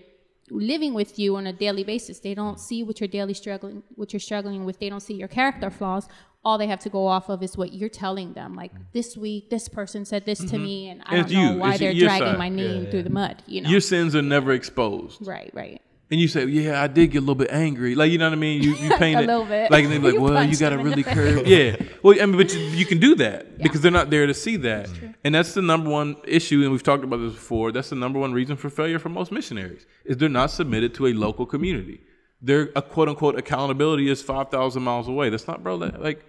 living 0.51 0.95
with 0.95 1.19
you 1.19 1.37
on 1.37 1.47
a 1.47 1.53
daily 1.53 1.85
basis. 1.85 2.21
They 2.21 2.35
don't 2.35 2.59
see 2.61 2.83
what 2.83 3.01
you're 3.01 3.09
daily 3.09 3.35
struggling 3.35 3.83
what 3.95 4.13
you're 4.13 4.21
struggling 4.21 4.65
with. 4.65 4.79
They 4.79 4.89
don't 4.89 5.01
see 5.01 5.15
your 5.15 5.29
character 5.29 5.71
flaws. 5.71 6.09
All 6.43 6.57
they 6.57 6.69
have 6.69 6.81
to 6.81 6.89
go 6.89 7.07
off 7.07 7.29
of 7.29 7.43
is 7.43 7.57
what 7.59 7.73
you're 7.75 7.91
telling 7.91 8.33
them. 8.33 8.55
Like 8.55 8.73
this 8.93 9.17
week, 9.17 9.51
this 9.51 9.69
person 9.69 10.05
said 10.07 10.25
this 10.25 10.39
to 10.39 10.47
mm-hmm. 10.47 10.63
me, 10.63 10.89
and 10.89 11.03
I 11.05 11.19
it's 11.19 11.31
don't 11.33 11.45
know 11.45 11.53
you. 11.53 11.59
why 11.59 11.71
It's 11.73 11.79
they're 11.81 11.93
dragging 11.95 12.29
side. 12.29 12.39
my 12.39 12.49
name 12.49 12.91
through 12.91 13.03
the 13.03 13.11
mud. 13.11 13.43
You 13.47 13.61
know, 13.61 13.69
Your 13.69 13.81
sins 13.81 14.17
are 14.17 14.23
never 14.23 14.53
exposed. 14.53 15.27
right, 15.27 15.51
right. 15.53 15.83
And 16.11 16.21
you 16.21 16.27
say, 16.27 16.45
"Yeah, 16.47 16.83
I 16.83 16.89
did 16.89 17.13
get 17.13 17.19
a 17.19 17.21
little 17.21 17.37
bit 17.37 17.51
angry." 17.53 17.95
Like 17.95 18.11
you 18.11 18.19
know 18.19 18.27
what 18.27 18.33
I 18.33 18.37
mean? 18.37 18.63
You 18.63 18.75
you 18.75 18.97
paint 18.99 19.21
A 19.21 19.23
it 19.23 19.27
little 19.27 19.45
bit. 19.45 19.71
like 19.71 19.85
and 19.85 19.93
they're 19.93 20.01
like, 20.11 20.15
You 20.15 20.21
"Well, 20.21 20.33
you 20.33 20.39
punched 20.49 20.61
got 20.61 20.71
to 20.71 20.79
in 20.79 20.83
really 20.85 21.03
the 21.03 21.11
curve." 21.15 21.47
Yeah. 21.47 21.77
Well, 22.03 22.21
I 22.21 22.27
mean, 22.27 22.37
but 22.37 22.53
you, 22.53 22.61
you 22.61 22.85
can 22.85 22.99
do 22.99 23.15
that 23.17 23.59
because 23.59 23.81
they're 23.81 23.93
not 23.93 24.11
there 24.11 24.27
to 24.27 24.35
see 24.35 24.57
that, 24.57 24.91
and 25.25 25.35
that's 25.35 25.55
the 25.55 25.63
number 25.63 25.89
one 25.89 26.17
issue. 26.27 26.63
And 26.63 26.73
we've 26.73 26.83
talked 26.83 27.05
about 27.05 27.19
this 27.19 27.35
before. 27.35 27.71
That's 27.71 27.91
the 27.91 27.97
number 27.97 28.19
one 28.19 28.33
reason 28.33 28.57
for 28.57 28.71
failure 28.71 28.99
for 28.99 29.09
most 29.09 29.31
missionaries 29.31 29.87
is 30.05 30.17
they're 30.17 30.29
not 30.29 30.51
submitted 30.51 30.95
to 30.95 31.07
a 31.07 31.13
local 31.13 31.47
community. 31.47 32.01
Their 32.43 32.71
a 32.75 32.83
quote 32.83 33.09
unquote 33.09 33.39
accountability 33.39 34.11
is 34.11 34.21
five 34.21 34.51
thousand 34.51 34.83
miles 34.83 35.07
away. 35.07 35.31
That's 35.31 35.47
not, 35.47 35.63
bro. 35.63 35.77
That, 35.79 36.03
like 36.03 36.25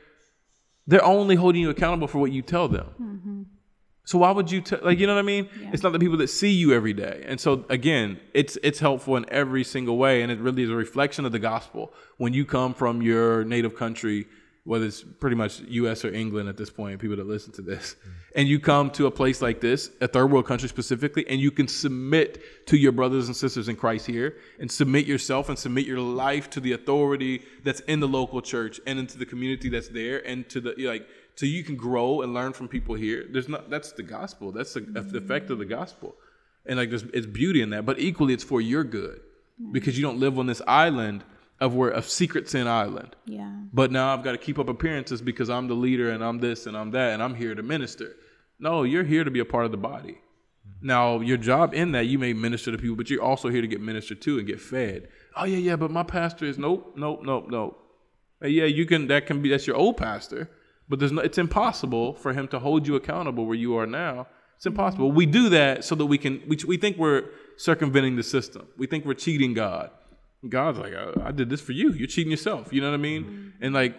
they're 0.86 1.04
only 1.04 1.36
holding 1.36 1.62
you 1.62 1.70
accountable 1.72 2.08
for 2.08 2.20
what 2.20 2.32
you 2.32 2.42
tell 2.44 2.68
them. 2.68 2.88
Mm-hmm. 3.02 3.42
So 4.12 4.18
why 4.18 4.32
would 4.32 4.52
you 4.52 4.60
tell 4.60 4.80
like 4.84 5.00
you 5.00 5.08
know 5.08 5.16
what 5.16 5.20
I 5.20 5.24
mean? 5.24 5.48
It's 5.72 5.84
not 5.84 5.94
the 5.94 6.00
people 6.00 6.18
that 6.18 6.28
see 6.28 6.52
you 6.52 6.74
every 6.74 6.92
day. 6.92 7.24
And 7.26 7.40
so 7.40 7.64
again, 7.70 8.20
it's 8.34 8.58
it's 8.62 8.78
helpful 8.78 9.16
in 9.16 9.26
every 9.30 9.64
single 9.64 9.98
way 9.98 10.22
and 10.22 10.30
it 10.30 10.38
really 10.40 10.64
is 10.64 10.70
a 10.70 10.76
reflection 10.76 11.24
of 11.24 11.32
the 11.32 11.40
gospel 11.40 11.94
when 12.18 12.34
you 12.34 12.44
come 12.44 12.74
from 12.74 13.02
your 13.02 13.46
native 13.46 13.74
country, 13.78 14.28
whether 14.66 14.86
it's 14.86 15.02
pretty 15.02 15.38
much 15.38 15.62
US 15.62 16.04
or 16.04 16.14
England 16.14 16.50
at 16.50 16.58
this 16.58 16.70
point, 16.70 17.00
people 17.00 17.16
that 17.16 17.26
listen 17.26 17.54
to 17.54 17.62
this. 17.62 17.96
Mm. 17.96 18.12
And 18.36 18.48
you 18.50 18.60
come 18.60 18.90
to 18.92 19.06
a 19.08 19.12
place 19.12 19.42
like 19.42 19.62
this, 19.62 19.92
a 20.02 20.10
third 20.10 20.30
world 20.30 20.46
country 20.46 20.68
specifically, 20.68 21.26
and 21.30 21.40
you 21.40 21.50
can 21.50 21.70
submit 21.70 22.68
to 22.68 22.76
your 22.76 22.92
brothers 22.92 23.28
and 23.28 23.36
sisters 23.36 23.70
in 23.70 23.78
Christ 23.78 24.08
here 24.08 24.36
and 24.60 24.70
submit 24.70 25.06
yourself 25.06 25.48
and 25.48 25.58
submit 25.58 25.86
your 25.86 26.00
life 26.00 26.50
to 26.50 26.60
the 26.60 26.74
authority 26.74 27.44
that's 27.64 27.80
in 27.82 28.02
the 28.02 28.10
local 28.10 28.42
church 28.42 28.82
and 28.86 29.00
into 29.00 29.18
the 29.18 29.26
community 29.26 29.70
that's 29.70 29.88
there 29.88 30.26
and 30.28 30.50
to 30.50 30.60
the 30.60 30.76
like 30.86 31.08
so 31.42 31.48
you 31.48 31.64
can 31.64 31.76
grow 31.76 32.22
and 32.22 32.36
learn 32.36 32.54
from 32.54 32.68
people 32.68 32.94
here. 32.94 33.26
There's 33.28 33.50
not 33.50 33.68
that's 33.68 33.94
the 33.94 34.04
gospel. 34.04 34.52
That's 34.52 34.76
the, 34.76 34.82
the 34.82 35.00
mm-hmm. 35.00 35.18
effect 35.18 35.50
of 35.50 35.58
the 35.58 35.66
gospel, 35.66 36.16
and 36.68 36.78
like 36.78 36.90
there's 36.90 37.02
it's 37.16 37.26
beauty 37.26 37.64
in 37.64 37.72
that. 37.72 37.84
But 37.84 37.98
equally, 37.98 38.36
it's 38.36 38.44
for 38.44 38.62
your 38.62 38.84
good 38.84 39.22
mm-hmm. 39.60 39.72
because 39.72 39.98
you 39.98 40.04
don't 40.04 40.20
live 40.20 40.38
on 40.38 40.46
this 40.46 40.62
island 40.68 41.24
of 41.60 41.74
where 41.74 41.90
of 41.90 42.08
secret 42.08 42.48
sin 42.48 42.68
island. 42.68 43.16
Yeah. 43.26 43.52
But 43.74 43.92
now 43.92 44.14
I've 44.14 44.24
got 44.24 44.34
to 44.34 44.38
keep 44.38 44.60
up 44.60 44.70
appearances 44.70 45.20
because 45.20 45.50
I'm 45.50 45.68
the 45.68 45.74
leader 45.74 46.12
and 46.12 46.24
I'm 46.24 46.38
this 46.38 46.68
and 46.68 46.78
I'm 46.78 46.92
that 46.92 47.14
and 47.14 47.24
I'm 47.24 47.34
here 47.34 47.56
to 47.56 47.64
minister. 47.64 48.16
No, 48.60 48.84
you're 48.84 49.04
here 49.04 49.24
to 49.24 49.32
be 49.32 49.40
a 49.40 49.46
part 49.46 49.66
of 49.66 49.72
the 49.72 49.78
body. 49.78 50.20
Mm-hmm. 50.20 50.86
Now, 50.86 51.22
your 51.22 51.38
job 51.38 51.74
in 51.74 51.94
that, 51.94 52.06
you 52.06 52.20
may 52.20 52.34
minister 52.34 52.72
to 52.72 52.78
people, 52.78 52.98
but 52.98 53.10
you're 53.10 53.24
also 53.24 53.50
here 53.50 53.62
to 53.62 53.68
get 53.68 53.82
ministered 53.82 54.22
to 54.22 54.38
and 54.38 54.46
get 54.46 54.62
fed. 54.62 55.10
Oh 55.36 55.46
yeah, 55.46 55.58
yeah, 55.58 55.76
but 55.76 55.90
my 55.90 56.04
pastor 56.04 56.46
is 56.46 56.60
nope, 56.60 56.94
nope, 56.96 57.22
nope, 57.24 57.48
nope. 57.50 57.80
Yeah, 58.44 58.66
you 58.66 58.86
can. 58.86 59.08
That 59.08 59.26
can 59.26 59.42
be. 59.42 59.50
That's 59.50 59.66
your 59.66 59.76
old 59.76 59.98
pastor, 59.98 60.52
but 60.92 61.00
there's 61.00 61.14
no. 61.14 61.22
It's 61.22 61.38
impossible 61.38 62.14
for 62.16 62.34
him 62.34 62.50
to 62.50 62.60
hold 62.60 62.86
you 62.86 62.96
accountable 62.96 63.46
where 63.46 63.56
you 63.56 63.78
are 63.78 63.88
now. 63.88 64.28
It's 64.58 64.66
impossible. 64.66 65.12
We 65.12 65.26
do 65.26 65.48
that 65.50 65.86
so 65.86 65.96
that 65.96 66.06
we 66.06 66.18
can. 66.18 66.44
We, 66.48 66.58
we 66.68 66.78
think 66.78 66.98
we're 66.98 67.30
circumventing 67.56 68.18
the 68.18 68.24
system. 68.24 68.68
We 68.78 68.88
think 68.88 69.06
we're 69.06 69.14
cheating 69.14 69.54
God. 69.54 69.90
God's 70.48 70.80
like, 70.80 70.94
I, 70.94 71.30
I 71.30 71.32
did 71.32 71.50
this 71.50 71.62
for 71.62 71.72
you. 71.72 71.94
You're 71.94 72.08
cheating 72.08 72.30
yourself. 72.30 72.74
You 72.74 72.82
know 72.82 72.90
what 72.90 72.96
I 72.96 72.98
mean? 72.98 73.54
And 73.62 73.74
like, 73.74 73.96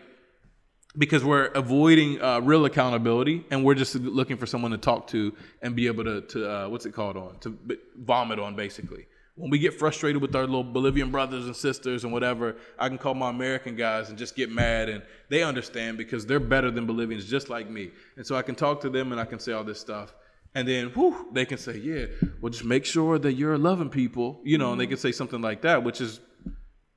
because 0.98 1.24
we're 1.24 1.46
avoiding 1.46 2.20
uh, 2.20 2.40
real 2.40 2.66
accountability 2.66 3.46
and 3.50 3.64
we're 3.64 3.74
just 3.74 3.94
looking 3.94 4.36
for 4.36 4.46
someone 4.46 4.72
to 4.72 4.78
talk 4.78 5.06
to 5.08 5.34
and 5.62 5.74
be 5.74 5.86
able 5.86 6.04
to, 6.04 6.20
to 6.20 6.50
uh, 6.50 6.68
what's 6.68 6.84
it 6.84 6.92
called 6.92 7.16
on 7.16 7.38
to 7.40 7.58
vomit 7.96 8.38
on 8.38 8.54
basically 8.54 9.06
when 9.34 9.50
we 9.50 9.58
get 9.58 9.72
frustrated 9.78 10.20
with 10.20 10.34
our 10.36 10.42
little 10.42 10.62
bolivian 10.64 11.10
brothers 11.10 11.46
and 11.46 11.56
sisters 11.56 12.04
and 12.04 12.12
whatever 12.12 12.54
i 12.78 12.86
can 12.88 12.98
call 12.98 13.14
my 13.14 13.30
american 13.30 13.74
guys 13.76 14.10
and 14.10 14.18
just 14.18 14.36
get 14.36 14.50
mad 14.50 14.88
and 14.90 15.02
they 15.30 15.42
understand 15.42 15.96
because 15.96 16.26
they're 16.26 16.38
better 16.40 16.70
than 16.70 16.84
bolivians 16.86 17.24
just 17.28 17.48
like 17.48 17.68
me. 17.70 17.90
And 18.16 18.26
so 18.26 18.36
i 18.36 18.42
can 18.42 18.54
talk 18.54 18.80
to 18.82 18.90
them 18.90 19.10
and 19.12 19.20
i 19.20 19.24
can 19.24 19.38
say 19.38 19.52
all 19.52 19.64
this 19.64 19.80
stuff. 19.80 20.14
And 20.54 20.68
then 20.68 20.88
whew, 20.88 21.28
they 21.32 21.46
can 21.46 21.56
say 21.56 21.78
yeah 21.78 22.06
well 22.42 22.50
just 22.50 22.64
make 22.64 22.84
sure 22.84 23.18
that 23.18 23.32
you're 23.32 23.56
loving 23.56 23.88
people 23.88 24.40
you 24.44 24.58
know 24.58 24.72
and 24.72 24.80
they 24.80 24.86
can 24.86 24.98
say 24.98 25.12
something 25.12 25.40
like 25.40 25.62
that 25.62 25.82
which 25.82 26.00
is 26.02 26.20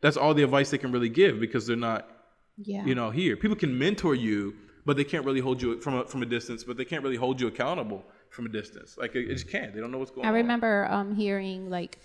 that's 0.02 0.18
all 0.18 0.34
the 0.34 0.44
advice 0.44 0.70
they 0.72 0.78
can 0.78 0.92
really 0.92 1.10
give 1.10 1.40
because 1.40 1.66
they're 1.66 1.78
not 1.92 2.10
Yeah. 2.58 2.86
you 2.86 2.96
know 2.96 3.12
here. 3.12 3.38
People 3.38 3.56
can 3.56 3.78
mentor 3.78 4.14
you 4.14 4.56
but 4.86 4.98
they 4.98 5.04
can't 5.06 5.26
really 5.26 5.40
hold 5.40 5.62
you 5.62 5.80
from 5.82 5.94
a, 5.96 6.06
from 6.06 6.22
a 6.22 6.26
distance 6.26 6.64
but 6.66 6.76
they 6.76 6.86
can't 6.86 7.02
really 7.04 7.16
hold 7.26 7.40
you 7.42 7.48
accountable 7.48 8.04
from 8.30 8.46
a 8.46 8.50
distance. 8.50 8.98
Like 8.98 9.16
it, 9.16 9.30
it 9.30 9.34
just 9.36 9.50
can't. 9.50 9.74
They 9.74 9.80
don't 9.80 9.92
know 9.94 10.00
what's 10.00 10.12
going 10.12 10.26
on. 10.28 10.34
I 10.34 10.36
on. 10.38 10.42
remember 10.44 10.86
um, 10.92 11.16
hearing 11.16 11.70
like 11.70 11.98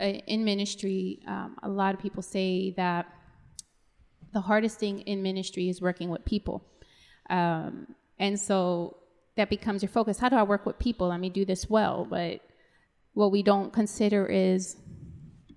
in 0.00 0.44
ministry, 0.44 1.20
um, 1.26 1.56
a 1.62 1.68
lot 1.68 1.94
of 1.94 2.00
people 2.00 2.22
say 2.22 2.72
that 2.76 3.06
the 4.32 4.40
hardest 4.40 4.78
thing 4.78 5.00
in 5.00 5.22
ministry 5.22 5.68
is 5.68 5.80
working 5.80 6.08
with 6.08 6.24
people. 6.24 6.64
Um, 7.28 7.94
and 8.18 8.38
so 8.38 8.96
that 9.36 9.50
becomes 9.50 9.82
your 9.82 9.90
focus. 9.90 10.18
How 10.18 10.28
do 10.28 10.36
I 10.36 10.42
work 10.42 10.66
with 10.66 10.78
people? 10.78 11.08
Let 11.08 11.20
me 11.20 11.30
do 11.30 11.44
this 11.44 11.68
well. 11.68 12.06
But 12.08 12.40
what 13.14 13.32
we 13.32 13.42
don't 13.42 13.72
consider 13.72 14.26
is 14.26 14.76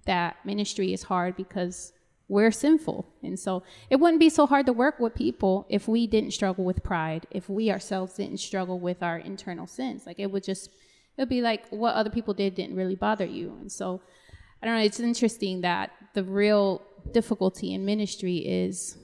that 0.05 0.37
ministry 0.45 0.93
is 0.93 1.03
hard 1.03 1.35
because 1.35 1.93
we're 2.27 2.51
sinful. 2.51 3.05
And 3.21 3.39
so 3.39 3.63
it 3.89 3.97
wouldn't 3.97 4.19
be 4.19 4.29
so 4.29 4.45
hard 4.47 4.65
to 4.65 4.73
work 4.73 4.99
with 4.99 5.13
people 5.13 5.65
if 5.69 5.87
we 5.87 6.07
didn't 6.07 6.31
struggle 6.31 6.63
with 6.63 6.83
pride, 6.83 7.27
if 7.31 7.49
we 7.49 7.69
ourselves 7.69 8.15
didn't 8.15 8.39
struggle 8.39 8.79
with 8.79 9.03
our 9.03 9.17
internal 9.17 9.67
sins. 9.67 10.05
Like 10.05 10.19
it 10.19 10.31
would 10.31 10.43
just, 10.43 10.67
it 11.17 11.21
would 11.21 11.29
be 11.29 11.41
like 11.41 11.67
what 11.69 11.95
other 11.95 12.09
people 12.09 12.33
did 12.33 12.55
didn't 12.55 12.75
really 12.75 12.95
bother 12.95 13.25
you. 13.25 13.57
And 13.61 13.71
so 13.71 14.01
I 14.64 14.66
don't 14.66 14.76
know, 14.76 14.84
it's 14.84 14.99
interesting 15.01 15.61
that 15.61 15.91
the 16.14 16.24
real 16.24 16.82
difficulty 17.11 17.74
in 17.74 17.84
ministry 17.86 18.38
is 18.38 18.97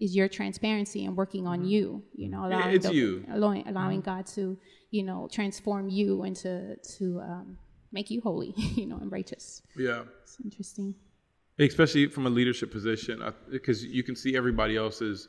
is 0.00 0.16
your 0.16 0.28
transparency 0.28 1.04
and 1.04 1.16
working 1.16 1.46
on 1.46 1.64
you 1.64 2.02
you 2.12 2.28
know 2.28 2.44
allowing 2.44 2.74
it's 2.74 2.86
the- 2.86 2.92
you. 2.94 3.24
allowing, 3.32 3.66
allowing 3.68 4.00
god 4.00 4.26
to 4.26 4.58
you 4.90 5.04
know 5.04 5.28
transform 5.30 5.88
you 5.88 6.22
and 6.24 6.34
to 6.34 6.74
to 6.78 7.20
um, 7.20 7.56
make 7.92 8.10
you 8.10 8.20
holy 8.20 8.52
you 8.56 8.86
know 8.86 8.96
and 8.96 9.12
righteous. 9.12 9.62
Yeah. 9.76 10.02
it's 10.22 10.36
interesting. 10.44 10.94
Especially 11.58 12.08
from 12.08 12.26
a 12.26 12.30
leadership 12.30 12.72
position 12.72 13.22
because 13.48 13.84
you 13.84 14.02
can 14.02 14.16
see 14.16 14.36
everybody 14.36 14.76
else's 14.76 15.28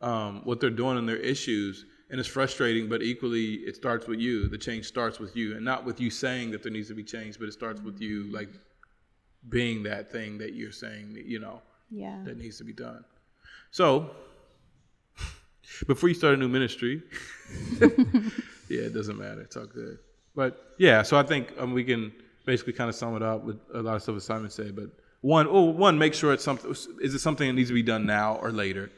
um, 0.00 0.42
what 0.44 0.60
they're 0.60 0.70
doing 0.70 0.98
and 0.98 1.08
their 1.08 1.16
issues 1.16 1.84
and 2.10 2.20
it's 2.20 2.28
frustrating 2.28 2.88
but 2.88 3.02
equally 3.02 3.54
it 3.68 3.74
starts 3.74 4.06
with 4.06 4.20
you. 4.20 4.48
The 4.48 4.58
change 4.58 4.84
starts 4.86 5.18
with 5.18 5.34
you 5.34 5.56
and 5.56 5.64
not 5.64 5.84
with 5.84 6.00
you 6.00 6.10
saying 6.10 6.52
that 6.52 6.62
there 6.62 6.70
needs 6.70 6.88
to 6.88 6.94
be 6.94 7.02
change 7.02 7.40
but 7.40 7.48
it 7.48 7.52
starts 7.52 7.80
with 7.80 8.00
you 8.00 8.30
like 8.32 8.50
being 9.48 9.82
that 9.84 10.10
thing 10.10 10.38
that 10.38 10.54
you're 10.54 10.72
saying 10.72 11.22
you 11.26 11.38
know 11.38 11.60
yeah. 11.90 12.20
that 12.24 12.38
needs 12.38 12.58
to 12.58 12.64
be 12.64 12.72
done. 12.72 13.04
So 13.70 14.10
before 15.86 16.08
you 16.08 16.14
start 16.14 16.34
a 16.34 16.36
new 16.36 16.48
ministry 16.48 17.02
yeah 17.80 18.82
it 18.82 18.94
doesn't 18.94 19.18
matter. 19.18 19.40
It's 19.40 19.56
all 19.56 19.66
good. 19.66 19.98
But 20.34 20.74
yeah 20.78 21.02
so 21.02 21.16
i 21.16 21.22
think 21.22 21.52
um, 21.58 21.72
we 21.72 21.84
can 21.84 22.12
basically 22.44 22.72
kind 22.72 22.90
of 22.90 22.96
sum 22.96 23.14
it 23.14 23.22
up 23.22 23.44
with 23.44 23.58
a 23.72 23.80
lot 23.80 23.94
of 23.94 24.02
stuff 24.02 24.16
that 24.16 24.20
simon 24.22 24.50
said 24.50 24.74
but 24.74 24.90
one, 25.24 25.46
oh, 25.48 25.62
one, 25.62 25.96
make 25.96 26.12
sure 26.12 26.34
it's 26.34 26.44
something 26.44 26.70
is 26.70 27.14
it 27.14 27.20
something 27.20 27.48
that 27.48 27.54
needs 27.54 27.70
to 27.70 27.74
be 27.74 27.82
done 27.82 28.04
now 28.04 28.34
or 28.34 28.52
later? 28.52 28.90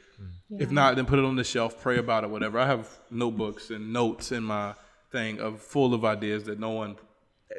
If 0.50 0.72
not 0.72 0.96
then 0.96 1.06
put 1.06 1.20
it 1.20 1.24
on 1.24 1.36
the 1.36 1.44
shelf 1.44 1.80
pray 1.80 1.98
about 1.98 2.24
it 2.24 2.30
whatever. 2.30 2.58
I 2.58 2.66
have 2.66 2.88
notebooks 3.12 3.70
and 3.70 3.92
notes 3.92 4.32
in 4.32 4.42
my 4.42 4.74
thing 5.12 5.38
of 5.38 5.60
full 5.60 5.94
of 5.94 6.04
ideas 6.04 6.42
that 6.44 6.58
no 6.58 6.70
one 6.70 6.96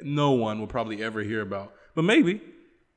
no 0.03 0.31
one 0.31 0.59
will 0.59 0.67
probably 0.67 1.01
ever 1.01 1.21
hear 1.21 1.39
about 1.39 1.73
but 1.95 2.01
maybe 2.01 2.41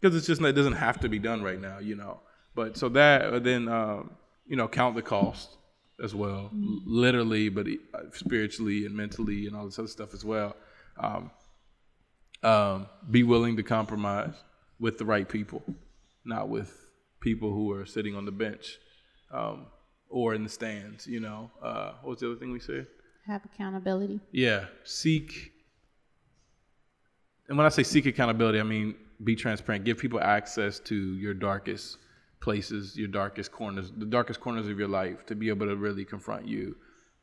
because 0.01 0.17
it's 0.17 0.27
just 0.27 0.41
it 0.41 0.53
doesn't 0.53 0.75
have 0.75 1.01
to 1.01 1.09
be 1.09 1.19
done 1.19 1.43
right 1.43 1.61
now 1.61 1.79
you 1.79 1.95
know? 1.95 2.21
But 2.55 2.77
so 2.77 2.89
that 2.91 3.23
uh, 3.23 3.39
then 3.39 3.69
um, 3.69 4.11
you 4.47 4.57
know 4.57 4.69
count 4.69 4.95
the 4.97 5.03
cost 5.03 5.57
as 6.03 6.15
well. 6.15 6.51
L- 6.53 6.83
literally 6.87 7.49
but 7.49 7.67
uh, 7.67 7.99
spiritually 8.13 8.87
and 8.87 8.95
mentally 8.95 9.47
and 9.47 9.57
all 9.57 9.67
this 9.67 9.79
other 9.79 9.89
stuff 9.89 10.15
as 10.15 10.25
well. 10.25 10.57
Um, 10.99 11.31
um, 12.43 12.87
be 13.11 13.23
willing 13.23 13.57
to 13.57 13.63
compromise 13.63 14.35
with 14.79 14.97
the 14.97 15.05
right 15.05 15.29
people 15.29 15.63
not 16.25 16.49
with 16.49 16.89
people 17.21 17.53
who 17.53 17.71
are 17.73 17.85
sitting 17.85 18.15
on 18.15 18.25
the 18.25 18.33
bench 18.33 18.79
um, 19.31 19.67
or 20.09 20.35
in 20.35 20.43
the 20.43 20.51
stands 20.51 21.07
you 21.07 21.21
know? 21.21 21.51
Uh, 21.63 21.93
what 22.03 22.11
was 22.11 22.21
the 22.21 22.31
other 22.31 22.39
thing 22.39 22.53
we 22.53 22.61
said? 22.61 22.87
Have 23.27 23.45
accountability. 23.45 24.21
Yeah, 24.33 24.65
seek. 24.85 25.53
And 27.49 27.59
when 27.59 27.67
I 27.67 27.71
say 27.71 27.83
seek 27.83 28.07
accountability, 28.07 28.59
I 28.59 28.65
mean 28.65 28.95
be 29.23 29.37
transparent. 29.37 29.85
Give 29.85 29.99
people 29.99 30.21
access 30.21 30.81
to 30.81 30.95
your 30.95 31.35
darkest 31.35 31.99
places, 32.41 32.97
your 32.97 33.09
darkest 33.09 33.53
corners, 33.53 33.93
the 33.97 34.07
darkest 34.07 34.41
corners 34.41 34.67
of 34.69 34.79
your 34.79 34.89
life, 34.89 35.27
to 35.27 35.35
be 35.35 35.49
able 35.49 35.67
to 35.67 35.77
really 35.77 36.05
confront 36.05 36.47
you 36.47 36.77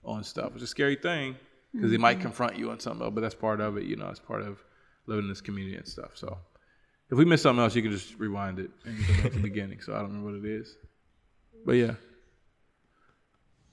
on 0.03 0.23
stuff. 0.23 0.51
It's 0.53 0.63
a 0.63 0.67
scary 0.67 0.95
thing 0.95 1.35
because 1.73 1.91
they 1.91 1.97
might 1.97 2.17
mm-hmm. 2.17 2.23
confront 2.23 2.57
you 2.57 2.69
on 2.69 2.79
something, 2.79 3.03
else, 3.03 3.13
but 3.13 3.21
that's 3.21 3.35
part 3.35 3.61
of 3.61 3.77
it. 3.77 3.83
You 3.83 3.95
know, 3.95 4.09
it's 4.09 4.19
part 4.19 4.41
of 4.41 4.63
living 5.07 5.25
in 5.25 5.29
this 5.29 5.41
community 5.41 5.75
and 5.75 5.87
stuff. 5.87 6.11
So 6.15 6.37
if 7.09 7.17
we 7.17 7.25
miss 7.25 7.41
something 7.41 7.63
else, 7.63 7.75
you 7.75 7.81
can 7.81 7.91
just 7.91 8.17
rewind 8.19 8.59
it 8.59 8.69
and 8.85 8.97
go 9.07 9.13
back 9.13 9.23
to 9.23 9.29
the 9.29 9.39
beginning. 9.39 9.81
So 9.81 9.93
I 9.93 9.99
don't 9.99 10.09
remember 10.09 10.31
what 10.31 10.45
it 10.45 10.49
is, 10.49 10.75
but 11.65 11.73
yeah. 11.73 11.95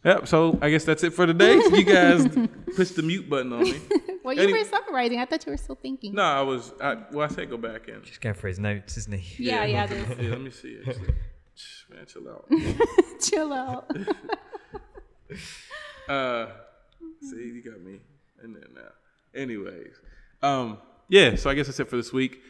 Yep. 0.05 0.29
So 0.29 0.59
I 0.61 0.71
guess 0.71 0.85
that's 0.85 1.03
it 1.03 1.15
for 1.15 1.27
today. 1.27 1.55
You 1.55 1.85
guys 1.85 2.27
pushed 2.77 2.97
the 2.97 3.03
mute 3.03 3.29
button 3.29 3.53
on 3.53 3.63
me. 3.63 3.81
well 4.23 4.35
you 4.35 4.43
Any- 4.43 4.53
were 4.53 4.65
summarizing 4.65 5.19
i 5.21 5.25
thought 5.27 5.45
you 5.47 5.53
were 5.53 5.57
still 5.57 5.75
thinking 5.77 6.15
No, 6.15 6.23
I 6.23 6.43
was. 6.43 6.73
I, 6.81 6.97
well, 7.13 7.25
I 7.25 7.29
said 7.35 7.49
go 7.51 7.57
back 7.57 7.89
in. 7.89 8.03
Just 8.05 8.21
going 8.21 8.35
for 8.35 8.49
his 8.49 8.59
notes, 8.59 8.97
isn't 8.99 9.15
he? 9.19 9.45
yeah 9.45 9.65
yeah, 9.65 9.87
this 9.87 10.09
Yeah, 10.21 10.31
let 10.31 10.41
me 10.41 10.51
see. 10.51 10.79
Actually. 10.87 11.15
Shh, 11.57 11.85
Man, 11.91 12.05
chill 12.07 12.29
out. 12.29 12.47
chill 13.21 13.53
out 13.53 13.91
Uh, 16.09 16.47
see, 17.23 17.37
you 17.37 17.63
got 17.65 17.81
me 17.81 18.01
in 18.43 18.53
there 18.53 18.65
now. 18.75 18.91
Anyways, 19.35 19.95
um, 20.43 20.79
yeah. 21.09 21.35
So 21.37 21.49
I 21.51 21.55
guess 21.55 21.67
that's 21.67 21.81
it 21.81 21.89
for 21.89 21.97
this 21.97 22.13
week. 22.13 22.41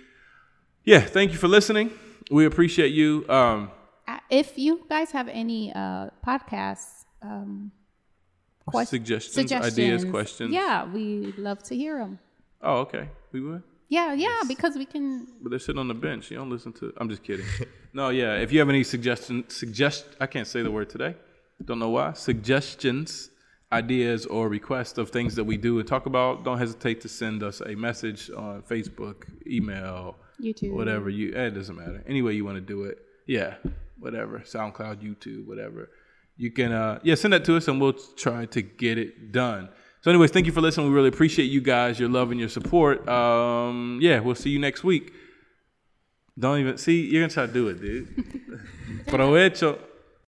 Yeah, 0.84 1.00
thank 1.00 1.32
you 1.32 1.38
for 1.38 1.48
listening. 1.48 1.90
We 2.30 2.44
appreciate 2.46 2.92
you. 2.92 3.24
Um, 3.28 3.70
Uh, 4.08 4.18
if 4.28 4.58
you 4.58 4.84
guys 4.88 5.12
have 5.12 5.28
any 5.28 5.72
uh 5.72 6.10
podcasts 6.26 7.03
um 7.28 7.72
quest- 8.66 8.90
suggestions, 8.90 9.52
ideas, 9.52 10.04
questions. 10.04 10.50
yeah 10.52 10.78
we'd 10.94 11.38
love 11.38 11.60
to 11.68 11.74
hear 11.82 11.98
them 11.98 12.18
Oh, 12.66 12.78
okay. 12.86 13.06
We 13.32 13.40
would. 13.46 13.62
yeah 13.90 14.14
yeah 14.14 14.40
because 14.48 14.74
we 14.82 14.86
can 14.94 15.06
But 15.42 15.50
they're 15.50 15.58
sitting 15.68 15.78
on 15.84 15.88
the 15.94 16.00
bench. 16.08 16.30
You 16.30 16.38
don't 16.40 16.48
listen 16.56 16.72
to. 16.80 16.84
I'm 16.98 17.10
just 17.14 17.22
kidding. 17.28 17.44
no, 18.00 18.08
yeah. 18.08 18.36
If 18.44 18.48
you 18.52 18.58
have 18.62 18.70
any 18.76 18.84
suggestions, 18.94 19.54
suggest. 19.62 20.00
I 20.24 20.26
can't 20.34 20.48
say 20.54 20.60
the 20.62 20.70
word 20.78 20.88
today. 20.96 21.12
Don't 21.68 21.78
know 21.84 21.90
why. 21.98 22.08
Suggestions, 22.14 23.10
ideas, 23.70 24.24
or 24.34 24.48
requests 24.48 24.96
of 25.02 25.10
things 25.10 25.34
that 25.38 25.44
we 25.44 25.56
do 25.58 25.78
and 25.78 25.86
talk 25.94 26.06
about. 26.06 26.42
Don't 26.46 26.58
hesitate 26.66 26.98
to 27.02 27.08
send 27.22 27.42
us 27.42 27.60
a 27.60 27.74
message 27.88 28.30
on 28.44 28.62
Facebook, 28.62 29.16
email, 29.46 30.16
YouTube. 30.40 30.72
whatever 30.78 31.08
you. 31.10 31.26
eh, 31.34 31.48
It 31.48 31.54
doesn't 31.54 31.76
matter. 31.76 32.02
Any 32.06 32.22
way 32.22 32.32
you 32.38 32.44
want 32.48 32.56
to 32.56 32.66
do 32.74 32.84
it. 32.84 32.96
Yeah, 33.26 33.50
whatever. 33.98 34.38
SoundCloud, 34.40 34.96
YouTube, 35.06 35.46
whatever. 35.46 35.90
You 36.36 36.50
can. 36.50 36.72
uh 36.72 36.98
Yeah, 37.02 37.14
send 37.14 37.32
that 37.32 37.44
to 37.46 37.56
us 37.56 37.68
and 37.68 37.80
we'll 37.80 37.92
try 38.16 38.46
to 38.46 38.62
get 38.62 38.98
it 38.98 39.32
done. 39.32 39.68
So, 40.02 40.10
anyways, 40.10 40.32
thank 40.32 40.44
you 40.46 40.52
for 40.52 40.60
listening. 40.60 40.88
We 40.88 40.94
really 40.94 41.08
appreciate 41.08 41.46
you 41.46 41.60
guys, 41.62 41.98
your 41.98 42.10
love 42.10 42.30
and 42.30 42.38
your 42.38 42.50
support. 42.50 43.08
Um, 43.08 43.98
yeah, 44.02 44.20
we'll 44.20 44.34
see 44.34 44.50
you 44.50 44.58
next 44.58 44.84
week. 44.84 45.12
Don't 46.38 46.58
even 46.60 46.76
see. 46.76 47.06
You're 47.06 47.22
gonna 47.22 47.32
try 47.32 47.46
to 47.46 47.52
do 47.52 47.68
it, 47.68 47.80
dude. 47.80 48.08
Provecho. 49.06 49.78